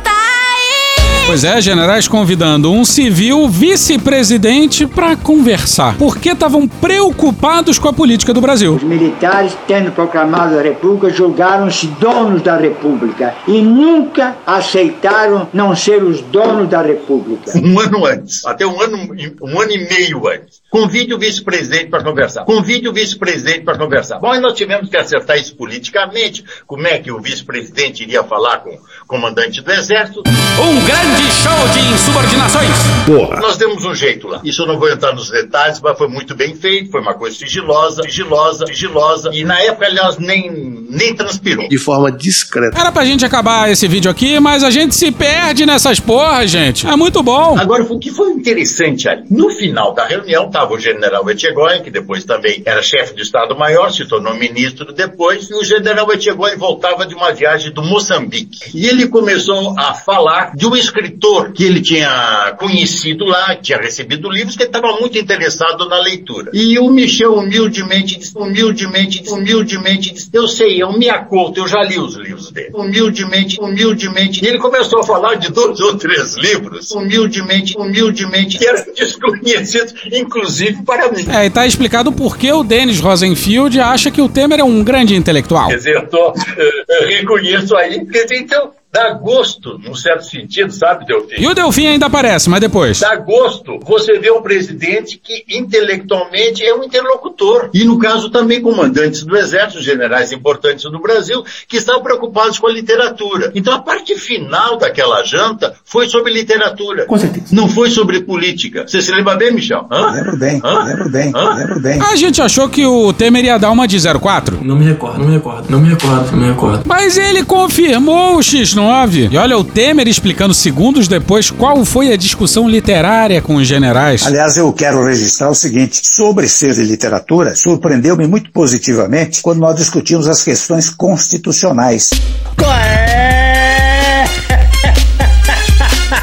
Pois 1.26 1.46
é, 1.46 1.62
generais 1.62 2.06
convidando 2.06 2.70
um 2.70 2.84
civil 2.84 3.48
vice-presidente 3.48 4.86
para 4.86 5.16
conversar. 5.16 5.98
Porque 5.98 6.32
estavam 6.32 6.68
preocupados 6.68 7.80
com 7.80 7.88
a 7.88 7.94
política 7.94 8.34
do 8.34 8.42
Brasil. 8.42 8.76
Os 8.76 8.84
militares, 8.84 9.58
tendo 9.66 9.92
proclamado 9.94 10.60
a 10.60 10.62
República, 10.62 11.10
julgaram-se 11.10 11.88
donos 11.88 12.42
da 12.42 12.58
República 12.58 13.34
e 13.48 13.62
nunca 13.62 14.36
aceitaram 14.46 15.48
não 15.54 15.74
ser 15.74 16.04
os 16.04 16.22
donos 16.22 16.70
da 16.70 16.82
República. 16.82 17.54
Um 17.56 17.80
ano 17.80 18.06
antes, 18.06 18.46
até 18.46 18.68
um 18.68 18.82
ano, 18.82 18.98
um 19.42 19.62
ano 19.62 19.72
e 19.72 19.90
meio 19.90 20.28
antes. 20.28 20.62
Convide 20.74 21.14
o 21.14 21.20
vice-presidente 21.20 21.92
para 21.92 22.04
conversar. 22.04 22.46
Convide 22.46 22.90
o 22.90 22.92
vice-presidente 22.92 23.62
para 23.62 23.78
conversar. 23.78 24.18
Bom, 24.18 24.34
e 24.34 24.40
nós 24.40 24.54
tivemos 24.54 24.90
que 24.90 24.98
acertar 24.98 25.38
isso 25.38 25.56
politicamente. 25.56 26.44
Como 26.66 26.88
é 26.88 26.98
que 26.98 27.12
o 27.12 27.22
vice-presidente 27.22 28.02
iria 28.02 28.24
falar 28.24 28.58
com 28.58 28.72
o 28.72 28.80
comandante 29.06 29.62
do 29.62 29.72
exército? 29.72 30.24
Um 30.28 30.84
grande 30.84 31.32
show 31.32 31.68
de 31.74 31.94
insubordinações. 31.94 32.70
Porra. 33.06 33.40
Nós 33.40 33.56
demos 33.56 33.86
um 33.86 33.94
jeito 33.94 34.28
lá. 34.28 34.42
Isso 34.44 34.64
eu 34.64 34.66
não 34.66 34.80
vou 34.80 34.90
entrar 34.90 35.14
nos 35.14 35.30
detalhes, 35.30 35.80
mas 35.80 35.96
foi 35.96 36.08
muito 36.08 36.34
bem 36.34 36.56
feito. 36.56 36.90
Foi 36.90 37.02
uma 37.02 37.14
coisa 37.14 37.38
sigilosa, 37.38 38.02
sigilosa, 38.02 38.66
sigilosa. 38.66 39.30
E 39.32 39.44
na 39.44 39.62
época, 39.62 39.86
aliás, 39.86 40.18
nem, 40.18 40.50
nem 40.90 41.14
transpirou. 41.14 41.70
De 41.70 41.78
forma 41.78 42.12
discreta. 42.12 42.80
Era 42.80 42.92
pra 42.92 43.06
gente 43.06 43.24
acabar 43.24 43.70
esse 43.70 43.88
vídeo 43.88 44.10
aqui, 44.10 44.40
mas 44.40 44.64
a 44.64 44.72
gente 44.72 44.96
se 44.96 45.12
perde 45.12 45.68
nessas 45.68 46.00
porras, 46.00 46.50
gente. 46.50 46.88
É 46.88 46.96
muito 46.96 47.22
bom. 47.22 47.60
Agora, 47.60 47.84
o 47.84 48.00
que 48.00 48.10
foi 48.10 48.32
interessante 48.32 49.08
ali? 49.08 49.24
No 49.30 49.52
final 49.52 49.94
da 49.94 50.08
reunião, 50.08 50.50
estava 50.64 50.74
o 50.74 50.80
general 50.80 51.30
Etchegoyen, 51.30 51.84
que 51.84 51.92
depois 51.92 52.24
também 52.24 52.62
era 52.66 52.82
chefe 52.82 53.14
do 53.14 53.22
Estado-Maior, 53.22 53.92
se 53.92 54.06
tornou 54.06 54.34
ministro 54.34 54.94
depois, 54.94 55.50
e 55.50 55.54
o 55.54 55.64
general 55.64 56.12
Etchegoyen 56.12 56.58
voltava 56.58 57.06
de 57.06 57.14
uma 57.14 57.34
viagem 57.34 57.72
do 57.72 57.84
Moçambique. 57.84 58.72
E 58.74 58.88
ele 58.88 59.08
começou 59.08 59.78
a 59.78 59.94
falar 59.94 60.56
de 60.56 60.66
um 60.66 60.76
escritor 60.76 61.52
que 61.52 61.64
ele 61.64 61.82
tinha 61.82 62.56
conhecido 62.58 63.26
lá, 63.26 63.56
tinha 63.56 63.78
recebido 63.78 64.30
livros, 64.30 64.56
que 64.56 64.64
estava 64.64 64.94
muito 65.00 65.18
interessado 65.18 65.88
na 65.88 66.00
leitura. 66.00 66.52
E 66.54 66.80
o 66.80 66.90
Michel 66.90 67.34
humildemente 67.34 68.18
disse, 68.18 68.38
humildemente, 68.38 69.22
disse, 69.22 69.34
humildemente 69.34 70.14
disse, 70.14 70.30
eu 70.32 70.48
sei, 70.48 70.82
eu 70.82 70.94
me 70.94 71.10
acordo, 71.10 71.60
eu 71.60 71.68
já 71.68 71.82
li 71.84 72.00
os 72.00 72.16
livros 72.16 72.52
dele. 72.52 72.72
Humildemente, 72.74 73.60
humildemente. 73.60 74.44
E 74.44 74.48
ele 74.48 74.60
começou 74.60 75.02
a 75.02 75.04
falar 75.04 75.36
de 75.36 75.52
dois 75.52 75.80
ou 75.80 75.98
três 75.98 76.36
livros, 76.36 76.92
humildemente, 76.92 77.76
humildemente, 77.78 78.58
que 78.58 78.68
eram 78.68 78.86
desconhecidos, 78.94 79.94
inclusive 80.12 80.53
para 80.86 81.12
mim. 81.12 81.26
É, 81.30 81.46
e 81.46 81.50
tá 81.50 81.66
explicado 81.66 82.12
por 82.12 82.38
que 82.38 82.52
o 82.52 82.64
Dennis 82.64 83.00
Rosenfield 83.00 83.80
acha 83.80 84.12
que 84.12 84.22
o 84.22 84.30
Temer 84.30 84.60
é 84.60 84.64
um 84.64 84.84
grande 84.84 85.16
intelectual. 85.16 85.70
Quer 85.70 85.78
dizer, 85.78 85.96
eu, 85.96 86.08
tô, 86.08 86.34
eu 86.58 87.08
reconheço 87.08 87.76
aí. 87.76 88.06
Quer 88.06 88.24
dizer, 88.24 88.40
então, 88.40 88.72
dá 88.94 89.12
gosto, 89.14 89.80
num 89.80 89.96
certo 89.96 90.24
sentido, 90.26 90.72
sabe, 90.72 91.06
Delfim? 91.06 91.42
E 91.42 91.48
o 91.48 91.56
Delfim 91.56 91.88
ainda 91.88 92.06
aparece, 92.06 92.48
mas 92.48 92.60
depois. 92.62 93.00
Dá 93.00 93.16
gosto 93.16 93.80
você 93.84 94.20
vê 94.20 94.32
um 94.32 94.42
presidente 94.42 95.18
que 95.18 95.44
intelectualmente 95.50 96.64
é 96.64 96.74
um 96.76 96.84
interlocutor. 96.84 97.70
E 97.74 97.84
no 97.84 97.98
caso 97.98 98.30
também 98.30 98.62
comandantes 98.62 99.24
do 99.24 99.36
exército, 99.38 99.82
generais 99.82 100.32
importantes 100.32 100.84
do 100.84 101.00
Brasil, 101.00 101.44
que 101.68 101.78
estão 101.78 102.02
preocupados 102.02 102.60
com 102.60 102.68
a 102.68 102.72
literatura. 102.72 103.52
Então 103.56 103.74
a 103.74 103.80
parte 103.82 104.16
final 104.16 104.78
daquela 104.78 105.24
janta 105.24 105.74
foi 105.84 106.08
sobre 106.08 106.32
literatura. 106.34 107.06
Com 107.06 107.18
certeza. 107.18 107.48
Não 107.52 107.68
foi 107.68 107.90
sobre 107.90 108.22
política. 108.22 108.86
Você 108.88 109.02
se 109.02 109.12
lembra 109.12 109.36
bem, 109.36 109.54
Michel? 109.54 109.86
Hã? 109.92 110.12
Lembro 110.12 110.38
bem, 110.38 110.62
Hã? 110.64 110.84
lembro 110.84 111.10
bem, 111.10 111.32
Hã? 111.36 111.54
lembro 111.56 111.80
bem. 111.80 112.02
A 112.02 112.16
gente 112.16 112.42
achou 112.42 112.70
que 112.70 112.86
o 112.86 113.12
Temer 113.14 113.46
ia 113.46 113.58
dar 113.58 113.72
uma 113.72 113.88
de 113.88 113.98
04. 114.20 114.60
Não 114.64 114.76
me 114.76 114.86
recordo, 114.86 115.20
não 115.20 115.28
me 115.28 115.34
recordo, 115.34 115.70
não 115.70 115.80
me 115.80 115.90
recordo, 115.90 116.32
não 116.32 116.40
me 116.40 116.48
recordo. 116.50 116.84
Mas 116.86 117.18
ele 117.18 117.44
confirmou 117.44 118.38
o 118.38 118.44
X9. 118.84 119.32
E 119.32 119.38
olha 119.38 119.58
o 119.58 119.64
Temer 119.64 120.08
explicando 120.08 120.54
segundos 120.54 121.08
depois 121.08 121.50
qual 121.50 121.84
foi 121.86 122.12
a 122.12 122.18
discussão 122.18 122.68
literária 122.68 123.42
com 123.42 123.56
os 123.56 123.68
generais. 123.68 124.26
Aliás, 124.26 124.58
eu 124.58 124.72
quero 124.74 125.04
registrar 125.04 125.50
o 125.50 125.56
seguinte: 125.56 126.06
sobre 126.06 126.48
ser 126.48 126.74
de 126.74 126.84
literatura, 126.84 127.56
surpreendeu-me 127.56 128.28
muito 128.28 128.52
positivamente 128.52 129.42
quando 129.42 129.60
nós 129.60 129.76
discutimos 129.76 130.28
as 130.28 130.44
questões 130.44 130.90
constitucionais. 130.90 132.10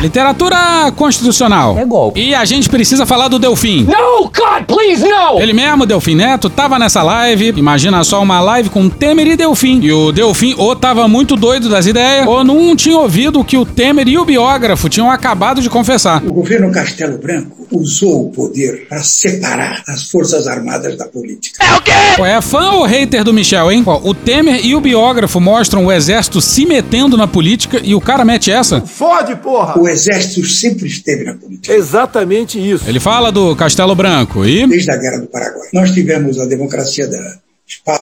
Literatura 0.00 0.90
constitucional. 0.96 1.78
É 1.78 1.84
golpe. 1.84 2.20
E 2.20 2.34
a 2.34 2.44
gente 2.46 2.70
precisa 2.70 3.04
falar 3.04 3.28
do 3.28 3.38
Delfim. 3.38 3.84
No, 3.84 4.24
God, 4.24 4.64
please, 4.66 5.06
no! 5.06 5.38
Ele 5.40 5.52
mesmo, 5.52 5.84
Delfim 5.84 6.14
Neto, 6.14 6.48
tava 6.48 6.78
nessa 6.78 7.02
live. 7.02 7.52
Imagina 7.56 8.02
só 8.02 8.22
uma 8.22 8.40
live 8.40 8.70
com 8.70 8.88
Temer 8.88 9.26
e 9.26 9.36
Delfim. 9.36 9.80
E 9.82 9.92
o 9.92 10.10
Delfim 10.10 10.54
ou 10.56 10.74
tava 10.74 11.06
muito 11.06 11.36
doido 11.36 11.68
das 11.68 11.86
ideias, 11.86 12.26
ou 12.26 12.42
não 12.42 12.74
tinha 12.74 12.96
ouvido 12.98 13.40
o 13.40 13.44
que 13.44 13.58
o 13.58 13.66
Temer 13.66 14.08
e 14.08 14.16
o 14.16 14.24
biógrafo 14.24 14.88
tinham 14.88 15.10
acabado 15.10 15.60
de 15.60 15.68
confessar. 15.68 16.22
O 16.24 16.32
governo 16.32 16.72
Castelo 16.72 17.18
Branco 17.18 17.59
usou 17.70 18.26
o 18.26 18.30
poder 18.30 18.86
para 18.88 19.02
separar 19.02 19.82
as 19.86 20.10
Forças 20.10 20.46
Armadas 20.46 20.96
da 20.96 21.06
política. 21.06 21.64
É 21.64 21.74
o 21.76 21.82
quê? 21.82 21.92
É 22.22 22.40
fã 22.40 22.72
ou 22.72 22.84
hater 22.84 23.24
do 23.24 23.32
Michel, 23.32 23.70
hein? 23.70 23.82
Ó, 23.86 24.00
o 24.02 24.14
Temer 24.14 24.64
e 24.64 24.74
o 24.74 24.80
biógrafo 24.80 25.40
mostram 25.40 25.86
o 25.86 25.92
exército 25.92 26.40
se 26.40 26.66
metendo 26.66 27.16
na 27.16 27.26
política 27.26 27.80
e 27.82 27.94
o 27.94 28.00
cara 28.00 28.24
mete 28.24 28.50
essa. 28.50 28.80
Fode, 28.80 29.36
porra! 29.36 29.78
O 29.78 29.88
exército 29.88 30.46
sempre 30.46 30.86
esteve 30.86 31.24
na 31.24 31.34
política. 31.34 31.74
Exatamente 31.74 32.58
isso. 32.58 32.84
Ele 32.86 33.00
fala 33.00 33.30
do 33.32 33.54
Castelo 33.56 33.94
Branco 33.94 34.44
e. 34.44 34.66
Desde 34.66 34.90
a 34.90 34.96
Guerra 34.96 35.18
do 35.18 35.26
Paraguai. 35.26 35.68
Nós 35.72 35.90
tivemos 35.92 36.38
a 36.38 36.46
democracia 36.46 37.06
da 37.06 37.18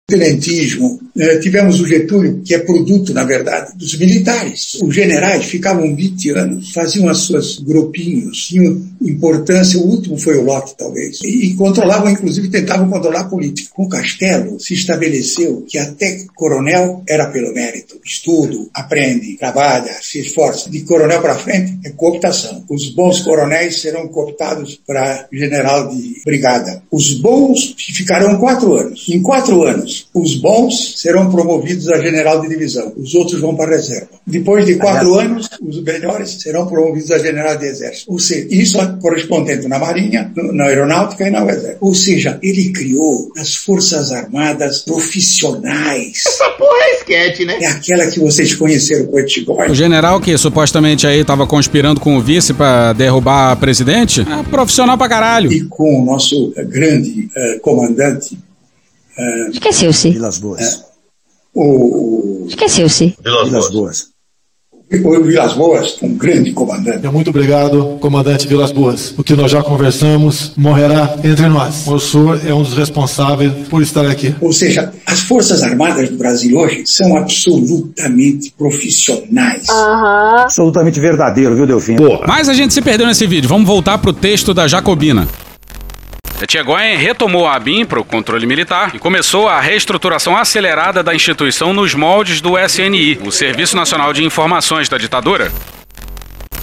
tenentismo. 0.07 0.99
Eh, 1.17 1.39
tivemos 1.39 1.81
o 1.81 1.87
Getúlio, 1.87 2.41
que 2.45 2.55
é 2.55 2.59
produto, 2.59 3.13
na 3.13 3.25
verdade, 3.25 3.77
dos 3.77 3.97
militares. 3.99 4.79
Os 4.83 4.95
generais 4.95 5.45
ficavam 5.45 5.95
20 5.95 6.31
anos, 6.31 6.73
faziam 6.73 7.09
as 7.09 7.19
suas 7.19 7.59
grupinhos, 7.59 8.47
tinham 8.47 8.81
importância, 9.03 9.79
o 9.79 9.87
último 9.87 10.19
foi 10.19 10.37
o 10.37 10.45
Locke, 10.45 10.77
talvez, 10.77 11.19
e, 11.23 11.55
controlavam, 11.55 12.11
inclusive, 12.11 12.49
tentavam 12.49 12.89
controlar 12.89 13.21
a 13.21 13.25
política. 13.25 13.71
Com 13.75 13.89
Castelo, 13.89 14.59
se 14.59 14.75
estabeleceu 14.75 15.65
que 15.69 15.79
até 15.79 16.25
coronel 16.35 17.03
era 17.09 17.27
pelo 17.27 17.53
mérito. 17.53 18.01
Estudo, 18.05 18.71
aprende, 18.73 19.37
trabalha, 19.37 19.95
se 20.01 20.21
esforça. 20.21 20.71
De 20.71 20.81
coronel 20.81 21.21
para 21.21 21.39
frente 21.39 21.79
é 21.85 21.91
cooptação. 21.91 22.65
Os 22.69 22.95
bons 22.95 23.21
coronéis 23.21 23.81
serão 23.81 24.09
cooptados 24.09 24.81
para 24.87 25.29
general 25.33 25.89
de 25.89 26.23
brigada. 26.25 26.83
Os 26.91 27.15
bons 27.15 27.75
ficarão 27.77 28.39
quatro 28.39 28.75
anos. 28.75 29.07
Em 29.09 29.23
quatro 29.23 29.58
anos, 29.65 30.09
os 30.15 30.37
bons 30.37 30.95
serão 30.97 31.31
promovidos 31.31 31.89
a 31.89 32.01
general 32.01 32.41
de 32.41 32.49
divisão, 32.49 32.93
os 32.97 33.15
outros 33.15 33.41
vão 33.41 33.55
para 33.55 33.73
a 33.73 33.77
reserva. 33.77 34.09
Depois 34.27 34.67
de 34.67 34.77
quatro 34.77 35.15
anos, 35.15 35.49
os 35.61 35.83
melhores 35.83 36.41
serão 36.41 36.67
promovidos 36.67 37.11
a 37.11 37.19
general 37.19 37.57
de 37.57 37.67
exército. 37.67 38.13
Ou 38.13 38.19
seja, 38.19 38.47
isso 38.51 38.81
é 38.81 38.97
correspondente 39.01 39.69
na 39.69 39.79
Marinha, 39.79 40.33
na 40.53 40.65
Aeronáutica 40.65 41.27
e 41.27 41.31
na 41.31 41.41
Exército. 41.45 41.79
Ou 41.81 41.95
seja, 41.95 42.39
ele 42.43 42.71
criou 42.73 43.33
as 43.37 43.55
Forças 43.55 44.13
Armadas 44.13 44.83
profissionais. 44.83 46.23
Essa 46.27 46.51
porra 46.51 46.83
é 46.83 46.95
esquete, 46.97 47.45
né? 47.45 47.59
É 47.61 47.67
aquela 47.67 48.07
que 48.07 48.21
vocês 48.21 48.55
conheceram 48.55 49.07
com 49.07 49.17
o 49.17 49.21
Etigói. 49.21 49.71
O 49.71 49.75
general 49.75 50.21
que 50.21 50.37
supostamente 50.37 51.07
aí 51.07 51.21
estava 51.21 51.47
conspirando 51.47 52.01
com 52.01 52.17
o 52.17 52.21
vice 52.21 52.53
para 52.53 52.93
derrubar 52.93 53.53
a 53.53 53.57
presidente, 53.57 54.21
é 54.21 54.43
profissional 54.51 54.97
pra 54.97 55.09
caralho. 55.09 55.53
E 55.53 55.65
com 55.65 56.03
o 56.03 56.05
nosso 56.05 56.53
grande 56.69 57.29
uh, 57.37 57.61
comandante 57.61 58.39
Esqueceu-se. 59.53 60.11
Vilas 60.11 60.39
Boas. 60.39 60.61
É, 60.61 60.79
o... 61.55 62.47
Esqueceu-se. 62.49 63.17
Vilas, 63.23 63.49
Vilas 63.49 63.71
Boas. 63.71 64.19
O 64.91 65.23
Vilas 65.23 65.53
Boas, 65.53 65.99
um 66.03 66.17
grande 66.17 66.51
comandante. 66.53 67.07
Muito 67.09 67.29
obrigado, 67.29 67.99
comandante 68.01 68.49
Vilas 68.49 68.73
Boas. 68.73 69.13
O 69.19 69.23
que 69.23 69.35
nós 69.35 69.51
já 69.51 69.63
conversamos 69.63 70.53
morrerá 70.57 71.15
entre 71.23 71.47
nós. 71.47 71.87
O 71.87 71.99
senhor 71.99 72.41
é 72.47 72.55
um 72.55 72.63
dos 72.63 72.73
responsáveis 72.73 73.53
por 73.69 73.83
estar 73.83 74.07
aqui. 74.07 74.35
Ou 74.41 74.51
seja, 74.51 74.91
as 75.05 75.21
Forças 75.21 75.63
Armadas 75.63 76.09
do 76.09 76.17
Brasil 76.17 76.57
hoje 76.57 76.85
são 76.87 77.19
absolutamente 77.19 78.51
profissionais. 78.57 79.69
Aham. 79.69 80.43
Absolutamente 80.45 80.99
verdadeiro, 80.99 81.55
viu, 81.55 81.67
Delfim? 81.67 81.97
Mas 82.27 82.49
a 82.49 82.55
gente 82.55 82.73
se 82.73 82.81
perdeu 82.81 83.07
nesse 83.07 83.27
vídeo. 83.27 83.47
Vamos 83.47 83.67
voltar 83.67 83.99
pro 83.99 84.15
texto 84.15 84.55
da 84.55 84.67
Jacobina. 84.67 85.29
Etchegoyen 86.41 86.97
retomou 86.97 87.47
a 87.47 87.55
ABIN 87.55 87.85
para 87.85 87.99
o 87.99 88.05
controle 88.05 88.47
militar 88.47 88.93
e 88.95 88.99
começou 88.99 89.49
a 89.49 89.61
reestruturação 89.61 90.37
acelerada 90.37 91.03
da 91.03 91.15
instituição 91.15 91.73
nos 91.73 91.95
moldes 91.95 92.41
do 92.41 92.57
SNI, 92.57 93.19
o 93.25 93.33
Serviço 93.33 93.77
Nacional 93.77 94.13
de 94.13 94.25
Informações 94.25 94.89
da 94.89 94.97
ditadura. 94.97 95.51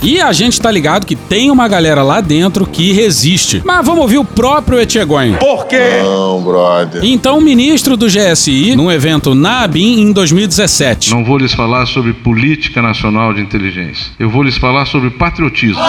E 0.06 0.22
a 0.22 0.32
gente 0.32 0.62
tá 0.62 0.70
ligado 0.70 1.04
que 1.04 1.16
tem 1.16 1.50
uma 1.50 1.68
galera 1.68 2.04
lá 2.04 2.22
dentro 2.22 2.68
que 2.68 2.94
resiste. 2.94 3.64
Mas 3.66 3.84
vamos 3.84 4.04
ouvir 4.04 4.20
o 4.20 4.24
próprio 4.24 4.80
Etchegoyen. 4.80 5.34
Por 5.38 5.66
quê? 5.66 6.00
Não, 6.04 6.44
brother. 6.44 7.04
Então, 7.04 7.42
ministro 7.42 7.98
do 7.98 8.06
GSI, 8.06 8.76
num 8.76 8.92
evento 8.92 9.34
na 9.34 9.62
ABIN 9.62 10.02
em 10.02 10.12
2017. 10.12 11.10
Não 11.10 11.26
vou 11.26 11.40
lhes 11.40 11.56
falar 11.56 11.88
sobre 11.88 12.14
política 12.14 12.84
nacional 12.84 13.34
de 13.34 13.42
inteligência. 13.42 14.12
Eu 14.20 14.30
vou 14.30 14.44
lhes 14.44 14.58
falar 14.58 14.86
sobre 14.86 15.10
patriotismo. 15.10 15.82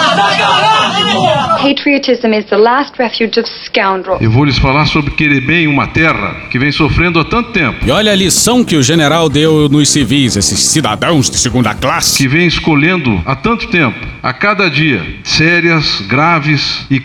Patriotism 1.61 2.33
is 2.33 2.45
the 2.45 2.57
last 2.57 2.93
refuge 2.97 3.39
of 3.39 3.47
scoundrels. 3.65 4.19
Eu 4.19 4.31
vou 4.31 4.45
lhes 4.45 4.57
falar 4.57 4.85
sobre 4.87 5.11
querer 5.11 5.41
bem 5.41 5.67
uma 5.67 5.85
terra 5.85 6.47
que 6.49 6.57
vem 6.57 6.71
sofrendo 6.71 7.19
há 7.19 7.25
tanto 7.25 7.51
tempo. 7.51 7.85
E 7.85 7.91
olha 7.91 8.11
a 8.11 8.15
lição 8.15 8.63
que 8.63 8.75
o 8.75 8.81
general 8.81 9.29
deu 9.29 9.69
nos 9.69 9.89
civis, 9.89 10.35
esses 10.35 10.59
cidadãos 10.59 11.29
de 11.29 11.37
segunda 11.37 11.75
classe. 11.75 12.17
Que 12.17 12.27
vem 12.27 12.47
escolhendo 12.47 13.21
há 13.23 13.35
tanto 13.35 13.67
tempo 13.67 14.06
a 14.21 14.33
cada 14.33 14.69
dia 14.69 15.03
sérias, 15.23 16.03
graves 16.07 16.85
e, 16.89 17.01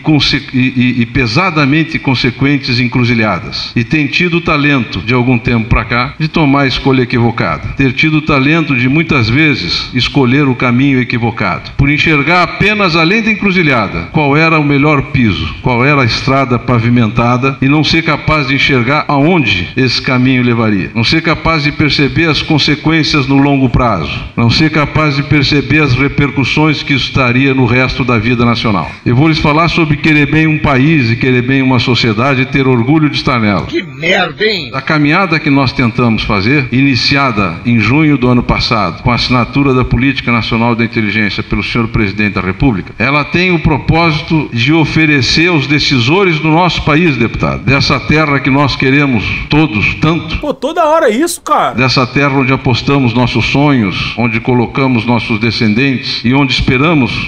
e, 0.55 1.03
e, 1.03 1.07
pesadamente 1.07 1.99
consequentes 1.99 2.81
encruzilhadas. 2.81 3.73
E 3.77 3.85
tem 3.85 4.07
tido 4.07 4.39
o 4.39 4.41
talento, 4.41 5.01
de 5.01 5.15
algum 5.15 5.39
tempo 5.39 5.69
para 5.69 5.85
cá, 5.85 6.15
de 6.19 6.29
tomar 6.29 6.63
a 6.63 6.67
escolha 6.67 7.03
equivocada. 7.03 7.69
Ter 7.77 7.93
tido 7.93 8.19
o 8.19 8.23
talento 8.23 8.75
de 8.75 8.89
muitas 8.89 9.29
vezes 9.29 9.91
escolher 9.95 10.49
o 10.49 10.55
caminho 10.55 11.01
equivocado. 11.01 11.73
Por 11.77 11.91
enxergar 11.91 12.43
apenas 12.43 12.97
além 12.97 13.23
da 13.23 13.31
encruzilhada 13.31 14.09
qual 14.13 14.37
era 14.37 14.59
o 14.59 14.65
melhor 14.65 15.03
piso, 15.13 15.55
qual 15.63 15.85
era 15.85 16.03
a 16.03 16.07
estrada 16.07 16.59
pavimentada 16.59 17.57
e 17.61 17.69
não 17.69 17.85
ser 17.85 18.03
capaz 18.03 18.49
de 18.49 18.55
enxergar 18.55 19.05
aonde 19.09 19.69
esse 19.77 20.01
caminho 20.01 20.43
levaria. 20.43 20.91
Não 20.95 21.05
ser 21.05 21.23
capaz 21.23 21.65
de 21.65 21.73
perceber 21.73 22.29
as 22.29 22.43
consequências 22.43 23.27
no 23.27 23.37
longo 23.37 23.69
prazo. 23.69 24.13
Não 24.37 24.51
ser 24.51 24.71
capaz 24.71 25.17
de 25.17 25.23
perceber 25.23 25.83
as 25.83 25.95
repercussões 25.95 26.82
que 26.83 26.95
estaria 26.95 27.55
no 27.55 27.67
resto 27.67 28.05
da 28.05 28.19
vida 28.19 28.45
nacional. 28.45 28.91
Eu 29.05 29.17
vou 29.17 29.29
lhes 29.29 29.39
falar 29.39 29.69
sobre 29.69 29.97
querer 29.97 30.31
bem 30.31 30.47
um 30.47 30.59
país 30.59 31.11
e 31.11 31.17
querer 31.17 31.43
bem 31.43 31.63
uma 31.63 31.79
sociedade 31.79 32.43
e 32.43 32.47
ter 32.47 32.67
orgulho 32.67 33.09
de 33.09 33.17
estar 33.17 33.41
nela. 33.41 33.67
Que 33.67 33.83
merda, 33.83 34.45
hein? 34.45 34.71
A 34.75 34.81
caminhada 34.81 35.39
que 35.39 35.51
nós 35.51 35.73
tentamos 35.73 36.23
fazer, 36.23 36.69
iniciada 36.73 37.61
em 37.65 37.79
junho 37.79 38.17
do 38.17 38.29
ano 38.29 38.43
passado, 38.43 39.03
com 39.03 39.11
a 39.11 39.15
assinatura 39.15 39.75
da 39.75 39.85
Política 39.85 40.33
Nacional 40.33 40.75
da 40.75 40.85
Inteligência 40.85 41.43
pelo 41.43 41.63
senhor 41.63 41.89
presidente 41.89 42.35
da 42.35 42.41
República, 42.41 42.93
ela 42.99 43.25
tem 43.25 43.53
o 43.53 43.59
propósito 43.59 44.49
de 44.53 44.73
oferecer 44.73 45.49
aos 45.49 45.67
decisores 45.67 46.39
do 46.39 46.49
nosso 46.49 46.83
país, 46.83 47.17
deputado, 47.17 47.65
dessa 47.65 47.99
terra 48.01 48.41
que 48.41 48.51
nós 48.51 48.77
queremos 48.77 49.25
todos 49.49 49.95
tanto. 49.95 50.39
Pô, 50.39 50.53
toda 50.55 50.85
hora 50.85 51.09
é 51.09 51.15
isso, 51.15 51.41
cara. 51.41 51.75
Dessa 51.75 52.07
terra 52.07 52.39
onde 52.39 52.53
apostamos 52.53 53.15
nossos 53.15 53.47
sonhos, 53.47 54.15
onde 54.17 54.41
colocamos 54.41 55.05
nossos 55.05 55.39
descendentes 55.39 56.23
e 56.25 56.35
onde 56.35 56.53
esperamos 56.53 56.72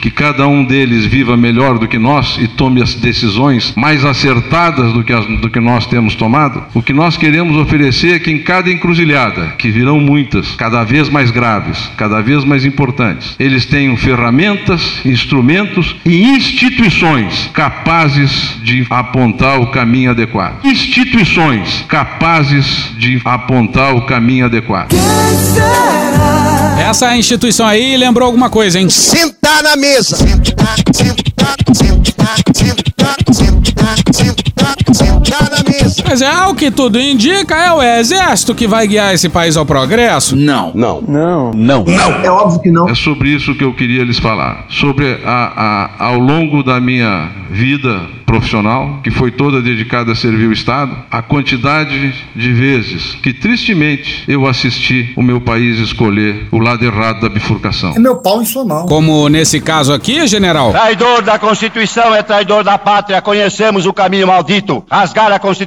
que 0.01 0.11
cada 0.11 0.47
um 0.47 0.65
deles 0.65 1.05
viva 1.05 1.37
melhor 1.37 1.79
do 1.79 1.89
que 1.89 1.99
nós 1.99 2.39
e 2.41 2.49
tome 2.49 2.83
as 2.83 2.95
decisões 2.95 3.73
mais 3.77 4.05
acertadas 4.05 4.93
do 4.93 5.03
que, 5.03 5.13
as, 5.13 5.27
do 5.41 5.51
que 5.51 5.61
nós 5.61 5.87
temos 5.87 6.15
tomado, 6.15 6.63
o 6.75 6.83
que 6.83 6.93
nós 6.93 7.17
queremos 7.17 7.57
oferecer 7.57 8.15
é 8.15 8.19
que 8.19 8.31
em 8.31 8.39
cada 8.39 8.71
encruzilhada, 8.71 9.55
que 9.59 9.71
virão 9.71 10.01
muitas, 10.01 10.55
cada 10.57 10.85
vez 10.85 11.09
mais 11.09 11.31
graves, 11.31 11.91
cada 11.97 12.21
vez 12.21 12.45
mais 12.45 12.65
importantes, 12.65 13.35
eles 13.39 13.67
tenham 13.67 13.97
ferramentas, 13.97 15.01
instrumentos 15.05 15.95
e 16.05 16.25
instituições 16.25 17.51
capazes 17.53 18.57
de 18.63 18.87
apontar 18.91 19.61
o 19.61 19.69
caminho 19.69 20.11
adequado. 20.11 20.65
Instituições 20.65 21.85
capazes 21.89 22.91
de 22.97 23.21
apontar 23.25 23.95
o 23.95 24.03
caminho 24.03 24.47
adequado. 24.47 24.95
Essa 26.79 27.17
instituição 27.17 27.67
aí 27.67 27.97
lembrou 27.97 28.27
alguma 28.27 28.51
coisa, 28.51 28.79
hein? 28.79 28.89
Sentar 28.91 29.63
na 29.63 29.77
mesa. 29.77 30.17
Mas 36.09 36.23
é 36.23 36.47
o 36.47 36.55
que 36.55 36.71
tudo 36.71 37.01
indica, 37.01 37.55
é 37.55 37.73
o 37.73 37.83
exército 37.83 38.55
que 38.55 38.67
vai 38.67 38.87
guiar 38.87 39.15
esse 39.15 39.29
país 39.29 39.57
ao 39.57 39.67
progresso? 39.67 40.37
Não. 40.37 40.73
Não. 40.75 41.03
Não. 41.03 41.51
Não. 41.53 41.85
Não. 41.85 42.25
É 42.25 42.31
óbvio 42.31 42.61
que 42.61 42.71
não. 42.71 42.89
É 42.89 42.95
sobre 42.95 43.31
isso 43.31 43.55
que 43.55 43.65
eu 43.65 43.75
queria 43.75 44.05
lhes 44.05 44.19
falar. 44.19 44.67
Sobre 44.69 45.21
a, 45.25 45.91
a, 45.99 46.07
ao 46.07 46.19
longo 46.19 46.63
da 46.63 46.81
minha 46.81 47.31
vida 47.51 48.01
profissional, 48.25 49.01
que 49.03 49.11
foi 49.11 49.31
toda 49.31 49.63
dedicada 49.63 50.13
a 50.13 50.15
servir 50.15 50.47
o 50.49 50.53
Estado, 50.53 50.97
a 51.11 51.23
quantidade 51.23 52.15
de 52.35 52.53
vezes 52.53 53.15
que 53.23 53.33
tristemente 53.33 54.25
eu 54.27 54.47
assisti 54.47 55.13
o 55.17 55.23
meu 55.23 55.41
país 55.41 55.79
escolher 55.79 56.49
o 56.51 56.59
lado 56.59 56.85
errado 56.85 57.21
da 57.21 57.29
bifurcação. 57.29 57.95
É 57.95 57.99
meu 57.99 58.17
pau 58.17 58.43
em 58.43 58.45
sua 58.45 58.65
mão. 58.65 58.87
Como 58.87 59.29
nesse 59.29 59.61
caso 59.61 59.93
aqui, 59.93 60.27
general? 60.27 60.73
Traidor 60.73 61.23
da 61.23 61.39
Constituição 61.39 62.15
é 62.15 62.23
traidor 62.23 62.65
da 62.65 62.77
pátria. 62.77 63.23
Conhecemos 63.23 63.87
o 63.87 63.93
caminho 63.93 64.27
maldito. 64.27 64.85
Rasgar 64.91 65.33
a 65.33 65.39
Constituição, 65.39 65.64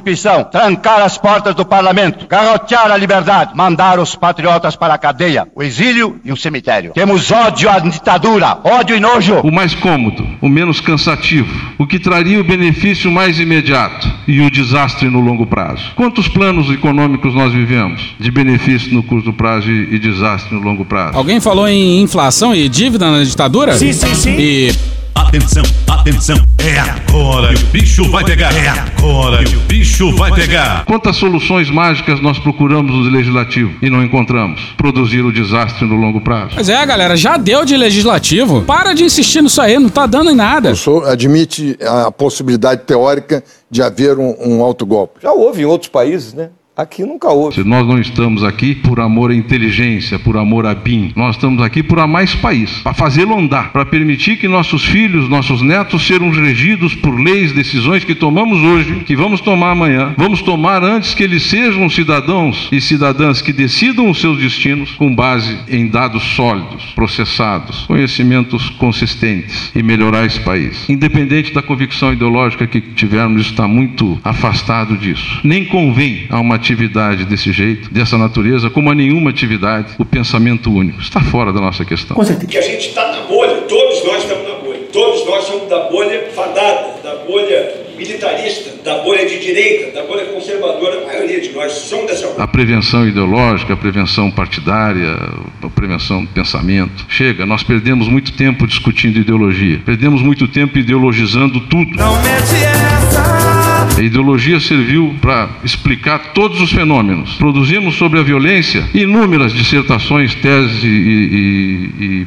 trancar 0.50 1.02
as 1.02 1.18
portas 1.18 1.54
do 1.54 1.64
parlamento, 1.64 2.26
garrotear 2.26 2.90
a 2.90 2.96
liberdade, 2.96 3.52
mandar 3.54 3.98
os 3.98 4.14
patriotas 4.14 4.76
para 4.76 4.94
a 4.94 4.98
cadeia, 4.98 5.46
o 5.54 5.62
exílio 5.62 6.20
e 6.24 6.32
o 6.32 6.36
cemitério. 6.36 6.92
Temos 6.92 7.30
ódio 7.30 7.70
à 7.70 7.78
ditadura, 7.78 8.58
ódio 8.64 8.96
e 8.96 9.00
nojo. 9.00 9.40
O 9.40 9.52
mais 9.52 9.74
cômodo, 9.74 10.26
o 10.40 10.48
menos 10.48 10.80
cansativo, 10.80 11.48
o 11.78 11.86
que 11.86 11.98
traria 11.98 12.40
o 12.40 12.44
benefício 12.44 13.10
mais 13.10 13.38
imediato 13.38 14.08
e 14.26 14.40
o 14.40 14.50
desastre 14.50 15.08
no 15.08 15.20
longo 15.20 15.46
prazo. 15.46 15.92
Quantos 15.96 16.28
planos 16.28 16.70
econômicos 16.70 17.34
nós 17.34 17.52
vivemos 17.52 18.14
de 18.18 18.30
benefício 18.30 18.92
no 18.92 19.02
curto 19.02 19.32
prazo 19.32 19.70
e, 19.70 19.94
e 19.94 19.98
desastre 19.98 20.54
no 20.54 20.60
longo 20.60 20.84
prazo? 20.84 21.16
Alguém 21.16 21.40
falou 21.40 21.68
em 21.68 22.00
inflação 22.00 22.54
e 22.54 22.68
dívida 22.68 23.10
na 23.10 23.22
ditadura? 23.22 23.74
Sim, 23.74 23.92
sim, 23.92 24.14
sim. 24.14 24.36
E 24.38 24.97
Atenção, 25.18 25.64
atenção. 25.88 26.36
É 26.58 26.78
agora 26.78 27.52
que 27.52 27.64
o 27.64 27.66
bicho 27.66 28.08
vai 28.08 28.24
pegar. 28.24 28.54
É 28.56 28.68
agora 28.68 29.44
que 29.44 29.56
o 29.56 29.60
bicho 29.60 30.14
vai 30.14 30.32
pegar. 30.32 30.84
Quantas 30.84 31.16
soluções 31.16 31.68
mágicas 31.68 32.20
nós 32.20 32.38
procuramos 32.38 32.94
no 32.94 33.10
legislativo 33.10 33.74
e 33.82 33.90
não 33.90 34.02
encontramos? 34.02 34.60
Produzir 34.76 35.22
o 35.22 35.32
desastre 35.32 35.84
no 35.86 35.96
longo 35.96 36.20
prazo. 36.20 36.52
Pois 36.54 36.68
é, 36.68 36.86
galera, 36.86 37.16
já 37.16 37.36
deu 37.36 37.64
de 37.64 37.76
legislativo. 37.76 38.62
Para 38.62 38.94
de 38.94 39.02
insistir 39.02 39.42
nisso 39.42 39.60
aí, 39.60 39.76
não 39.76 39.88
tá 39.88 40.06
dando 40.06 40.30
em 40.30 40.36
nada. 40.36 40.70
O 40.70 40.76
senhor 40.76 41.08
admite 41.08 41.76
a 41.82 42.12
possibilidade 42.12 42.82
teórica 42.82 43.42
de 43.68 43.82
haver 43.82 44.18
um, 44.18 44.36
um 44.40 44.62
autogolpe? 44.62 45.20
Já 45.20 45.32
houve 45.32 45.62
em 45.62 45.64
outros 45.64 45.90
países, 45.90 46.32
né? 46.32 46.50
Aqui 46.78 47.02
nunca 47.02 47.26
houve. 47.26 47.64
Nós 47.64 47.84
não 47.84 47.98
estamos 47.98 48.44
aqui 48.44 48.72
por 48.72 49.00
amor 49.00 49.32
à 49.32 49.34
inteligência, 49.34 50.16
por 50.16 50.36
amor 50.36 50.64
a 50.64 50.76
BIM. 50.76 51.10
Nós 51.16 51.34
estamos 51.34 51.60
aqui 51.60 51.82
por 51.82 51.98
amar 51.98 52.22
esse 52.22 52.36
país, 52.36 52.70
para 52.84 52.94
fazê-lo 52.94 53.36
andar, 53.36 53.72
para 53.72 53.84
permitir 53.84 54.36
que 54.36 54.46
nossos 54.46 54.84
filhos, 54.84 55.28
nossos 55.28 55.60
netos 55.60 56.06
sejam 56.06 56.30
regidos 56.30 56.94
por 56.94 57.18
leis, 57.18 57.50
decisões 57.50 58.04
que 58.04 58.14
tomamos 58.14 58.60
hoje, 58.60 59.02
que 59.04 59.16
vamos 59.16 59.40
tomar 59.40 59.72
amanhã, 59.72 60.14
vamos 60.16 60.40
tomar 60.40 60.84
antes 60.84 61.14
que 61.14 61.24
eles 61.24 61.42
sejam 61.42 61.90
cidadãos 61.90 62.68
e 62.70 62.80
cidadãs 62.80 63.42
que 63.42 63.52
decidam 63.52 64.08
os 64.08 64.20
seus 64.20 64.38
destinos 64.38 64.92
com 64.92 65.12
base 65.12 65.58
em 65.68 65.88
dados 65.88 66.22
sólidos, 66.22 66.92
processados, 66.94 67.86
conhecimentos 67.86 68.70
consistentes 68.70 69.72
e 69.74 69.82
melhorar 69.82 70.24
esse 70.24 70.38
país. 70.38 70.88
Independente 70.88 71.52
da 71.52 71.60
convicção 71.60 72.12
ideológica 72.12 72.68
que 72.68 72.80
tivermos, 72.80 73.46
está 73.46 73.66
muito 73.66 74.16
afastado 74.22 74.96
disso. 74.96 75.40
Nem 75.42 75.64
convém 75.64 76.26
a 76.30 76.38
uma 76.38 76.67
atividade 76.68 77.24
desse 77.24 77.50
jeito, 77.50 77.90
dessa 77.90 78.18
natureza, 78.18 78.68
como 78.68 78.90
a 78.90 78.94
nenhuma 78.94 79.30
atividade, 79.30 79.94
o 79.98 80.04
pensamento 80.04 80.70
único. 80.70 81.00
Está 81.00 81.20
fora 81.20 81.52
da 81.52 81.60
nossa 81.60 81.84
questão. 81.84 82.14
Com 82.14 82.24
certeza. 82.24 82.46
Que 82.46 82.58
a 82.58 82.62
gente 82.62 82.88
está 82.88 83.10
na 83.12 83.22
bolha, 83.22 83.62
todos 83.62 84.04
nós 84.04 84.22
estamos 84.22 84.48
na 84.48 84.54
bolha. 84.56 84.78
Todos 84.92 85.26
nós 85.26 85.44
somos 85.44 85.68
da 85.68 85.88
bolha 85.90 86.30
fadada, 86.34 87.02
da 87.02 87.14
bolha 87.26 87.88
militarista, 87.96 88.82
da 88.82 88.98
bolha 88.98 89.26
de 89.26 89.38
direita, 89.38 89.92
da 89.92 90.06
bolha 90.06 90.26
conservadora. 90.26 91.02
A 91.02 91.06
maioria 91.06 91.40
de 91.40 91.50
nós 91.50 91.72
somos 91.72 92.06
dessa 92.06 92.26
bolha. 92.26 92.42
A 92.42 92.46
prevenção 92.46 93.06
ideológica, 93.06 93.74
a 93.74 93.76
prevenção 93.76 94.30
partidária, 94.30 95.18
a 95.62 95.68
prevenção 95.68 96.24
do 96.24 96.30
pensamento. 96.30 97.06
Chega, 97.08 97.44
nós 97.44 97.62
perdemos 97.62 98.08
muito 98.08 98.32
tempo 98.32 98.66
discutindo 98.66 99.18
ideologia. 99.18 99.80
Perdemos 99.84 100.22
muito 100.22 100.48
tempo 100.48 100.78
ideologizando 100.78 101.60
tudo. 101.60 101.96
Não 101.96 102.16
mete 102.22 102.64
essa. 102.64 103.57
A 103.96 104.00
ideologia 104.00 104.60
serviu 104.60 105.14
para 105.20 105.48
explicar 105.64 106.32
todos 106.32 106.60
os 106.60 106.70
fenômenos. 106.70 107.34
Produzimos 107.34 107.96
sobre 107.96 108.20
a 108.20 108.22
violência 108.22 108.88
inúmeras 108.94 109.52
dissertações, 109.52 110.34
teses 110.34 110.82
e, 110.84 110.86
e, 110.86 112.04
e 112.04 112.26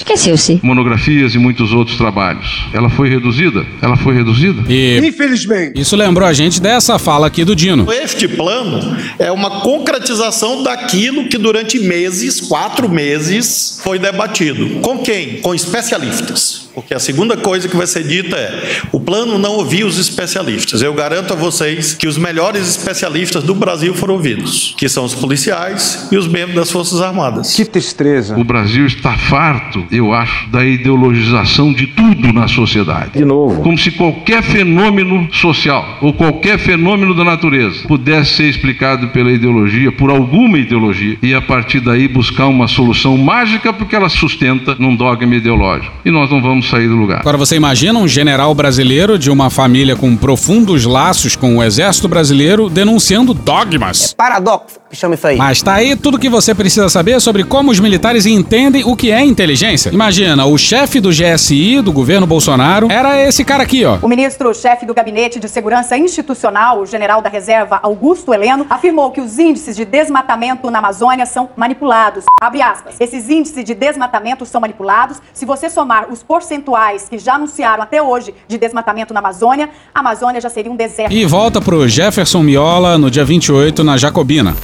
Esqueceu-se. 0.00 0.60
Monografias 0.62 1.34
e 1.34 1.38
muitos 1.38 1.72
outros 1.74 1.98
trabalhos. 1.98 2.64
Ela 2.72 2.88
foi 2.88 3.10
reduzida? 3.10 3.66
Ela 3.82 3.96
foi 3.96 4.14
reduzida? 4.14 4.64
E 4.66 4.98
Infelizmente. 4.98 5.78
Isso 5.78 5.94
lembrou 5.94 6.26
a 6.26 6.32
gente 6.32 6.58
dessa 6.60 6.98
fala 6.98 7.26
aqui 7.26 7.44
do 7.44 7.54
Dino. 7.54 7.86
Este 7.92 8.26
plano 8.26 8.96
é 9.18 9.30
uma 9.30 9.60
concretização 9.60 10.62
daquilo 10.62 11.28
que 11.28 11.36
durante 11.36 11.78
meses, 11.78 12.40
quatro 12.40 12.88
meses, 12.88 13.78
foi 13.84 13.98
debatido. 13.98 14.80
Com 14.80 14.98
quem? 15.00 15.40
Com 15.42 15.54
especialistas. 15.54 16.59
Porque 16.74 16.94
a 16.94 16.98
segunda 16.98 17.36
coisa 17.36 17.68
que 17.68 17.76
vai 17.76 17.86
ser 17.86 18.04
dita 18.04 18.36
é: 18.36 18.80
o 18.92 19.00
plano 19.00 19.38
não 19.38 19.52
ouviu 19.52 19.86
os 19.86 19.98
especialistas. 19.98 20.82
Eu 20.82 20.94
garanto 20.94 21.32
a 21.32 21.36
vocês 21.36 21.94
que 21.94 22.06
os 22.06 22.16
melhores 22.16 22.68
especialistas 22.68 23.42
do 23.42 23.54
Brasil 23.54 23.94
foram 23.94 24.14
ouvidos, 24.14 24.74
que 24.76 24.88
são 24.88 25.04
os 25.04 25.14
policiais 25.14 26.08
e 26.10 26.16
os 26.16 26.26
membros 26.26 26.54
das 26.54 26.70
Forças 26.70 27.00
Armadas. 27.00 27.54
Que 27.54 27.64
tristeza. 27.64 28.38
O 28.38 28.44
Brasil 28.44 28.86
está 28.86 29.16
farto, 29.16 29.84
eu 29.90 30.12
acho, 30.12 30.48
da 30.50 30.64
ideologização 30.64 31.72
de 31.72 31.86
tudo 31.88 32.32
na 32.32 32.48
sociedade. 32.48 33.12
De 33.14 33.24
novo. 33.24 33.62
Como 33.62 33.76
se 33.76 33.90
qualquer 33.90 34.42
fenômeno 34.42 35.28
social 35.32 35.98
ou 36.00 36.12
qualquer 36.12 36.58
fenômeno 36.58 37.14
da 37.14 37.24
natureza 37.24 37.86
pudesse 37.86 38.34
ser 38.34 38.48
explicado 38.48 39.08
pela 39.08 39.30
ideologia, 39.30 39.90
por 39.92 40.10
alguma 40.10 40.58
ideologia, 40.58 41.18
e 41.22 41.34
a 41.34 41.40
partir 41.40 41.80
daí 41.80 42.08
buscar 42.08 42.46
uma 42.46 42.68
solução 42.68 43.16
mágica 43.16 43.72
porque 43.72 43.96
ela 43.96 44.08
sustenta 44.08 44.76
num 44.78 44.94
dogma 44.94 45.34
ideológico. 45.34 45.92
E 46.04 46.10
nós 46.10 46.30
não 46.30 46.40
vamos 46.40 46.59
sair 46.62 46.88
do 46.88 46.94
lugar. 46.94 47.20
Agora 47.20 47.36
você 47.36 47.56
imagina 47.56 47.98
um 47.98 48.08
general 48.08 48.54
brasileiro 48.54 49.18
de 49.18 49.30
uma 49.30 49.50
família 49.50 49.96
com 49.96 50.16
profundos 50.16 50.84
laços 50.84 51.36
com 51.36 51.56
o 51.56 51.62
exército 51.62 52.08
brasileiro 52.08 52.68
denunciando 52.68 53.32
dogmas. 53.32 54.12
É 54.12 54.16
paradoxo, 54.16 54.78
que 54.88 54.96
chama 54.96 55.14
isso 55.14 55.26
aí. 55.26 55.36
Mas 55.36 55.62
tá 55.62 55.74
aí 55.74 55.96
tudo 55.96 56.18
que 56.18 56.28
você 56.28 56.54
precisa 56.54 56.88
saber 56.88 57.20
sobre 57.20 57.44
como 57.44 57.70
os 57.70 57.80
militares 57.80 58.26
entendem 58.26 58.84
o 58.84 58.96
que 58.96 59.10
é 59.10 59.24
inteligência. 59.24 59.90
Imagina, 59.90 60.46
o 60.46 60.56
chefe 60.58 61.00
do 61.00 61.10
GSI 61.10 61.80
do 61.80 61.92
governo 61.92 62.26
Bolsonaro 62.26 62.90
era 62.90 63.22
esse 63.22 63.44
cara 63.44 63.62
aqui, 63.62 63.84
ó. 63.84 63.98
O 64.02 64.08
ministro-chefe 64.08 64.86
do 64.86 64.94
Gabinete 64.94 65.38
de 65.38 65.48
Segurança 65.48 65.96
Institucional, 65.96 66.80
o 66.80 66.86
general 66.86 67.22
da 67.22 67.28
reserva 67.28 67.80
Augusto 67.82 68.32
Heleno, 68.34 68.66
afirmou 68.68 69.10
que 69.10 69.20
os 69.20 69.38
índices 69.38 69.76
de 69.76 69.84
desmatamento 69.84 70.70
na 70.70 70.78
Amazônia 70.78 71.26
são 71.26 71.50
manipulados. 71.56 72.24
Abre 72.40 72.62
aspas. 72.62 72.96
Esses 72.98 73.28
índices 73.28 73.64
de 73.64 73.74
desmatamento 73.74 74.44
são 74.46 74.60
manipulados. 74.60 75.20
Se 75.32 75.44
você 75.44 75.68
somar 75.68 76.10
os 76.10 76.22
porcentagens 76.22 76.49
percentuais 76.50 77.08
que 77.08 77.18
já 77.18 77.34
anunciaram 77.34 77.82
até 77.82 78.02
hoje 78.02 78.34
de 78.48 78.58
desmatamento 78.58 79.14
na 79.14 79.20
Amazônia, 79.20 79.70
a 79.94 80.00
Amazônia 80.00 80.40
já 80.40 80.50
seria 80.50 80.70
um 80.70 80.76
deserto. 80.76 81.12
E 81.12 81.24
volta 81.24 81.60
pro 81.60 81.86
Jefferson 81.86 82.42
Miola 82.42 82.98
no 82.98 83.08
dia 83.08 83.24
28 83.24 83.84
na 83.84 83.96
Jacobina. 83.96 84.56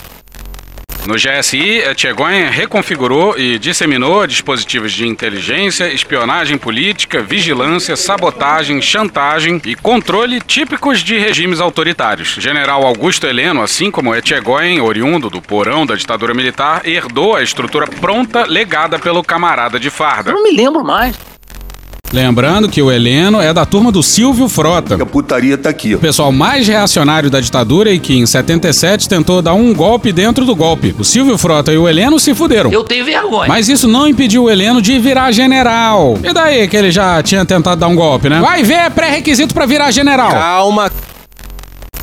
No 1.06 1.14
GSI, 1.14 1.94
Tchegoin 1.94 2.50
reconfigurou 2.50 3.38
e 3.38 3.60
disseminou 3.60 4.26
dispositivos 4.26 4.92
de 4.92 5.06
inteligência, 5.06 5.86
espionagem 5.92 6.58
política, 6.58 7.22
vigilância, 7.22 7.94
sabotagem, 7.94 8.82
chantagem 8.82 9.62
e 9.64 9.76
controle 9.76 10.40
típicos 10.40 11.04
de 11.04 11.16
regimes 11.16 11.60
autoritários. 11.60 12.30
General 12.40 12.84
Augusto 12.84 13.24
Heleno, 13.24 13.62
assim 13.62 13.88
como 13.88 14.12
Etchegoin, 14.16 14.80
oriundo 14.80 15.30
do 15.30 15.40
porão 15.40 15.86
da 15.86 15.94
ditadura 15.94 16.34
militar, 16.34 16.84
herdou 16.84 17.36
a 17.36 17.42
estrutura 17.42 17.86
pronta 17.86 18.44
legada 18.44 18.98
pelo 18.98 19.22
camarada 19.22 19.78
de 19.78 19.90
farda. 19.90 20.32
Eu 20.32 20.34
não 20.34 20.42
me 20.42 20.50
lembro 20.50 20.82
mais. 20.82 21.16
Lembrando 22.12 22.68
que 22.68 22.80
o 22.80 22.90
Heleno 22.90 23.40
é 23.40 23.52
da 23.52 23.66
turma 23.66 23.90
do 23.90 24.02
Silvio 24.02 24.48
Frota. 24.48 24.94
A 24.94 25.06
putaria 25.06 25.58
tá 25.58 25.68
aqui. 25.68 25.94
O 25.94 25.98
pessoal 25.98 26.30
mais 26.30 26.66
reacionário 26.66 27.28
da 27.28 27.40
ditadura 27.40 27.90
e 27.90 27.98
que 27.98 28.16
em 28.16 28.24
77 28.24 29.08
tentou 29.08 29.42
dar 29.42 29.54
um 29.54 29.74
golpe 29.74 30.12
dentro 30.12 30.44
do 30.44 30.54
golpe. 30.54 30.94
O 30.98 31.04
Silvio 31.04 31.36
Frota 31.36 31.72
e 31.72 31.78
o 31.78 31.88
Heleno 31.88 32.18
se 32.18 32.34
fuderam. 32.34 32.70
Eu 32.70 32.84
tenho 32.84 33.04
vergonha. 33.04 33.48
Mas 33.48 33.68
isso 33.68 33.88
não 33.88 34.06
impediu 34.06 34.44
o 34.44 34.50
Heleno 34.50 34.80
de 34.80 34.98
virar 34.98 35.32
general. 35.32 36.16
E 36.22 36.32
daí 36.32 36.68
que 36.68 36.76
ele 36.76 36.90
já 36.90 37.22
tinha 37.22 37.44
tentado 37.44 37.80
dar 37.80 37.88
um 37.88 37.96
golpe, 37.96 38.28
né? 38.28 38.40
Vai 38.40 38.62
ver, 38.62 38.74
é 38.74 38.90
pré-requisito 38.90 39.52
para 39.52 39.66
virar 39.66 39.90
general. 39.90 40.30
Calma. 40.30 40.90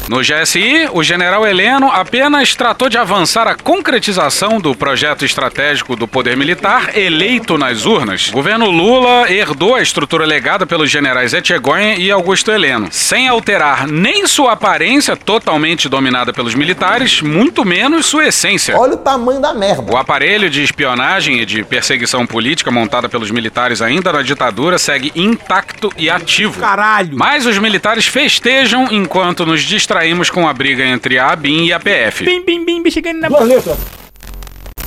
No 0.10 0.20
GSI, 0.20 0.90
o 0.92 1.02
general 1.02 1.48
Heleno 1.48 1.90
apenas 1.90 2.54
tratou 2.56 2.90
de 2.90 2.98
avançar 2.98 3.48
a 3.48 3.56
concretização 3.56 4.60
do 4.60 4.76
projeto 4.76 5.24
estratégico 5.24 5.96
do 5.96 6.06
poder 6.06 6.36
militar 6.36 6.98
eleito 6.98 7.58
nas 7.58 7.86
urnas. 7.86 8.28
O 8.28 8.34
governo 8.34 8.70
Lula 8.70 9.32
herdou 9.32 9.76
a 9.76 9.82
estrutura 9.82 10.26
legada 10.26 10.66
pelos 10.66 10.92
generais 10.92 11.34
Etchegoyen 11.34 12.02
e 12.02 12.12
Augusto 12.12 12.52
Heleno, 12.52 12.90
sem 12.92 13.30
alterar 13.30 13.88
nem 13.88 14.28
sua 14.28 14.52
aparência 14.52 15.16
totalmente 15.16 15.88
dominada 15.88 16.34
pelos 16.34 16.54
militares, 16.54 17.22
muito 17.22 17.64
menos 17.64 18.06
sua 18.06 18.28
essência. 18.28 18.78
Olha 18.78 18.96
o 18.96 18.98
tamanho 18.98 19.40
da 19.40 19.54
merda. 19.54 19.90
O 19.90 19.96
aparelho 19.96 20.50
de 20.50 20.64
espionagem 20.64 21.40
e 21.40 21.46
de 21.46 21.64
perseguição 21.64 22.28
política 22.28 22.70
montada 22.70 23.08
pelos 23.08 23.32
militares 23.32 23.82
ainda 23.82 24.12
na 24.12 24.22
ditadura 24.22 24.78
segue 24.78 25.14
intacto 25.16 25.90
e 25.98 26.10
ativo. 26.10 26.60
Caralho! 26.60 27.12
Mas 27.14 27.46
os 27.46 27.58
militares 27.58 28.06
festejam 28.06 28.90
enquanto 28.92 29.46
nos 29.46 29.64
distraem 29.64 29.93
distraímos 29.94 30.30
com 30.30 30.48
a 30.48 30.54
briga 30.54 30.84
entre 30.84 31.20
a 31.20 31.32
ABIN 31.32 31.66
e 31.66 31.74
a 31.74 31.80
PF. 31.80 32.26
Bim, 32.26 32.44
bim, 32.44 32.66
bim, 32.82 32.90
chegando 32.90 33.20
na... 33.20 33.30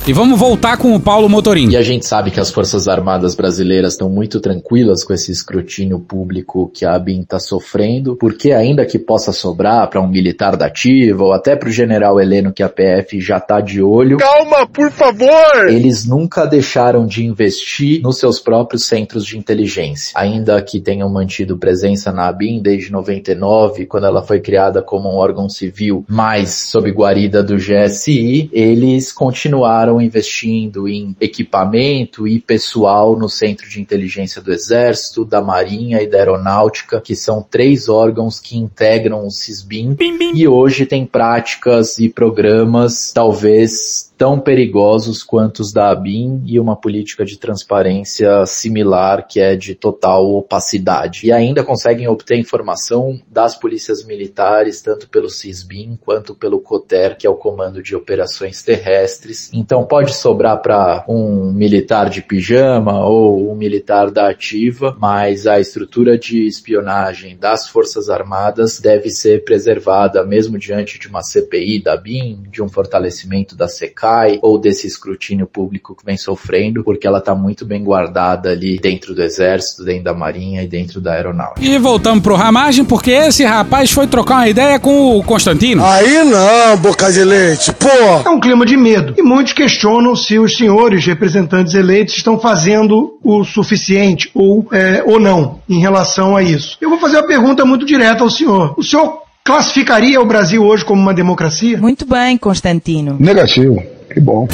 E 0.07 0.13
vamos 0.13 0.39
voltar 0.39 0.77
com 0.77 0.95
o 0.95 1.01
Paulo 1.01 1.27
Motorim. 1.27 1.69
E 1.71 1.75
a 1.75 1.81
gente 1.81 2.05
sabe 2.05 2.31
que 2.31 2.39
as 2.39 2.49
Forças 2.49 2.87
Armadas 2.87 3.35
brasileiras 3.35 3.91
estão 3.91 4.09
muito 4.09 4.39
tranquilas 4.39 5.03
com 5.03 5.13
esse 5.13 5.33
escrutínio 5.33 5.99
público 5.99 6.71
que 6.73 6.85
a 6.85 6.95
ABIN 6.95 7.23
está 7.23 7.39
sofrendo, 7.39 8.15
porque 8.15 8.53
ainda 8.53 8.85
que 8.85 8.97
possa 8.97 9.33
sobrar 9.33 9.89
para 9.89 9.99
um 9.99 10.07
militar 10.07 10.55
da 10.55 10.67
ativa 10.67 11.25
ou 11.25 11.33
até 11.33 11.57
para 11.57 11.67
o 11.67 11.71
general 11.73 12.21
Heleno 12.21 12.53
que 12.53 12.63
a 12.63 12.69
PF 12.69 13.19
já 13.19 13.35
está 13.35 13.59
de 13.59 13.81
olho. 13.81 14.19
Calma, 14.19 14.65
por 14.65 14.89
favor! 14.91 15.67
Eles 15.67 16.05
nunca 16.05 16.45
deixaram 16.45 17.05
de 17.05 17.25
investir 17.25 18.01
nos 18.01 18.17
seus 18.17 18.39
próprios 18.39 18.85
centros 18.85 19.25
de 19.25 19.37
inteligência. 19.37 20.13
Ainda 20.15 20.61
que 20.61 20.79
tenham 20.79 21.09
mantido 21.09 21.57
presença 21.57 22.13
na 22.13 22.29
ABIN 22.29 22.61
desde 22.61 22.93
99, 22.93 23.85
quando 23.85 24.07
ela 24.07 24.23
foi 24.23 24.39
criada 24.39 24.81
como 24.81 25.09
um 25.09 25.17
órgão 25.17 25.49
civil, 25.49 26.05
mas 26.07 26.51
sob 26.71 26.89
guarida 26.91 27.43
do 27.43 27.57
GSI, 27.57 28.49
eles 28.53 29.11
continuaram 29.11 29.96
estão 29.97 30.01
investindo 30.01 30.87
em 30.87 31.15
equipamento 31.19 32.27
e 32.27 32.39
pessoal 32.39 33.17
no 33.17 33.27
Centro 33.27 33.67
de 33.67 33.81
Inteligência 33.81 34.41
do 34.41 34.53
Exército, 34.53 35.25
da 35.25 35.41
Marinha 35.41 36.01
e 36.01 36.07
da 36.07 36.17
Aeronáutica, 36.17 37.01
que 37.01 37.15
são 37.15 37.41
três 37.41 37.89
órgãos 37.89 38.39
que 38.39 38.57
integram 38.57 39.25
o 39.25 39.31
CISBIM 39.31 39.95
e 40.33 40.47
hoje 40.47 40.85
tem 40.85 41.05
práticas 41.05 41.97
e 41.99 42.09
programas 42.09 43.11
talvez 43.13 44.06
tão 44.17 44.39
perigosos 44.39 45.21
quanto 45.21 45.59
os 45.59 45.71
da 45.71 45.91
ABIN 45.91 46.41
e 46.45 46.59
uma 46.59 46.75
política 46.75 47.23
de 47.23 47.37
transparência 47.37 48.45
similar 48.47 49.27
que 49.27 49.39
é 49.39 49.55
de 49.55 49.75
total 49.75 50.33
opacidade. 50.33 51.27
E 51.27 51.31
ainda 51.31 51.63
conseguem 51.63 52.07
obter 52.07 52.37
informação 52.37 53.21
das 53.29 53.55
polícias 53.55 54.03
militares, 54.03 54.81
tanto 54.81 55.07
pelo 55.07 55.29
CISBIM 55.29 55.97
quanto 56.03 56.33
pelo 56.33 56.59
COTER, 56.59 57.15
que 57.15 57.27
é 57.27 57.29
o 57.29 57.35
Comando 57.35 57.83
de 57.83 57.95
Operações 57.95 58.63
Terrestres. 58.63 59.51
Então 59.53 59.85
pode 59.85 60.15
sobrar 60.15 60.61
para 60.61 61.05
um 61.07 61.53
militar 61.53 62.09
de 62.09 62.21
pijama 62.21 63.05
ou 63.05 63.51
um 63.51 63.55
militar 63.55 64.09
da 64.09 64.29
ativa, 64.29 64.97
mas 64.99 65.45
a 65.45 65.59
estrutura 65.59 66.17
de 66.17 66.47
espionagem 66.47 67.37
das 67.37 67.67
Forças 67.67 68.09
Armadas 68.09 68.79
deve 68.79 69.11
ser 69.11 69.43
preservada 69.43 70.23
mesmo 70.25 70.57
diante 70.57 70.97
de 70.97 71.07
uma 71.07 71.21
CPI 71.21 71.83
da 71.83 71.95
BIM, 71.95 72.43
de 72.49 72.63
um 72.63 72.69
fortalecimento 72.69 73.55
da 73.55 73.67
SECA 73.67 74.06
ou 74.41 74.57
desse 74.57 74.87
escrutínio 74.87 75.47
público 75.47 75.95
que 75.95 76.05
vem 76.05 76.17
sofrendo, 76.17 76.83
porque 76.83 77.07
ela 77.07 77.19
está 77.19 77.35
muito 77.35 77.65
bem 77.65 77.83
guardada 77.83 78.49
ali 78.49 78.77
dentro 78.77 79.13
do 79.13 79.21
exército, 79.21 79.83
dentro 79.83 80.05
da 80.05 80.13
marinha 80.13 80.63
e 80.63 80.67
dentro 80.67 80.99
da 80.99 81.13
aeronáutica. 81.13 81.65
E 81.65 81.77
voltamos 81.77 82.23
pro 82.23 82.35
Ramagem, 82.35 82.85
porque 82.85 83.11
esse 83.11 83.43
rapaz 83.43 83.91
foi 83.91 84.07
trocar 84.07 84.35
uma 84.35 84.49
ideia 84.49 84.79
com 84.79 85.17
o 85.17 85.23
Constantino. 85.23 85.83
Aí 85.85 86.23
não, 86.23 86.77
boca 86.77 87.11
de 87.11 87.23
leite, 87.23 87.73
pô! 87.73 87.87
É 88.25 88.29
um 88.29 88.39
clima 88.39 88.65
de 88.65 88.77
medo. 88.77 89.13
E 89.17 89.21
muitos 89.21 89.53
questionam 89.53 90.15
se 90.15 90.37
os 90.39 90.55
senhores 90.55 91.05
representantes 91.05 91.73
eleitos 91.73 92.15
estão 92.15 92.39
fazendo 92.39 93.17
o 93.23 93.43
suficiente 93.43 94.29
ou, 94.33 94.67
é, 94.71 95.03
ou 95.05 95.19
não 95.19 95.59
em 95.69 95.79
relação 95.79 96.35
a 96.35 96.43
isso. 96.43 96.77
Eu 96.81 96.89
vou 96.89 96.99
fazer 96.99 97.17
uma 97.17 97.27
pergunta 97.27 97.65
muito 97.65 97.85
direta 97.85 98.23
ao 98.23 98.29
senhor. 98.29 98.73
O 98.77 98.83
senhor 98.83 99.21
classificaria 99.43 100.19
o 100.19 100.25
Brasil 100.25 100.63
hoje 100.63 100.83
como 100.83 101.01
uma 101.01 101.13
democracia? 101.13 101.77
Muito 101.77 102.05
bem, 102.05 102.37
Constantino. 102.37 103.15
Negativo. 103.17 103.81
Que 104.17 104.21
bom. 104.21 104.47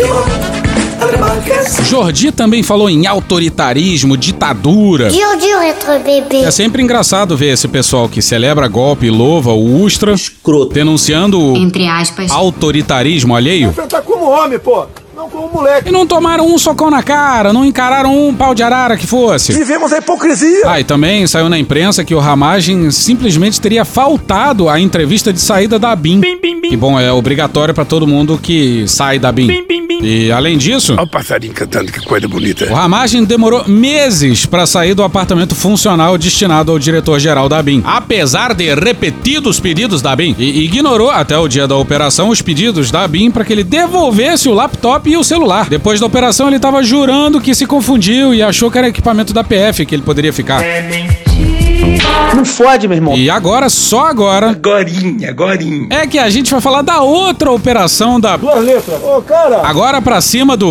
Jordi 1.86 2.32
também 2.32 2.62
falou 2.64 2.90
em 2.90 3.08
autoritarismo, 3.08 4.18
ditadura. 4.18 5.10
É 6.44 6.52
sempre 6.52 6.82
engraçado 6.82 7.38
ver 7.38 7.54
esse 7.54 7.68
pessoal 7.68 8.10
que 8.10 8.22
celebra 8.22 8.68
golpe 8.68 9.06
e 9.06 9.10
louva 9.10 9.52
o 9.52 9.82
Ustra 9.84 10.14
Escroto. 10.14 10.74
denunciando 10.74 11.56
Entre 11.56 11.88
aspas. 11.88 12.30
autoritarismo 12.30 13.36
alheio. 13.36 13.74
Tá 13.88 14.02
como 14.02 14.26
homem, 14.26 14.60
pô. 14.60 14.86
Não 15.24 15.30
como 15.30 15.48
moleque. 15.48 15.88
E 15.88 15.92
não 15.92 16.06
tomaram 16.06 16.46
um 16.46 16.58
socão 16.58 16.90
na 16.92 17.02
cara, 17.02 17.54
não 17.54 17.64
encararam 17.64 18.28
um 18.28 18.36
pau 18.36 18.54
de 18.54 18.62
arara 18.62 18.98
que 18.98 19.08
fosse. 19.08 19.54
Vivemos 19.54 19.94
a 19.94 20.00
hipocrisia. 20.00 20.64
Ah, 20.66 20.82
e 20.82 20.84
também 20.84 21.26
saiu 21.28 21.48
na 21.48 21.58
imprensa 21.58 22.04
que 22.04 22.14
o 22.14 22.20
Ramagem 22.20 22.92
simplesmente 22.92 23.62
teria 23.62 23.86
faltado 23.86 24.68
a 24.68 24.82
entrevista 24.82 25.32
de 25.32 25.40
saída 25.40 25.80
da 25.80 25.96
BIM. 25.96 26.20
Bim, 26.20 26.42
bim, 26.42 26.60
bim. 26.60 26.70
Que 26.70 26.76
bom, 26.76 27.00
é 27.00 27.10
obrigatório 27.10 27.74
para 27.74 27.86
todo 27.86 28.06
mundo 28.06 28.38
que 28.38 28.86
sai 28.86 29.18
da 29.18 29.32
BIM. 29.32 29.48
Bim, 29.48 29.66
bim, 29.66 29.88
bim. 29.88 30.00
E 30.04 30.30
além 30.30 30.58
disso, 30.58 30.92
Olha 30.94 31.04
o 31.04 31.08
passarinho 31.08 31.54
cantando, 31.54 31.90
que 31.90 32.02
coisa 32.02 32.28
bonita. 32.28 32.66
o 32.70 32.74
Ramagem 32.74 33.24
demorou 33.24 33.64
meses 33.66 34.46
para 34.46 34.66
sair 34.66 34.94
do 34.94 35.04
apartamento 35.04 35.56
funcional 35.56 36.18
destinado 36.18 36.74
ao 36.74 36.78
diretor-geral 36.80 37.48
da 37.48 37.64
BIM. 37.64 37.82
Apesar 37.86 38.54
de 38.54 38.76
repetidos 38.76 39.62
pedidos 39.62 40.02
da 40.02 40.14
BIM, 40.14 40.36
e 40.38 40.66
ignorou 40.66 41.10
até 41.10 41.38
o 41.38 41.48
dia 41.48 41.66
da 41.66 41.78
operação 41.78 42.28
os 42.28 42.42
pedidos 42.42 42.92
da 42.92 43.08
BIM 43.08 43.32
para 43.32 43.46
que 43.46 43.54
ele 43.54 43.64
devolvesse 43.64 44.50
o 44.50 44.54
laptop 44.54 45.13
e 45.14 45.18
o 45.18 45.24
celular. 45.24 45.70
Depois 45.70 46.00
da 46.00 46.06
operação, 46.06 46.48
ele 46.48 46.60
tava 46.60 46.84
jurando 46.84 47.40
que 47.40 47.54
se 47.56 47.66
confundiu 47.66 48.34
e 48.34 48.42
achou 48.42 48.70
que 48.70 48.78
era 48.78 48.88
equipamento 48.90 49.34
da 49.34 49.44
PF 49.44 49.86
que 49.86 49.96
ele 49.96 50.02
poderia 50.04 50.34
ficar. 50.34 50.62
Não 52.36 52.44
fode, 52.44 52.88
meu 52.88 52.98
irmão. 52.98 53.16
E 53.16 53.30
agora, 53.30 53.70
só 53.70 54.08
agora, 54.08 54.50
Agorinha, 54.50 55.30
agorinha. 55.30 55.88
é 55.92 56.08
que 56.08 56.18
a 56.18 56.30
gente 56.30 56.52
vai 56.52 56.60
falar 56.60 56.82
da 56.82 57.02
outra 57.02 57.52
operação 57.52 58.20
da. 58.20 58.38
Duas 58.38 58.64
letras. 58.64 59.02
Ô, 59.04 59.22
cara. 59.22 59.62
Agora 59.68 60.02
pra 60.02 60.20
cima 60.20 60.58
do. 60.58 60.70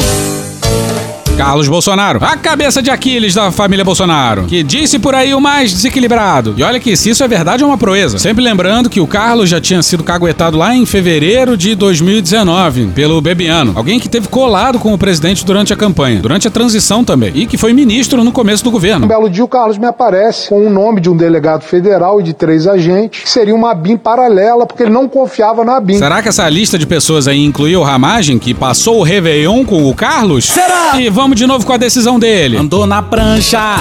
Carlos 1.36 1.66
Bolsonaro, 1.66 2.20
a 2.22 2.36
cabeça 2.36 2.82
de 2.82 2.90
Aquiles 2.90 3.34
da 3.34 3.50
família 3.50 3.84
Bolsonaro, 3.84 4.44
que 4.44 4.62
disse 4.62 4.98
por 4.98 5.14
aí 5.14 5.34
o 5.34 5.40
mais 5.40 5.72
desequilibrado. 5.72 6.54
E 6.56 6.62
olha 6.62 6.78
que 6.78 6.94
se 6.94 7.10
isso 7.10 7.24
é 7.24 7.28
verdade 7.28 7.64
é 7.64 7.66
uma 7.66 7.78
proeza. 7.78 8.18
Sempre 8.18 8.44
lembrando 8.44 8.90
que 8.90 9.00
o 9.00 9.06
Carlos 9.06 9.48
já 9.48 9.60
tinha 9.60 9.82
sido 9.82 10.04
caguetado 10.04 10.58
lá 10.58 10.74
em 10.74 10.84
fevereiro 10.84 11.56
de 11.56 11.74
2019 11.74 12.88
pelo 12.88 13.20
Bebiano, 13.20 13.72
alguém 13.74 13.98
que 13.98 14.08
teve 14.08 14.28
colado 14.28 14.78
com 14.78 14.92
o 14.92 14.98
presidente 14.98 15.44
durante 15.44 15.72
a 15.72 15.76
campanha, 15.76 16.20
durante 16.20 16.46
a 16.46 16.50
transição 16.50 17.02
também, 17.02 17.32
e 17.34 17.46
que 17.46 17.56
foi 17.56 17.72
ministro 17.72 18.22
no 18.22 18.30
começo 18.30 18.62
do 18.62 18.70
governo. 18.70 19.06
Um 19.06 19.08
belo 19.08 19.30
dia 19.30 19.44
o 19.44 19.48
Carlos 19.48 19.78
me 19.78 19.86
aparece 19.86 20.50
com 20.50 20.66
o 20.66 20.70
nome 20.70 21.00
de 21.00 21.08
um 21.08 21.16
delegado 21.16 21.62
federal 21.62 22.20
e 22.20 22.22
de 22.22 22.34
três 22.34 22.66
agentes, 22.66 23.22
que 23.22 23.28
seria 23.28 23.54
uma 23.54 23.74
BIM 23.74 23.96
paralela, 23.96 24.66
porque 24.66 24.82
ele 24.82 24.92
não 24.92 25.08
confiava 25.08 25.64
na 25.64 25.80
BIM. 25.80 25.96
Será 25.96 26.22
que 26.22 26.28
essa 26.28 26.48
lista 26.48 26.78
de 26.78 26.86
pessoas 26.86 27.26
aí 27.26 27.42
incluiu 27.42 27.80
o 27.80 27.84
Ramagem, 27.84 28.38
que 28.38 28.52
passou 28.52 28.98
o 28.98 29.02
Réveillon 29.02 29.64
com 29.64 29.88
o 29.88 29.94
Carlos? 29.94 30.44
Será? 30.44 31.00
E 31.00 31.08
vamos 31.08 31.21
de 31.30 31.46
novo 31.46 31.64
com 31.64 31.72
a 31.72 31.76
decisão 31.76 32.18
dele. 32.18 32.56
Andou 32.56 32.86
na 32.86 33.00
prancha. 33.02 33.78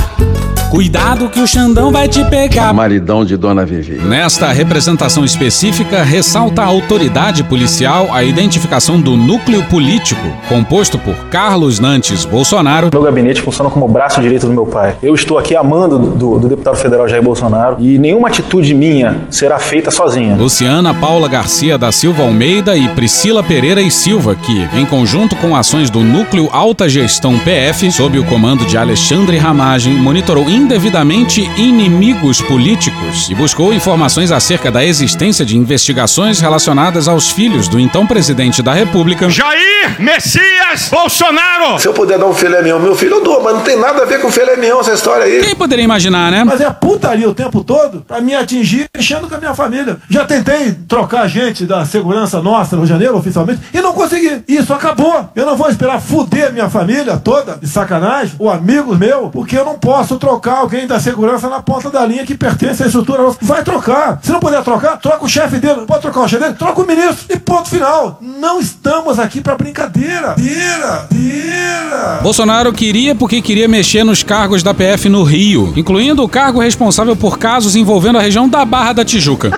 Cuidado 0.71 1.27
que 1.27 1.41
o 1.41 1.45
Xandão 1.45 1.91
vai 1.91 2.07
te 2.07 2.23
pegar. 2.23 2.73
Maridão 2.73 3.25
de 3.25 3.35
Dona 3.35 3.65
Vivi. 3.65 3.95
Nesta 3.95 4.53
representação 4.53 5.25
específica, 5.25 6.01
ressalta 6.01 6.61
a 6.61 6.65
autoridade 6.65 7.43
policial 7.43 8.07
a 8.13 8.23
identificação 8.23 9.01
do 9.01 9.17
núcleo 9.17 9.65
político, 9.65 10.25
composto 10.47 10.97
por 10.97 11.13
Carlos 11.29 11.77
Nantes 11.77 12.23
Bolsonaro. 12.23 12.89
Meu 12.93 13.03
gabinete 13.03 13.41
funciona 13.41 13.69
como 13.69 13.85
o 13.85 13.89
braço 13.89 14.21
direito 14.21 14.47
do 14.47 14.53
meu 14.53 14.65
pai. 14.65 14.95
Eu 15.03 15.13
estou 15.13 15.37
aqui 15.37 15.57
amando 15.57 15.99
do, 15.99 16.39
do 16.39 16.47
deputado 16.47 16.77
federal 16.77 17.05
Jair 17.05 17.21
Bolsonaro 17.21 17.75
e 17.77 17.99
nenhuma 17.99 18.29
atitude 18.29 18.73
minha 18.73 19.25
será 19.29 19.59
feita 19.59 19.91
sozinha. 19.91 20.37
Luciana 20.37 20.93
Paula 20.93 21.27
Garcia 21.27 21.77
da 21.77 21.91
Silva 21.91 22.23
Almeida 22.23 22.77
e 22.77 22.87
Priscila 22.87 23.43
Pereira 23.43 23.81
e 23.81 23.91
Silva, 23.91 24.35
que, 24.35 24.69
em 24.73 24.85
conjunto 24.85 25.35
com 25.35 25.53
ações 25.53 25.89
do 25.89 25.99
Núcleo 25.99 26.47
Alta 26.49 26.87
Gestão 26.87 27.37
PF, 27.39 27.91
sob 27.91 28.17
o 28.17 28.23
comando 28.23 28.65
de 28.65 28.77
Alexandre 28.77 29.35
Ramagem, 29.35 29.95
monitorou 29.95 30.49
indevidamente 30.61 31.41
inimigos 31.57 32.39
políticos 32.41 33.27
e 33.29 33.35
buscou 33.35 33.73
informações 33.73 34.31
acerca 34.31 34.69
da 34.69 34.85
existência 34.85 35.43
de 35.43 35.57
investigações 35.57 36.39
relacionadas 36.39 37.07
aos 37.07 37.31
filhos 37.31 37.67
do 37.67 37.79
então 37.79 38.05
presidente 38.05 38.61
da 38.61 38.71
República. 38.71 39.29
Jair 39.29 39.99
Messias 39.99 40.89
Bolsonaro! 40.89 41.79
Se 41.79 41.87
eu 41.87 41.93
puder 41.93 42.19
dar 42.19 42.27
um 42.27 42.33
filé 42.33 42.61
mignon 42.61 42.79
meu 42.79 42.95
filho, 42.95 43.15
eu 43.15 43.23
dou, 43.23 43.41
mas 43.41 43.55
não 43.55 43.61
tem 43.61 43.77
nada 43.77 44.03
a 44.03 44.05
ver 44.05 44.21
com 44.21 44.31
filé 44.31 44.55
mignon 44.55 44.79
essa 44.79 44.93
história 44.93 45.25
aí. 45.25 45.41
Quem 45.41 45.55
poderia 45.55 45.83
imaginar, 45.83 46.31
né? 46.31 46.43
Mas 46.43 46.61
é 46.61 46.69
putaria 46.69 47.27
o 47.27 47.33
tempo 47.33 47.63
todo 47.63 48.01
pra 48.07 48.21
me 48.21 48.35
atingir, 48.35 48.87
mexendo 48.95 49.27
com 49.27 49.35
a 49.35 49.39
minha 49.39 49.55
família. 49.55 49.97
Já 50.09 50.25
tentei 50.25 50.73
trocar 50.87 51.27
gente 51.27 51.65
da 51.65 51.83
segurança 51.85 52.41
nossa 52.41 52.75
no 52.75 52.85
janeiro, 52.85 53.17
oficialmente, 53.17 53.61
e 53.73 53.81
não 53.81 53.93
consegui. 53.93 54.43
Isso 54.47 54.73
acabou. 54.73 55.29
Eu 55.35 55.45
não 55.45 55.57
vou 55.57 55.69
esperar 55.69 55.99
fuder 55.99 56.53
minha 56.53 56.69
família 56.69 57.17
toda, 57.17 57.57
de 57.57 57.67
sacanagem, 57.67 58.35
ou 58.37 58.49
amigos 58.49 58.97
meus, 58.97 59.31
porque 59.31 59.57
eu 59.57 59.65
não 59.65 59.79
posso 59.79 60.17
trocar 60.17 60.50
alguém 60.59 60.87
da 60.87 60.99
segurança 60.99 61.49
na 61.49 61.61
ponta 61.61 61.89
da 61.89 62.05
linha 62.05 62.25
que 62.25 62.35
pertence 62.35 62.83
à 62.83 62.85
estrutura 62.85 63.23
nossa. 63.23 63.37
Vai 63.41 63.63
trocar. 63.63 64.19
Se 64.21 64.31
não 64.31 64.39
puder 64.39 64.63
trocar, 64.63 64.97
troca 64.97 65.25
o 65.25 65.29
chefe 65.29 65.57
dele. 65.57 65.81
Pode 65.85 66.01
trocar 66.01 66.21
o 66.21 66.27
chefe 66.27 66.43
dele, 66.43 66.55
troca 66.55 66.81
o 66.81 66.87
ministro. 66.87 67.25
E 67.29 67.37
ponto 67.39 67.69
final. 67.69 68.17
Não 68.21 68.59
estamos 68.59 69.19
aqui 69.19 69.41
pra 69.41 69.55
brincadeira. 69.55 70.35
Tira, 70.35 71.07
tira. 71.09 72.19
Bolsonaro 72.21 72.71
queria 72.73 73.15
porque 73.15 73.41
queria 73.41 73.67
mexer 73.67 74.03
nos 74.03 74.23
cargos 74.23 74.63
da 74.63 74.73
PF 74.73 75.09
no 75.09 75.23
Rio, 75.23 75.73
incluindo 75.75 76.23
o 76.23 76.29
cargo 76.29 76.59
responsável 76.59 77.15
por 77.15 77.37
casos 77.37 77.75
envolvendo 77.75 78.17
a 78.17 78.21
região 78.21 78.47
da 78.47 78.63
Barra 78.63 78.93
da 78.93 79.05
Tijuca. 79.05 79.51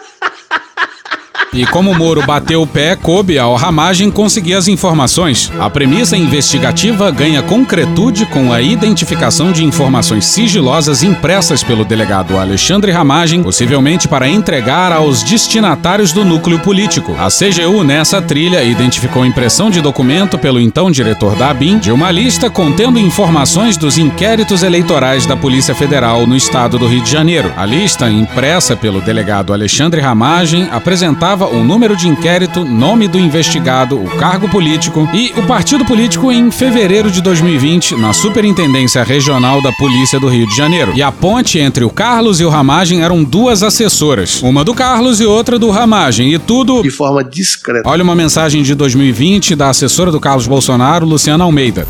E 1.53 1.67
como 1.67 1.91
o 1.91 1.95
Moro 1.95 2.25
bateu 2.25 2.63
o 2.63 2.67
pé, 2.67 2.95
coube 2.95 3.37
ao 3.37 3.55
Ramagem 3.55 4.09
conseguir 4.09 4.55
as 4.55 4.67
informações. 4.67 5.51
A 5.59 5.69
premissa 5.69 6.17
investigativa 6.17 7.11
ganha 7.11 7.43
concretude 7.43 8.25
com 8.25 8.51
a 8.51 8.59
identificação 8.59 9.51
de 9.51 9.63
informações 9.63 10.25
sigilosas 10.25 11.03
impressas 11.03 11.61
pelo 11.61 11.85
delegado 11.85 12.39
Alexandre 12.39 12.91
Ramagem, 12.91 13.43
possivelmente 13.43 14.07
para 14.07 14.27
entregar 14.27 14.91
aos 14.91 15.21
destinatários 15.21 16.11
do 16.11 16.25
núcleo 16.25 16.57
político. 16.57 17.15
A 17.19 17.27
CGU, 17.27 17.83
nessa 17.83 18.19
trilha, 18.19 18.63
identificou 18.63 19.23
impressão 19.23 19.69
de 19.69 19.79
documento 19.79 20.39
pelo 20.39 20.59
então 20.59 20.89
diretor 20.89 21.35
da 21.35 21.51
ABIN 21.51 21.77
de 21.77 21.91
uma 21.91 22.09
lista 22.09 22.49
contendo 22.49 22.97
informações 22.97 23.77
dos 23.77 23.99
inquéritos 23.99 24.63
eleitorais 24.63 25.27
da 25.27 25.37
Polícia 25.37 25.75
Federal 25.75 26.25
no 26.25 26.35
estado 26.35 26.79
do 26.79 26.87
Rio 26.87 27.03
de 27.03 27.11
Janeiro. 27.11 27.53
A 27.55 27.63
lista, 27.63 28.09
impressa 28.09 28.75
pelo 28.75 29.01
delegado 29.01 29.53
Alexandre 29.53 30.01
Ramagem, 30.01 30.67
apresentava 30.71 31.42
o 31.47 31.63
número 31.63 31.95
de 31.95 32.07
inquérito, 32.07 32.63
nome 32.63 33.07
do 33.07 33.19
investigado, 33.19 33.97
o 33.97 34.09
cargo 34.17 34.49
político 34.49 35.07
e 35.13 35.33
o 35.37 35.43
partido 35.43 35.85
político 35.85 36.31
em 36.31 36.51
fevereiro 36.51 37.11
de 37.11 37.21
2020 37.21 37.95
na 37.95 38.13
Superintendência 38.13 39.03
Regional 39.03 39.61
da 39.61 39.71
Polícia 39.73 40.19
do 40.19 40.27
Rio 40.27 40.47
de 40.47 40.55
Janeiro. 40.55 40.93
E 40.95 41.01
a 41.01 41.11
ponte 41.11 41.59
entre 41.59 41.83
o 41.83 41.89
Carlos 41.89 42.39
e 42.39 42.45
o 42.45 42.49
Ramagem 42.49 43.03
eram 43.03 43.23
duas 43.23 43.63
assessoras, 43.63 44.41
uma 44.41 44.63
do 44.63 44.73
Carlos 44.73 45.19
e 45.19 45.25
outra 45.25 45.57
do 45.57 45.69
Ramagem, 45.69 46.33
e 46.33 46.39
tudo 46.39 46.81
de 46.81 46.91
forma 46.91 47.23
discreta. 47.23 47.87
Olha 47.89 48.03
uma 48.03 48.15
mensagem 48.15 48.63
de 48.63 48.75
2020 48.75 49.55
da 49.55 49.69
assessora 49.69 50.11
do 50.11 50.19
Carlos 50.19 50.47
Bolsonaro, 50.47 51.05
Luciana 51.05 51.43
Almeida. 51.43 51.87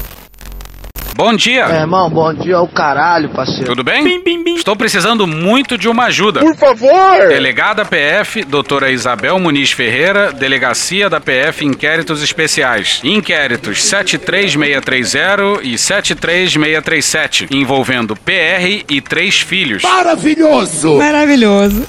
Bom 1.16 1.36
dia. 1.36 1.66
É, 1.66 1.82
irmão, 1.82 2.10
bom 2.10 2.34
dia 2.34 2.56
ao 2.56 2.68
caralho, 2.68 3.30
parceiro. 3.30 3.66
Tudo 3.66 3.84
bem? 3.84 4.04
Bim, 4.04 4.24
bim, 4.24 4.44
bim. 4.44 4.56
Estou 4.56 4.76
precisando 4.76 5.28
muito 5.28 5.78
de 5.78 5.88
uma 5.88 6.06
ajuda. 6.06 6.40
Por 6.40 6.56
favor! 6.56 7.28
Delegada 7.28 7.86
PF, 7.86 8.44
doutora 8.44 8.90
Isabel 8.92 9.38
Muniz 9.40 9.72
Ferreira, 9.72 10.32
Delegacia 10.34 11.10
da 11.10 11.20
PF 11.20 11.64
Inquéritos 11.66 12.24
Especiais. 12.24 13.00
Inquéritos 13.04 13.84
73630 13.84 15.62
e 15.64 15.78
73637, 15.78 17.48
envolvendo 17.52 18.16
PR 18.16 18.84
e 18.90 19.00
três 19.00 19.40
filhos. 19.40 19.84
Maravilhoso! 19.84 20.98
Maravilhoso. 20.98 21.86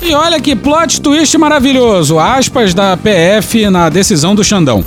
E 0.00 0.14
olha 0.14 0.40
que 0.40 0.56
plot 0.56 1.00
twist 1.00 1.36
maravilhoso. 1.38 2.18
Aspas 2.18 2.72
da 2.74 2.96
PF 2.96 3.68
na 3.70 3.88
decisão 3.88 4.34
do 4.34 4.42
Xandão. 4.42 4.84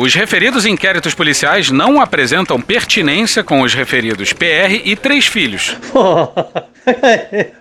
Os 0.00 0.14
referidos 0.14 0.64
inquéritos 0.64 1.12
policiais 1.12 1.70
não 1.70 2.00
apresentam 2.00 2.58
pertinência 2.58 3.44
com 3.44 3.60
os 3.60 3.74
referidos 3.74 4.32
PR 4.32 4.80
e 4.82 4.96
três 4.96 5.26
filhos. 5.26 5.76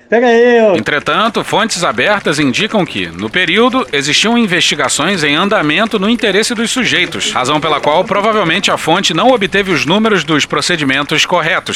Pega 0.10 0.32
eu. 0.32 0.74
Entretanto, 0.74 1.44
fontes 1.44 1.84
abertas 1.84 2.40
indicam 2.40 2.86
que, 2.86 3.08
no 3.08 3.30
período, 3.30 3.86
existiam 3.92 4.38
investigações 4.38 5.22
em 5.22 5.36
andamento 5.36 6.00
no 6.00 6.10
interesse 6.10 6.56
dos 6.56 6.72
sujeitos, 6.72 7.34
razão 7.34 7.60
pela 7.60 7.82
qual 7.82 8.06
provavelmente 8.06 8.72
a 8.72 8.78
fonte 8.78 9.14
não 9.14 9.32
obteve 9.32 9.74
os 9.74 9.86
números 9.86 10.24
dos 10.24 10.46
procedimentos 10.46 11.26
corretos. 11.26 11.76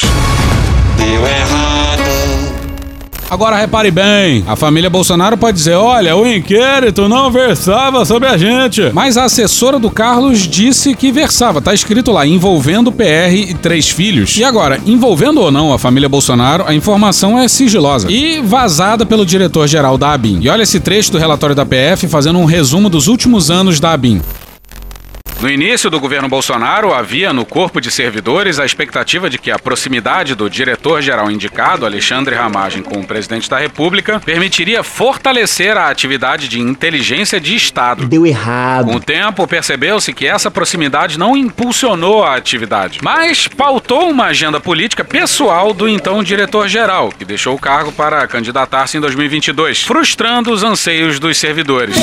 Deu 0.96 1.26
errado. 1.26 2.53
Agora 3.34 3.56
repare 3.56 3.90
bem, 3.90 4.44
a 4.46 4.54
família 4.54 4.88
Bolsonaro 4.88 5.36
pode 5.36 5.56
dizer: 5.56 5.74
olha, 5.74 6.14
o 6.14 6.24
inquérito 6.24 7.08
não 7.08 7.32
versava 7.32 8.04
sobre 8.04 8.28
a 8.28 8.36
gente. 8.36 8.92
Mas 8.94 9.16
a 9.16 9.24
assessora 9.24 9.76
do 9.76 9.90
Carlos 9.90 10.46
disse 10.46 10.94
que 10.94 11.10
versava. 11.10 11.60
Tá 11.60 11.74
escrito 11.74 12.12
lá, 12.12 12.24
envolvendo 12.24 12.92
PR 12.92 13.34
e 13.34 13.52
três 13.52 13.90
filhos. 13.90 14.36
E 14.36 14.44
agora, 14.44 14.80
envolvendo 14.86 15.40
ou 15.40 15.50
não 15.50 15.72
a 15.72 15.80
família 15.80 16.08
Bolsonaro, 16.08 16.62
a 16.64 16.72
informação 16.72 17.36
é 17.36 17.48
sigilosa 17.48 18.08
e 18.08 18.40
vazada 18.40 19.04
pelo 19.04 19.26
diretor-geral 19.26 19.98
da 19.98 20.12
ABIN. 20.12 20.38
E 20.40 20.48
olha 20.48 20.62
esse 20.62 20.78
trecho 20.78 21.10
do 21.10 21.18
relatório 21.18 21.56
da 21.56 21.66
PF 21.66 22.06
fazendo 22.06 22.38
um 22.38 22.44
resumo 22.44 22.88
dos 22.88 23.08
últimos 23.08 23.50
anos 23.50 23.80
da 23.80 23.94
ABIN. 23.94 24.22
No 25.44 25.50
início 25.50 25.90
do 25.90 26.00
governo 26.00 26.26
Bolsonaro, 26.26 26.94
havia 26.94 27.30
no 27.30 27.44
corpo 27.44 27.78
de 27.78 27.90
servidores 27.90 28.58
a 28.58 28.64
expectativa 28.64 29.28
de 29.28 29.36
que 29.36 29.50
a 29.50 29.58
proximidade 29.58 30.34
do 30.34 30.48
diretor-geral 30.48 31.30
indicado, 31.30 31.84
Alexandre 31.84 32.34
Ramagem, 32.34 32.82
com 32.82 33.00
o 33.00 33.06
presidente 33.06 33.50
da 33.50 33.58
República, 33.58 34.18
permitiria 34.20 34.82
fortalecer 34.82 35.76
a 35.76 35.90
atividade 35.90 36.48
de 36.48 36.58
inteligência 36.58 37.38
de 37.38 37.54
Estado. 37.54 38.06
Deu 38.06 38.24
errado. 38.24 38.86
Com 38.86 38.96
o 38.96 39.00
tempo, 39.00 39.46
percebeu-se 39.46 40.14
que 40.14 40.26
essa 40.26 40.50
proximidade 40.50 41.18
não 41.18 41.36
impulsionou 41.36 42.24
a 42.24 42.36
atividade, 42.36 43.00
mas 43.02 43.46
pautou 43.46 44.08
uma 44.08 44.28
agenda 44.28 44.58
política 44.58 45.04
pessoal 45.04 45.74
do 45.74 45.86
então 45.86 46.22
diretor-geral, 46.22 47.10
que 47.10 47.24
deixou 47.26 47.54
o 47.54 47.60
cargo 47.60 47.92
para 47.92 48.26
candidatar-se 48.26 48.96
em 48.96 49.00
2022, 49.00 49.82
frustrando 49.82 50.50
os 50.50 50.62
anseios 50.62 51.18
dos 51.18 51.36
servidores. 51.36 51.98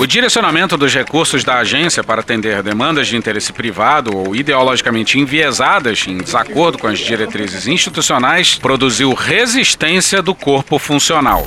O 0.00 0.04
direcionamento 0.04 0.76
dos 0.76 0.92
recursos 0.92 1.44
da 1.44 1.58
agência 1.58 1.75
agência 1.76 2.02
para 2.02 2.20
atender 2.20 2.62
demandas 2.62 3.06
de 3.06 3.16
interesse 3.16 3.52
privado 3.52 4.16
ou 4.16 4.34
ideologicamente 4.34 5.18
enviesadas 5.18 6.06
em 6.08 6.16
desacordo 6.16 6.78
com 6.78 6.86
as 6.86 6.98
diretrizes 6.98 7.66
institucionais 7.66 8.54
produziu 8.54 9.12
resistência 9.12 10.22
do 10.22 10.34
corpo 10.34 10.78
funcional. 10.78 11.46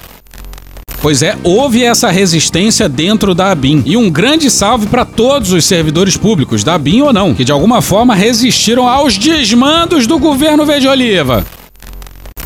Pois 1.02 1.24
é, 1.24 1.36
houve 1.44 1.84
essa 1.84 2.10
resistência 2.10 2.88
dentro 2.88 3.34
da 3.34 3.52
ABIN. 3.52 3.82
E 3.86 3.96
um 3.96 4.10
grande 4.10 4.52
salve 4.52 4.86
para 4.86 5.06
todos 5.06 5.52
os 5.52 5.66
servidores 5.66 6.18
públicos, 6.18 6.64
da 6.64 6.76
ABIN 6.76 7.02
ou 7.02 7.14
não, 7.14 7.34
que 7.34 7.46
de 7.46 7.52
alguma 7.52 7.82
forma 7.82 8.14
resistiram 8.14 8.88
aos 8.88 9.18
desmandos 9.18 10.06
do 10.06 10.20
governo 10.20 10.66
Verde 10.66 10.88
Oliva. 10.88 11.46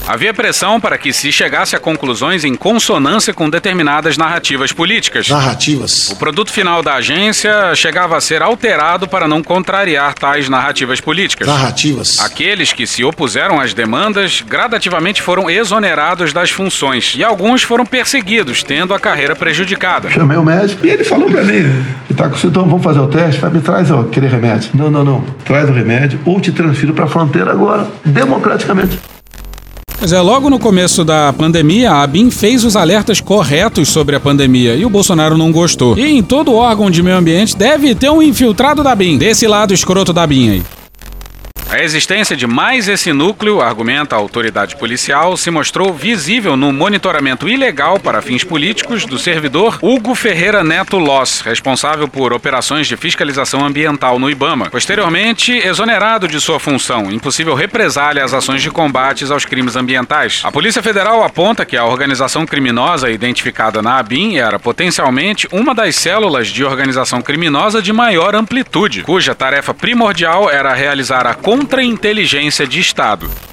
Havia 0.05 0.33
pressão 0.33 0.81
para 0.81 0.97
que 0.97 1.13
se 1.13 1.31
chegasse 1.31 1.77
a 1.77 1.79
conclusões 1.79 2.43
em 2.43 2.55
consonância 2.55 3.33
com 3.33 3.49
determinadas 3.49 4.17
narrativas 4.17 4.73
políticas. 4.73 5.29
Narrativas. 5.29 6.09
O 6.09 6.17
produto 6.17 6.51
final 6.51 6.83
da 6.83 6.95
agência 6.95 7.73
chegava 7.73 8.17
a 8.17 8.21
ser 8.21 8.41
alterado 8.41 9.07
para 9.07 9.29
não 9.29 9.41
contrariar 9.41 10.13
tais 10.13 10.49
narrativas 10.49 10.99
políticas. 10.99 11.47
Narrativas. 11.47 12.19
Aqueles 12.19 12.73
que 12.73 12.85
se 12.85 13.01
opuseram 13.03 13.61
às 13.61 13.73
demandas 13.73 14.41
gradativamente 14.41 15.21
foram 15.21 15.49
exonerados 15.49 16.33
das 16.33 16.49
funções 16.49 17.13
e 17.15 17.23
alguns 17.23 17.63
foram 17.63 17.85
perseguidos, 17.85 18.61
tendo 18.61 18.93
a 18.93 18.99
carreira 18.99 19.37
prejudicada. 19.37 20.09
Chamei 20.09 20.35
o 20.35 20.43
médico 20.43 20.85
e 20.85 20.89
ele 20.89 21.05
falou 21.05 21.31
para 21.31 21.43
mim: 21.43 21.63
tá 22.13 22.27
com 22.27 22.35
sintoma, 22.35 22.67
vamos 22.67 22.83
fazer 22.83 22.99
o 22.99 23.07
teste? 23.07 23.39
Vai, 23.39 23.51
me 23.51 23.61
traz 23.61 23.89
ó, 23.89 24.01
aquele 24.01 24.27
remédio. 24.27 24.69
Não, 24.73 24.91
não, 24.91 25.03
não. 25.03 25.21
Traz 25.45 25.69
o 25.69 25.73
remédio 25.73 26.19
ou 26.25 26.41
te 26.41 26.51
transfiro 26.51 26.93
para 26.93 27.05
a 27.05 27.07
fronteira 27.07 27.51
agora, 27.51 27.87
democraticamente. 28.03 29.12
Mas 30.03 30.11
é, 30.11 30.19
logo 30.19 30.49
no 30.49 30.59
começo 30.59 31.05
da 31.05 31.31
pandemia, 31.31 31.89
a 31.89 32.03
ABIN 32.03 32.29
fez 32.29 32.65
os 32.65 32.75
alertas 32.75 33.21
corretos 33.21 33.87
sobre 33.87 34.17
a 34.17 34.19
pandemia 34.19 34.75
e 34.75 34.85
o 34.85 34.89
Bolsonaro 34.89 35.37
não 35.37 35.49
gostou. 35.49 35.97
E 35.97 36.05
em 36.05 36.21
todo 36.21 36.53
órgão 36.53 36.91
de 36.91 37.01
meio 37.01 37.15
ambiente 37.15 37.55
deve 37.55 37.95
ter 37.95 38.09
um 38.09 38.21
infiltrado 38.21 38.83
da 38.83 38.91
ABIN, 38.91 39.17
desse 39.17 39.47
lado 39.47 39.73
escroto 39.73 40.11
da 40.11 40.23
ABIN 40.23 40.49
aí. 40.49 40.63
A 41.73 41.81
existência 41.81 42.37
de 42.37 42.45
mais 42.45 42.87
esse 42.87 43.11
núcleo, 43.11 43.59
argumenta 43.59 44.15
a 44.15 44.19
autoridade 44.19 44.75
policial, 44.75 45.35
se 45.35 45.49
mostrou 45.49 45.91
visível 45.91 46.55
no 46.55 46.71
monitoramento 46.71 47.49
ilegal 47.49 47.99
para 47.99 48.21
fins 48.21 48.43
políticos 48.43 49.07
do 49.07 49.17
servidor 49.17 49.79
Hugo 49.81 50.13
Ferreira 50.13 50.63
Neto 50.63 50.99
Loss, 50.99 51.41
responsável 51.41 52.07
por 52.07 52.31
operações 52.31 52.85
de 52.85 52.95
fiscalização 52.95 53.65
ambiental 53.65 54.19
no 54.19 54.29
Ibama. 54.29 54.69
Posteriormente, 54.69 55.51
exonerado 55.51 56.27
de 56.27 56.39
sua 56.39 56.59
função, 56.59 57.11
impossível 57.11 57.55
represália 57.55 58.23
às 58.23 58.35
ações 58.35 58.61
de 58.61 58.69
combates 58.69 59.31
aos 59.31 59.43
crimes 59.43 59.75
ambientais. 59.75 60.41
A 60.43 60.51
Polícia 60.51 60.83
Federal 60.83 61.23
aponta 61.23 61.65
que 61.65 61.75
a 61.75 61.85
organização 61.85 62.45
criminosa 62.45 63.09
identificada 63.09 63.81
na 63.81 63.97
ABIN 63.97 64.37
era 64.37 64.59
potencialmente 64.59 65.47
uma 65.51 65.73
das 65.73 65.95
células 65.95 66.49
de 66.49 66.63
organização 66.63 67.19
criminosa 67.19 67.81
de 67.81 67.91
maior 67.91 68.35
amplitude, 68.35 69.01
cuja 69.01 69.33
tarefa 69.33 69.73
primordial 69.73 70.51
era 70.51 70.71
realizar 70.71 71.25
a 71.25 71.33
contra-inteligência 71.63 72.67
de 72.67 72.81
Estado. 72.81 73.52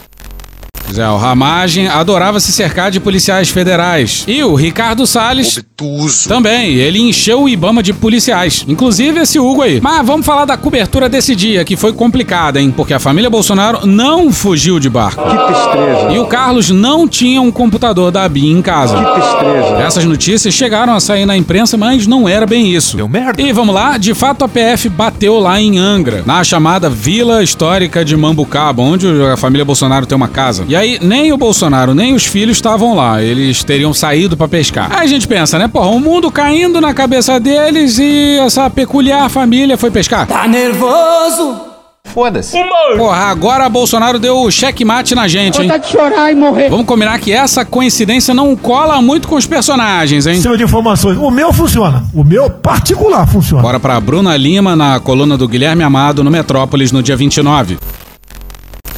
Zé, 0.93 1.09
o 1.09 1.16
Ramagem 1.16 1.88
adorava 1.88 2.41
se 2.41 2.53
cercar 2.53 2.91
de 2.91 2.99
policiais 2.99 3.49
federais. 3.49 4.24
E 4.26 4.43
o 4.43 4.55
Ricardo 4.55 5.07
Salles. 5.07 5.59
Obtuso. 5.59 6.28
Também, 6.28 6.74
ele 6.74 6.99
encheu 6.99 7.43
o 7.43 7.49
Ibama 7.49 7.82
de 7.82 7.93
policiais. 7.93 8.64
Inclusive 8.66 9.20
esse 9.20 9.38
Hugo 9.38 9.62
aí. 9.62 9.80
Mas 9.80 10.07
vamos 10.07 10.26
falar 10.26 10.45
da 10.45 10.57
cobertura 10.57 11.09
desse 11.09 11.34
dia, 11.34 11.64
que 11.64 11.76
foi 11.76 11.93
complicada, 11.93 12.61
hein? 12.61 12.72
Porque 12.76 12.93
a 12.93 12.99
família 12.99 13.30
Bolsonaro 13.30 13.86
não 13.86 14.32
fugiu 14.32 14.78
de 14.80 14.91
barco. 14.91 15.22
Que 15.22 15.36
tristeza. 15.36 16.12
E 16.12 16.18
o 16.18 16.26
Carlos 16.26 16.70
não 16.70 17.07
tinha 17.07 17.41
um 17.41 17.51
computador 17.51 18.11
da 18.11 18.24
ABIN 18.24 18.59
em 18.59 18.62
casa. 18.62 18.97
Que 18.97 19.20
tristeza. 19.20 19.76
Essas 19.82 20.05
notícias 20.05 20.55
chegaram 20.55 20.95
a 20.95 21.01
sair 21.01 21.24
na 21.24 21.36
imprensa, 21.36 21.76
mas 21.76 22.07
não 22.07 22.28
era 22.28 22.47
bem 22.47 22.74
isso. 22.74 22.97
Deu 22.97 23.09
merda. 23.09 23.41
E 23.41 23.53
vamos 23.53 23.74
lá, 23.74 23.97
de 23.97 24.14
fato 24.14 24.45
a 24.45 24.49
PF 24.49 24.88
bateu 24.88 25.38
lá 25.38 25.61
em 25.61 25.78
Angra, 25.78 26.22
na 26.26 26.43
chamada 26.43 26.91
Vila 26.91 27.43
Histórica 27.43 28.05
de 28.05 28.16
Mambucaba, 28.16 28.82
onde 28.82 29.07
a 29.32 29.36
família 29.36 29.64
Bolsonaro 29.64 30.07
tem 30.07 30.16
uma 30.16 30.28
casa. 30.28 30.64
E 30.68 30.80
aí, 30.81 30.99
nem 31.01 31.33
o 31.33 31.37
Bolsonaro, 31.37 31.95
nem 31.95 32.14
os 32.14 32.26
filhos 32.26 32.57
estavam 32.57 32.95
lá. 32.97 33.22
Eles 33.22 33.62
teriam 33.62 33.95
saído 33.95 34.37
para 34.37 34.49
pescar. 34.49 34.89
Aí 34.91 35.05
a 35.05 35.07
gente 35.07 35.28
pensa, 35.28 35.59
né? 35.59 35.68
Porra, 35.68 35.89
o 35.89 36.01
mundo 36.01 36.31
caindo 36.31 36.81
na 36.81 36.93
cabeça 36.93 37.39
deles 37.39 37.99
e 37.99 38.39
essa 38.39 38.68
peculiar 38.68 39.28
família 39.31 39.76
foi 39.76 39.91
pescar. 39.91 40.26
Tá 40.26 40.49
nervoso? 40.49 41.70
Foda-se. 42.05 42.57
Porra, 42.97 43.26
agora 43.26 43.68
Bolsonaro 43.68 44.18
deu 44.18 44.43
o 44.43 44.51
checkmate 44.51 45.14
na 45.14 45.28
gente, 45.28 45.61
hein? 45.61 45.68
Vontade 45.68 45.87
de 45.87 45.93
chorar 45.93 46.33
e 46.33 46.35
morrer. 46.35 46.68
Vamos 46.68 46.87
combinar 46.87 47.18
que 47.20 47.33
essa 47.33 47.64
coincidência 47.64 48.35
não 48.35 48.57
cola 48.57 49.01
muito 49.01 49.28
com 49.28 49.37
os 49.37 49.47
personagens, 49.47 50.26
hein? 50.26 50.41
Cima 50.41 50.57
de 50.57 50.64
informações. 50.64 51.16
O 51.18 51.31
meu 51.31 51.53
funciona. 51.53 52.03
O 52.12 52.24
meu 52.24 52.51
particular 52.51 53.26
funciona. 53.28 53.62
Bora 53.62 53.78
pra 53.78 54.01
Bruna 54.01 54.37
Lima 54.37 54.74
na 54.74 54.99
coluna 54.99 55.37
do 55.37 55.47
Guilherme 55.47 55.85
Amado 55.85 56.24
no 56.24 56.31
Metrópolis 56.31 56.91
no 56.91 57.01
dia 57.03 57.16
29. 57.16 57.78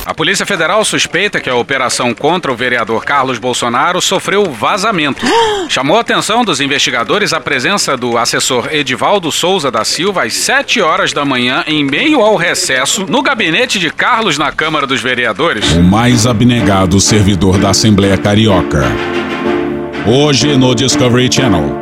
A 0.04 0.12
Polícia 0.12 0.44
Federal 0.44 0.84
suspeita 0.84 1.40
que 1.40 1.48
a 1.48 1.54
operação 1.54 2.12
contra 2.12 2.50
o 2.50 2.56
vereador 2.56 3.04
Carlos 3.04 3.38
Bolsonaro 3.38 4.02
sofreu 4.02 4.44
vazamento. 4.50 5.24
Chamou 5.68 5.96
a 5.96 6.00
atenção 6.00 6.44
dos 6.44 6.60
investigadores 6.60 7.32
a 7.32 7.40
presença 7.40 7.96
do 7.96 8.18
assessor 8.18 8.68
Edivaldo 8.72 9.30
Souza 9.30 9.70
da 9.70 9.84
Silva 9.84 10.24
às 10.24 10.34
7 10.34 10.80
horas 10.80 11.12
da 11.12 11.24
manhã, 11.24 11.62
em 11.68 11.84
meio 11.84 12.20
ao 12.20 12.34
recesso, 12.34 13.06
no 13.08 13.22
gabinete 13.22 13.78
de 13.78 13.90
Carlos 13.90 14.36
na 14.36 14.50
Câmara 14.50 14.86
dos 14.86 15.00
Vereadores. 15.00 15.70
O 15.72 15.82
mais 15.82 16.26
abnegado 16.26 17.00
servidor 17.00 17.58
da 17.58 17.70
Assembleia 17.70 18.18
Carioca. 18.18 18.84
Hoje 20.04 20.56
no 20.56 20.74
Discovery 20.74 21.32
Channel. 21.32 21.81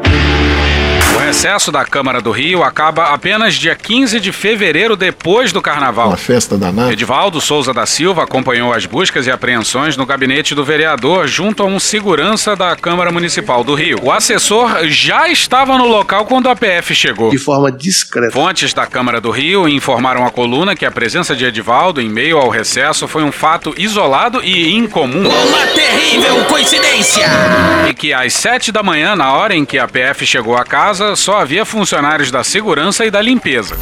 O 1.30 1.32
recesso 1.32 1.70
da 1.70 1.84
Câmara 1.84 2.20
do 2.20 2.32
Rio 2.32 2.64
acaba 2.64 3.14
apenas 3.14 3.54
dia 3.54 3.76
15 3.76 4.18
de 4.18 4.32
fevereiro, 4.32 4.96
depois 4.96 5.52
do 5.52 5.62
Carnaval. 5.62 6.08
Uma 6.08 6.16
festa 6.16 6.58
danada. 6.58 6.92
Edivaldo 6.92 7.40
Souza 7.40 7.72
da 7.72 7.86
Silva 7.86 8.24
acompanhou 8.24 8.72
as 8.72 8.84
buscas 8.84 9.28
e 9.28 9.30
apreensões 9.30 9.96
no 9.96 10.04
gabinete 10.04 10.56
do 10.56 10.64
vereador 10.64 11.28
junto 11.28 11.62
a 11.62 11.66
um 11.66 11.78
segurança 11.78 12.56
da 12.56 12.74
Câmara 12.74 13.12
Municipal 13.12 13.62
do 13.62 13.74
Rio. 13.74 14.00
O 14.02 14.10
assessor 14.10 14.88
já 14.88 15.28
estava 15.28 15.78
no 15.78 15.86
local 15.86 16.26
quando 16.26 16.48
a 16.48 16.56
PF 16.56 16.96
chegou. 16.96 17.30
De 17.30 17.38
forma 17.38 17.70
discreta. 17.70 18.32
Fontes 18.32 18.74
da 18.74 18.84
Câmara 18.84 19.20
do 19.20 19.30
Rio 19.30 19.68
informaram 19.68 20.26
à 20.26 20.32
coluna 20.32 20.74
que 20.74 20.84
a 20.84 20.90
presença 20.90 21.36
de 21.36 21.44
Edivaldo 21.44 22.00
em 22.00 22.08
meio 22.08 22.38
ao 22.38 22.48
recesso 22.48 23.06
foi 23.06 23.22
um 23.22 23.30
fato 23.30 23.72
isolado 23.78 24.42
e 24.42 24.74
incomum. 24.74 25.28
Uma 25.28 25.66
terrível 25.68 26.44
coincidência! 26.46 27.28
E 27.88 27.94
que 27.94 28.12
às 28.12 28.32
sete 28.32 28.72
da 28.72 28.82
manhã, 28.82 29.14
na 29.14 29.32
hora 29.32 29.54
em 29.54 29.64
que 29.64 29.78
a 29.78 29.86
PF 29.86 30.26
chegou 30.26 30.56
à 30.56 30.64
casa, 30.64 31.19
só 31.20 31.38
havia 31.38 31.64
funcionários 31.64 32.30
da 32.30 32.42
segurança 32.42 33.04
e 33.04 33.10
da 33.10 33.20
limpeza. 33.20 33.76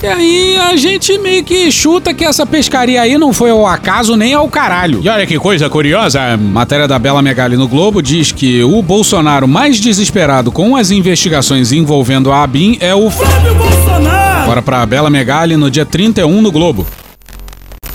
E 0.00 0.06
aí 0.06 0.56
a 0.56 0.76
gente 0.76 1.18
meio 1.18 1.42
que 1.42 1.72
chuta 1.72 2.14
que 2.14 2.24
essa 2.24 2.46
pescaria 2.46 3.02
aí 3.02 3.18
não 3.18 3.32
foi 3.32 3.50
ao 3.50 3.66
acaso 3.66 4.14
nem 4.14 4.32
ao 4.32 4.48
caralho. 4.48 5.00
E 5.02 5.08
olha 5.08 5.26
que 5.26 5.36
coisa 5.38 5.68
curiosa, 5.68 6.20
a 6.20 6.36
matéria 6.36 6.86
da 6.86 6.98
Bela 7.00 7.20
Megali 7.20 7.56
no 7.56 7.66
Globo 7.66 8.00
diz 8.00 8.30
que 8.30 8.62
o 8.62 8.80
Bolsonaro 8.80 9.48
mais 9.48 9.80
desesperado 9.80 10.52
com 10.52 10.76
as 10.76 10.92
investigações 10.92 11.72
envolvendo 11.72 12.30
a 12.30 12.44
ABIN 12.44 12.78
é 12.80 12.94
o 12.94 13.10
Flávio 13.10 13.54
Bolsonaro. 13.56 14.46
Bora 14.46 14.62
pra 14.62 14.86
Bela 14.86 15.10
Megali 15.10 15.56
no 15.56 15.68
dia 15.68 15.84
31 15.84 16.40
no 16.40 16.52
Globo. 16.52 16.86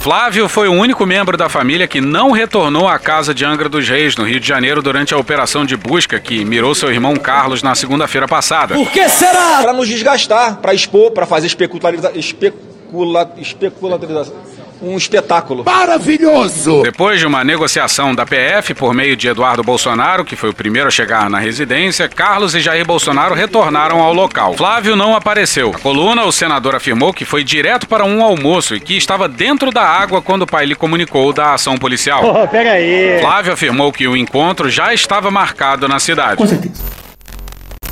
Flávio 0.03 0.49
foi 0.49 0.67
o 0.67 0.73
único 0.73 1.05
membro 1.05 1.37
da 1.37 1.47
família 1.47 1.87
que 1.87 2.01
não 2.01 2.31
retornou 2.31 2.89
à 2.89 2.99
casa 2.99 3.33
de 3.33 3.45
Angra 3.45 3.69
dos 3.69 3.87
Reis, 3.87 4.17
no 4.17 4.25
Rio 4.25 4.37
de 4.37 4.45
Janeiro, 4.45 4.81
durante 4.81 5.13
a 5.13 5.17
operação 5.17 5.63
de 5.63 5.77
busca 5.77 6.19
que 6.19 6.43
mirou 6.43 6.75
seu 6.75 6.91
irmão 6.91 7.15
Carlos 7.15 7.63
na 7.63 7.73
segunda-feira 7.73 8.27
passada. 8.27 8.75
Por 8.75 8.91
que 8.91 9.07
será? 9.07 9.61
Para 9.61 9.71
nos 9.71 9.87
desgastar, 9.87 10.57
para 10.57 10.73
expor, 10.73 11.11
para 11.11 11.25
fazer 11.25 11.47
especularidade. 11.47 12.19
Especula, 12.19 13.33
especulatrização 13.37 14.35
um 14.83 14.97
espetáculo. 14.97 15.63
Maravilhoso! 15.63 16.83
Depois 16.83 17.19
de 17.19 17.25
uma 17.25 17.43
negociação 17.43 18.13
da 18.13 18.25
PF 18.25 18.73
por 18.73 18.93
meio 18.93 19.15
de 19.15 19.27
Eduardo 19.27 19.63
Bolsonaro, 19.63 20.25
que 20.25 20.35
foi 20.35 20.49
o 20.49 20.53
primeiro 20.53 20.87
a 20.87 20.91
chegar 20.91 21.29
na 21.29 21.39
residência, 21.39 22.09
Carlos 22.09 22.53
e 22.53 22.59
Jair 22.59 22.85
Bolsonaro 22.85 23.33
retornaram 23.33 24.01
ao 24.01 24.13
local. 24.13 24.53
Flávio 24.55 24.95
não 24.95 25.15
apareceu. 25.15 25.71
A 25.73 25.79
coluna, 25.79 26.25
o 26.25 26.31
senador 26.31 26.75
afirmou 26.75 27.13
que 27.13 27.25
foi 27.25 27.43
direto 27.43 27.87
para 27.87 28.03
um 28.03 28.23
almoço 28.23 28.75
e 28.75 28.79
que 28.79 28.97
estava 28.97 29.27
dentro 29.27 29.71
da 29.71 29.83
água 29.83 30.21
quando 30.21 30.43
o 30.43 30.47
pai 30.47 30.65
lhe 30.65 30.75
comunicou 30.75 31.31
da 31.31 31.53
ação 31.53 31.77
policial. 31.77 32.23
Oh, 32.23 32.47
pega 32.47 32.71
aí. 32.71 33.19
Flávio 33.21 33.53
afirmou 33.53 33.91
que 33.91 34.07
o 34.07 34.17
encontro 34.17 34.69
já 34.69 34.93
estava 34.93 35.31
marcado 35.31 35.87
na 35.87 35.99
cidade. 35.99 36.37
Com 36.37 36.47
certeza. 36.47 37.02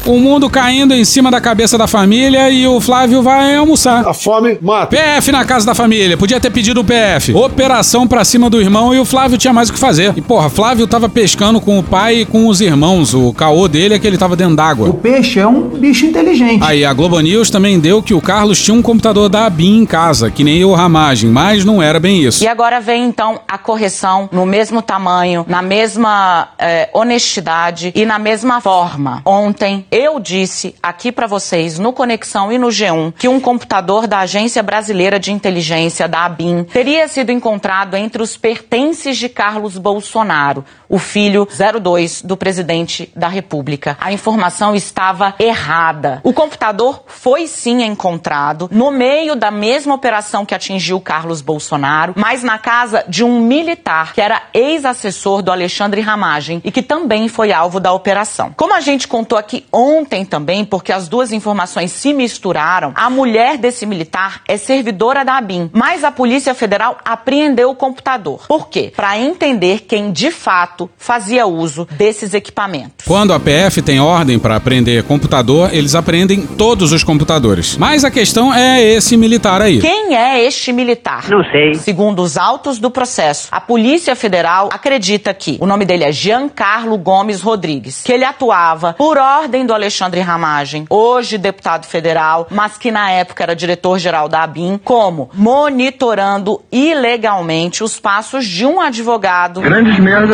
O 0.05 0.17
mundo 0.17 0.49
caindo 0.49 0.95
em 0.95 1.05
cima 1.05 1.29
da 1.29 1.39
cabeça 1.39 1.77
da 1.77 1.85
família 1.85 2.49
e 2.49 2.67
o 2.67 2.81
Flávio 2.81 3.21
vai 3.21 3.55
almoçar. 3.55 4.07
A 4.07 4.13
fome 4.13 4.57
mata. 4.59 4.87
PF 4.87 5.31
na 5.31 5.45
casa 5.45 5.63
da 5.65 5.75
família. 5.75 6.17
Podia 6.17 6.39
ter 6.39 6.49
pedido 6.49 6.81
o 6.81 6.83
PF. 6.83 7.35
Operação 7.35 8.07
pra 8.07 8.25
cima 8.25 8.49
do 8.49 8.59
irmão 8.59 8.95
e 8.95 8.99
o 8.99 9.05
Flávio 9.05 9.37
tinha 9.37 9.53
mais 9.53 9.69
o 9.69 9.73
que 9.73 9.79
fazer. 9.79 10.11
E 10.17 10.21
porra, 10.21 10.49
Flávio 10.49 10.87
tava 10.87 11.07
pescando 11.07 11.61
com 11.61 11.77
o 11.77 11.83
pai 11.83 12.21
e 12.21 12.25
com 12.25 12.47
os 12.47 12.61
irmãos. 12.61 13.13
O 13.13 13.31
caô 13.31 13.67
dele 13.67 13.93
é 13.93 13.99
que 13.99 14.07
ele 14.07 14.17
tava 14.17 14.35
dentro 14.35 14.55
d'água. 14.55 14.89
O 14.89 14.93
peixe 14.95 15.39
é 15.39 15.45
um 15.45 15.61
bicho 15.69 16.07
inteligente. 16.07 16.63
Aí 16.63 16.83
a 16.83 16.91
Globo 16.93 17.19
News 17.19 17.51
também 17.51 17.79
deu 17.79 18.01
que 18.01 18.15
o 18.15 18.21
Carlos 18.21 18.59
tinha 18.59 18.75
um 18.75 18.81
computador 18.81 19.29
da 19.29 19.45
ABIN 19.45 19.81
em 19.81 19.85
casa, 19.85 20.31
que 20.31 20.43
nem 20.43 20.65
o 20.65 20.73
Ramagem, 20.73 21.29
mas 21.29 21.63
não 21.63 21.81
era 21.81 21.99
bem 21.99 22.23
isso. 22.23 22.43
E 22.43 22.47
agora 22.47 22.81
vem 22.81 23.05
então 23.05 23.39
a 23.47 23.57
correção 23.57 24.27
no 24.31 24.47
mesmo 24.47 24.81
tamanho, 24.81 25.45
na 25.47 25.61
mesma 25.61 26.49
eh, 26.57 26.89
honestidade 26.91 27.91
e 27.95 28.03
na 28.03 28.17
mesma 28.17 28.59
forma. 28.59 29.21
Ontem 29.23 29.85
eu 29.91 30.21
disse 30.21 30.73
aqui 30.81 31.11
para 31.11 31.27
vocês 31.27 31.77
no 31.77 31.91
Conexão 31.91 32.49
e 32.49 32.57
no 32.57 32.67
G1 32.69 33.13
que 33.17 33.27
um 33.27 33.41
computador 33.41 34.07
da 34.07 34.19
Agência 34.19 34.63
Brasileira 34.63 35.19
de 35.19 35.33
Inteligência, 35.33 36.07
da 36.07 36.23
ABIN, 36.23 36.63
teria 36.63 37.09
sido 37.09 37.29
encontrado 37.29 37.97
entre 37.97 38.23
os 38.23 38.37
pertences 38.37 39.17
de 39.17 39.27
Carlos 39.27 39.77
Bolsonaro, 39.77 40.63
o 40.87 40.97
filho 40.97 41.45
02 41.45 42.21
do 42.21 42.37
presidente 42.37 43.11
da 43.13 43.27
República. 43.27 43.97
A 43.99 44.13
informação 44.13 44.73
estava 44.73 45.35
errada. 45.37 46.21
O 46.23 46.31
computador 46.31 47.03
foi 47.05 47.45
sim 47.45 47.83
encontrado 47.83 48.69
no 48.71 48.91
meio 48.91 49.35
da 49.35 49.51
mesma 49.51 49.93
operação 49.93 50.45
que 50.45 50.55
atingiu 50.55 51.01
Carlos 51.01 51.41
Bolsonaro, 51.41 52.13
mas 52.15 52.43
na 52.43 52.57
casa 52.57 53.03
de 53.09 53.25
um 53.25 53.41
militar 53.41 54.13
que 54.13 54.21
era 54.21 54.41
ex-assessor 54.53 55.41
do 55.41 55.51
Alexandre 55.51 55.99
Ramagem 55.99 56.61
e 56.63 56.71
que 56.71 56.81
também 56.81 57.27
foi 57.27 57.51
alvo 57.51 57.77
da 57.77 57.91
operação. 57.91 58.53
Como 58.55 58.73
a 58.73 58.79
gente 58.79 59.05
contou 59.05 59.37
aqui 59.37 59.65
ontem 59.71 59.80
também, 60.29 60.63
porque 60.63 60.91
as 60.91 61.07
duas 61.07 61.31
informações 61.31 61.91
se 61.91 62.13
misturaram, 62.13 62.91
a 62.95 63.09
mulher 63.09 63.57
desse 63.57 63.85
militar 63.85 64.41
é 64.47 64.57
servidora 64.57 65.25
da 65.25 65.37
ABIN, 65.37 65.69
mas 65.73 66.03
a 66.03 66.11
Polícia 66.11 66.53
Federal 66.53 66.97
apreendeu 67.03 67.69
o 67.69 67.75
computador. 67.75 68.45
Por 68.47 68.69
quê? 68.69 68.93
Para 68.95 69.17
entender 69.17 69.81
quem 69.87 70.11
de 70.11 70.31
fato 70.31 70.89
fazia 70.97 71.45
uso 71.45 71.87
desses 71.91 72.33
equipamentos. 72.33 73.05
Quando 73.05 73.33
a 73.33 73.39
PF 73.39 73.81
tem 73.81 73.99
ordem 73.99 74.39
para 74.39 74.55
apreender 74.55 75.03
computador, 75.03 75.73
eles 75.73 75.95
apreendem 75.95 76.45
todos 76.45 76.91
os 76.91 77.03
computadores. 77.03 77.75
Mas 77.77 78.05
a 78.05 78.11
questão 78.11 78.53
é 78.53 78.81
esse 78.81 79.17
militar 79.17 79.61
aí. 79.61 79.79
Quem 79.79 80.15
é 80.15 80.45
este 80.45 80.71
militar? 80.71 81.29
Não 81.29 81.43
sei. 81.51 81.75
Segundo 81.75 82.21
os 82.21 82.37
autos 82.37 82.79
do 82.79 82.89
processo, 82.89 83.47
a 83.51 83.59
Polícia 83.59 84.15
Federal 84.15 84.69
acredita 84.71 85.33
que 85.33 85.57
o 85.59 85.65
nome 85.65 85.85
dele 85.85 86.03
é 86.03 86.11
Giancarlo 86.11 86.97
Gomes 86.97 87.41
Rodrigues, 87.41 88.01
que 88.03 88.11
ele 88.11 88.23
atuava 88.23 88.93
por 88.93 89.17
ordem 89.17 89.65
do 89.65 89.70
Alexandre 89.73 90.21
Ramagem, 90.21 90.85
hoje 90.89 91.37
deputado 91.37 91.85
federal, 91.85 92.47
mas 92.49 92.77
que 92.77 92.91
na 92.91 93.11
época 93.11 93.43
era 93.43 93.55
diretor-geral 93.55 94.27
da 94.27 94.43
ABIN, 94.43 94.79
como 94.83 95.29
monitorando 95.33 96.61
ilegalmente 96.71 97.83
os 97.83 97.99
passos 97.99 98.45
de 98.45 98.65
um 98.65 98.79
advogado 98.79 99.61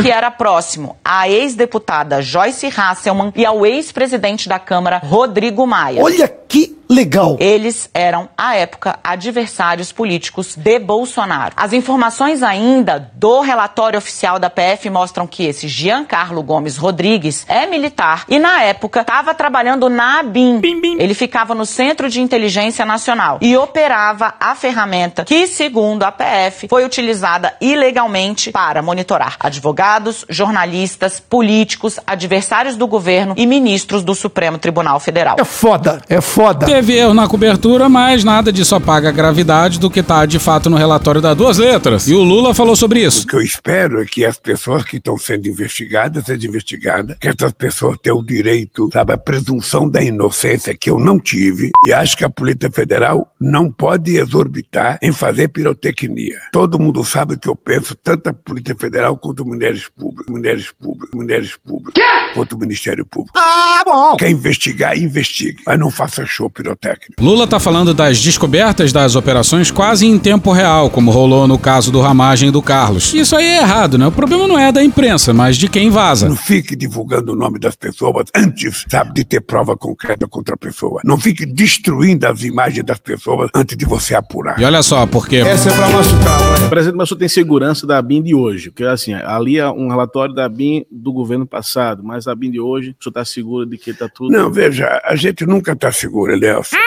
que 0.02 0.12
era 0.12 0.32
próximo 0.32 0.98
à 1.04 1.30
ex-deputada 1.30 2.22
Joyce 2.22 2.72
Hasselman 2.76 3.32
e 3.36 3.46
ao 3.46 3.66
ex-presidente 3.66 4.50
da 4.50 4.60
Câmara, 4.60 5.02
Rodrigo 5.04 5.66
Maia. 5.66 6.04
Olha 6.04 6.28
que 6.28 6.78
legal. 6.90 7.38
Eles 7.40 7.90
eram, 7.94 8.30
à 8.38 8.56
época, 8.56 9.00
adversários 9.04 9.92
políticos 9.92 10.56
de 10.56 10.80
Bolsonaro. 10.80 11.54
As 11.58 11.74
informações 11.74 12.42
ainda 12.44 13.12
do 13.14 13.42
relatório 13.42 13.98
oficial 13.98 14.40
da 14.40 14.50
PF 14.50 14.90
mostram 14.90 15.28
que 15.28 15.46
esse 15.46 15.68
Giancarlo 15.68 16.42
Gomes 16.42 16.78
Rodrigues 16.78 17.46
é 17.48 17.66
militar 17.66 18.26
e, 18.28 18.40
na 18.40 18.64
época, 18.64 19.02
estava 19.02 19.34
trabalhando 19.34 19.90
na 19.90 20.20
ABIN. 20.20 20.62
Ele 20.98 21.14
ficava 21.14 21.54
no 21.54 21.66
Centro 21.66 22.10
de 22.10 22.22
Inteligência 22.22 22.86
Nacional 22.86 23.40
e 23.42 23.56
operava 23.58 24.34
a 24.40 24.56
ferramenta 24.56 25.26
que, 25.26 25.48
segundo 25.48 26.04
a 26.04 26.12
PF, 26.12 26.68
foi 26.68 26.86
utilizada 26.86 27.54
ilegalmente 27.60 28.52
para 28.52 28.82
monitorar 28.82 29.36
advogados, 29.40 30.26
jornalistas, 30.30 31.20
políticos, 31.20 32.00
adversários 32.06 32.76
do 32.76 32.88
governo 32.88 33.34
e 33.38 33.46
ministros 33.46 34.04
do 34.04 34.16
Supremo 34.16 34.58
Tribunal 34.58 35.00
Federal. 35.00 35.36
É 35.40 35.44
foda, 35.44 36.02
é 36.10 36.22
foda. 36.22 36.77
Teve 36.78 36.94
erro 36.94 37.12
na 37.16 37.28
cobertura, 37.28 37.90
mas 37.90 38.24
nada 38.24 38.54
disso 38.54 38.76
apaga 38.76 39.10
a 39.10 39.12
gravidade 39.12 39.80
do 39.80 39.90
que 39.90 40.04
tá 40.04 40.28
de 40.28 40.38
fato 40.38 40.70
no 40.70 40.78
relatório 40.78 41.20
das 41.20 41.36
duas 41.36 41.58
letras. 41.58 42.08
E 42.08 42.14
o 42.14 42.22
Lula 42.22 42.54
falou 42.54 42.76
sobre 42.76 43.04
isso. 43.04 43.24
O 43.24 43.28
que 43.28 43.36
eu 43.36 43.42
espero 43.42 44.00
é 44.00 44.06
que 44.06 44.24
as 44.24 44.38
pessoas 44.38 44.84
que 44.84 44.98
estão 44.98 45.18
sendo 45.18 45.48
investigadas 45.48 46.26
sejam 46.26 46.52
investigadas, 46.52 47.18
que 47.20 47.30
essas 47.30 47.52
pessoas 47.54 47.98
tenham 48.00 48.20
o 48.20 48.24
direito, 48.24 48.92
sabe, 48.94 49.12
a 49.12 49.18
presunção 49.18 49.90
da 49.90 50.04
inocência 50.04 50.78
que 50.78 50.88
eu 50.88 51.00
não 51.00 51.20
tive, 51.20 51.72
e 51.88 51.92
acho 51.92 52.16
que 52.16 52.24
a 52.24 52.30
Polícia 52.30 52.70
Federal 52.70 53.28
não 53.42 53.72
pode 53.72 54.16
exorbitar 54.16 55.00
em 55.02 55.12
fazer 55.12 55.48
pirotecnia. 55.48 56.40
Todo 56.52 56.78
mundo 56.78 57.04
sabe 57.04 57.40
que 57.40 57.50
eu 57.50 57.56
penso 57.56 57.96
tanto 57.96 58.30
a 58.30 58.34
Polícia 58.34 58.76
Federal 58.76 59.18
quanto 59.18 59.44
mulheres 59.44 59.90
públicas, 59.90 60.28
mulheres 60.30 60.72
públicas, 60.80 61.10
mulheres 61.16 61.58
públicas, 61.58 62.04
quanto 62.34 62.56
o 62.56 62.60
Ministério 62.60 63.06
Público. 63.06 63.38
Ah, 63.38 63.84
bom. 63.86 64.16
Quer 64.18 64.30
investigar, 64.30 64.98
investigue, 64.98 65.62
mas 65.66 65.80
não 65.80 65.90
faça 65.92 66.26
show 66.26 66.50
pirotécnico. 66.50 67.22
Lula 67.22 67.48
tá 67.48 67.60
falando 67.60 67.94
das 67.94 68.20
descobertas 68.22 68.92
das 68.92 69.16
operações 69.16 69.72
quase 69.72 70.06
em 70.06 70.18
tempo 70.18 70.52
real, 70.52 70.90
como 70.90 71.12
rolou 71.12 71.48
no 71.48 71.58
caso 71.58 71.92
do 71.92 72.02
Ramagem 72.02 72.50
e 72.50 72.52
do 72.52 72.62
Carlos. 72.62 73.14
Isso 73.14 73.36
aí 73.36 73.46
é 73.46 73.58
errado, 73.58 73.98
né? 73.98 74.08
O 74.08 74.12
problema 74.12 74.48
não 74.48 74.58
é 74.58 74.72
da 74.72 74.84
imprensa, 74.84 75.34
mas 75.34 75.58
de 75.58 75.68
quem 75.68 75.90
vaza. 75.90 76.30
Não 76.30 76.36
fique 76.36 76.76
divulgando 76.76 77.34
o 77.34 77.36
nome 77.36 77.60
das 77.60 77.76
pessoas 77.76 78.28
antes, 78.36 78.86
sabe, 78.90 79.14
de 79.14 79.24
ter 79.24 79.42
prova 79.42 79.76
concreta 79.76 80.28
contra 80.28 80.56
a 80.56 80.58
pessoa. 80.58 81.02
Não 81.04 81.18
fique 81.18 81.46
destruindo 81.46 82.28
as 82.28 82.44
imagens 82.44 82.86
das 82.86 83.00
pessoas 83.00 83.50
antes 83.54 83.78
de 83.78 83.86
você 83.86 84.16
apurar. 84.16 84.60
E 84.60 84.66
olha 84.66 84.82
só, 84.82 85.06
porque. 85.06 85.38
Essa 85.38 85.70
é 85.70 85.76
pra 85.76 85.90
machucar, 85.90 86.66
O 86.66 86.70
presidente 86.70 87.16
tem 87.16 87.28
segurança 87.28 87.86
da 87.86 88.02
BIM 88.02 88.22
de 88.22 88.34
hoje, 88.34 88.70
porque 88.70 88.84
assim, 88.84 89.14
ali 89.14 89.58
é 89.58 89.70
um 89.70 89.88
relatório 89.88 90.34
da 90.34 90.48
BIM 90.48 90.86
do 90.92 91.12
governo 91.12 91.46
passado, 91.46 92.04
mas 92.04 92.17
a 92.26 92.34
BIM 92.34 92.52
de 92.52 92.60
hoje, 92.60 92.96
o 92.98 93.04
senhor 93.04 93.12
está 93.12 93.26
seguro 93.26 93.66
de 93.66 93.78
que 93.78 93.92
está 93.92 94.08
tudo. 94.08 94.32
Não, 94.32 94.50
veja, 94.50 95.02
a 95.04 95.16
gente 95.16 95.46
nunca 95.46 95.74
está 95.74 95.92
seguro, 95.92 96.32
Elielson. 96.32 96.78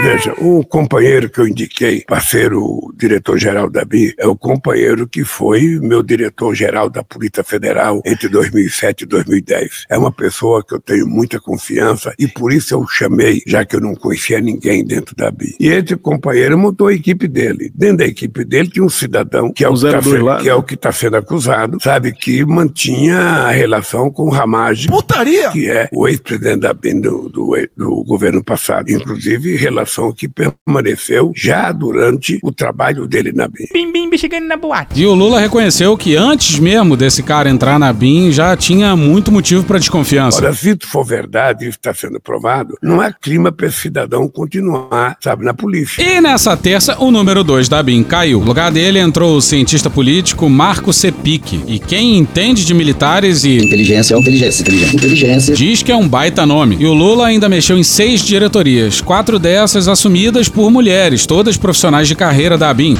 Veja, 0.00 0.34
o 0.38 0.64
companheiro 0.64 1.28
que 1.28 1.38
eu 1.38 1.46
indiquei 1.46 2.02
para 2.06 2.20
ser 2.20 2.52
o 2.54 2.92
diretor-geral 2.96 3.70
da 3.70 3.84
BI 3.84 4.14
é 4.18 4.26
o 4.26 4.34
companheiro 4.34 5.06
que 5.06 5.22
foi 5.22 5.78
meu 5.80 6.02
diretor-geral 6.02 6.88
da 6.88 7.04
Polícia 7.04 7.44
Federal 7.44 8.02
entre 8.04 8.28
2007 8.28 9.02
e 9.02 9.06
2010. 9.06 9.84
É 9.88 9.96
uma 9.96 10.10
pessoa 10.10 10.64
que 10.64 10.74
eu 10.74 10.80
tenho 10.80 11.06
muita 11.06 11.38
confiança 11.38 12.12
e 12.18 12.26
por 12.26 12.52
isso 12.52 12.74
eu 12.74 12.86
chamei, 12.88 13.42
já 13.46 13.64
que 13.64 13.76
eu 13.76 13.80
não 13.80 13.94
conhecia 13.94 14.40
ninguém 14.40 14.84
dentro 14.84 15.14
da 15.14 15.30
BI. 15.30 15.56
E 15.60 15.68
esse 15.68 15.94
companheiro 15.96 16.58
montou 16.58 16.88
a 16.88 16.94
equipe 16.94 17.28
dele. 17.28 17.70
Dentro 17.74 17.98
da 17.98 18.06
equipe 18.06 18.44
dele 18.44 18.70
tinha 18.70 18.84
um 18.84 18.90
cidadão 18.90 19.52
que 19.52 19.62
é 19.62 19.68
o, 19.68 19.74
que, 19.74 19.80
sendo, 19.80 20.36
que, 20.38 20.48
é 20.48 20.54
o 20.54 20.62
que 20.62 20.76
tá 20.76 20.90
sendo 20.90 21.16
acusado, 21.16 21.78
sabe, 21.80 22.12
que 22.12 22.44
mantinha 22.44 23.18
a 23.18 23.50
relação 23.50 24.10
com 24.10 24.24
o 24.24 24.30
Ramage. 24.30 24.88
Putaria! 24.88 25.50
Que 25.50 25.70
é 25.70 25.88
o 25.92 26.08
ex-presidente 26.08 26.60
da 26.60 26.72
BIM 26.74 27.00
do, 27.00 27.28
do, 27.28 27.68
do 27.76 28.04
governo 28.04 28.42
passado. 28.42 28.90
Inclusive, 28.90 29.54
relação 29.54 29.81
que 30.16 30.28
permaneceu 30.28 31.32
já 31.34 31.72
durante 31.72 32.38
o 32.42 32.52
trabalho 32.52 33.06
dele 33.06 33.32
na 33.32 33.48
BIM. 33.48 33.66
Bim, 33.72 34.10
bim, 34.10 34.18
chegando 34.18 34.46
na 34.46 34.56
boate. 34.56 35.00
E 35.00 35.06
o 35.06 35.14
Lula 35.14 35.40
reconheceu 35.40 35.96
que 35.96 36.16
antes 36.16 36.58
mesmo 36.58 36.96
desse 36.96 37.22
cara 37.22 37.48
entrar 37.48 37.78
na 37.78 37.92
BIM, 37.92 38.30
já 38.30 38.56
tinha 38.56 38.94
muito 38.94 39.32
motivo 39.32 39.64
para 39.64 39.78
desconfiança. 39.78 40.38
Ora, 40.38 40.52
se 40.52 40.70
isso 40.70 40.86
for 40.86 41.04
verdade, 41.04 41.64
isso 41.68 41.78
está 41.78 41.94
sendo 41.94 42.20
provado, 42.20 42.76
não 42.82 43.02
é 43.02 43.12
clima 43.20 43.50
para 43.50 43.66
esse 43.66 43.80
cidadão 43.80 44.28
continuar, 44.28 45.16
sabe, 45.20 45.44
na 45.44 45.54
polícia. 45.54 46.02
E 46.02 46.20
nessa 46.20 46.56
terça, 46.56 46.96
o 46.98 47.10
número 47.10 47.42
2 47.42 47.68
da 47.68 47.82
BIM 47.82 48.02
caiu. 48.02 48.40
No 48.40 48.46
lugar 48.46 48.70
dele 48.70 48.98
entrou 48.98 49.36
o 49.36 49.42
cientista 49.42 49.88
político 49.88 50.48
Marco 50.48 50.92
Sepic. 50.92 51.52
E 51.66 51.78
quem 51.78 52.18
entende 52.18 52.64
de 52.64 52.74
militares 52.74 53.44
e. 53.44 53.56
Inteligência, 53.56 54.16
inteligência, 54.16 54.62
inteligência, 54.62 54.96
inteligência. 54.96 55.54
Diz 55.54 55.82
que 55.82 55.90
é 55.90 55.96
um 55.96 56.06
baita 56.08 56.44
nome. 56.44 56.76
E 56.78 56.86
o 56.86 56.92
Lula 56.92 57.26
ainda 57.26 57.48
mexeu 57.48 57.78
em 57.78 57.82
seis 57.82 58.22
diretorias, 58.24 59.00
quatro 59.00 59.38
dessas 59.38 59.71
assumidas 59.74 60.48
por 60.48 60.70
mulheres, 60.70 61.26
todas 61.26 61.56
profissionais 61.56 62.08
de 62.08 62.14
carreira 62.14 62.58
da 62.58 62.70
ABIN. 62.70 62.96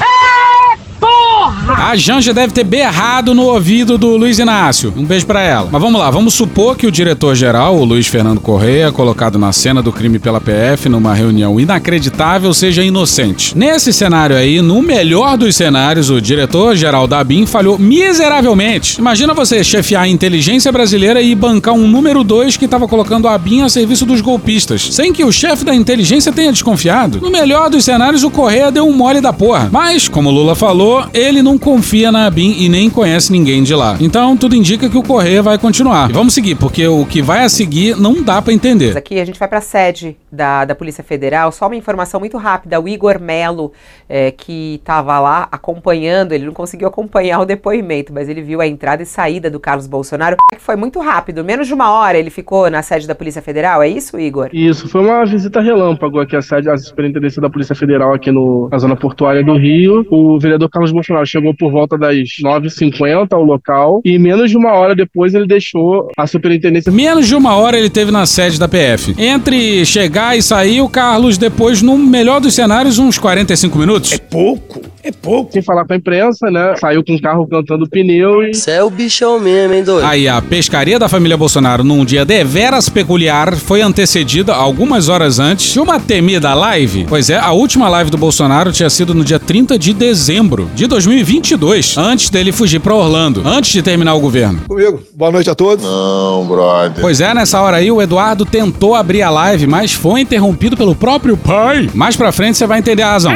A 1.67 1.95
Janja 1.95 2.33
deve 2.33 2.51
ter 2.51 2.65
berrado 2.65 3.33
no 3.33 3.43
ouvido 3.43 3.97
do 3.97 4.17
Luiz 4.17 4.37
Inácio. 4.37 4.93
Um 4.97 5.05
beijo 5.05 5.25
para 5.25 5.41
ela. 5.41 5.69
Mas 5.71 5.81
vamos 5.81 5.99
lá, 5.99 6.11
vamos 6.11 6.33
supor 6.33 6.75
que 6.75 6.85
o 6.85 6.91
diretor-geral, 6.91 7.77
o 7.77 7.85
Luiz 7.85 8.05
Fernando 8.07 8.41
Correia, 8.41 8.91
colocado 8.91 9.39
na 9.39 9.53
cena 9.53 9.81
do 9.81 9.91
crime 9.91 10.19
pela 10.19 10.41
PF 10.41 10.89
numa 10.89 11.13
reunião 11.13 11.57
inacreditável, 11.59 12.53
seja 12.53 12.83
inocente. 12.83 13.57
Nesse 13.57 13.93
cenário 13.93 14.35
aí, 14.35 14.61
no 14.61 14.81
melhor 14.81 15.37
dos 15.37 15.55
cenários, 15.55 16.09
o 16.09 16.19
diretor-geral 16.19 17.07
da 17.07 17.23
BIM 17.23 17.45
falhou 17.45 17.79
miseravelmente. 17.79 18.99
Imagina 18.99 19.33
você 19.33 19.63
chefiar 19.63 20.03
a 20.03 20.07
inteligência 20.07 20.71
brasileira 20.71 21.21
e 21.21 21.33
bancar 21.33 21.73
um 21.73 21.87
número 21.87 22.25
2 22.25 22.57
que 22.57 22.65
estava 22.65 22.87
colocando 22.89 23.27
a 23.29 23.37
BIM 23.37 23.61
a 23.61 23.69
serviço 23.69 24.05
dos 24.05 24.19
golpistas, 24.19 24.93
sem 24.93 25.13
que 25.13 25.23
o 25.23 25.31
chefe 25.31 25.63
da 25.63 25.73
inteligência 25.73 26.33
tenha 26.33 26.51
desconfiado. 26.51 27.21
No 27.21 27.31
melhor 27.31 27.69
dos 27.69 27.85
cenários, 27.85 28.23
o 28.23 28.29
Correia 28.29 28.69
deu 28.69 28.85
um 28.85 28.93
mole 28.93 29.21
da 29.21 29.31
porra. 29.31 29.69
Mas, 29.71 30.09
como 30.09 30.29
Lula 30.29 30.55
falou, 30.55 31.05
ele 31.13 31.41
não 31.41 31.52
confia 31.57 32.11
na 32.11 32.25
ABIN 32.27 32.55
e 32.59 32.69
nem 32.69 32.89
conhece 32.89 33.31
ninguém 33.31 33.63
de 33.63 33.73
lá. 33.73 33.97
Então, 33.99 34.35
tudo 34.37 34.55
indica 34.55 34.89
que 34.89 34.97
o 34.97 35.03
Correia 35.03 35.41
vai 35.41 35.57
continuar. 35.57 36.09
E 36.09 36.13
vamos 36.13 36.33
seguir, 36.33 36.55
porque 36.55 36.87
o 36.87 37.05
que 37.05 37.21
vai 37.21 37.43
a 37.43 37.49
seguir 37.49 37.95
não 37.97 38.23
dá 38.23 38.41
para 38.41 38.53
entender. 38.53 38.97
Aqui 38.97 39.19
a 39.19 39.25
gente 39.25 39.39
vai 39.39 39.47
para 39.47 39.59
a 39.59 39.61
sede 39.61 40.15
da, 40.31 40.65
da 40.65 40.75
Polícia 40.75 41.03
Federal. 41.03 41.51
Só 41.51 41.67
uma 41.67 41.75
informação 41.75 42.19
muito 42.19 42.37
rápida. 42.37 42.79
O 42.79 42.87
Igor 42.87 43.19
Melo, 43.19 43.71
é, 44.07 44.31
que 44.31 44.75
estava 44.75 45.19
lá 45.19 45.47
acompanhando, 45.51 46.33
ele 46.33 46.45
não 46.45 46.53
conseguiu 46.53 46.87
acompanhar 46.87 47.39
o 47.39 47.45
depoimento, 47.45 48.13
mas 48.13 48.29
ele 48.29 48.41
viu 48.41 48.61
a 48.61 48.67
entrada 48.67 49.03
e 49.03 49.05
saída 49.05 49.49
do 49.49 49.59
Carlos 49.59 49.87
Bolsonaro. 49.87 50.37
Foi 50.57 50.75
muito 50.75 50.99
rápido, 50.99 51.43
menos 51.43 51.67
de 51.67 51.73
uma 51.73 51.91
hora 51.91 52.17
ele 52.17 52.29
ficou 52.29 52.69
na 52.69 52.81
sede 52.81 53.07
da 53.07 53.15
Polícia 53.15 53.41
Federal, 53.41 53.81
é 53.81 53.87
isso, 53.87 54.19
Igor? 54.19 54.49
Isso, 54.53 54.87
foi 54.87 55.01
uma 55.01 55.25
visita 55.25 55.59
relâmpago 55.61 56.19
aqui 56.19 56.35
à 56.35 56.41
sede, 56.41 56.69
à 56.69 56.77
Superintendência 56.77 57.41
da 57.41 57.49
Polícia 57.49 57.75
Federal 57.75 58.13
aqui 58.13 58.31
no, 58.31 58.69
na 58.69 58.77
zona 58.77 58.95
portuária 58.95 59.43
do 59.43 59.55
Rio. 59.57 60.05
O 60.09 60.39
vereador 60.39 60.69
Carlos 60.69 60.91
Bolsonaro 60.91 61.25
chegou 61.25 61.42
por 61.51 61.71
volta 61.71 61.97
das 61.97 62.15
9h50 62.43 63.29
ao 63.31 63.43
local 63.43 64.01
e 64.05 64.19
menos 64.19 64.51
de 64.51 64.57
uma 64.57 64.73
hora 64.73 64.95
depois 64.95 65.33
ele 65.33 65.47
deixou 65.47 66.11
a 66.15 66.27
superintendência. 66.27 66.91
Menos 66.91 67.27
de 67.27 67.35
uma 67.35 67.55
hora 67.55 67.77
ele 67.77 67.89
teve 67.89 68.11
na 68.11 68.27
sede 68.27 68.59
da 68.59 68.67
PF. 68.67 69.15
Entre 69.17 69.83
chegar 69.85 70.37
e 70.37 70.43
sair, 70.43 70.81
o 70.81 70.89
Carlos 70.89 71.37
depois, 71.37 71.81
no 71.81 71.97
melhor 71.97 72.39
dos 72.39 72.53
cenários, 72.53 72.99
uns 72.99 73.17
45 73.17 73.77
minutos. 73.77 74.11
É 74.11 74.17
pouco. 74.17 74.93
É 75.03 75.11
pouco. 75.11 75.51
Sem 75.51 75.61
falar 75.61 75.85
com 75.85 75.93
a 75.93 75.95
imprensa, 75.97 76.49
né? 76.49 76.75
Saiu 76.79 77.03
com 77.03 77.13
o 77.13 77.21
carro 77.21 77.45
cantando 77.45 77.89
pneu 77.89 78.41
e. 78.41 78.53
Você 78.53 78.71
é 78.71 78.83
o 78.83 78.89
bichão 78.89 79.37
mesmo, 79.37 79.73
hein, 79.73 79.83
doido? 79.83 80.05
Aí 80.05 80.29
a 80.29 80.41
pescaria 80.41 80.97
da 80.97 81.09
família 81.09 81.35
Bolsonaro, 81.35 81.83
num 81.83 82.05
dia 82.05 82.23
deveras 82.23 82.87
peculiar, 82.87 83.53
foi 83.55 83.81
antecedida 83.81 84.53
algumas 84.53 85.09
horas 85.09 85.39
antes 85.39 85.73
de 85.73 85.79
uma 85.79 85.99
temida 85.99 86.53
live. 86.53 87.05
Pois 87.09 87.29
é, 87.29 87.37
a 87.37 87.51
última 87.51 87.89
live 87.89 88.09
do 88.09 88.17
Bolsonaro 88.17 88.71
tinha 88.71 88.89
sido 88.89 89.13
no 89.13 89.25
dia 89.25 89.39
30 89.39 89.77
de 89.77 89.93
dezembro 89.93 90.69
de 90.73 90.87
2022, 91.33 91.97
antes 91.97 92.29
dele 92.29 92.51
fugir 92.51 92.79
pra 92.79 92.93
Orlando, 92.93 93.41
antes 93.45 93.71
de 93.71 93.81
terminar 93.81 94.13
o 94.13 94.19
governo. 94.19 94.61
Comigo. 94.67 95.01
Boa 95.15 95.31
noite 95.31 95.49
a 95.49 95.55
todos. 95.55 95.83
Não, 95.83 96.45
brother. 96.45 97.01
Pois 97.01 97.19
é, 97.21 97.33
nessa 97.33 97.59
hora 97.59 97.77
aí 97.77 97.91
o 97.91 98.01
Eduardo 98.01 98.45
tentou 98.45 98.93
abrir 98.93 99.23
a 99.23 99.29
live, 99.29 99.65
mas 99.65 99.93
foi 99.93 100.21
interrompido 100.21 100.77
pelo 100.77 100.95
próprio 100.95 101.35
pai. 101.35 101.89
Mais 101.93 102.15
pra 102.15 102.31
frente 102.31 102.57
você 102.57 102.67
vai 102.67 102.79
entender 102.79 103.01
a 103.01 103.11
razão. 103.11 103.33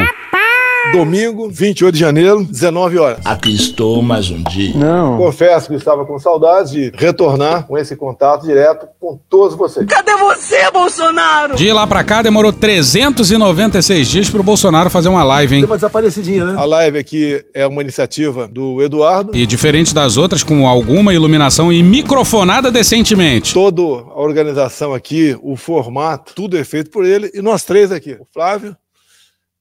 Domingo, 0.92 1.50
28 1.50 1.92
de 1.92 2.00
janeiro, 2.00 2.44
19 2.44 2.98
horas. 2.98 3.18
Aqui 3.24 3.54
estou 3.54 4.00
mais 4.00 4.30
um 4.30 4.42
dia. 4.42 4.74
Não. 4.74 5.18
Confesso 5.18 5.68
que 5.68 5.74
estava 5.74 6.06
com 6.06 6.18
saudades 6.18 6.72
de 6.72 6.90
retornar 6.94 7.66
com 7.66 7.76
esse 7.76 7.94
contato 7.94 8.46
direto 8.46 8.88
com 8.98 9.18
todos 9.28 9.54
vocês. 9.54 9.84
Cadê 9.86 10.16
você, 10.16 10.70
Bolsonaro? 10.70 11.56
De 11.56 11.70
lá 11.72 11.86
pra 11.86 12.02
cá 12.02 12.22
demorou 12.22 12.52
396 12.52 14.08
dias 14.08 14.30
pro 14.30 14.42
Bolsonaro 14.42 14.88
fazer 14.88 15.10
uma 15.10 15.22
live, 15.22 15.56
hein? 15.56 15.60
Deu 15.60 15.68
uma 15.68 15.76
desaparecidinha, 15.76 16.44
né? 16.46 16.54
A 16.56 16.64
live 16.64 16.98
aqui 16.98 17.44
é 17.52 17.66
uma 17.66 17.82
iniciativa 17.82 18.48
do 18.48 18.82
Eduardo. 18.82 19.36
E 19.36 19.46
diferente 19.46 19.94
das 19.94 20.16
outras, 20.16 20.42
com 20.42 20.66
alguma 20.66 21.12
iluminação 21.12 21.70
e 21.70 21.82
microfonada 21.82 22.70
decentemente. 22.70 23.52
Toda 23.52 23.82
a 23.82 24.20
organização 24.20 24.94
aqui, 24.94 25.38
o 25.42 25.54
formato, 25.54 26.32
tudo 26.34 26.56
é 26.56 26.64
feito 26.64 26.90
por 26.90 27.04
ele. 27.04 27.30
E 27.34 27.42
nós 27.42 27.62
três 27.64 27.92
aqui, 27.92 28.16
o 28.18 28.26
Flávio 28.32 28.74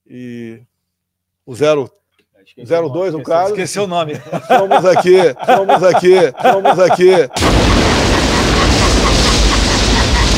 e 0.09 0.61
o 1.47 1.55
0 1.55 1.89
02, 2.93 3.15
o 3.15 3.23
Carlos. 3.23 3.51
Esqueceu 3.51 3.83
o 3.83 3.87
nome. 3.87 4.15
Somos 4.47 4.85
aqui, 4.85 5.17
somos 5.45 5.83
aqui, 5.83 6.15
somos 6.41 6.79
aqui. 6.79 7.96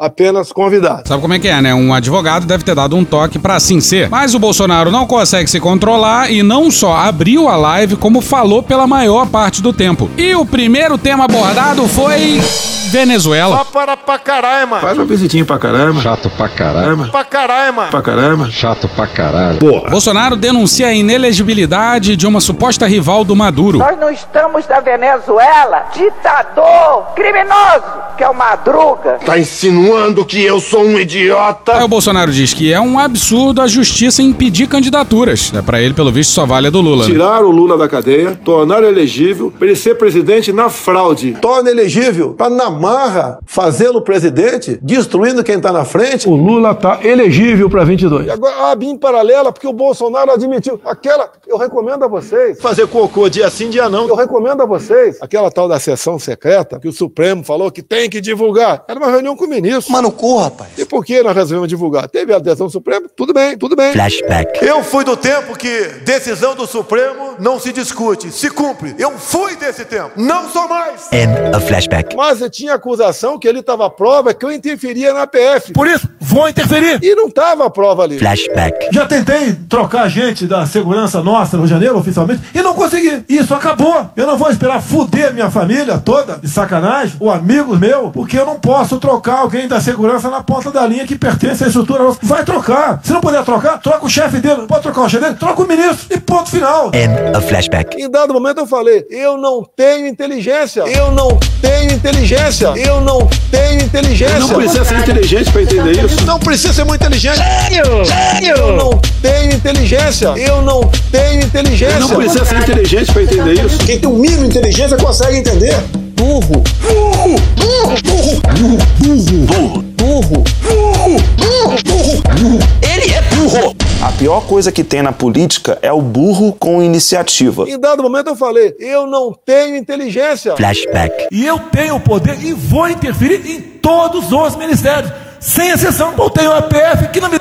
Apenas 0.02 0.52
convidados. 0.52 1.04
Sabe 1.06 1.22
como 1.22 1.34
é 1.34 1.40
que 1.40 1.48
é, 1.48 1.62
né? 1.62 1.74
Um 1.74 1.94
advogado 1.94 2.46
deve 2.46 2.64
ter 2.64 2.76
dado 2.76 2.96
um 2.96 3.04
toque 3.04 3.38
pra 3.40 3.56
assim 3.56 3.80
ser. 3.80 4.10
Mas 4.10 4.34
o 4.34 4.40
Bolsonaro 4.40 4.92
não 4.92 5.06
consegue 5.06 5.50
se 5.50 5.60
controlar 5.60 6.32
e 6.32 6.42
não 6.44 6.72
só 6.72 6.96
abriu 6.96 7.48
a 7.48 7.56
live, 7.56 7.96
como 7.96 8.22
falou 8.22 8.64
pela 8.64 8.88
maior 8.88 9.28
parte 9.28 9.62
do 9.62 9.74
tempo. 9.74 10.10
E 10.18 10.34
o 10.36 10.46
primeiro 10.46 10.98
tema 10.98 11.26
abordado 11.26 11.88
foi. 11.88 12.42
Venezuela. 12.90 13.56
Só 13.56 13.66
para 13.66 13.96
pra 13.96 14.18
caralho, 14.18 14.68
mano. 14.68 14.82
Faz 14.82 14.98
uma 14.98 15.06
visitinha 15.06 15.46
pra 15.46 15.60
caramba. 15.60 16.02
Chato 16.02 16.28
pra 16.32 16.50
caralho. 16.50 17.08
Pra 17.12 17.24
caralho, 17.24 17.74
mano. 17.76 17.92
Pra 17.92 18.02
caramba. 18.02 18.50
Chato 18.50 18.90
pra 18.96 19.06
caralho. 19.06 19.60
Porra. 19.60 19.92
Bolsonaro 19.92 20.36
denuncia 20.36 20.88
a 20.88 20.94
inelegibilidade 20.94 22.16
de 22.16 22.26
uma 22.26 22.42
suposta 22.42 22.88
rival 22.88 23.24
do 23.24 23.36
Maduro. 23.36 23.78
Nós 23.78 23.96
não 24.00 24.10
estamos 24.10 24.68
na 24.68 24.80
Venezuela, 24.80 25.86
ditador 25.94 27.14
criminoso, 27.16 27.84
que 28.18 28.24
é 28.24 28.30
o 28.30 28.34
Madruga. 28.34 29.20
Tá 29.24 29.38
insinuando 29.38 29.89
que 30.26 30.44
eu 30.44 30.60
sou 30.60 30.84
um 30.84 31.00
idiota? 31.00 31.74
Aí 31.74 31.84
o 31.84 31.88
Bolsonaro 31.88 32.32
diz 32.32 32.54
que 32.54 32.72
é 32.72 32.80
um 32.80 33.00
absurdo 33.00 33.62
a 33.62 33.68
justiça 33.68 34.22
impedir 34.22 34.68
candidaturas. 34.68 35.52
É 35.56 35.62
para 35.62 35.82
ele, 35.82 35.94
pelo 35.94 36.12
visto, 36.12 36.32
só 36.32 36.46
vale 36.46 36.68
a 36.68 36.70
do 36.70 36.82
Lula. 36.82 37.06
Né? 37.06 37.12
Tirar 37.12 37.44
o 37.44 37.50
Lula 37.50 37.78
da 37.78 37.88
cadeia, 37.88 38.40
tornar 38.46 38.84
elegível, 38.84 39.52
para 39.52 39.68
ele 39.68 39.76
ser 39.76 39.96
presidente 39.96 40.54
na 40.54 40.70
fraude. 40.70 41.36
Torna 41.42 41.72
elegível, 41.72 42.34
para 42.34 42.50
na 42.50 42.70
marra 42.70 43.40
fazê-lo 43.46 44.02
presidente, 44.02 44.78
destruindo 44.82 45.44
quem 45.44 45.60
tá 45.60 45.72
na 45.72 45.84
frente. 45.84 46.30
O 46.30 46.36
Lula 46.36 46.76
tá 46.76 47.00
elegível 47.04 47.70
para 47.70 47.84
22. 47.84 48.28
E 48.28 48.30
agora 48.30 48.72
a 48.72 48.76
BIM 48.76 48.98
paralela, 48.98 49.52
porque 49.52 49.68
o 49.68 49.74
Bolsonaro 49.74 50.32
admitiu. 50.32 50.80
Aquela, 50.86 51.32
eu 51.48 51.58
recomendo 51.58 52.04
a 52.04 52.08
vocês. 52.08 52.62
Fazer 52.62 52.88
cocô 52.88 53.28
dia 53.30 53.50
sim, 53.50 53.70
dia 53.70 53.90
não. 53.90 54.08
Eu 54.08 54.16
recomendo 54.16 54.62
a 54.62 54.66
vocês. 54.66 55.18
Aquela 55.22 55.50
tal 55.50 55.68
da 55.68 55.80
sessão 55.80 56.20
secreta, 56.20 56.80
que 56.80 56.88
o 56.88 56.94
Supremo 56.94 57.44
falou 57.44 57.72
que 57.72 57.82
tem 57.82 58.10
que 58.10 58.22
divulgar. 58.22 58.84
Era 58.88 59.00
uma 59.00 59.10
reunião 59.10 59.36
com 59.36 59.46
o 59.46 59.50
ministro. 59.50 59.79
Mano, 59.88 60.12
corra, 60.12 60.46
rapaz. 60.46 60.70
E 60.78 60.86
por 60.86 61.06
que 61.06 61.22
nós 61.22 61.36
resolvemos 61.36 61.68
divulgar? 61.68 62.08
Teve 62.08 62.34
a 62.34 62.40
decisão 62.40 62.68
do 62.68 62.74
Supremo? 62.74 63.08
Tudo 63.16 63.34
bem, 63.34 63.58
tudo 63.58 63.76
bem. 63.76 63.94
Flashback. 63.94 64.66
Eu 64.66 64.84
fui 64.84 65.04
do 65.04 65.16
tempo 65.16 65.56
que 65.56 65.86
decisão 66.04 66.56
do 66.56 66.66
Supremo 66.68 67.36
não 67.40 67.60
se 67.60 67.72
discute, 67.72 68.32
se 68.32 68.50
cumpre. 68.50 68.96
Eu 68.98 69.12
fui 69.18 69.56
desse 69.56 69.86
tempo. 69.86 70.12
Não 70.16 70.50
sou 70.50 70.68
mais. 70.68 71.10
End 71.12 71.56
of 71.56 71.66
flashback. 71.68 72.16
Mas 72.16 72.42
eu 72.42 72.50
tinha 72.50 72.74
acusação 72.74 73.38
que 73.38 73.48
ele 73.48 73.62
tava 73.62 73.86
a 73.86 73.90
prova 73.90 74.34
que 74.34 74.46
eu 74.46 74.52
interferia 74.52 75.14
na 75.14 75.26
PF. 75.28 75.74
Por 75.74 75.88
isso, 75.88 76.08
vou 76.20 76.50
interferir. 76.50 77.00
E 77.02 77.16
não 77.16 77.30
tava 77.30 77.66
a 77.66 77.70
prova 77.70 78.04
ali. 78.04 78.20
Flashback. 78.20 78.90
Já 78.92 79.06
tentei 79.06 79.54
trocar 79.70 80.08
gente 80.10 80.46
da 80.46 80.66
segurança 80.66 81.22
nossa 81.22 81.58
no 81.58 81.68
janeiro, 81.68 81.98
oficialmente, 81.98 82.42
e 82.54 82.62
não 82.62 82.74
consegui. 82.74 83.24
Isso 83.30 83.54
acabou. 83.54 84.10
Eu 84.16 84.28
não 84.28 84.38
vou 84.38 84.50
esperar 84.50 84.82
fuder 84.82 85.34
minha 85.34 85.50
família 85.52 85.98
toda, 85.98 86.38
de 86.38 86.48
sacanagem, 86.50 87.16
ou 87.20 87.32
amigos 87.32 87.80
meus, 87.80 88.12
porque 88.12 88.38
eu 88.38 88.46
não 88.46 88.60
posso 88.60 89.00
trocar 89.00 89.40
alguém 89.40 89.68
da 89.70 89.80
segurança 89.80 90.30
na 90.30 90.44
ponta 90.44 90.72
da 90.72 90.86
linha 90.86 91.06
que 91.06 91.16
pertence 91.16 91.64
à 91.64 91.68
estrutura 91.68 92.04
nossa. 92.04 92.20
Vai 92.24 92.44
trocar. 92.44 93.00
Se 93.04 93.14
não 93.14 93.22
puder 93.22 93.44
trocar, 93.44 93.78
troca 93.80 94.06
o 94.06 94.10
chefe 94.10 94.40
dele. 94.40 94.64
Pode 94.68 94.82
trocar 94.82 95.02
o 95.02 95.10
chefe 95.10 95.24
dele, 95.24 95.36
troca 95.36 95.62
o 95.62 95.68
ministro. 95.68 96.08
E 96.10 96.20
ponto 96.20 96.50
final. 96.50 96.92
End 96.94 97.38
of 97.38 97.48
flashback. 97.48 98.02
Em 98.02 98.10
dado 98.10 98.34
momento 98.34 98.58
eu 98.60 98.68
falei, 98.68 99.06
eu 99.10 99.38
não 99.38 99.64
tenho 99.76 100.08
inteligência. 100.08 100.82
Eu 100.82 101.12
não 101.12 101.38
tenho 101.62 101.94
inteligência. 101.94 102.74
Eu 102.76 103.00
não 103.02 103.28
tenho 103.52 103.82
inteligência. 103.84 104.40
Não 104.40 104.50
precisa 104.50 104.84
ser 104.84 105.00
inteligente 105.00 105.52
pra 105.52 105.62
entender 105.62 106.04
isso. 106.04 106.26
Não 106.26 106.40
precisa 106.40 106.74
ser 106.74 106.84
muito 106.84 107.02
inteligente. 107.02 107.38
Sério? 107.38 108.06
Sério? 108.06 108.58
Eu 108.58 108.76
não 108.76 109.00
tenho 109.22 109.54
inteligência. 109.54 110.28
Eu 110.30 110.62
não 110.62 110.82
tenho 111.12 111.44
inteligência. 111.44 112.00
Não 112.00 112.10
precisa 112.10 112.46
ser 112.46 112.58
inteligente 112.58 113.12
pra 113.14 113.22
entender 113.22 113.66
isso. 113.66 113.78
Quem 113.86 114.00
tem 114.00 114.10
o 114.10 114.14
mínimo 114.14 114.46
inteligência 114.46 114.98
consegue 114.98 115.38
entender. 115.38 115.76
Burro. 116.20 116.62
Burro! 116.82 117.36
Burro! 117.56 117.96
Burro! 118.04 118.78
Burro. 119.00 119.40
Burro. 119.40 119.84
Burro! 119.96 120.44
Burro! 120.68 121.24
Burro! 121.38 122.22
Burro! 122.36 122.60
Ele 122.82 123.14
é 123.14 123.22
burro. 123.22 123.74
A 124.02 124.12
pior 124.12 124.42
coisa 124.42 124.70
que 124.70 124.84
tem 124.84 125.02
na 125.02 125.14
política 125.14 125.80
é 125.82 125.94
o 125.94 126.02
burro 126.02 126.52
com 126.52 126.84
iniciativa. 126.84 127.70
Em 127.70 127.80
dado 127.80 128.04
momento 128.04 128.28
eu 128.28 128.36
falei, 128.36 128.76
eu 128.80 129.08
não 129.08 129.34
tenho 129.34 129.78
inteligência. 129.78 130.58
Flashback. 130.58 131.28
E 131.32 131.46
eu 131.46 131.58
tenho 131.72 131.96
o 131.96 132.02
poder 132.02 132.38
e 132.44 132.52
vou 132.52 132.90
interferir 132.90 133.50
em 133.50 133.62
todos 133.62 134.34
os 134.34 134.58
ministérios, 134.58 135.14
sem 135.40 135.70
exceção. 135.70 136.14
Eu 136.18 136.30
tenho 136.30 136.52
a 136.52 136.62
PF 136.62 137.08
que 137.14 137.22
não 137.22 137.30
me 137.30 137.40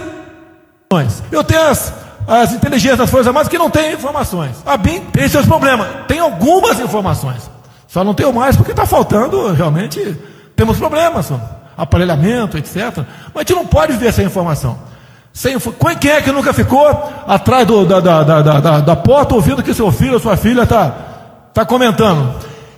eu 1.32 1.42
tenho 1.42 1.62
as, 1.62 1.92
as 2.28 2.52
inteligências 2.52 2.98
das 2.98 3.10
Forças 3.10 3.26
Armadas 3.26 3.48
que 3.48 3.58
não 3.58 3.70
têm 3.70 3.92
informações. 3.92 4.54
A 4.64 4.76
BIM 4.76 5.00
tem 5.12 5.28
seus 5.28 5.46
problemas, 5.46 5.88
tem 6.06 6.20
algumas 6.20 6.78
informações. 6.78 7.57
Só 7.98 8.04
não 8.04 8.14
tenho 8.14 8.32
mais 8.32 8.54
porque 8.54 8.70
está 8.70 8.86
faltando, 8.86 9.52
realmente, 9.52 10.16
temos 10.54 10.78
problemas, 10.78 11.32
aparelhamento, 11.76 12.56
etc. 12.56 12.98
Mas 13.34 13.34
a 13.34 13.38
gente 13.40 13.54
não 13.56 13.66
pode 13.66 13.90
viver 13.94 14.12
sem 14.12 14.24
informação. 14.24 14.78
Sem, 15.32 15.56
quem 16.00 16.12
é 16.12 16.22
que 16.22 16.30
nunca 16.30 16.52
ficou 16.52 16.86
atrás 17.26 17.66
do- 17.66 17.84
da, 17.84 17.98
da, 17.98 18.22
da, 18.22 18.80
da, 18.80 18.94
porta 18.94 19.34
ouvindo 19.34 19.64
que 19.64 19.74
seu 19.74 19.90
filho 19.90 20.12
ou 20.14 20.20
sua 20.20 20.36
filha 20.36 20.62
está 20.62 20.94
tá 21.52 21.64
comentando? 21.64 22.34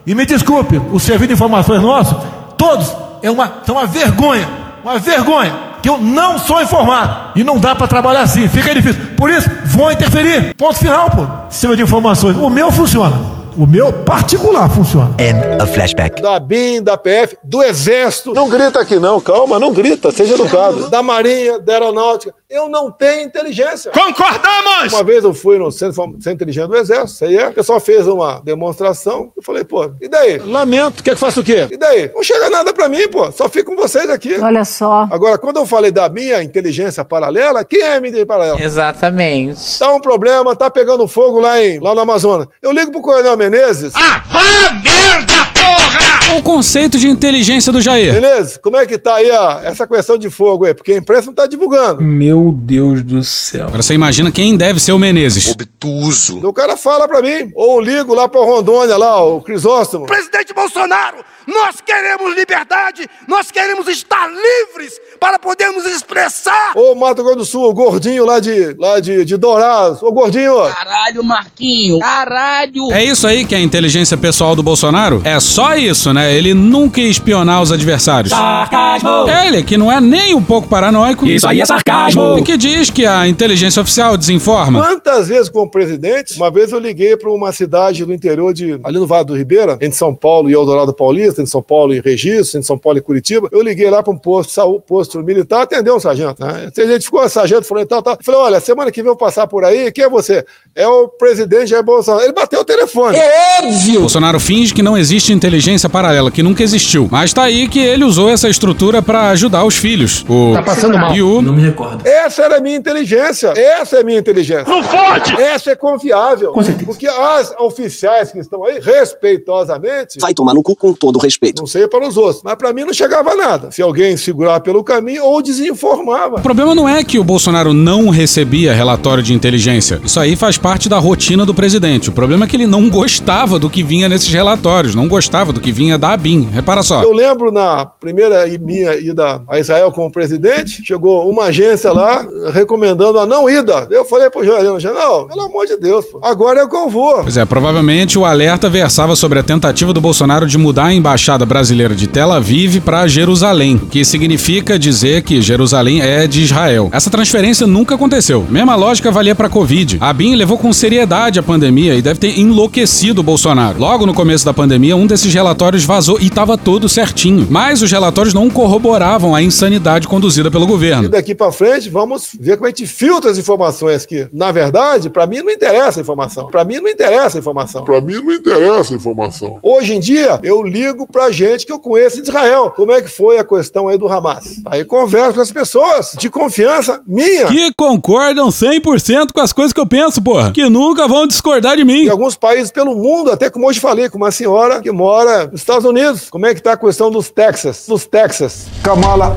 E 0.06 0.14
me 0.14 0.24
desculpe, 0.24 0.80
o 0.90 0.98
serviço 0.98 1.28
de 1.28 1.34
informações 1.34 1.82
nosso, 1.82 2.18
todos, 2.56 2.90
é 3.22 3.30
uma, 3.30 3.52
são 3.66 3.74
uma 3.74 3.86
vergonha, 3.86 4.48
uma 4.82 4.98
vergonha, 4.98 5.54
que 5.82 5.88
eu 5.90 5.98
não 5.98 6.38
sou 6.38 6.62
informado. 6.62 7.32
E 7.36 7.44
não 7.44 7.58
dá 7.58 7.74
para 7.74 7.86
trabalhar 7.86 8.22
assim, 8.22 8.48
fica 8.48 8.74
difícil. 8.74 9.02
Por 9.18 9.28
isso, 9.28 9.50
vou 9.66 9.92
interferir. 9.92 10.54
Ponto 10.54 10.78
final, 10.78 11.10
pô. 11.10 11.26
Sistema 11.50 11.76
de 11.76 11.82
informações. 11.82 12.38
O 12.38 12.48
meu 12.48 12.72
funciona. 12.72 13.39
O 13.56 13.66
meu 13.66 13.92
particular 13.92 14.68
funciona. 14.70 15.14
End 15.18 15.62
of 15.62 15.72
flashback. 15.72 16.22
Da 16.22 16.38
BIM, 16.38 16.82
da 16.82 16.96
PF, 16.96 17.36
do 17.42 17.62
Exército. 17.62 18.32
Não 18.32 18.48
grita 18.48 18.80
aqui 18.80 18.98
não, 18.98 19.20
calma, 19.20 19.58
não 19.58 19.72
grita, 19.72 20.10
seja 20.10 20.34
educado. 20.34 20.88
Da 20.88 21.02
Marinha, 21.02 21.58
da 21.58 21.74
Aeronáutica. 21.74 22.34
Eu 22.48 22.68
não 22.68 22.90
tenho 22.90 23.22
inteligência. 23.26 23.92
Concordamos! 23.92 24.92
Uma 24.92 25.04
vez 25.04 25.22
eu 25.22 25.32
fui 25.32 25.58
no 25.58 25.70
Centro, 25.70 25.94
Centro 26.14 26.32
Inteligente 26.32 26.68
do 26.68 26.76
Exército, 26.76 27.12
isso 27.12 27.24
aí 27.24 27.36
é. 27.36 27.48
O 27.48 27.52
pessoal 27.52 27.78
fez 27.80 28.06
uma 28.06 28.40
demonstração. 28.40 29.32
Eu 29.36 29.42
falei, 29.42 29.62
pô, 29.62 29.90
e 30.00 30.08
daí? 30.08 30.38
Lamento, 30.38 31.02
quer 31.02 31.14
que 31.14 31.20
faça 31.20 31.40
o 31.40 31.44
quê? 31.44 31.68
E 31.70 31.76
daí? 31.76 32.10
Não 32.14 32.22
chega 32.22 32.50
nada 32.50 32.72
pra 32.72 32.88
mim, 32.88 33.08
pô. 33.08 33.30
Só 33.30 33.48
fico 33.48 33.74
com 33.74 33.80
vocês 33.80 34.10
aqui. 34.10 34.36
Olha 34.40 34.64
só. 34.64 35.08
Agora, 35.10 35.38
quando 35.38 35.58
eu 35.58 35.66
falei 35.66 35.90
da 35.90 36.08
minha 36.08 36.42
inteligência 36.42 37.04
paralela, 37.04 37.64
quem 37.64 37.80
é 37.80 37.96
a 37.96 38.00
minha 38.00 38.26
paralela? 38.26 38.60
Exatamente. 38.60 39.78
Tá 39.78 39.92
um 39.92 40.00
problema, 40.00 40.56
tá 40.56 40.68
pegando 40.68 41.06
fogo 41.06 41.38
lá, 41.38 41.62
em, 41.62 41.78
lá 41.78 41.94
no 41.94 42.00
Amazonas. 42.00 42.48
Eu 42.60 42.72
ligo 42.72 42.90
pro 42.90 43.00
Coronel 43.00 43.36
Menezes. 43.40 43.94
Ah, 43.94 44.22
vá 44.30 44.70
merda, 44.84 45.32
porra! 45.54 46.36
O 46.38 46.42
conceito 46.42 46.98
de 46.98 47.08
inteligência 47.08 47.72
do 47.72 47.80
Jair. 47.80 48.12
Menezes, 48.12 48.58
como 48.58 48.76
é 48.76 48.84
que 48.84 48.98
tá 48.98 49.14
aí 49.14 49.30
a, 49.30 49.62
essa 49.64 49.86
questão 49.86 50.18
de 50.18 50.28
fogo 50.28 50.66
aí? 50.66 50.74
Porque 50.74 50.92
a 50.92 50.96
imprensa 50.98 51.28
não 51.28 51.34
tá 51.34 51.46
divulgando. 51.46 52.02
Meu 52.02 52.52
Deus 52.54 53.02
do 53.02 53.24
céu. 53.24 53.68
Agora 53.68 53.82
você 53.82 53.94
imagina 53.94 54.30
quem 54.30 54.58
deve 54.58 54.78
ser 54.78 54.92
o 54.92 54.98
Menezes. 54.98 55.48
Obtuso. 55.48 56.46
O 56.46 56.52
cara 56.52 56.76
fala 56.76 57.08
pra 57.08 57.22
mim. 57.22 57.50
Ou 57.54 57.80
ligo 57.80 58.14
lá 58.14 58.28
pra 58.28 58.42
Rondônia, 58.42 58.98
lá, 58.98 59.24
o 59.24 59.40
Crisóstomo. 59.40 60.04
Presidente 60.04 60.52
Bolsonaro, 60.52 61.24
nós 61.46 61.80
queremos 61.80 62.36
liberdade, 62.36 63.08
nós 63.26 63.50
queremos 63.50 63.88
estar 63.88 64.28
livres 64.28 65.00
para 65.18 65.38
podermos 65.38 65.84
expressar. 65.86 66.72
Ô, 66.76 66.94
Mato 66.94 67.22
Grosso 67.22 67.38
do 67.38 67.44
Sul, 67.44 67.70
o 67.70 67.74
gordinho 67.74 68.24
lá 68.24 68.38
de, 68.38 68.74
lá 68.78 69.00
de, 69.00 69.24
de 69.24 69.36
Dourados. 69.36 70.02
Ô, 70.02 70.12
gordinho. 70.12 70.54
Caralho, 70.72 71.24
Marquinho. 71.24 71.98
Caralho. 71.98 72.92
É 72.92 73.02
isso 73.04 73.26
aí 73.26 73.29
que 73.30 73.54
é 73.54 73.58
a 73.58 73.60
inteligência 73.60 74.16
pessoal 74.16 74.56
do 74.56 74.62
Bolsonaro? 74.62 75.22
É 75.24 75.38
só 75.38 75.76
isso, 75.76 76.12
né? 76.12 76.34
Ele 76.34 76.52
nunca 76.52 77.00
ia 77.00 77.08
espionar 77.08 77.62
os 77.62 77.70
adversários. 77.70 78.32
Sarcasmo. 78.32 79.28
Ele, 79.46 79.62
que 79.62 79.76
não 79.76 79.90
é 79.90 80.00
nem 80.00 80.34
um 80.34 80.42
pouco 80.42 80.68
paranoico. 80.68 81.26
Isso 81.26 81.46
aí 81.46 81.60
é 81.60 81.64
sarcasmo. 81.64 82.38
E 82.38 82.42
que 82.42 82.56
diz 82.56 82.90
que 82.90 83.06
a 83.06 83.28
inteligência 83.28 83.80
oficial 83.80 84.16
desinforma. 84.16 84.82
Quantas 84.82 85.28
vezes 85.28 85.48
como 85.48 85.70
presidente, 85.70 86.36
uma 86.36 86.50
vez 86.50 86.72
eu 86.72 86.80
liguei 86.80 87.16
para 87.16 87.30
uma 87.30 87.52
cidade 87.52 88.04
do 88.04 88.12
interior 88.12 88.52
de 88.52 88.80
ali 88.82 88.98
no 88.98 89.06
Vale 89.06 89.24
do 89.24 89.36
Ribeira, 89.36 89.74
entre 89.74 89.92
São 89.92 90.14
Paulo 90.14 90.50
e 90.50 90.52
Eldorado 90.52 90.92
Paulista, 90.92 91.40
entre 91.40 91.52
São 91.52 91.62
Paulo 91.62 91.94
e 91.94 92.00
Registro, 92.00 92.58
entre 92.58 92.66
São 92.66 92.76
Paulo 92.76 92.98
e 92.98 93.00
Curitiba. 93.00 93.48
Eu 93.52 93.62
liguei 93.62 93.88
lá 93.88 94.02
para 94.02 94.12
um 94.12 94.18
posto 94.18 94.48
de 94.48 94.54
saúde, 94.54 94.82
posto 94.86 95.22
militar, 95.22 95.62
atendeu 95.62 95.94
um 95.94 96.00
sargento. 96.00 96.44
Né? 96.44 96.70
A 96.76 96.86
gente 96.86 97.04
ficou, 97.04 97.22
o 97.22 97.28
sargento 97.28 97.64
falou 97.64 97.82
então, 97.82 98.02
tá. 98.02 98.16
Eu 98.18 98.24
falei, 98.24 98.40
olha, 98.40 98.60
semana 98.60 98.90
que 98.90 99.00
vem 99.00 99.08
eu 99.08 99.14
vou 99.14 99.26
passar 99.26 99.46
por 99.46 99.64
aí, 99.64 99.92
quem 99.92 100.04
é 100.04 100.08
você? 100.08 100.44
É 100.74 100.86
o 100.86 101.08
presidente 101.08 101.68
Jair 101.68 101.84
Bolsonaro. 101.84 102.24
Ele 102.24 102.32
bateu 102.32 102.60
o 102.60 102.64
telefone. 102.64 103.16
É 103.20 103.62
óbvio. 103.62 104.00
Bolsonaro 104.00 104.40
finge 104.40 104.72
que 104.72 104.82
não 104.82 104.96
existe 104.96 105.32
inteligência 105.32 105.88
paralela, 105.88 106.30
que 106.30 106.42
nunca 106.42 106.62
existiu. 106.62 107.08
Mas 107.10 107.32
tá 107.32 107.42
aí 107.42 107.68
que 107.68 107.78
ele 107.78 108.04
usou 108.04 108.30
essa 108.30 108.48
estrutura 108.48 109.02
pra 109.02 109.28
ajudar 109.30 109.64
os 109.64 109.76
filhos. 109.76 110.24
O 110.28 110.52
Tá 110.54 110.62
passando 110.62 110.96
mal. 110.98 111.14
E 111.14 111.22
o 111.22 111.42
Não 111.42 111.52
me 111.52 111.62
recordo. 111.62 112.06
Essa 112.06 112.42
era 112.42 112.56
a 112.56 112.60
minha 112.60 112.76
inteligência. 112.76 113.52
Essa 113.56 113.96
é 113.96 114.00
a 114.00 114.04
minha 114.04 114.18
inteligência. 114.18 114.64
Não 114.66 114.82
pode! 114.82 115.32
Essa 115.40 115.72
é 115.72 115.76
confiável. 115.76 116.52
Porque 116.84 117.06
as 117.06 117.52
oficiais 117.58 118.32
que 118.32 118.38
estão 118.38 118.64
aí, 118.64 118.80
respeitosamente. 118.80 120.18
Vai 120.20 120.34
tomar 120.34 120.54
no 120.54 120.62
cu 120.62 120.74
com 120.76 120.92
todo 120.92 121.18
respeito. 121.18 121.60
Não 121.60 121.66
sei 121.66 121.86
para 121.86 122.06
os 122.06 122.16
outros, 122.16 122.42
mas 122.42 122.54
para 122.54 122.72
mim 122.72 122.84
não 122.84 122.92
chegava 122.92 123.34
nada. 123.34 123.70
Se 123.70 123.82
alguém 123.82 124.16
segurar 124.16 124.60
pelo 124.60 124.82
caminho 124.82 125.24
ou 125.24 125.42
desinformava. 125.42 126.36
O 126.36 126.40
problema 126.40 126.74
não 126.74 126.88
é 126.88 127.02
que 127.04 127.18
o 127.18 127.24
Bolsonaro 127.24 127.72
não 127.72 128.08
recebia 128.08 128.72
relatório 128.72 129.22
de 129.22 129.34
inteligência. 129.34 130.00
Isso 130.04 130.18
aí 130.18 130.36
faz 130.36 130.56
parte 130.58 130.88
da 130.88 130.98
rotina 130.98 131.44
do 131.44 131.54
presidente. 131.54 132.08
O 132.08 132.12
problema 132.12 132.44
é 132.44 132.48
que 132.48 132.56
ele 132.56 132.66
não 132.66 132.88
gostava 133.10 133.58
do 133.58 133.68
que 133.68 133.82
vinha 133.82 134.08
nesses 134.08 134.28
relatórios, 134.28 134.94
não 134.94 135.08
gostava 135.08 135.52
do 135.52 135.60
que 135.60 135.72
vinha 135.72 135.98
da 135.98 136.12
ABIN. 136.12 136.48
Repara 136.52 136.80
só. 136.80 137.02
Eu 137.02 137.12
lembro 137.12 137.50
na 137.50 137.84
primeira 137.84 138.46
minha 138.60 138.94
ida 138.94 139.42
a 139.48 139.58
Israel 139.58 139.90
como 139.90 140.12
presidente, 140.12 140.84
chegou 140.84 141.28
uma 141.28 141.46
agência 141.46 141.90
lá 141.92 142.24
recomendando 142.52 143.18
a 143.18 143.26
não 143.26 143.50
ida. 143.50 143.88
Eu 143.90 144.04
falei 144.04 144.30
pro 144.30 144.44
Jornal, 144.44 144.78
não, 144.94 145.26
pelo 145.26 145.42
amor 145.42 145.66
de 145.66 145.76
Deus, 145.76 146.04
pô. 146.04 146.20
agora 146.22 146.60
é 146.60 146.68
que 146.68 146.76
eu 146.76 146.88
vou. 146.88 147.22
Pois 147.22 147.36
é, 147.36 147.44
provavelmente 147.44 148.16
o 148.16 148.24
alerta 148.24 148.68
versava 148.68 149.16
sobre 149.16 149.40
a 149.40 149.42
tentativa 149.42 149.92
do 149.92 150.00
Bolsonaro 150.00 150.46
de 150.46 150.56
mudar 150.56 150.84
a 150.86 150.94
embaixada 150.94 151.44
brasileira 151.44 151.96
de 151.96 152.06
Tel 152.06 152.30
Aviv 152.30 152.80
para 152.80 153.08
Jerusalém, 153.08 153.76
que 153.76 154.04
significa 154.04 154.78
dizer 154.78 155.22
que 155.22 155.42
Jerusalém 155.42 156.00
é 156.00 156.28
de 156.28 156.42
Israel. 156.42 156.88
Essa 156.92 157.10
transferência 157.10 157.66
nunca 157.66 157.96
aconteceu. 157.96 158.46
Mesma 158.48 158.76
lógica 158.76 159.10
valia 159.10 159.34
para 159.34 159.48
Covid. 159.48 159.98
A 160.00 160.12
BIM 160.12 160.36
levou 160.36 160.56
com 160.56 160.72
seriedade 160.72 161.40
a 161.40 161.42
pandemia 161.42 161.96
e 161.96 162.02
deve 162.02 162.20
ter 162.20 162.38
enlouquecido 162.38 162.99
o 163.08 163.22
Bolsonaro. 163.22 163.78
Logo 163.78 164.04
no 164.04 164.12
começo 164.12 164.44
da 164.44 164.52
pandemia, 164.52 164.94
um 164.94 165.06
desses 165.06 165.32
relatórios 165.32 165.84
vazou 165.84 166.18
e 166.20 166.26
estava 166.26 166.58
tudo 166.58 166.86
certinho. 166.88 167.46
Mas 167.48 167.80
os 167.80 167.90
relatórios 167.90 168.34
não 168.34 168.50
corroboravam 168.50 169.34
a 169.34 169.40
insanidade 169.42 170.06
conduzida 170.06 170.50
pelo 170.50 170.64
E 170.64 170.66
governo. 170.68 171.08
daqui 171.08 171.34
para 171.34 171.50
frente, 171.50 171.88
vamos 171.88 172.28
ver 172.38 172.56
como 172.56 172.66
a 172.66 172.68
gente 172.68 172.86
filtra 172.86 173.30
as 173.30 173.38
informações 173.38 174.04
que, 174.04 174.28
na 174.32 174.52
verdade, 174.52 175.08
para 175.08 175.26
mim 175.26 175.38
não 175.42 175.50
interessa 175.50 175.98
a 176.00 176.02
informação. 176.02 176.48
Para 176.48 176.64
mim 176.64 176.80
não 176.80 176.90
interessa 176.90 177.38
a 177.38 177.40
informação. 177.40 177.84
Pra 177.84 178.00
mim 178.00 178.14
não 178.22 178.32
interessa 178.32 178.92
a 178.92 178.96
informação. 178.96 179.58
Hoje 179.62 179.94
em 179.94 180.00
dia, 180.00 180.38
eu 180.42 180.62
ligo 180.62 181.06
pra 181.10 181.30
gente 181.30 181.64
que 181.64 181.72
eu 181.72 181.78
conheço 181.78 182.16
de 182.20 182.28
Israel. 182.28 182.70
Como 182.76 182.92
é 182.92 183.00
que 183.00 183.08
foi 183.08 183.38
a 183.38 183.44
questão 183.44 183.88
aí 183.88 183.96
do 183.96 184.06
Hamas? 184.08 184.60
Aí 184.66 184.84
converso 184.84 185.34
com 185.34 185.40
as 185.40 185.50
pessoas 185.52 186.12
de 186.18 186.28
confiança 186.28 187.00
minha. 187.06 187.46
Que 187.46 187.72
concordam 187.74 188.48
100% 188.48 189.32
com 189.32 189.40
as 189.40 189.52
coisas 189.52 189.72
que 189.72 189.80
eu 189.80 189.86
penso, 189.86 190.20
porra. 190.20 190.50
Que 190.52 190.68
nunca 190.68 191.06
vão 191.06 191.26
discordar 191.26 191.76
de 191.76 191.84
mim. 191.84 192.04
Em 192.04 192.08
alguns 192.08 192.34
países 192.34 192.70
pelo 192.70 192.89
mundo, 192.94 193.30
até 193.30 193.50
como 193.50 193.66
hoje 193.66 193.80
falei 193.80 194.08
com 194.08 194.16
uma 194.16 194.30
senhora 194.30 194.80
que 194.80 194.90
mora 194.90 195.46
nos 195.46 195.60
Estados 195.60 195.84
Unidos. 195.84 196.28
Como 196.30 196.46
é 196.46 196.54
que 196.54 196.62
tá 196.62 196.72
a 196.72 196.76
questão 196.76 197.10
dos 197.10 197.30
Texas? 197.30 197.84
Dos 197.88 198.06
Texas. 198.06 198.66
Kamala 198.82 199.36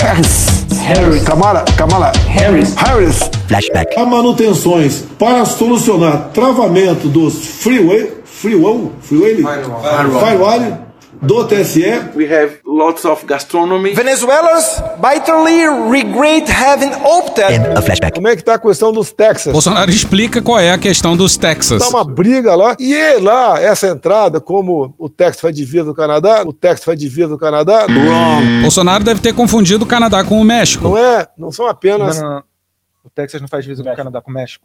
Harris. 0.00 0.66
Harris. 0.82 1.22
Kamala, 1.22 1.64
Kamala 1.76 2.12
Harris. 2.28 2.74
Harris. 2.74 3.30
Flashback. 3.46 3.96
Há 3.96 4.04
manutenções 4.04 5.04
para 5.18 5.44
solucionar 5.44 6.30
travamento 6.32 7.08
dos 7.08 7.34
freeway, 7.34 8.12
freeway, 8.24 8.90
freeway, 9.00 9.36
firewall, 9.36 10.91
do 11.22 11.46
TSE. 11.46 12.10
We 12.14 12.26
have 12.32 12.58
lots 12.66 13.04
of 13.04 13.24
gastronomy. 13.26 13.94
Venezuelans 13.94 14.82
bitterly 15.00 15.66
regret 15.88 16.48
having 16.48 16.92
opted. 17.04 17.60
And 17.60 17.78
a 17.78 17.82
flashback. 17.82 18.14
Como 18.14 18.28
é 18.28 18.36
que 18.36 18.42
tá 18.42 18.54
a 18.54 18.58
questão 18.58 18.92
dos 18.92 19.12
Texas? 19.12 19.52
Bolsonaro 19.52 19.90
explica 19.90 20.42
qual 20.42 20.58
é 20.58 20.72
a 20.72 20.78
questão 20.78 21.16
dos 21.16 21.36
Texas. 21.36 21.82
Tá 21.82 21.88
uma 21.88 22.04
briga 22.04 22.54
lá. 22.54 22.76
E 22.78 22.94
é 22.94 23.18
lá, 23.18 23.60
essa 23.60 23.86
entrada, 23.86 24.40
como 24.40 24.94
o 24.98 25.08
Texas 25.08 25.40
faz 25.40 25.54
divisa 25.54 25.84
do 25.84 25.94
Canadá, 25.94 26.42
o 26.44 26.52
Texas 26.52 26.84
faz 26.84 26.98
divisa 26.98 27.28
do 27.28 27.38
Canadá. 27.38 27.86
Wrong. 27.86 28.62
Bolsonaro 28.62 29.04
deve 29.04 29.20
ter 29.20 29.32
confundido 29.32 29.84
o 29.84 29.88
Canadá 29.88 30.24
com 30.24 30.40
o 30.40 30.44
México. 30.44 30.84
Não 30.84 30.98
é, 30.98 31.26
não 31.38 31.52
são 31.52 31.66
apenas. 31.66 32.20
Não, 32.20 32.30
não. 32.30 32.42
O 33.04 33.10
Texas 33.10 33.40
não 33.40 33.48
faz 33.48 33.64
divisa 33.64 33.82
com 33.82 33.90
o 33.90 33.96
Canadá, 33.96 34.20
com 34.20 34.30
o 34.30 34.34
México. 34.34 34.64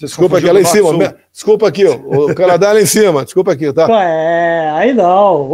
Desculpa 0.00 0.38
aqui, 0.38 0.50
lá 0.50 0.60
em 0.60 0.64
cima. 0.64 0.92
Me- 0.92 1.10
Desculpa 1.32 1.68
aqui, 1.68 1.84
ó. 1.86 1.94
o 1.94 2.34
Canadá 2.34 2.70
é 2.70 2.72
lá 2.74 2.80
em 2.80 2.86
cima. 2.86 3.24
Desculpa 3.24 3.52
aqui, 3.52 3.72
tá? 3.72 3.86
É, 3.90 4.70
aí 4.74 4.92
não. 4.94 5.06
Ô, 5.06 5.48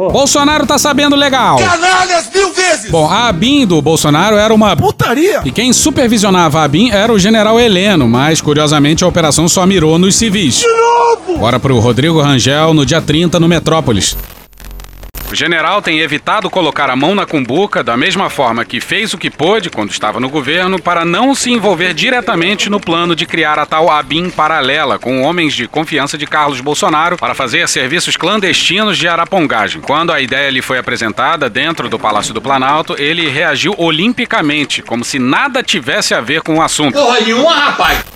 ô, 0.00 0.06
ô. 0.06 0.10
Bolsonaro 0.10 0.66
tá 0.66 0.76
sabendo 0.78 1.14
legal. 1.16 1.56
Canalhas 1.58 2.30
mil 2.34 2.52
vezes! 2.52 2.90
Bom, 2.90 3.08
a 3.08 3.28
ABIN 3.28 3.66
do 3.66 3.80
Bolsonaro 3.80 4.36
era 4.36 4.52
uma 4.52 4.76
putaria. 4.76 5.40
E 5.44 5.52
quem 5.52 5.72
supervisionava 5.72 6.60
a 6.60 6.64
ABIN 6.64 6.90
era 6.90 7.12
o 7.12 7.18
general 7.18 7.60
Heleno, 7.60 8.08
mas 8.08 8.40
curiosamente 8.40 9.04
a 9.04 9.06
operação 9.06 9.46
só 9.48 9.64
mirou 9.66 9.98
nos 9.98 10.16
civis. 10.16 10.56
De 10.60 10.66
novo! 10.66 11.38
Bora 11.38 11.58
pro 11.60 11.78
Rodrigo 11.78 12.20
Rangel 12.20 12.74
no 12.74 12.84
dia 12.84 13.00
30 13.00 13.38
no 13.38 13.48
Metrópolis. 13.48 14.16
O 15.34 15.36
general 15.36 15.82
tem 15.82 15.98
evitado 15.98 16.48
colocar 16.48 16.88
a 16.88 16.94
mão 16.94 17.12
na 17.12 17.26
cumbuca 17.26 17.82
da 17.82 17.96
mesma 17.96 18.30
forma 18.30 18.64
que 18.64 18.80
fez 18.80 19.12
o 19.12 19.18
que 19.18 19.28
pôde 19.28 19.68
quando 19.68 19.90
estava 19.90 20.20
no 20.20 20.28
governo 20.28 20.80
para 20.80 21.04
não 21.04 21.34
se 21.34 21.50
envolver 21.50 21.92
diretamente 21.92 22.70
no 22.70 22.78
plano 22.78 23.16
de 23.16 23.26
criar 23.26 23.58
a 23.58 23.66
tal 23.66 23.90
ABIN 23.90 24.30
paralela 24.30 24.96
com 24.96 25.22
homens 25.22 25.52
de 25.52 25.66
confiança 25.66 26.16
de 26.16 26.24
Carlos 26.24 26.60
Bolsonaro 26.60 27.16
para 27.16 27.34
fazer 27.34 27.68
serviços 27.68 28.16
clandestinos 28.16 28.96
de 28.96 29.08
arapongagem. 29.08 29.82
Quando 29.82 30.12
a 30.12 30.20
ideia 30.20 30.50
lhe 30.50 30.62
foi 30.62 30.78
apresentada 30.78 31.50
dentro 31.50 31.88
do 31.88 31.98
Palácio 31.98 32.32
do 32.32 32.40
Planalto, 32.40 32.94
ele 32.96 33.28
reagiu 33.28 33.74
olimpicamente, 33.76 34.82
como 34.82 35.04
se 35.04 35.18
nada 35.18 35.64
tivesse 35.64 36.14
a 36.14 36.20
ver 36.20 36.42
com 36.42 36.58
o 36.58 36.62
assunto. 36.62 36.94
Porra 36.96 37.18
nenhuma, 37.18 37.52
rapaz! 37.52 38.13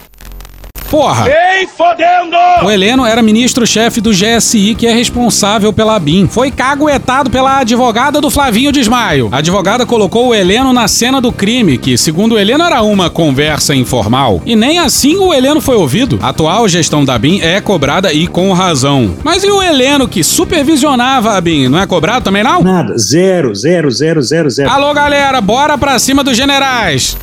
Porra! 0.90 1.24
Vem 1.24 1.68
fodendo! 1.68 2.36
O 2.64 2.70
Heleno 2.70 3.04
era 3.04 3.22
ministro-chefe 3.22 4.00
do 4.00 4.10
GSI, 4.10 4.74
que 4.74 4.86
é 4.86 4.92
responsável 4.92 5.70
pela 5.70 5.96
ABIN. 5.96 6.26
Foi 6.26 6.50
caguetado 6.50 7.28
pela 7.28 7.58
advogada 7.58 8.20
do 8.20 8.30
Flavinho 8.30 8.72
Desmaio. 8.72 9.28
A 9.30 9.38
advogada 9.38 9.84
colocou 9.84 10.28
o 10.28 10.34
Heleno 10.34 10.72
na 10.72 10.88
cena 10.88 11.20
do 11.20 11.30
crime, 11.30 11.76
que, 11.76 11.98
segundo 11.98 12.34
o 12.34 12.38
Heleno, 12.38 12.64
era 12.64 12.80
uma 12.82 13.10
conversa 13.10 13.74
informal. 13.74 14.40
E 14.46 14.56
nem 14.56 14.78
assim 14.78 15.16
o 15.16 15.34
Heleno 15.34 15.60
foi 15.60 15.76
ouvido. 15.76 16.18
A 16.22 16.30
atual 16.30 16.66
gestão 16.68 17.04
da 17.04 17.14
ABIN 17.14 17.40
é 17.42 17.60
cobrada 17.60 18.12
e 18.12 18.26
com 18.26 18.52
razão. 18.52 19.14
Mas 19.22 19.44
e 19.44 19.50
o 19.50 19.62
Heleno, 19.62 20.08
que 20.08 20.24
supervisionava 20.24 21.32
a 21.32 21.36
ABIN, 21.36 21.68
não 21.68 21.78
é 21.78 21.86
cobrado 21.86 22.24
também 22.24 22.42
não? 22.42 22.62
Nada. 22.62 22.96
Zero, 22.96 23.54
zero, 23.54 23.90
zero, 23.90 24.22
zero, 24.22 24.48
zero. 24.48 24.70
Alô, 24.70 24.94
galera, 24.94 25.40
bora 25.40 25.76
pra 25.76 25.98
cima 25.98 26.24
dos 26.24 26.36
generais! 26.36 27.16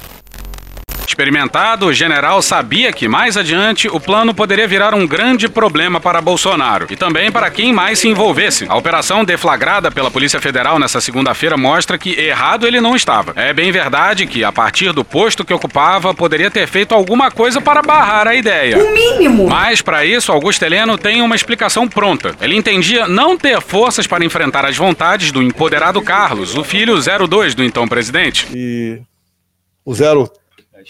Experimentado, 1.16 1.86
o 1.86 1.94
general 1.94 2.42
sabia 2.42 2.92
que 2.92 3.08
mais 3.08 3.38
adiante 3.38 3.88
o 3.88 4.02
plano 4.02 4.34
poderia 4.34 4.68
virar 4.68 4.94
um 4.94 5.08
grande 5.08 5.48
problema 5.48 5.98
para 5.98 6.20
Bolsonaro 6.20 6.88
e 6.90 6.98
também 6.98 7.32
para 7.32 7.50
quem 7.50 7.72
mais 7.72 8.00
se 8.00 8.10
envolvesse. 8.10 8.66
A 8.68 8.76
operação 8.76 9.24
deflagrada 9.24 9.90
pela 9.90 10.12
Polícia 10.12 10.42
Federal 10.42 10.78
nessa 10.78 11.00
segunda-feira 11.00 11.56
mostra 11.56 11.98
que 11.98 12.20
errado 12.20 12.68
ele 12.68 12.82
não 12.82 12.98
estava. 12.98 13.32
É 13.38 13.54
bem 13.54 13.72
verdade 13.72 14.26
que, 14.26 14.44
a 14.44 14.52
partir 14.52 14.92
do 14.92 15.06
posto 15.06 15.46
que 15.46 15.54
ocupava, 15.54 16.14
poderia 16.14 16.52
ter 16.52 16.68
feito 16.68 16.94
alguma 16.94 17.32
coisa 17.32 17.62
para 17.62 17.82
barrar 17.82 18.28
a 18.28 18.36
ideia. 18.36 18.78
O 18.78 18.94
mínimo! 18.94 19.48
Mas, 19.48 19.82
para 19.82 20.04
isso, 20.04 20.34
Augusto 20.34 20.64
Heleno 20.64 20.98
tem 20.98 21.22
uma 21.22 21.38
explicação 21.38 21.88
pronta. 21.88 22.36
Ele 22.42 22.58
entendia 22.58 23.08
não 23.08 23.38
ter 23.38 23.62
forças 23.62 24.06
para 24.06 24.26
enfrentar 24.26 24.66
as 24.66 24.76
vontades 24.76 25.32
do 25.32 25.42
empoderado 25.42 26.02
Carlos, 26.02 26.58
o 26.58 26.64
filho 26.66 26.98
02 27.00 27.56
do 27.56 27.64
então 27.64 27.88
presidente. 27.88 28.48
E 28.54 29.00
o 29.86 29.94
0 29.96 30.30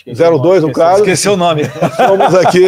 02, 0.05 0.63
no 0.63 0.71
caso. 0.71 0.99
Esqueceu 0.99 1.33
o 1.33 1.37
nome. 1.37 1.63
Somos 1.95 2.35
aqui. 2.35 2.65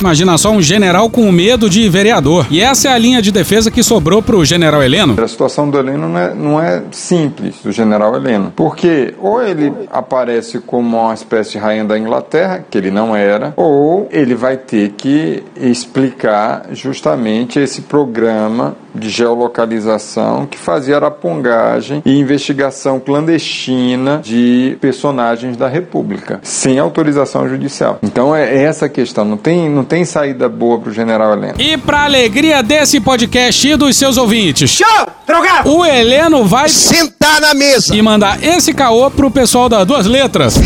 Imagina 0.00 0.36
só 0.36 0.50
um 0.50 0.60
general 0.60 1.08
com 1.08 1.30
medo 1.30 1.70
de 1.70 1.88
vereador. 1.88 2.46
E 2.50 2.60
essa 2.60 2.88
é 2.88 2.92
a 2.92 2.98
linha 2.98 3.22
de 3.22 3.30
defesa 3.30 3.70
que 3.70 3.82
sobrou 3.82 4.20
pro 4.20 4.44
general 4.44 4.82
Heleno. 4.82 5.14
A 5.18 5.28
situação 5.28 5.70
do 5.70 5.78
Heleno 5.78 6.08
não 6.08 6.18
é, 6.18 6.34
não 6.34 6.60
é 6.60 6.82
simples, 6.90 7.56
do 7.62 7.72
general 7.72 8.14
Heleno. 8.14 8.52
Porque 8.54 9.14
ou 9.18 9.42
ele 9.42 9.72
aparece 9.90 10.58
como 10.58 10.98
uma 10.98 11.14
espécie 11.14 11.52
de 11.52 11.58
rainha 11.58 11.84
da 11.84 11.98
Inglaterra, 11.98 12.64
que 12.68 12.76
ele 12.76 12.90
não 12.90 13.14
era, 13.14 13.54
ou 13.56 14.08
ele 14.10 14.34
vai 14.34 14.56
ter 14.56 14.90
que 14.90 15.42
explicar 15.56 16.66
justamente 16.72 17.58
esse 17.58 17.82
programa 17.82 18.76
de 18.94 19.08
geolocalização 19.08 20.46
que 20.46 20.58
fazia 20.58 20.96
arapongagem 20.96 22.02
e 22.04 22.18
investigação 22.18 23.00
clandestina 23.00 24.20
de 24.22 24.76
personagens 24.80 25.56
da 25.56 25.68
República, 25.68 26.40
sem 26.42 26.78
autorização 26.78 27.48
judicial. 27.48 27.98
Então 28.02 28.34
é 28.34 28.62
essa 28.62 28.86
a 28.86 28.88
questão, 28.88 29.24
não 29.24 29.36
tem, 29.36 29.68
não 29.68 29.84
tem 29.84 30.04
saída 30.04 30.48
boa 30.48 30.78
pro 30.78 30.92
general 30.92 31.32
Heleno. 31.32 31.54
E 31.58 31.76
pra 31.76 32.04
alegria 32.04 32.62
desse 32.62 33.00
podcast 33.00 33.66
e 33.66 33.76
dos 33.76 33.96
seus 33.96 34.16
ouvintes. 34.16 34.70
Show! 34.70 35.06
Drogado! 35.26 35.70
O 35.70 35.84
Heleno 35.84 36.44
vai 36.44 36.68
sentar 36.68 37.40
na 37.40 37.54
mesa 37.54 37.94
e 37.94 38.02
mandar 38.02 38.42
esse 38.42 38.72
caô 38.72 39.10
pro 39.10 39.30
pessoal 39.30 39.68
das 39.68 39.86
duas 39.86 40.06
letras. 40.06 40.58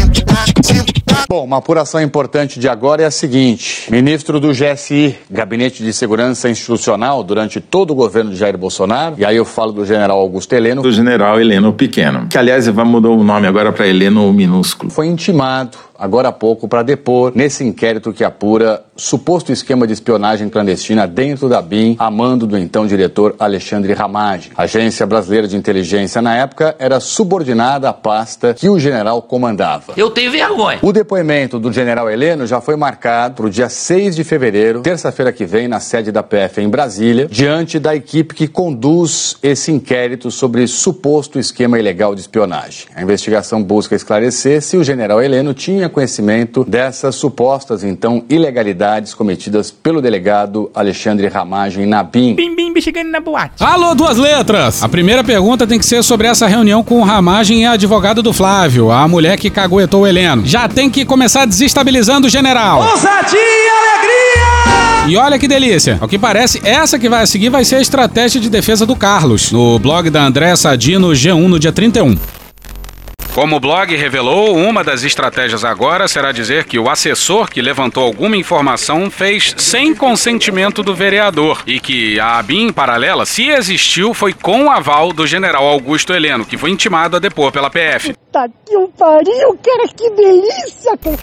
Bom, 1.26 1.44
uma 1.44 1.58
apuração 1.58 2.00
importante 2.00 2.60
de 2.60 2.68
agora 2.68 3.02
é 3.02 3.06
a 3.06 3.10
seguinte: 3.10 3.90
ministro 3.90 4.38
do 4.38 4.50
GSI, 4.52 5.16
Gabinete 5.30 5.82
de 5.82 5.92
Segurança 5.92 6.48
Institucional, 6.48 7.22
durante 7.22 7.60
todo 7.60 7.92
o 7.92 7.94
governo 7.94 8.30
de 8.30 8.36
Jair 8.36 8.58
Bolsonaro, 8.58 9.14
e 9.18 9.24
aí 9.24 9.36
eu 9.36 9.44
falo 9.44 9.72
do 9.72 9.86
general 9.86 10.18
Augusto 10.18 10.52
Heleno. 10.52 10.82
Do 10.82 10.92
general 10.92 11.40
Heleno 11.40 11.72
Pequeno, 11.72 12.26
que 12.28 12.36
aliás 12.36 12.68
mudar 12.68 13.10
o 13.10 13.24
nome 13.24 13.46
agora 13.46 13.72
para 13.72 13.86
Heleno 13.86 14.32
Minúsculo. 14.32 14.90
Foi 14.90 15.06
intimado 15.06 15.87
agora 15.98 16.28
há 16.28 16.32
pouco 16.32 16.68
para 16.68 16.82
depor 16.82 17.32
nesse 17.34 17.64
inquérito 17.64 18.12
que 18.12 18.22
apura 18.22 18.84
suposto 18.96 19.52
esquema 19.52 19.86
de 19.86 19.92
espionagem 19.92 20.48
clandestina 20.48 21.06
dentro 21.06 21.48
da 21.48 21.62
BIM, 21.62 21.96
a 21.98 22.10
mando 22.10 22.46
do 22.46 22.58
então 22.58 22.86
diretor 22.86 23.34
Alexandre 23.38 23.92
Ramage. 23.92 24.50
A 24.56 24.62
Agência 24.62 25.06
Brasileira 25.06 25.46
de 25.46 25.56
Inteligência 25.56 26.20
na 26.20 26.36
época 26.36 26.74
era 26.78 27.00
subordinada 27.00 27.88
à 27.88 27.92
pasta 27.92 28.54
que 28.54 28.68
o 28.68 28.78
general 28.78 29.22
comandava. 29.22 29.92
Eu 29.96 30.10
tenho 30.10 30.30
vergonha. 30.30 30.78
O 30.82 30.92
depoimento 30.92 31.58
do 31.58 31.72
general 31.72 32.10
Heleno 32.10 32.46
já 32.46 32.60
foi 32.60 32.76
marcado 32.76 33.36
para 33.36 33.46
o 33.46 33.50
dia 33.50 33.68
6 33.68 34.16
de 34.16 34.24
fevereiro, 34.24 34.82
terça-feira 34.82 35.32
que 35.32 35.44
vem, 35.44 35.68
na 35.68 35.80
sede 35.80 36.12
da 36.12 36.22
PF 36.22 36.60
em 36.60 36.68
Brasília, 36.68 37.26
diante 37.30 37.78
da 37.78 37.94
equipe 37.94 38.34
que 38.34 38.48
conduz 38.48 39.36
esse 39.42 39.72
inquérito 39.72 40.30
sobre 40.30 40.66
suposto 40.66 41.38
esquema 41.38 41.78
ilegal 41.78 42.14
de 42.14 42.20
espionagem. 42.20 42.86
A 42.94 43.02
investigação 43.02 43.62
busca 43.62 43.94
esclarecer 43.94 44.60
se 44.60 44.76
o 44.76 44.84
general 44.84 45.22
Heleno 45.22 45.54
tinha 45.54 45.87
conhecimento 45.88 46.64
dessas 46.64 47.14
supostas, 47.14 47.82
então, 47.82 48.24
ilegalidades 48.28 49.14
cometidas 49.14 49.70
pelo 49.70 50.00
delegado 50.00 50.70
Alexandre 50.74 51.26
Ramagem 51.28 51.86
na 51.86 52.02
BIM. 52.02 52.34
Bim, 52.34 52.58
chegando 52.80 53.10
na 53.10 53.20
boate. 53.20 53.62
Alô, 53.62 53.94
duas 53.94 54.16
letras! 54.16 54.82
A 54.82 54.88
primeira 54.88 55.24
pergunta 55.24 55.66
tem 55.66 55.78
que 55.78 55.86
ser 55.86 56.02
sobre 56.02 56.26
essa 56.26 56.46
reunião 56.46 56.82
com 56.82 57.00
o 57.00 57.04
Ramagem 57.04 57.62
e 57.62 57.66
a 57.66 57.72
advogada 57.72 58.22
do 58.22 58.32
Flávio, 58.32 58.90
a 58.90 59.06
mulher 59.08 59.36
que 59.36 59.50
caguetou 59.50 60.02
o 60.02 60.06
Heleno. 60.06 60.46
Já 60.46 60.68
tem 60.68 60.88
que 60.88 61.04
começar 61.04 61.44
desestabilizando 61.44 62.26
o 62.26 62.30
general. 62.30 62.80
Ousadia 62.80 63.38
e 63.38 63.68
alegria! 63.68 65.08
E 65.08 65.16
olha 65.16 65.38
que 65.38 65.48
delícia. 65.48 65.96
Ao 66.00 66.08
que 66.08 66.18
parece, 66.18 66.60
essa 66.64 66.98
que 66.98 67.08
vai 67.08 67.22
a 67.22 67.26
seguir 67.26 67.48
vai 67.48 67.64
ser 67.64 67.76
a 67.76 67.80
estratégia 67.80 68.40
de 68.40 68.50
defesa 68.50 68.84
do 68.84 68.94
Carlos, 68.94 69.50
no 69.50 69.78
blog 69.78 70.10
da 70.10 70.22
André 70.22 70.54
Sadino 70.54 71.08
G1 71.08 71.48
no 71.48 71.58
dia 71.58 71.72
31. 71.72 72.16
Como 73.38 73.54
o 73.54 73.60
blog 73.60 73.94
revelou, 73.94 74.56
uma 74.56 74.82
das 74.82 75.04
estratégias 75.04 75.64
agora 75.64 76.08
será 76.08 76.32
dizer 76.32 76.64
que 76.64 76.76
o 76.76 76.90
assessor 76.90 77.48
que 77.48 77.62
levantou 77.62 78.02
alguma 78.02 78.36
informação 78.36 79.08
fez 79.12 79.54
sem 79.56 79.94
consentimento 79.94 80.82
do 80.82 80.92
vereador 80.92 81.62
e 81.64 81.78
que 81.78 82.18
a 82.18 82.40
ABIN 82.40 82.72
paralela, 82.72 83.24
se 83.24 83.46
existiu, 83.46 84.12
foi 84.12 84.32
com 84.32 84.64
o 84.64 84.70
aval 84.72 85.12
do 85.12 85.24
general 85.24 85.64
Augusto 85.64 86.12
Heleno, 86.12 86.44
que 86.44 86.58
foi 86.58 86.70
intimado 86.70 87.14
a 87.14 87.20
depor 87.20 87.52
pela 87.52 87.70
PF. 87.70 88.12
Tá 88.32 88.48
que 88.66 88.76
um 88.76 88.88
pariu, 88.88 89.56
cara, 89.62 89.86
que 89.96 90.10
delícia, 90.10 90.98
cara. 91.00 91.18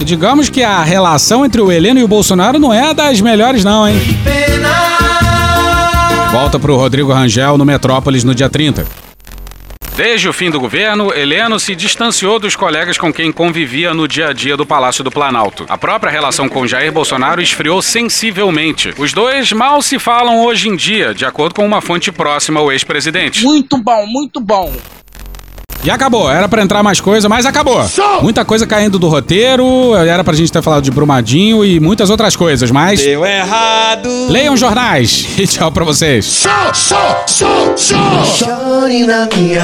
E 0.00 0.04
digamos 0.04 0.50
que 0.50 0.64
a 0.64 0.82
relação 0.82 1.46
entre 1.46 1.60
o 1.60 1.70
Heleno 1.70 2.00
e 2.00 2.02
o 2.02 2.08
Bolsonaro 2.08 2.58
não 2.58 2.74
é 2.74 2.92
das 2.92 3.20
melhores 3.20 3.62
não, 3.62 3.86
hein? 3.86 3.94
Volta 6.32 6.58
pro 6.58 6.74
Rodrigo 6.74 7.12
Rangel 7.12 7.56
no 7.56 7.64
Metrópolis 7.64 8.24
no 8.24 8.34
dia 8.34 8.50
30. 8.50 9.13
Desde 9.96 10.28
o 10.28 10.32
fim 10.32 10.50
do 10.50 10.58
governo, 10.58 11.14
Heleno 11.14 11.60
se 11.60 11.72
distanciou 11.76 12.40
dos 12.40 12.56
colegas 12.56 12.98
com 12.98 13.12
quem 13.12 13.30
convivia 13.30 13.94
no 13.94 14.08
dia 14.08 14.30
a 14.30 14.32
dia 14.32 14.56
do 14.56 14.66
Palácio 14.66 15.04
do 15.04 15.10
Planalto. 15.10 15.64
A 15.68 15.78
própria 15.78 16.10
relação 16.10 16.48
com 16.48 16.66
Jair 16.66 16.90
Bolsonaro 16.90 17.40
esfriou 17.40 17.80
sensivelmente. 17.80 18.92
Os 18.98 19.12
dois 19.12 19.52
mal 19.52 19.80
se 19.80 20.00
falam 20.00 20.44
hoje 20.44 20.68
em 20.68 20.74
dia, 20.74 21.14
de 21.14 21.24
acordo 21.24 21.54
com 21.54 21.64
uma 21.64 21.80
fonte 21.80 22.10
próxima 22.10 22.58
ao 22.58 22.72
ex-presidente. 22.72 23.44
Muito 23.44 23.80
bom, 23.80 24.04
muito 24.04 24.40
bom. 24.40 24.74
E 25.84 25.90
acabou. 25.90 26.30
Era 26.30 26.48
pra 26.48 26.62
entrar 26.62 26.82
mais 26.82 27.00
coisa, 27.00 27.28
mas 27.28 27.44
acabou. 27.44 27.84
Muita 28.22 28.44
coisa 28.44 28.66
caindo 28.66 28.98
do 28.98 29.08
roteiro. 29.08 29.94
Era 29.94 30.24
pra 30.24 30.34
gente 30.34 30.50
ter 30.50 30.62
falado 30.62 30.82
de 30.82 30.90
Brumadinho 30.90 31.64
e 31.64 31.78
muitas 31.78 32.08
outras 32.10 32.34
coisas, 32.34 32.70
mas. 32.70 33.00
Deu 33.02 33.24
errado. 33.24 34.08
Leiam 34.28 34.56
jornais. 34.56 35.26
E 35.44 35.46
tchau 35.46 35.70
pra 35.70 35.84
vocês. 35.84 36.44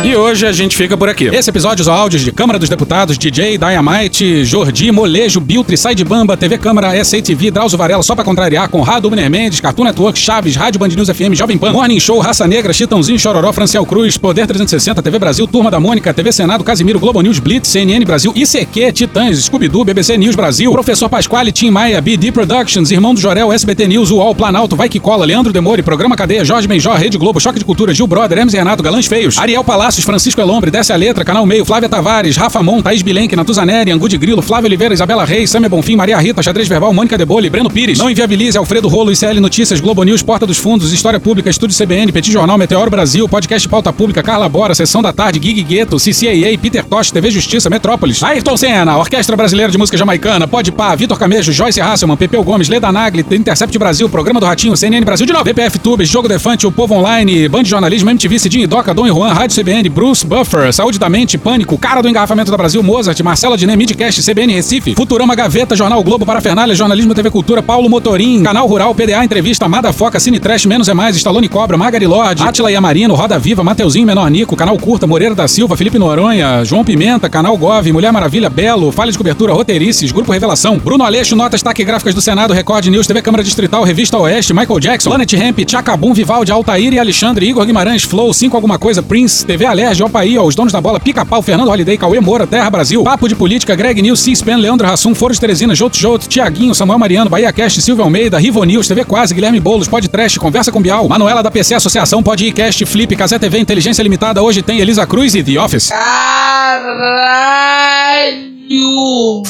E 0.05 0.17
hoje 0.17 0.47
a 0.47 0.53
gente 0.53 0.77
fica 0.77 0.97
por 0.97 1.09
aqui. 1.09 1.27
Esse 1.27 1.49
episódio, 1.49 1.83
os 1.83 1.89
áudios 1.89 2.23
de 2.23 2.33
Câmara 2.33 2.59
dos 2.59 2.69
Deputados, 2.69 3.17
DJ, 3.17 3.57
Dynamite, 3.57 4.45
Jordi, 4.45 4.91
Molejo, 4.91 5.41
Biltre, 5.41 5.77
Sai 5.77 5.95
de 5.95 6.05
Bamba, 6.05 6.37
TV 6.37 6.59
Câmara, 6.59 6.93
SATV, 7.05 7.51
Drauzio 7.51 7.79
Varela, 7.79 8.03
só 8.03 8.15
pra 8.15 8.25
contrariar, 8.25 8.69
Conrado, 8.69 9.07
Ubner 9.07 9.31
Mendes, 9.31 9.61
Cartoon 9.61 9.85
Network, 9.85 10.19
Chaves, 10.19 10.57
Rádio 10.57 10.81
Band 10.81 10.89
News 10.89 11.09
FM, 11.09 11.35
Jovem 11.35 11.57
Pan, 11.57 11.73
Morning 11.73 12.01
Show, 12.01 12.19
Raça 12.19 12.47
Negra, 12.47 12.73
Chitãozinho, 12.73 13.19
Chororó, 13.19 13.53
Franciel 13.53 13.87
Cruz, 13.87 14.17
Poder 14.19 14.47
360, 14.47 15.01
TV 15.03 15.19
Brasil, 15.19 15.47
Turma 15.47 15.71
da 15.71 15.79
Mônica, 15.81 16.10
TV 16.15 16.33
Senado, 16.33 16.65
Casimiro, 16.65 16.99
Globo 16.99 17.21
News, 17.21 17.39
Blitz, 17.39 17.69
CNN 17.69 18.05
Brasil, 18.05 18.33
ICQ, 18.35 18.93
Titãs, 18.93 19.45
Scooby-Doo, 19.45 19.85
BBC 19.85 20.17
News 20.17 20.35
Brasil, 20.35 20.71
Professor 20.73 21.09
Pasquale, 21.09 21.53
Tim 21.53 21.71
Maia, 21.71 22.01
BD 22.01 22.33
Productions, 22.33 22.91
Irmão 22.91 23.15
do 23.15 23.21
Jorel, 23.21 23.53
SBT 23.53 23.87
News, 23.89 24.11
UOL, 24.11 24.35
Planalto, 24.35 24.77
Vai 24.77 24.89
Que 24.89 25.01
Cola, 25.01 25.25
Leandro 25.25 25.53
Demore, 25.53 25.83
Programa 25.83 26.17
Cadeia, 26.17 26.45
Jorge 26.45 26.67
Benjó, 26.67 26.95
Rede 26.95 27.19
Globo, 27.19 27.41
Choque 27.41 27.59
de 27.59 27.65
Cultura, 27.65 27.93
Gil 27.95 28.07
Brother, 28.07 28.39
Hermes 28.39 28.55
Renato, 28.55 28.83
Galãs 28.83 29.07
Feios, 29.07 29.39
Ariel 29.39 29.65
Palácios, 29.65 30.05
Francisco 30.05 30.41
Elombre, 30.41 30.71
Desce 30.71 30.93
a 30.93 30.97
Letra, 30.97 31.25
Canal 31.25 31.47
Meio, 31.47 31.65
Flávia 31.65 31.89
Tavares, 31.89 32.37
Rafa 32.37 32.63
Mon, 32.63 32.83
Thaís 32.83 33.03
Bilenque, 33.03 33.37
Natuzaneri, 33.37 33.91
Angu 33.91 34.09
de 34.09 34.19
Grilo, 34.19 34.43
Flávio 34.43 34.67
Oliveira, 34.67 34.95
Isabela 34.95 35.25
Reis, 35.25 35.51
Samia 35.51 35.69
Bonfim, 35.69 35.97
Maria 35.97 36.19
Rita, 36.19 36.43
Xadrez 36.43 36.69
Verbal, 36.69 36.93
Mônica 36.93 37.17
Debole, 37.17 37.49
Breno 37.49 37.71
Pires, 37.71 37.99
Não 37.99 38.11
Inviabilize, 38.11 38.59
Alfredo 38.59 38.89
Rolo, 38.89 39.13
ICL 39.13 39.41
Notícias, 39.41 39.81
Globo 39.81 40.03
News, 40.03 40.23
Porta 40.23 40.47
dos 40.47 40.59
Fundos, 40.59 40.93
História 40.93 41.21
Pública, 41.21 41.49
Estúdio 41.51 41.77
CBN, 41.77 42.11
Petit 42.11 42.33
Jornal, 42.33 42.59
Meteoro 42.59 42.91
Brasil, 42.91 43.29
Podcast 43.29 43.69
Pauta 43.69 43.93
Pública, 43.93 44.23
Carla 44.23 44.49
Bora, 44.49 44.75
Sessão 44.75 45.03
da 45.03 45.13
Tarde, 45.13 45.41
Gig 45.41 45.63
Gueto, 45.63 45.99
CCAA, 46.01 46.59
Peter 46.61 46.85
Tosh, 46.85 47.11
TV 47.11 47.31
Justiça, 47.31 47.69
Metrópolis, 47.69 48.23
Ayrton 48.23 48.57
Senna, 48.57 48.97
Orquestra 48.97 49.37
Brasileira 49.37 49.71
de 49.71 49.79
Música 49.79 49.97
Jamaicana, 49.99 50.49
Pode 50.49 50.73
Pá, 50.73 50.95
Vitor 50.95 51.19
Camejo, 51.19 51.53
Joyce 51.53 51.81
Hasselman, 51.81 52.17
Pepeu 52.17 52.43
Gomes, 52.43 52.69
Leda 52.69 52.91
Nagli, 52.91 53.25
Intercept 53.31 53.79
Brasil, 53.79 54.09
Programa 54.09 54.41
do 54.41 54.47
Ratinho, 54.47 54.77
CNN 54.77 55.05
Brasil 55.05 55.27
de 55.27 55.33
novo, 55.33 55.45
VPF 55.45 55.79
Tubes, 55.79 56.09
Jogo 56.09 56.29
Defante, 56.29 56.67
O 56.67 56.73
Povo 56.73 56.95
Online, 56.95 57.49
Band 57.49 57.65
Jornalismo, 57.65 58.11
MTV, 58.11 58.39
Cidinho 58.39 58.65
e 58.65 58.67
Doca, 58.67 58.95
Dom 58.95 59.07
e 59.07 59.11
Juan, 59.11 59.33
Rádio 59.33 59.55
CBN, 59.55 59.89
Bruce, 59.89 60.27
Buffer, 60.27 60.73
Saúde 60.73 60.99
da 60.99 61.09
Mente, 61.09 61.37
Pânico, 61.37 61.77
Cara 61.79 62.01
do 62.01 62.09
Engarrafamento 62.09 62.51
da 62.51 62.57
Brasil, 62.57 62.83
Mozart, 62.83 63.21
Marcela 63.23 63.57
Diné, 63.57 63.77
Midcast, 63.77 64.23
CBN 64.23 64.55
Recife, 64.55 64.95
Futurama 64.95 65.35
Gaveta, 65.35 65.77
Jornal 65.77 66.03
Globo, 66.03 66.25
Parafernália, 66.25 66.75
Jornalismo 66.75 67.15
TV 67.15 67.31
Cultura, 67.31 67.63
Paulo 67.63 67.89
Motorim, 67.89 68.43
Canal 68.43 68.67
Rural, 68.67 68.95
PDA, 68.95 69.25
Entrevista, 69.25 69.67
Amada 69.67 69.93
Foca, 69.93 70.19
Cine 70.19 70.41
Trash, 70.41 70.67
Menos 70.67 70.89
é 70.89 70.95
Mais, 70.95 71.17
Stallone 71.17 71.49
Cobra, 71.49 71.77
Magari 71.77 72.07
Atila 72.41 72.71
Yamarino, 72.71 73.15
Roda 73.15 73.39
Viva, 73.39 73.63
Mateuzinho, 73.63 74.07
Menor 74.07 74.31
Nico, 74.31 74.57
Canal 74.57 74.77
Curta, 74.79 75.07
Moreira 75.07 75.35
da 75.35 75.47
Silva, 75.47 75.77
Felipe 75.81 75.99
Noronha, 75.99 76.63
João 76.63 76.85
Pimenta, 76.85 77.27
Canal 77.27 77.57
Gov, 77.57 77.91
Mulher 77.91 78.13
Maravilha, 78.13 78.51
Belo, 78.51 78.93
Falha 78.93 79.11
de 79.11 79.17
Cobertura, 79.17 79.55
Roteirices, 79.55 80.13
Grupo 80.13 80.31
Revelação, 80.31 80.77
Bruno 80.77 81.03
Aleixo, 81.03 81.35
Notas 81.35 81.63
Taquigráficas 81.63 82.15
do 82.15 82.21
Senado, 82.21 82.53
Record 82.53 82.85
News, 82.89 83.07
TV 83.07 83.23
Câmara 83.23 83.43
Distrital, 83.43 83.83
Revista 83.83 84.19
Oeste, 84.19 84.53
Michael 84.53 84.79
Jackson, 84.79 85.09
Planet 85.09 85.33
Ramp, 85.33 85.59
Tchacabum, 85.61 86.13
Vivaldi, 86.13 86.53
Altair 86.53 86.93
e 86.93 86.99
Alexandre, 86.99 87.49
Igor 87.49 87.65
Guimarães, 87.65 88.03
Flow, 88.03 88.31
5 88.31 88.55
Alguma 88.55 88.79
Coisa, 88.79 89.03
Prince, 89.03 89.47
TV 89.47 89.65
Alerj, 89.65 90.03
Opaí, 90.03 90.39
Os 90.39 90.55
Donos 90.55 90.71
da 90.71 90.83
Bola, 90.83 91.01
Pica-Pau, 91.01 91.41
Fernando 91.41 91.71
Holiday, 91.71 91.97
Cauê 91.97 92.21
Moura, 92.21 92.47
Terra 92.47 92.69
Brasil, 92.69 93.03
Papo 93.03 93.27
de 93.27 93.35
Política, 93.35 93.75
Greg 93.75 94.03
News, 94.03 94.21
C-SPAN, 94.21 94.59
Leandro 94.59 94.87
Rassum, 94.87 95.15
Foro 95.15 95.33
de 95.33 95.41
Teresina, 95.41 95.75
Joto 95.75 95.97
Joto, 95.97 96.29
Tiaguinho, 96.29 96.75
Samuel 96.75 96.99
Mariano, 96.99 97.31
Bahia 97.31 97.51
Cast, 97.55 97.81
Silvio 97.81 98.05
Almeida, 98.05 98.39
Rivo 98.39 98.63
News, 98.65 98.87
TV 98.87 99.03
Quase, 99.03 99.33
Guilherme 99.33 99.59
Boulos, 99.59 99.89
Podcast, 99.89 100.39
Conversa 100.39 100.71
com 100.71 100.83
Bial, 100.83 101.09
Manuela 101.09 101.43
da 101.43 101.51
PC 101.51 101.73
Associação, 101.73 102.23
Podcast, 102.23 102.85
Flip, 102.85 103.17
Casé 103.17 103.39
TV, 103.39 103.59
Inteligência 103.59 104.03
Limitada, 104.03 104.43
hoje 104.43 104.61
tem 104.61 104.79
Elisa 104.79 105.07
Cruz 105.07 105.35
e 105.35 105.43
The 105.43 105.70
Office. 105.73 105.93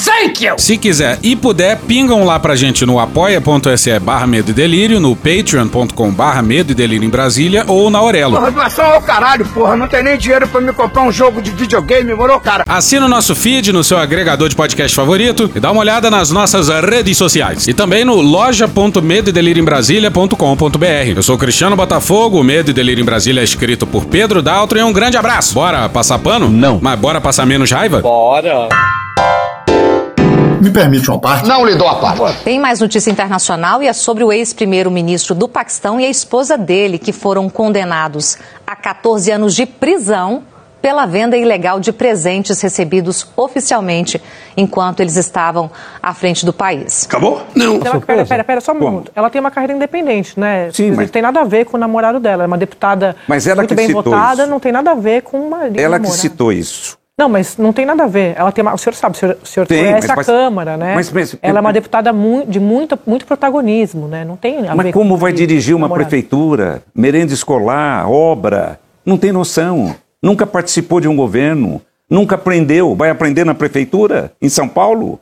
Thank 0.03 0.43
you! 0.43 0.55
Se 0.57 0.79
quiser 0.79 1.19
e 1.21 1.35
puder, 1.35 1.77
pingam 1.81 2.25
lá 2.25 2.39
pra 2.39 2.55
gente 2.55 2.83
no 2.87 2.99
apoia.se 2.99 3.99
barra 3.99 4.25
medo 4.25 4.49
e 4.49 4.53
delírio, 4.53 4.99
no 4.99 5.15
patreon.com 5.15 6.11
barra 6.11 6.41
medo 6.41 6.71
e 6.71 6.75
delírio 6.75 7.05
em 7.05 7.09
Brasília 7.09 7.63
ou 7.67 7.91
na 7.91 7.99
Aurelo. 7.99 8.37
Porra, 8.37 8.49
doação 8.49 8.83
ao 8.83 8.99
caralho, 8.99 9.45
porra. 9.45 9.75
Não 9.75 9.87
tem 9.87 10.03
nem 10.03 10.17
dinheiro 10.17 10.47
pra 10.47 10.59
me 10.59 10.73
comprar 10.73 11.03
um 11.03 11.11
jogo 11.11 11.39
de 11.39 11.51
videogame, 11.51 12.15
moro, 12.15 12.39
cara? 12.39 12.63
Assina 12.67 13.05
o 13.05 13.09
nosso 13.09 13.35
feed 13.35 13.71
no 13.71 13.83
seu 13.83 13.99
agregador 13.99 14.49
de 14.49 14.55
podcast 14.55 14.95
favorito 14.95 15.51
e 15.53 15.59
dá 15.59 15.71
uma 15.71 15.81
olhada 15.81 16.09
nas 16.09 16.31
nossas 16.31 16.69
redes 16.69 17.15
sociais. 17.15 17.67
E 17.67 17.75
também 17.75 18.03
no 18.03 18.19
loja.medoedelirioembrasilha.com.br. 18.21 21.11
Eu 21.15 21.21
sou 21.21 21.37
Cristiano 21.37 21.75
Botafogo, 21.75 22.39
o 22.39 22.43
Medo 22.43 22.71
e 22.71 22.73
Delírio 22.73 23.03
em 23.03 23.05
Brasília 23.05 23.41
é 23.41 23.43
escrito 23.43 23.85
por 23.85 24.05
Pedro 24.05 24.41
Daltro 24.41 24.79
e 24.79 24.83
um 24.83 24.91
grande 24.91 25.15
abraço. 25.15 25.53
Bora 25.53 25.87
passar 25.89 26.17
pano? 26.17 26.49
Não. 26.49 26.79
Mas 26.81 26.99
bora 26.99 27.21
passar 27.21 27.45
menos 27.45 27.69
raiva? 27.69 28.01
Bora. 28.01 28.67
Me 30.61 30.69
permite 30.69 31.09
uma 31.09 31.19
parte? 31.19 31.47
Não 31.47 31.65
lhe 31.65 31.73
dou 31.75 31.87
a 31.87 31.95
parte. 31.95 32.43
Tem 32.43 32.59
mais 32.59 32.79
notícia 32.79 33.09
internacional 33.09 33.81
e 33.81 33.87
é 33.87 33.93
sobre 33.93 34.23
o 34.23 34.31
ex-primeiro-ministro 34.31 35.33
do 35.33 35.47
Paquistão 35.47 35.99
e 35.99 36.05
a 36.05 36.09
esposa 36.09 36.55
dele, 36.57 36.99
que 36.99 37.11
foram 37.11 37.49
condenados 37.49 38.37
a 38.65 38.75
14 38.75 39.31
anos 39.31 39.55
de 39.55 39.65
prisão 39.65 40.43
pela 40.79 41.05
venda 41.05 41.37
ilegal 41.37 41.79
de 41.79 41.91
presentes 41.91 42.59
recebidos 42.61 43.27
oficialmente 43.35 44.19
enquanto 44.57 44.99
eles 44.99 45.15
estavam 45.15 45.69
à 46.01 46.13
frente 46.13 46.43
do 46.45 46.51
país. 46.53 47.05
Acabou? 47.05 47.41
Não. 47.55 47.75
Ela, 47.83 47.99
pera, 48.01 48.25
pera, 48.25 48.43
pera, 48.43 48.61
só 48.61 48.71
um 48.71 48.75
minuto. 48.79 49.11
Ela 49.15 49.29
tem 49.29 49.39
uma 49.39 49.51
carreira 49.51 49.73
independente, 49.73 50.39
né? 50.39 50.69
Sim, 50.73 50.89
não 50.89 50.97
mas- 50.97 51.11
tem 51.11 51.21
nada 51.21 51.41
a 51.41 51.43
ver 51.43 51.65
com 51.65 51.77
o 51.77 51.79
namorado 51.79 52.19
dela. 52.19 52.43
É 52.43 52.47
uma 52.47 52.57
deputada 52.57 53.15
Mas 53.27 53.45
ela 53.45 53.57
muito 53.57 53.69
que 53.69 53.75
bem 53.75 53.87
citou 53.87 54.03
votada, 54.03 54.43
isso. 54.43 54.51
não 54.51 54.59
tem 54.59 54.71
nada 54.71 54.91
a 54.91 54.95
ver 54.95 55.21
com 55.21 55.39
o 55.39 55.49
marido. 55.51 55.79
Ela 55.79 55.97
que 55.97 56.03
namorado. 56.03 56.21
citou 56.21 56.51
isso. 56.51 56.97
Não, 57.17 57.29
mas 57.29 57.57
não 57.57 57.71
tem 57.73 57.85
nada 57.85 58.03
a 58.03 58.07
ver. 58.07 58.33
Ela 58.37 58.51
tem 58.51 58.61
uma, 58.63 58.73
o 58.73 58.77
senhor 58.77 58.93
sabe, 58.95 59.15
o 59.15 59.19
senhor, 59.19 59.37
o 59.43 59.45
senhor 59.45 59.67
Tem, 59.67 59.85
conhece 59.85 60.11
a 60.11 60.15
mas- 60.15 60.25
Câmara, 60.25 60.77
né? 60.77 60.95
mas- 60.95 61.11
mas- 61.11 61.35
ela 61.41 61.59
é 61.59 61.61
uma 61.61 61.73
deputada 61.73 62.11
mu- 62.11 62.45
de 62.47 62.59
muito, 62.59 62.97
muito 63.05 63.25
protagonismo, 63.25 64.07
né? 64.07 64.23
Não 64.25 64.35
tem 64.35 64.59
a 64.59 64.71
ver 64.71 64.75
Mas 64.75 64.91
como 64.91 65.11
com 65.13 65.17
vai 65.17 65.31
dirigir 65.33 65.75
uma 65.75 65.87
namorado. 65.87 66.07
prefeitura, 66.09 66.81
merenda 66.95 67.33
escolar, 67.33 68.09
obra? 68.09 68.79
Não 69.05 69.17
tem 69.17 69.31
noção. 69.31 69.95
Nunca 70.23 70.45
participou 70.47 70.99
de 70.99 71.07
um 71.07 71.15
governo. 71.15 71.81
Nunca 72.09 72.35
aprendeu. 72.35 72.95
Vai 72.95 73.09
aprender 73.09 73.45
na 73.45 73.53
prefeitura, 73.53 74.31
em 74.41 74.49
São 74.49 74.67
Paulo? 74.67 75.19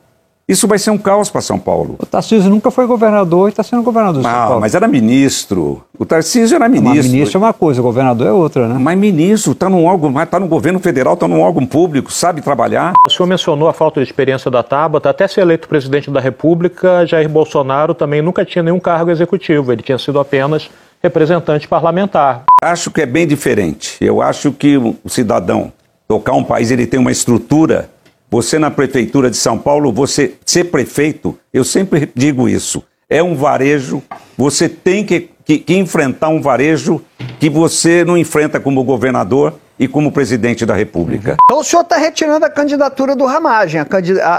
Isso 0.50 0.66
vai 0.66 0.80
ser 0.80 0.90
um 0.90 0.98
caos 0.98 1.30
para 1.30 1.40
São 1.40 1.60
Paulo. 1.60 1.94
O 2.00 2.04
Tarcísio 2.04 2.50
nunca 2.50 2.72
foi 2.72 2.84
governador 2.84 3.48
e 3.48 3.52
está 3.52 3.62
sendo 3.62 3.84
governador 3.84 4.20
de 4.20 4.28
São 4.28 4.36
Ah, 4.36 4.46
Paulo. 4.46 4.60
mas 4.60 4.74
era 4.74 4.88
ministro. 4.88 5.80
O 5.96 6.04
Tarcísio 6.04 6.56
era 6.56 6.68
Mas 6.68 6.80
ministro. 6.80 7.12
ministro 7.12 7.38
é 7.38 7.40
uma 7.40 7.52
coisa, 7.52 7.80
governador 7.80 8.26
é 8.26 8.32
outra, 8.32 8.66
né? 8.66 8.76
Mas 8.76 8.98
ministro, 8.98 9.52
está 9.52 9.68
num 9.68 9.84
órgão, 9.84 10.20
está 10.20 10.40
no 10.40 10.48
governo 10.48 10.80
federal, 10.80 11.14
está 11.14 11.28
num 11.28 11.40
órgão 11.40 11.64
público, 11.64 12.12
sabe 12.12 12.40
trabalhar. 12.40 12.94
O 13.06 13.10
senhor 13.10 13.28
mencionou 13.28 13.68
a 13.68 13.72
falta 13.72 14.00
de 14.00 14.06
experiência 14.10 14.50
da 14.50 14.60
Tabata. 14.64 15.08
Até 15.08 15.28
ser 15.28 15.42
eleito 15.42 15.68
presidente 15.68 16.10
da 16.10 16.18
República, 16.18 17.06
Jair 17.06 17.28
Bolsonaro 17.28 17.94
também 17.94 18.20
nunca 18.20 18.44
tinha 18.44 18.64
nenhum 18.64 18.80
cargo 18.80 19.08
executivo. 19.12 19.70
Ele 19.70 19.82
tinha 19.82 19.98
sido 19.98 20.18
apenas 20.18 20.68
representante 21.00 21.68
parlamentar. 21.68 22.42
Acho 22.60 22.90
que 22.90 23.00
é 23.02 23.06
bem 23.06 23.24
diferente. 23.24 23.96
Eu 24.00 24.20
acho 24.20 24.50
que 24.50 24.76
o 24.76 24.96
cidadão 25.06 25.72
tocar 26.08 26.32
um 26.32 26.42
país, 26.42 26.72
ele 26.72 26.88
tem 26.88 26.98
uma 26.98 27.12
estrutura. 27.12 27.88
Você 28.30 28.58
na 28.58 28.70
prefeitura 28.70 29.28
de 29.30 29.36
São 29.36 29.58
Paulo, 29.58 29.92
você 29.92 30.34
ser 30.46 30.64
prefeito, 30.64 31.36
eu 31.52 31.64
sempre 31.64 32.10
digo 32.14 32.48
isso, 32.48 32.82
é 33.08 33.20
um 33.22 33.34
varejo. 33.34 34.00
Você 34.38 34.68
tem 34.68 35.04
que, 35.04 35.30
que- 35.44 35.58
que 35.58 35.74
enfrentar 35.76 36.28
um 36.28 36.40
varejo 36.40 37.02
que 37.40 37.50
você 37.50 38.04
não 38.04 38.16
enfrenta 38.16 38.60
como 38.60 38.84
governador 38.84 39.54
e 39.78 39.88
como 39.88 40.12
presidente 40.12 40.64
da 40.64 40.74
República. 40.74 41.36
Então 41.44 41.58
o 41.60 41.64
senhor 41.64 41.82
está 41.82 41.96
retirando 41.96 42.44
a 42.44 42.50
candidatura 42.50 43.16
do 43.16 43.24
Ramagem, 43.26 43.80
a- 43.80 43.86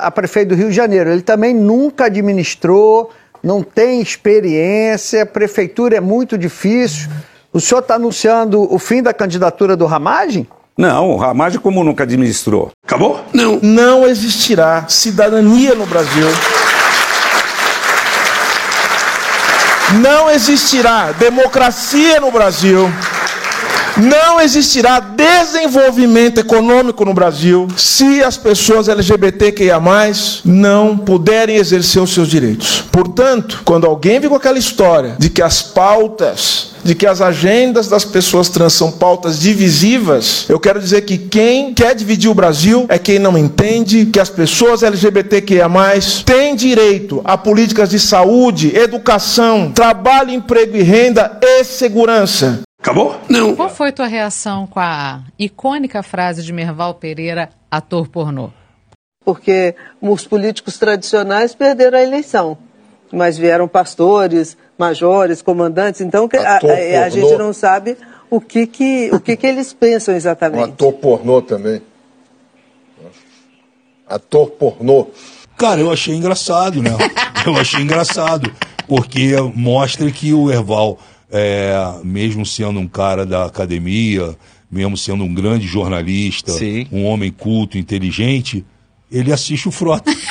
a 0.07 0.11
prefeito 0.11 0.49
do 0.49 0.55
Rio 0.55 0.69
de 0.69 0.75
Janeiro. 0.75 1.09
Ele 1.09 1.21
também 1.21 1.53
nunca 1.53 2.05
administrou, 2.05 3.09
não 3.43 3.61
tem 3.61 3.99
experiência, 4.01 5.25
prefeitura 5.25 5.97
é 5.97 5.99
muito 5.99 6.37
difícil. 6.37 7.09
O 7.51 7.59
senhor 7.59 7.81
está 7.81 7.95
anunciando 7.95 8.73
o 8.73 8.79
fim 8.79 9.03
da 9.03 9.13
candidatura 9.13 9.75
do 9.75 9.85
Ramagem? 9.85 10.47
Não, 10.77 11.11
o 11.11 11.17
Ramagem 11.17 11.59
como 11.59 11.83
nunca 11.83 12.03
administrou. 12.03 12.71
Acabou? 12.85 13.23
Não. 13.33 13.59
Não 13.61 14.07
existirá 14.07 14.85
cidadania 14.87 15.75
no 15.75 15.85
Brasil. 15.85 16.27
Não 20.01 20.29
existirá 20.29 21.11
democracia 21.11 22.19
no 22.21 22.31
Brasil. 22.31 22.89
Não 23.97 24.39
existirá 24.39 24.99
desenvolvimento 24.99 26.39
econômico 26.39 27.03
no 27.03 27.13
Brasil 27.13 27.67
se 27.75 28.23
as 28.23 28.37
pessoas 28.37 28.87
LGBTQIA 28.87 29.81
não 30.45 30.97
puderem 30.97 31.57
exercer 31.57 32.01
os 32.01 32.13
seus 32.13 32.29
direitos. 32.29 32.83
Portanto, 32.91 33.61
quando 33.65 33.85
alguém 33.85 34.19
vem 34.19 34.29
com 34.29 34.35
aquela 34.35 34.57
história 34.57 35.15
de 35.19 35.29
que 35.29 35.41
as 35.41 35.61
pautas, 35.61 36.71
de 36.83 36.95
que 36.95 37.05
as 37.05 37.21
agendas 37.21 37.87
das 37.87 38.05
pessoas 38.05 38.49
trans 38.49 38.73
são 38.73 38.91
pautas 38.91 39.39
divisivas, 39.39 40.45
eu 40.47 40.59
quero 40.59 40.79
dizer 40.79 41.01
que 41.01 41.17
quem 41.17 41.73
quer 41.73 41.93
dividir 41.93 42.29
o 42.29 42.35
Brasil 42.35 42.85
é 42.89 42.97
quem 42.97 43.19
não 43.19 43.37
entende 43.37 44.05
que 44.05 44.19
as 44.19 44.29
pessoas 44.29 44.83
LGBTQIA 44.83 45.67
têm 46.25 46.55
direito 46.55 47.21
a 47.23 47.37
políticas 47.37 47.89
de 47.89 47.99
saúde, 47.99 48.75
educação, 48.75 49.71
trabalho, 49.73 50.31
emprego 50.31 50.77
e 50.77 50.81
renda 50.81 51.39
e 51.41 51.63
segurança. 51.63 52.61
Acabou? 52.81 53.15
Não. 53.29 53.55
Qual 53.55 53.69
foi 53.69 53.91
tua 53.91 54.07
reação 54.07 54.65
com 54.65 54.79
a 54.79 55.23
icônica 55.37 56.01
frase 56.01 56.41
de 56.41 56.51
Merval 56.51 56.95
Pereira, 56.95 57.49
ator 57.69 58.07
pornô? 58.07 58.49
Porque 59.23 59.75
os 60.01 60.25
políticos 60.25 60.79
tradicionais 60.79 61.53
perderam 61.53 61.99
a 61.99 62.01
eleição, 62.01 62.57
mas 63.13 63.37
vieram 63.37 63.67
pastores, 63.67 64.57
majores, 64.79 65.43
comandantes, 65.43 66.01
então 66.01 66.27
a, 66.33 66.55
a, 66.55 67.05
a 67.05 67.09
gente 67.09 67.37
não 67.37 67.53
sabe 67.53 67.95
o 68.31 68.41
que 68.41 68.65
que, 68.65 69.11
o 69.13 69.19
que 69.19 69.37
que 69.37 69.45
eles 69.45 69.73
pensam 69.73 70.15
exatamente. 70.15 70.61
Um 70.61 70.73
ator 70.73 70.93
pornô 70.93 71.39
também. 71.39 71.83
Ator 74.07 74.49
pornô. 74.49 75.07
Cara, 75.55 75.79
eu 75.79 75.91
achei 75.91 76.15
engraçado, 76.15 76.81
né? 76.81 76.89
eu 77.45 77.55
achei 77.57 77.81
engraçado, 77.81 78.51
porque 78.87 79.35
mostra 79.53 80.09
que 80.09 80.33
o 80.33 80.51
Erval, 80.51 80.97
é, 81.31 81.73
mesmo 82.03 82.45
sendo 82.45 82.79
um 82.79 82.87
cara 82.87 83.25
da 83.25 83.45
academia, 83.45 84.35
mesmo 84.71 84.97
sendo 84.97 85.23
um 85.23 85.33
grande 85.33 85.65
jornalista, 85.67 86.51
Sim. 86.51 86.87
um 86.91 87.05
homem 87.05 87.31
culto, 87.31 87.77
inteligente, 87.77 88.65
ele 89.11 89.31
assiste 89.33 89.67
o 89.67 89.71
Frota. 89.71 90.11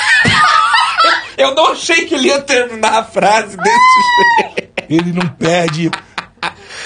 Eu 1.37 1.55
não 1.55 1.73
achei 1.73 2.05
que 2.05 2.15
ele 2.15 2.29
ia 2.29 2.41
terminar 2.41 2.99
a 2.99 3.05
frase 3.05 3.57
desse 3.57 4.59
jeito. 4.59 4.73
Ele 4.91 5.13
não 5.13 5.27
perde. 5.29 5.91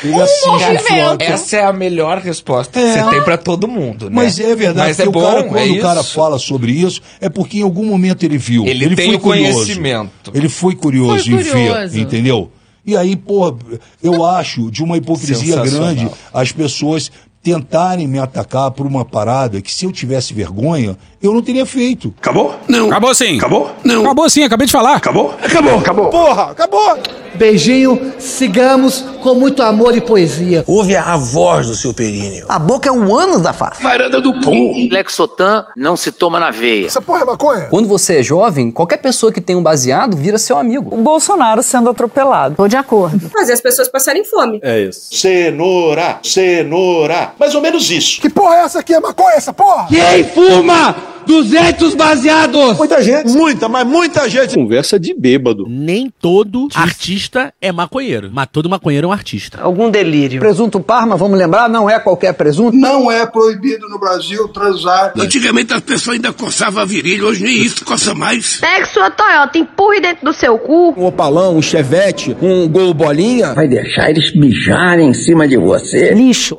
Ele 0.03 0.21
assiste 0.21 0.49
o 0.49 0.79
Frota. 0.79 1.25
Essa 1.25 1.57
é 1.57 1.65
a 1.65 1.73
melhor 1.73 2.19
resposta 2.19 2.79
que 2.79 2.87
É. 2.87 3.03
você 3.03 3.11
tem 3.11 3.23
pra 3.25 3.37
todo 3.37 3.67
mundo, 3.67 4.05
né? 4.09 4.15
Mas 4.15 4.39
é 4.39 4.55
verdade, 4.55 4.89
Mas 4.89 5.01
é 5.01 5.07
bom, 5.07 5.19
o 5.21 5.23
cara, 5.23 5.43
quando 5.45 5.59
é 5.59 5.71
o 5.79 5.81
cara 5.81 6.05
fala 6.05 6.39
sobre 6.39 6.71
isso, 6.73 7.01
é 7.21 7.29
porque 7.29 7.59
em 7.59 7.63
algum 7.63 7.85
momento 7.85 8.23
ele 8.25 8.39
viu. 8.39 8.65
Ele 8.67 8.95
tem 8.95 9.07
foi 9.07 9.17
o 9.17 9.21
curioso. 9.21 9.53
conhecimento. 9.55 10.31
Ele 10.33 10.49
foi 10.49 10.77
curioso 10.77 11.25
Foi 11.25 11.33
em 11.33 11.37
ver, 11.39 11.51
curioso. 11.51 11.99
entendeu? 11.99 12.53
E 12.87 12.97
aí, 12.97 13.17
pô, 13.17 13.57
eu 14.03 14.25
acho 14.25 14.71
de 14.71 14.83
uma 14.83 14.97
hipocrisia 14.97 15.57
grande 15.57 16.09
as 16.33 16.53
pessoas 16.53 17.11
tentarem 17.45 18.09
me 18.09 18.19
atacar 18.19 18.71
por 18.71 18.87
uma 18.87 19.05
parada 19.05 19.61
que 19.61 19.71
se 19.71 19.85
eu 19.85 19.93
tivesse 19.93 20.33
vergonha, 20.33 20.97
eu 21.23 21.35
não 21.35 21.43
teria 21.43 21.67
feito. 21.67 22.13
Acabou? 22.19 22.55
Não. 22.67 22.87
Acabou 22.87 23.15
sim. 23.15 23.37
Acabou? 23.37 23.71
Não. 23.85 24.01
Acabou 24.01 24.31
sim, 24.31 24.43
acabei 24.43 24.67
de 24.67 24.73
falar. 24.73 24.97
Acabou? 24.97 25.35
Acabou. 25.43 25.79
Acabou. 25.79 26.09
Porra, 26.09 26.51
acabou! 26.53 26.99
Beijinho, 27.35 28.13
sigamos 28.19 29.05
com 29.21 29.35
muito 29.35 29.61
amor 29.61 29.97
e 29.97 30.01
poesia. 30.01 30.63
Ouve 30.69 30.95
a 30.95 31.17
voz 31.17 31.67
do 31.67 31.75
seu 31.75 31.93
períneo. 31.93 32.47
A 32.49 32.61
boca 32.61 32.89
é 32.89 32.93
um 32.93 33.15
ânus 33.15 33.43
da 33.43 33.53
face. 33.53 33.83
Varanda 33.83 34.21
do 34.21 34.41
pum. 34.41 34.89
Lexotan 34.91 35.67
não 35.77 35.97
se 35.97 36.13
toma 36.13 36.39
na 36.39 36.53
veia. 36.53 36.87
Essa 36.87 37.03
porra 37.03 37.23
é 37.23 37.25
maconha? 37.25 37.67
Quando 37.71 37.89
você 37.89 38.21
é 38.21 38.23
jovem, 38.23 38.71
qualquer 38.71 38.99
pessoa 38.99 39.33
que 39.33 39.41
tem 39.41 39.57
um 39.57 39.63
baseado 39.63 40.17
vira 40.17 40.39
seu 40.39 40.57
amigo. 40.57 40.95
O 40.95 41.03
Bolsonaro 41.03 41.63
sendo 41.63 41.91
atropelado. 41.91 42.55
Tô 42.55 42.69
de 42.69 42.77
acordo. 42.77 43.29
Fazer 43.31 43.55
as 43.55 43.61
pessoas 43.61 43.89
passarem 43.89 44.25
fome. 44.25 44.61
É 44.63 44.83
isso. 44.83 45.09
Cenoura, 45.11 46.21
cenoura. 46.23 47.34
Mais 47.39 47.55
ou 47.55 47.61
menos 47.61 47.91
isso. 47.91 48.21
Que 48.21 48.31
porra 48.31 48.57
é 48.57 48.61
essa 48.61 48.81
aqui? 48.81 48.95
É 48.95 49.01
maconha 49.01 49.35
essa 49.37 49.53
porra? 49.53 49.87
Quem 49.89 50.25
fuma 50.25 50.95
200 51.27 51.95
baseados? 51.95 52.77
Muita 52.77 53.03
gente. 53.03 53.31
Muita, 53.33 53.69
mas 53.69 53.87
muita 53.87 54.29
gente. 54.29 54.55
Conversa 54.55 54.99
de 54.99 55.15
bêbado. 55.15 55.65
Nem 55.69 56.13
todo 56.21 56.69
artista 56.75 57.53
é 57.61 57.73
maconheiro, 57.73 58.31
mas 58.33 58.47
todo 58.53 58.69
maconheiro 58.69 59.07
é 59.07 59.09
um 59.09 59.13
artista. 59.13 59.61
Algum 59.61 59.91
delírio. 59.91 60.39
Presunto 60.41 60.81
Parma, 60.81 61.17
vamos 61.17 61.39
lembrar, 61.39 61.69
não 61.69 61.89
é 61.89 61.99
qualquer 61.99 62.35
presunto. 62.35 62.77
Não 62.77 63.11
é 63.11 63.27
proibido 63.27 63.89
no 63.89 63.99
Brasil 63.99 64.49
transar. 64.49 65.13
Antigamente 65.19 65.73
as 65.73 65.81
pessoas 65.81 66.17
ainda 66.17 66.33
coçavam 66.33 66.83
a 66.83 66.87
virilha, 66.87 67.25
hoje 67.25 67.43
nem 67.43 67.57
isso 67.57 67.85
coça 67.85 68.15
mais. 68.15 68.59
Pegue 68.61 68.87
sua 68.87 69.11
Toyota, 69.11 69.59
empurre 69.59 70.01
dentro 70.01 70.25
do 70.25 70.33
seu 70.33 70.59
cu. 70.59 70.95
Um 70.97 71.07
opalão, 71.07 71.57
um 71.57 71.63
chevette, 71.63 72.37
um 72.41 72.69
gol 72.69 72.93
bolinha. 72.93 73.55
Vai 73.55 73.69
deixar 73.69 74.11
eles 74.11 74.35
mijarem 74.35 75.09
em 75.09 75.15
cima 75.15 75.49
de 75.49 75.57
você? 75.57 76.13
Lixo. 76.13 76.59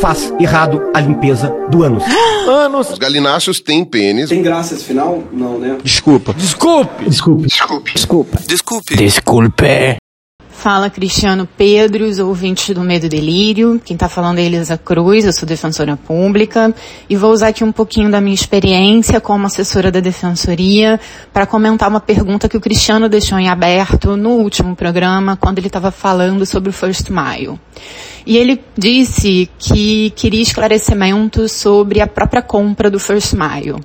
faz 0.00 0.32
errado 0.40 0.90
a 0.94 1.00
limpeza 1.00 1.54
do 1.70 1.82
ânus. 1.82 2.04
Os 2.90 2.98
galináceos 2.98 3.60
têm 3.60 3.84
pênis. 3.84 4.28
Tem 4.28 4.42
graça 4.42 4.74
esse 4.74 4.84
final? 4.84 5.22
Não, 5.32 5.58
né? 5.58 5.78
Desculpa. 5.82 6.34
Desculpe. 6.34 7.04
Desculpe. 7.04 7.48
Desculpa. 7.48 8.38
Desculpe. 8.46 8.96
Desculpe. 8.96 9.96
Fala 10.62 10.88
Cristiano 10.88 11.44
Pedro, 11.58 12.04
os 12.04 12.20
ouvintes 12.20 12.72
do 12.72 12.82
Medo 12.82 13.06
e 13.06 13.08
Delírio. 13.08 13.82
Quem 13.84 13.96
tá 13.96 14.08
falando 14.08 14.38
é 14.38 14.42
Elisa 14.42 14.78
Cruz, 14.78 15.24
eu 15.24 15.32
sou 15.32 15.44
defensora 15.44 15.96
pública 15.96 16.72
e 17.10 17.16
vou 17.16 17.32
usar 17.32 17.48
aqui 17.48 17.64
um 17.64 17.72
pouquinho 17.72 18.08
da 18.08 18.20
minha 18.20 18.32
experiência 18.32 19.20
como 19.20 19.44
assessora 19.44 19.90
da 19.90 19.98
defensoria 19.98 21.00
para 21.32 21.46
comentar 21.46 21.88
uma 21.88 21.98
pergunta 21.98 22.48
que 22.48 22.56
o 22.56 22.60
Cristiano 22.60 23.08
deixou 23.08 23.40
em 23.40 23.48
aberto 23.48 24.16
no 24.16 24.34
último 24.36 24.76
programa, 24.76 25.36
quando 25.36 25.58
ele 25.58 25.66
estava 25.66 25.90
falando 25.90 26.46
sobre 26.46 26.70
o 26.70 26.72
First 26.72 27.10
Mile. 27.10 27.58
E 28.24 28.38
ele 28.38 28.62
disse 28.78 29.50
que 29.58 30.10
queria 30.10 30.42
esclarecimento 30.42 31.48
sobre 31.48 32.00
a 32.00 32.06
própria 32.06 32.40
compra 32.40 32.88
do 32.88 33.00
First 33.00 33.32
Mile. 33.32 33.80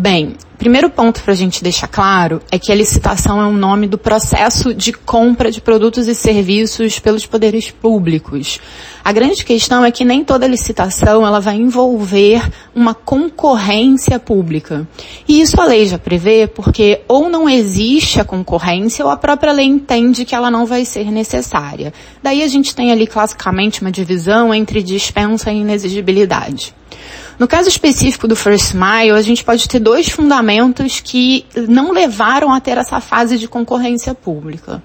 Bem, 0.00 0.34
primeiro 0.56 0.88
ponto 0.88 1.20
para 1.20 1.34
a 1.34 1.36
gente 1.36 1.62
deixar 1.62 1.86
claro 1.86 2.40
é 2.50 2.58
que 2.58 2.72
a 2.72 2.74
licitação 2.74 3.38
é 3.38 3.46
o 3.46 3.52
nome 3.52 3.86
do 3.86 3.98
processo 3.98 4.72
de 4.72 4.94
compra 4.94 5.50
de 5.50 5.60
produtos 5.60 6.08
e 6.08 6.14
serviços 6.14 6.98
pelos 6.98 7.26
poderes 7.26 7.70
públicos. 7.70 8.58
A 9.04 9.12
grande 9.12 9.44
questão 9.44 9.84
é 9.84 9.90
que 9.90 10.02
nem 10.02 10.24
toda 10.24 10.46
licitação 10.46 11.26
ela 11.26 11.38
vai 11.38 11.56
envolver 11.56 12.40
uma 12.74 12.94
concorrência 12.94 14.18
pública. 14.18 14.88
E 15.28 15.42
isso 15.42 15.60
a 15.60 15.66
lei 15.66 15.84
já 15.84 15.98
prevê 15.98 16.46
porque 16.46 17.02
ou 17.06 17.28
não 17.28 17.46
existe 17.46 18.18
a 18.18 18.24
concorrência 18.24 19.04
ou 19.04 19.10
a 19.10 19.18
própria 19.18 19.52
lei 19.52 19.66
entende 19.66 20.24
que 20.24 20.34
ela 20.34 20.50
não 20.50 20.64
vai 20.64 20.86
ser 20.86 21.12
necessária. 21.12 21.92
Daí 22.22 22.42
a 22.42 22.48
gente 22.48 22.74
tem 22.74 22.90
ali 22.90 23.06
classicamente 23.06 23.82
uma 23.82 23.92
divisão 23.92 24.54
entre 24.54 24.82
dispensa 24.82 25.52
e 25.52 25.58
inexigibilidade. 25.58 26.74
No 27.40 27.48
caso 27.48 27.70
específico 27.70 28.28
do 28.28 28.36
First 28.36 28.74
Mile, 28.74 29.12
a 29.12 29.22
gente 29.22 29.42
pode 29.42 29.66
ter 29.66 29.78
dois 29.78 30.10
fundamentos 30.10 31.00
que 31.00 31.46
não 31.66 31.90
levaram 31.90 32.52
a 32.52 32.60
ter 32.60 32.76
essa 32.76 33.00
fase 33.00 33.38
de 33.38 33.48
concorrência 33.48 34.14
pública. 34.14 34.82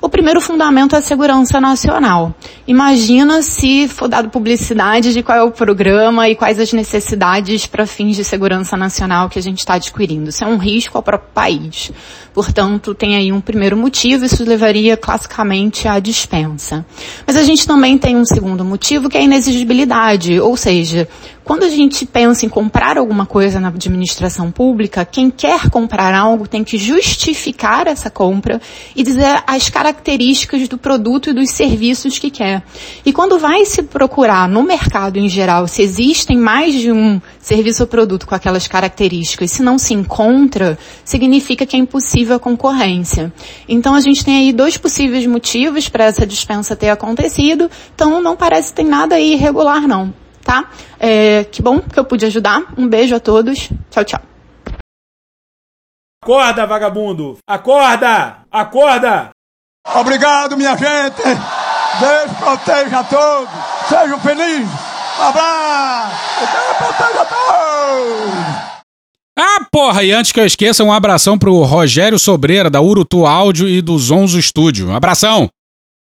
O 0.00 0.08
primeiro 0.08 0.40
fundamento 0.40 0.94
é 0.94 1.00
a 1.00 1.02
segurança 1.02 1.60
nacional. 1.60 2.34
Imagina 2.66 3.42
se 3.42 3.88
for 3.88 4.08
dado 4.08 4.30
publicidade 4.30 5.12
de 5.12 5.22
qual 5.22 5.36
é 5.36 5.42
o 5.42 5.50
programa 5.50 6.28
e 6.30 6.34
quais 6.34 6.58
as 6.58 6.72
necessidades 6.72 7.66
para 7.66 7.84
fins 7.84 8.16
de 8.16 8.24
segurança 8.24 8.74
nacional 8.74 9.28
que 9.28 9.38
a 9.38 9.42
gente 9.42 9.58
está 9.58 9.74
adquirindo. 9.74 10.30
Isso 10.30 10.42
é 10.42 10.46
um 10.46 10.56
risco 10.56 10.96
ao 10.96 11.02
próprio 11.02 11.30
país. 11.34 11.92
Portanto, 12.32 12.94
tem 12.94 13.16
aí 13.16 13.32
um 13.32 13.40
primeiro 13.40 13.76
motivo, 13.76 14.24
isso 14.24 14.44
levaria 14.44 14.96
classicamente 14.96 15.88
à 15.88 15.98
dispensa. 15.98 16.86
Mas 17.26 17.36
a 17.36 17.42
gente 17.42 17.66
também 17.66 17.98
tem 17.98 18.16
um 18.16 18.24
segundo 18.24 18.64
motivo, 18.64 19.08
que 19.08 19.16
é 19.18 19.20
a 19.20 19.24
inexigibilidade, 19.24 20.40
ou 20.40 20.56
seja, 20.56 21.08
quando 21.48 21.62
a 21.62 21.70
gente 21.70 22.04
pensa 22.04 22.44
em 22.44 22.48
comprar 22.50 22.98
alguma 22.98 23.24
coisa 23.24 23.58
na 23.58 23.68
administração 23.68 24.50
pública, 24.50 25.02
quem 25.02 25.30
quer 25.30 25.70
comprar 25.70 26.14
algo 26.14 26.46
tem 26.46 26.62
que 26.62 26.76
justificar 26.76 27.86
essa 27.86 28.10
compra 28.10 28.60
e 28.94 29.02
dizer 29.02 29.42
as 29.46 29.70
características 29.70 30.68
do 30.68 30.76
produto 30.76 31.30
e 31.30 31.32
dos 31.32 31.48
serviços 31.52 32.18
que 32.18 32.30
quer. 32.30 32.62
E 33.02 33.14
quando 33.14 33.38
vai 33.38 33.64
se 33.64 33.82
procurar 33.82 34.46
no 34.46 34.62
mercado 34.62 35.16
em 35.16 35.26
geral 35.26 35.66
se 35.66 35.80
existem 35.80 36.36
mais 36.36 36.74
de 36.74 36.92
um 36.92 37.18
serviço 37.40 37.84
ou 37.84 37.86
produto 37.86 38.26
com 38.26 38.34
aquelas 38.34 38.68
características, 38.68 39.50
se 39.50 39.62
não 39.62 39.78
se 39.78 39.94
encontra, 39.94 40.78
significa 41.02 41.64
que 41.64 41.76
é 41.76 41.78
impossível 41.78 42.36
a 42.36 42.38
concorrência. 42.38 43.32
Então 43.66 43.94
a 43.94 44.02
gente 44.02 44.22
tem 44.22 44.36
aí 44.36 44.52
dois 44.52 44.76
possíveis 44.76 45.26
motivos 45.26 45.88
para 45.88 46.04
essa 46.04 46.26
dispensa 46.26 46.76
ter 46.76 46.90
acontecido, 46.90 47.70
então 47.94 48.20
não 48.20 48.36
parece 48.36 48.68
que 48.68 48.76
tem 48.76 48.86
nada 48.86 49.18
irregular 49.18 49.88
não 49.88 50.12
tá? 50.44 50.70
É, 50.98 51.44
que 51.44 51.62
bom 51.62 51.80
que 51.80 51.98
eu 51.98 52.04
pude 52.04 52.24
ajudar. 52.26 52.62
Um 52.76 52.88
beijo 52.88 53.14
a 53.14 53.20
todos. 53.20 53.68
Tchau, 53.90 54.04
tchau. 54.04 54.20
Acorda, 56.22 56.66
vagabundo! 56.66 57.38
Acorda! 57.48 58.38
Acorda! 58.50 59.30
Obrigado, 59.94 60.56
minha 60.56 60.76
gente. 60.76 61.22
Deus 61.22 62.36
proteja 62.38 62.98
a 63.00 63.04
todos. 63.04 63.48
Sejam 63.88 64.20
felizes. 64.20 64.68
Um 65.18 65.22
abraço. 65.22 66.16
Deus 66.40 66.76
proteja 66.76 67.22
a 67.22 67.24
todos. 67.24 68.78
Ah, 69.38 69.66
porra! 69.70 70.02
E 70.02 70.12
antes 70.12 70.32
que 70.32 70.40
eu 70.40 70.44
esqueça, 70.44 70.84
um 70.84 70.92
abração 70.92 71.38
pro 71.38 71.62
Rogério 71.62 72.18
Sobreira, 72.18 72.68
da 72.68 72.82
Urutu 72.82 73.24
Áudio 73.24 73.68
e 73.68 73.80
do 73.80 73.96
Zonzo 73.98 74.38
Estúdio. 74.38 74.88
Um 74.88 74.94
abração! 74.96 75.48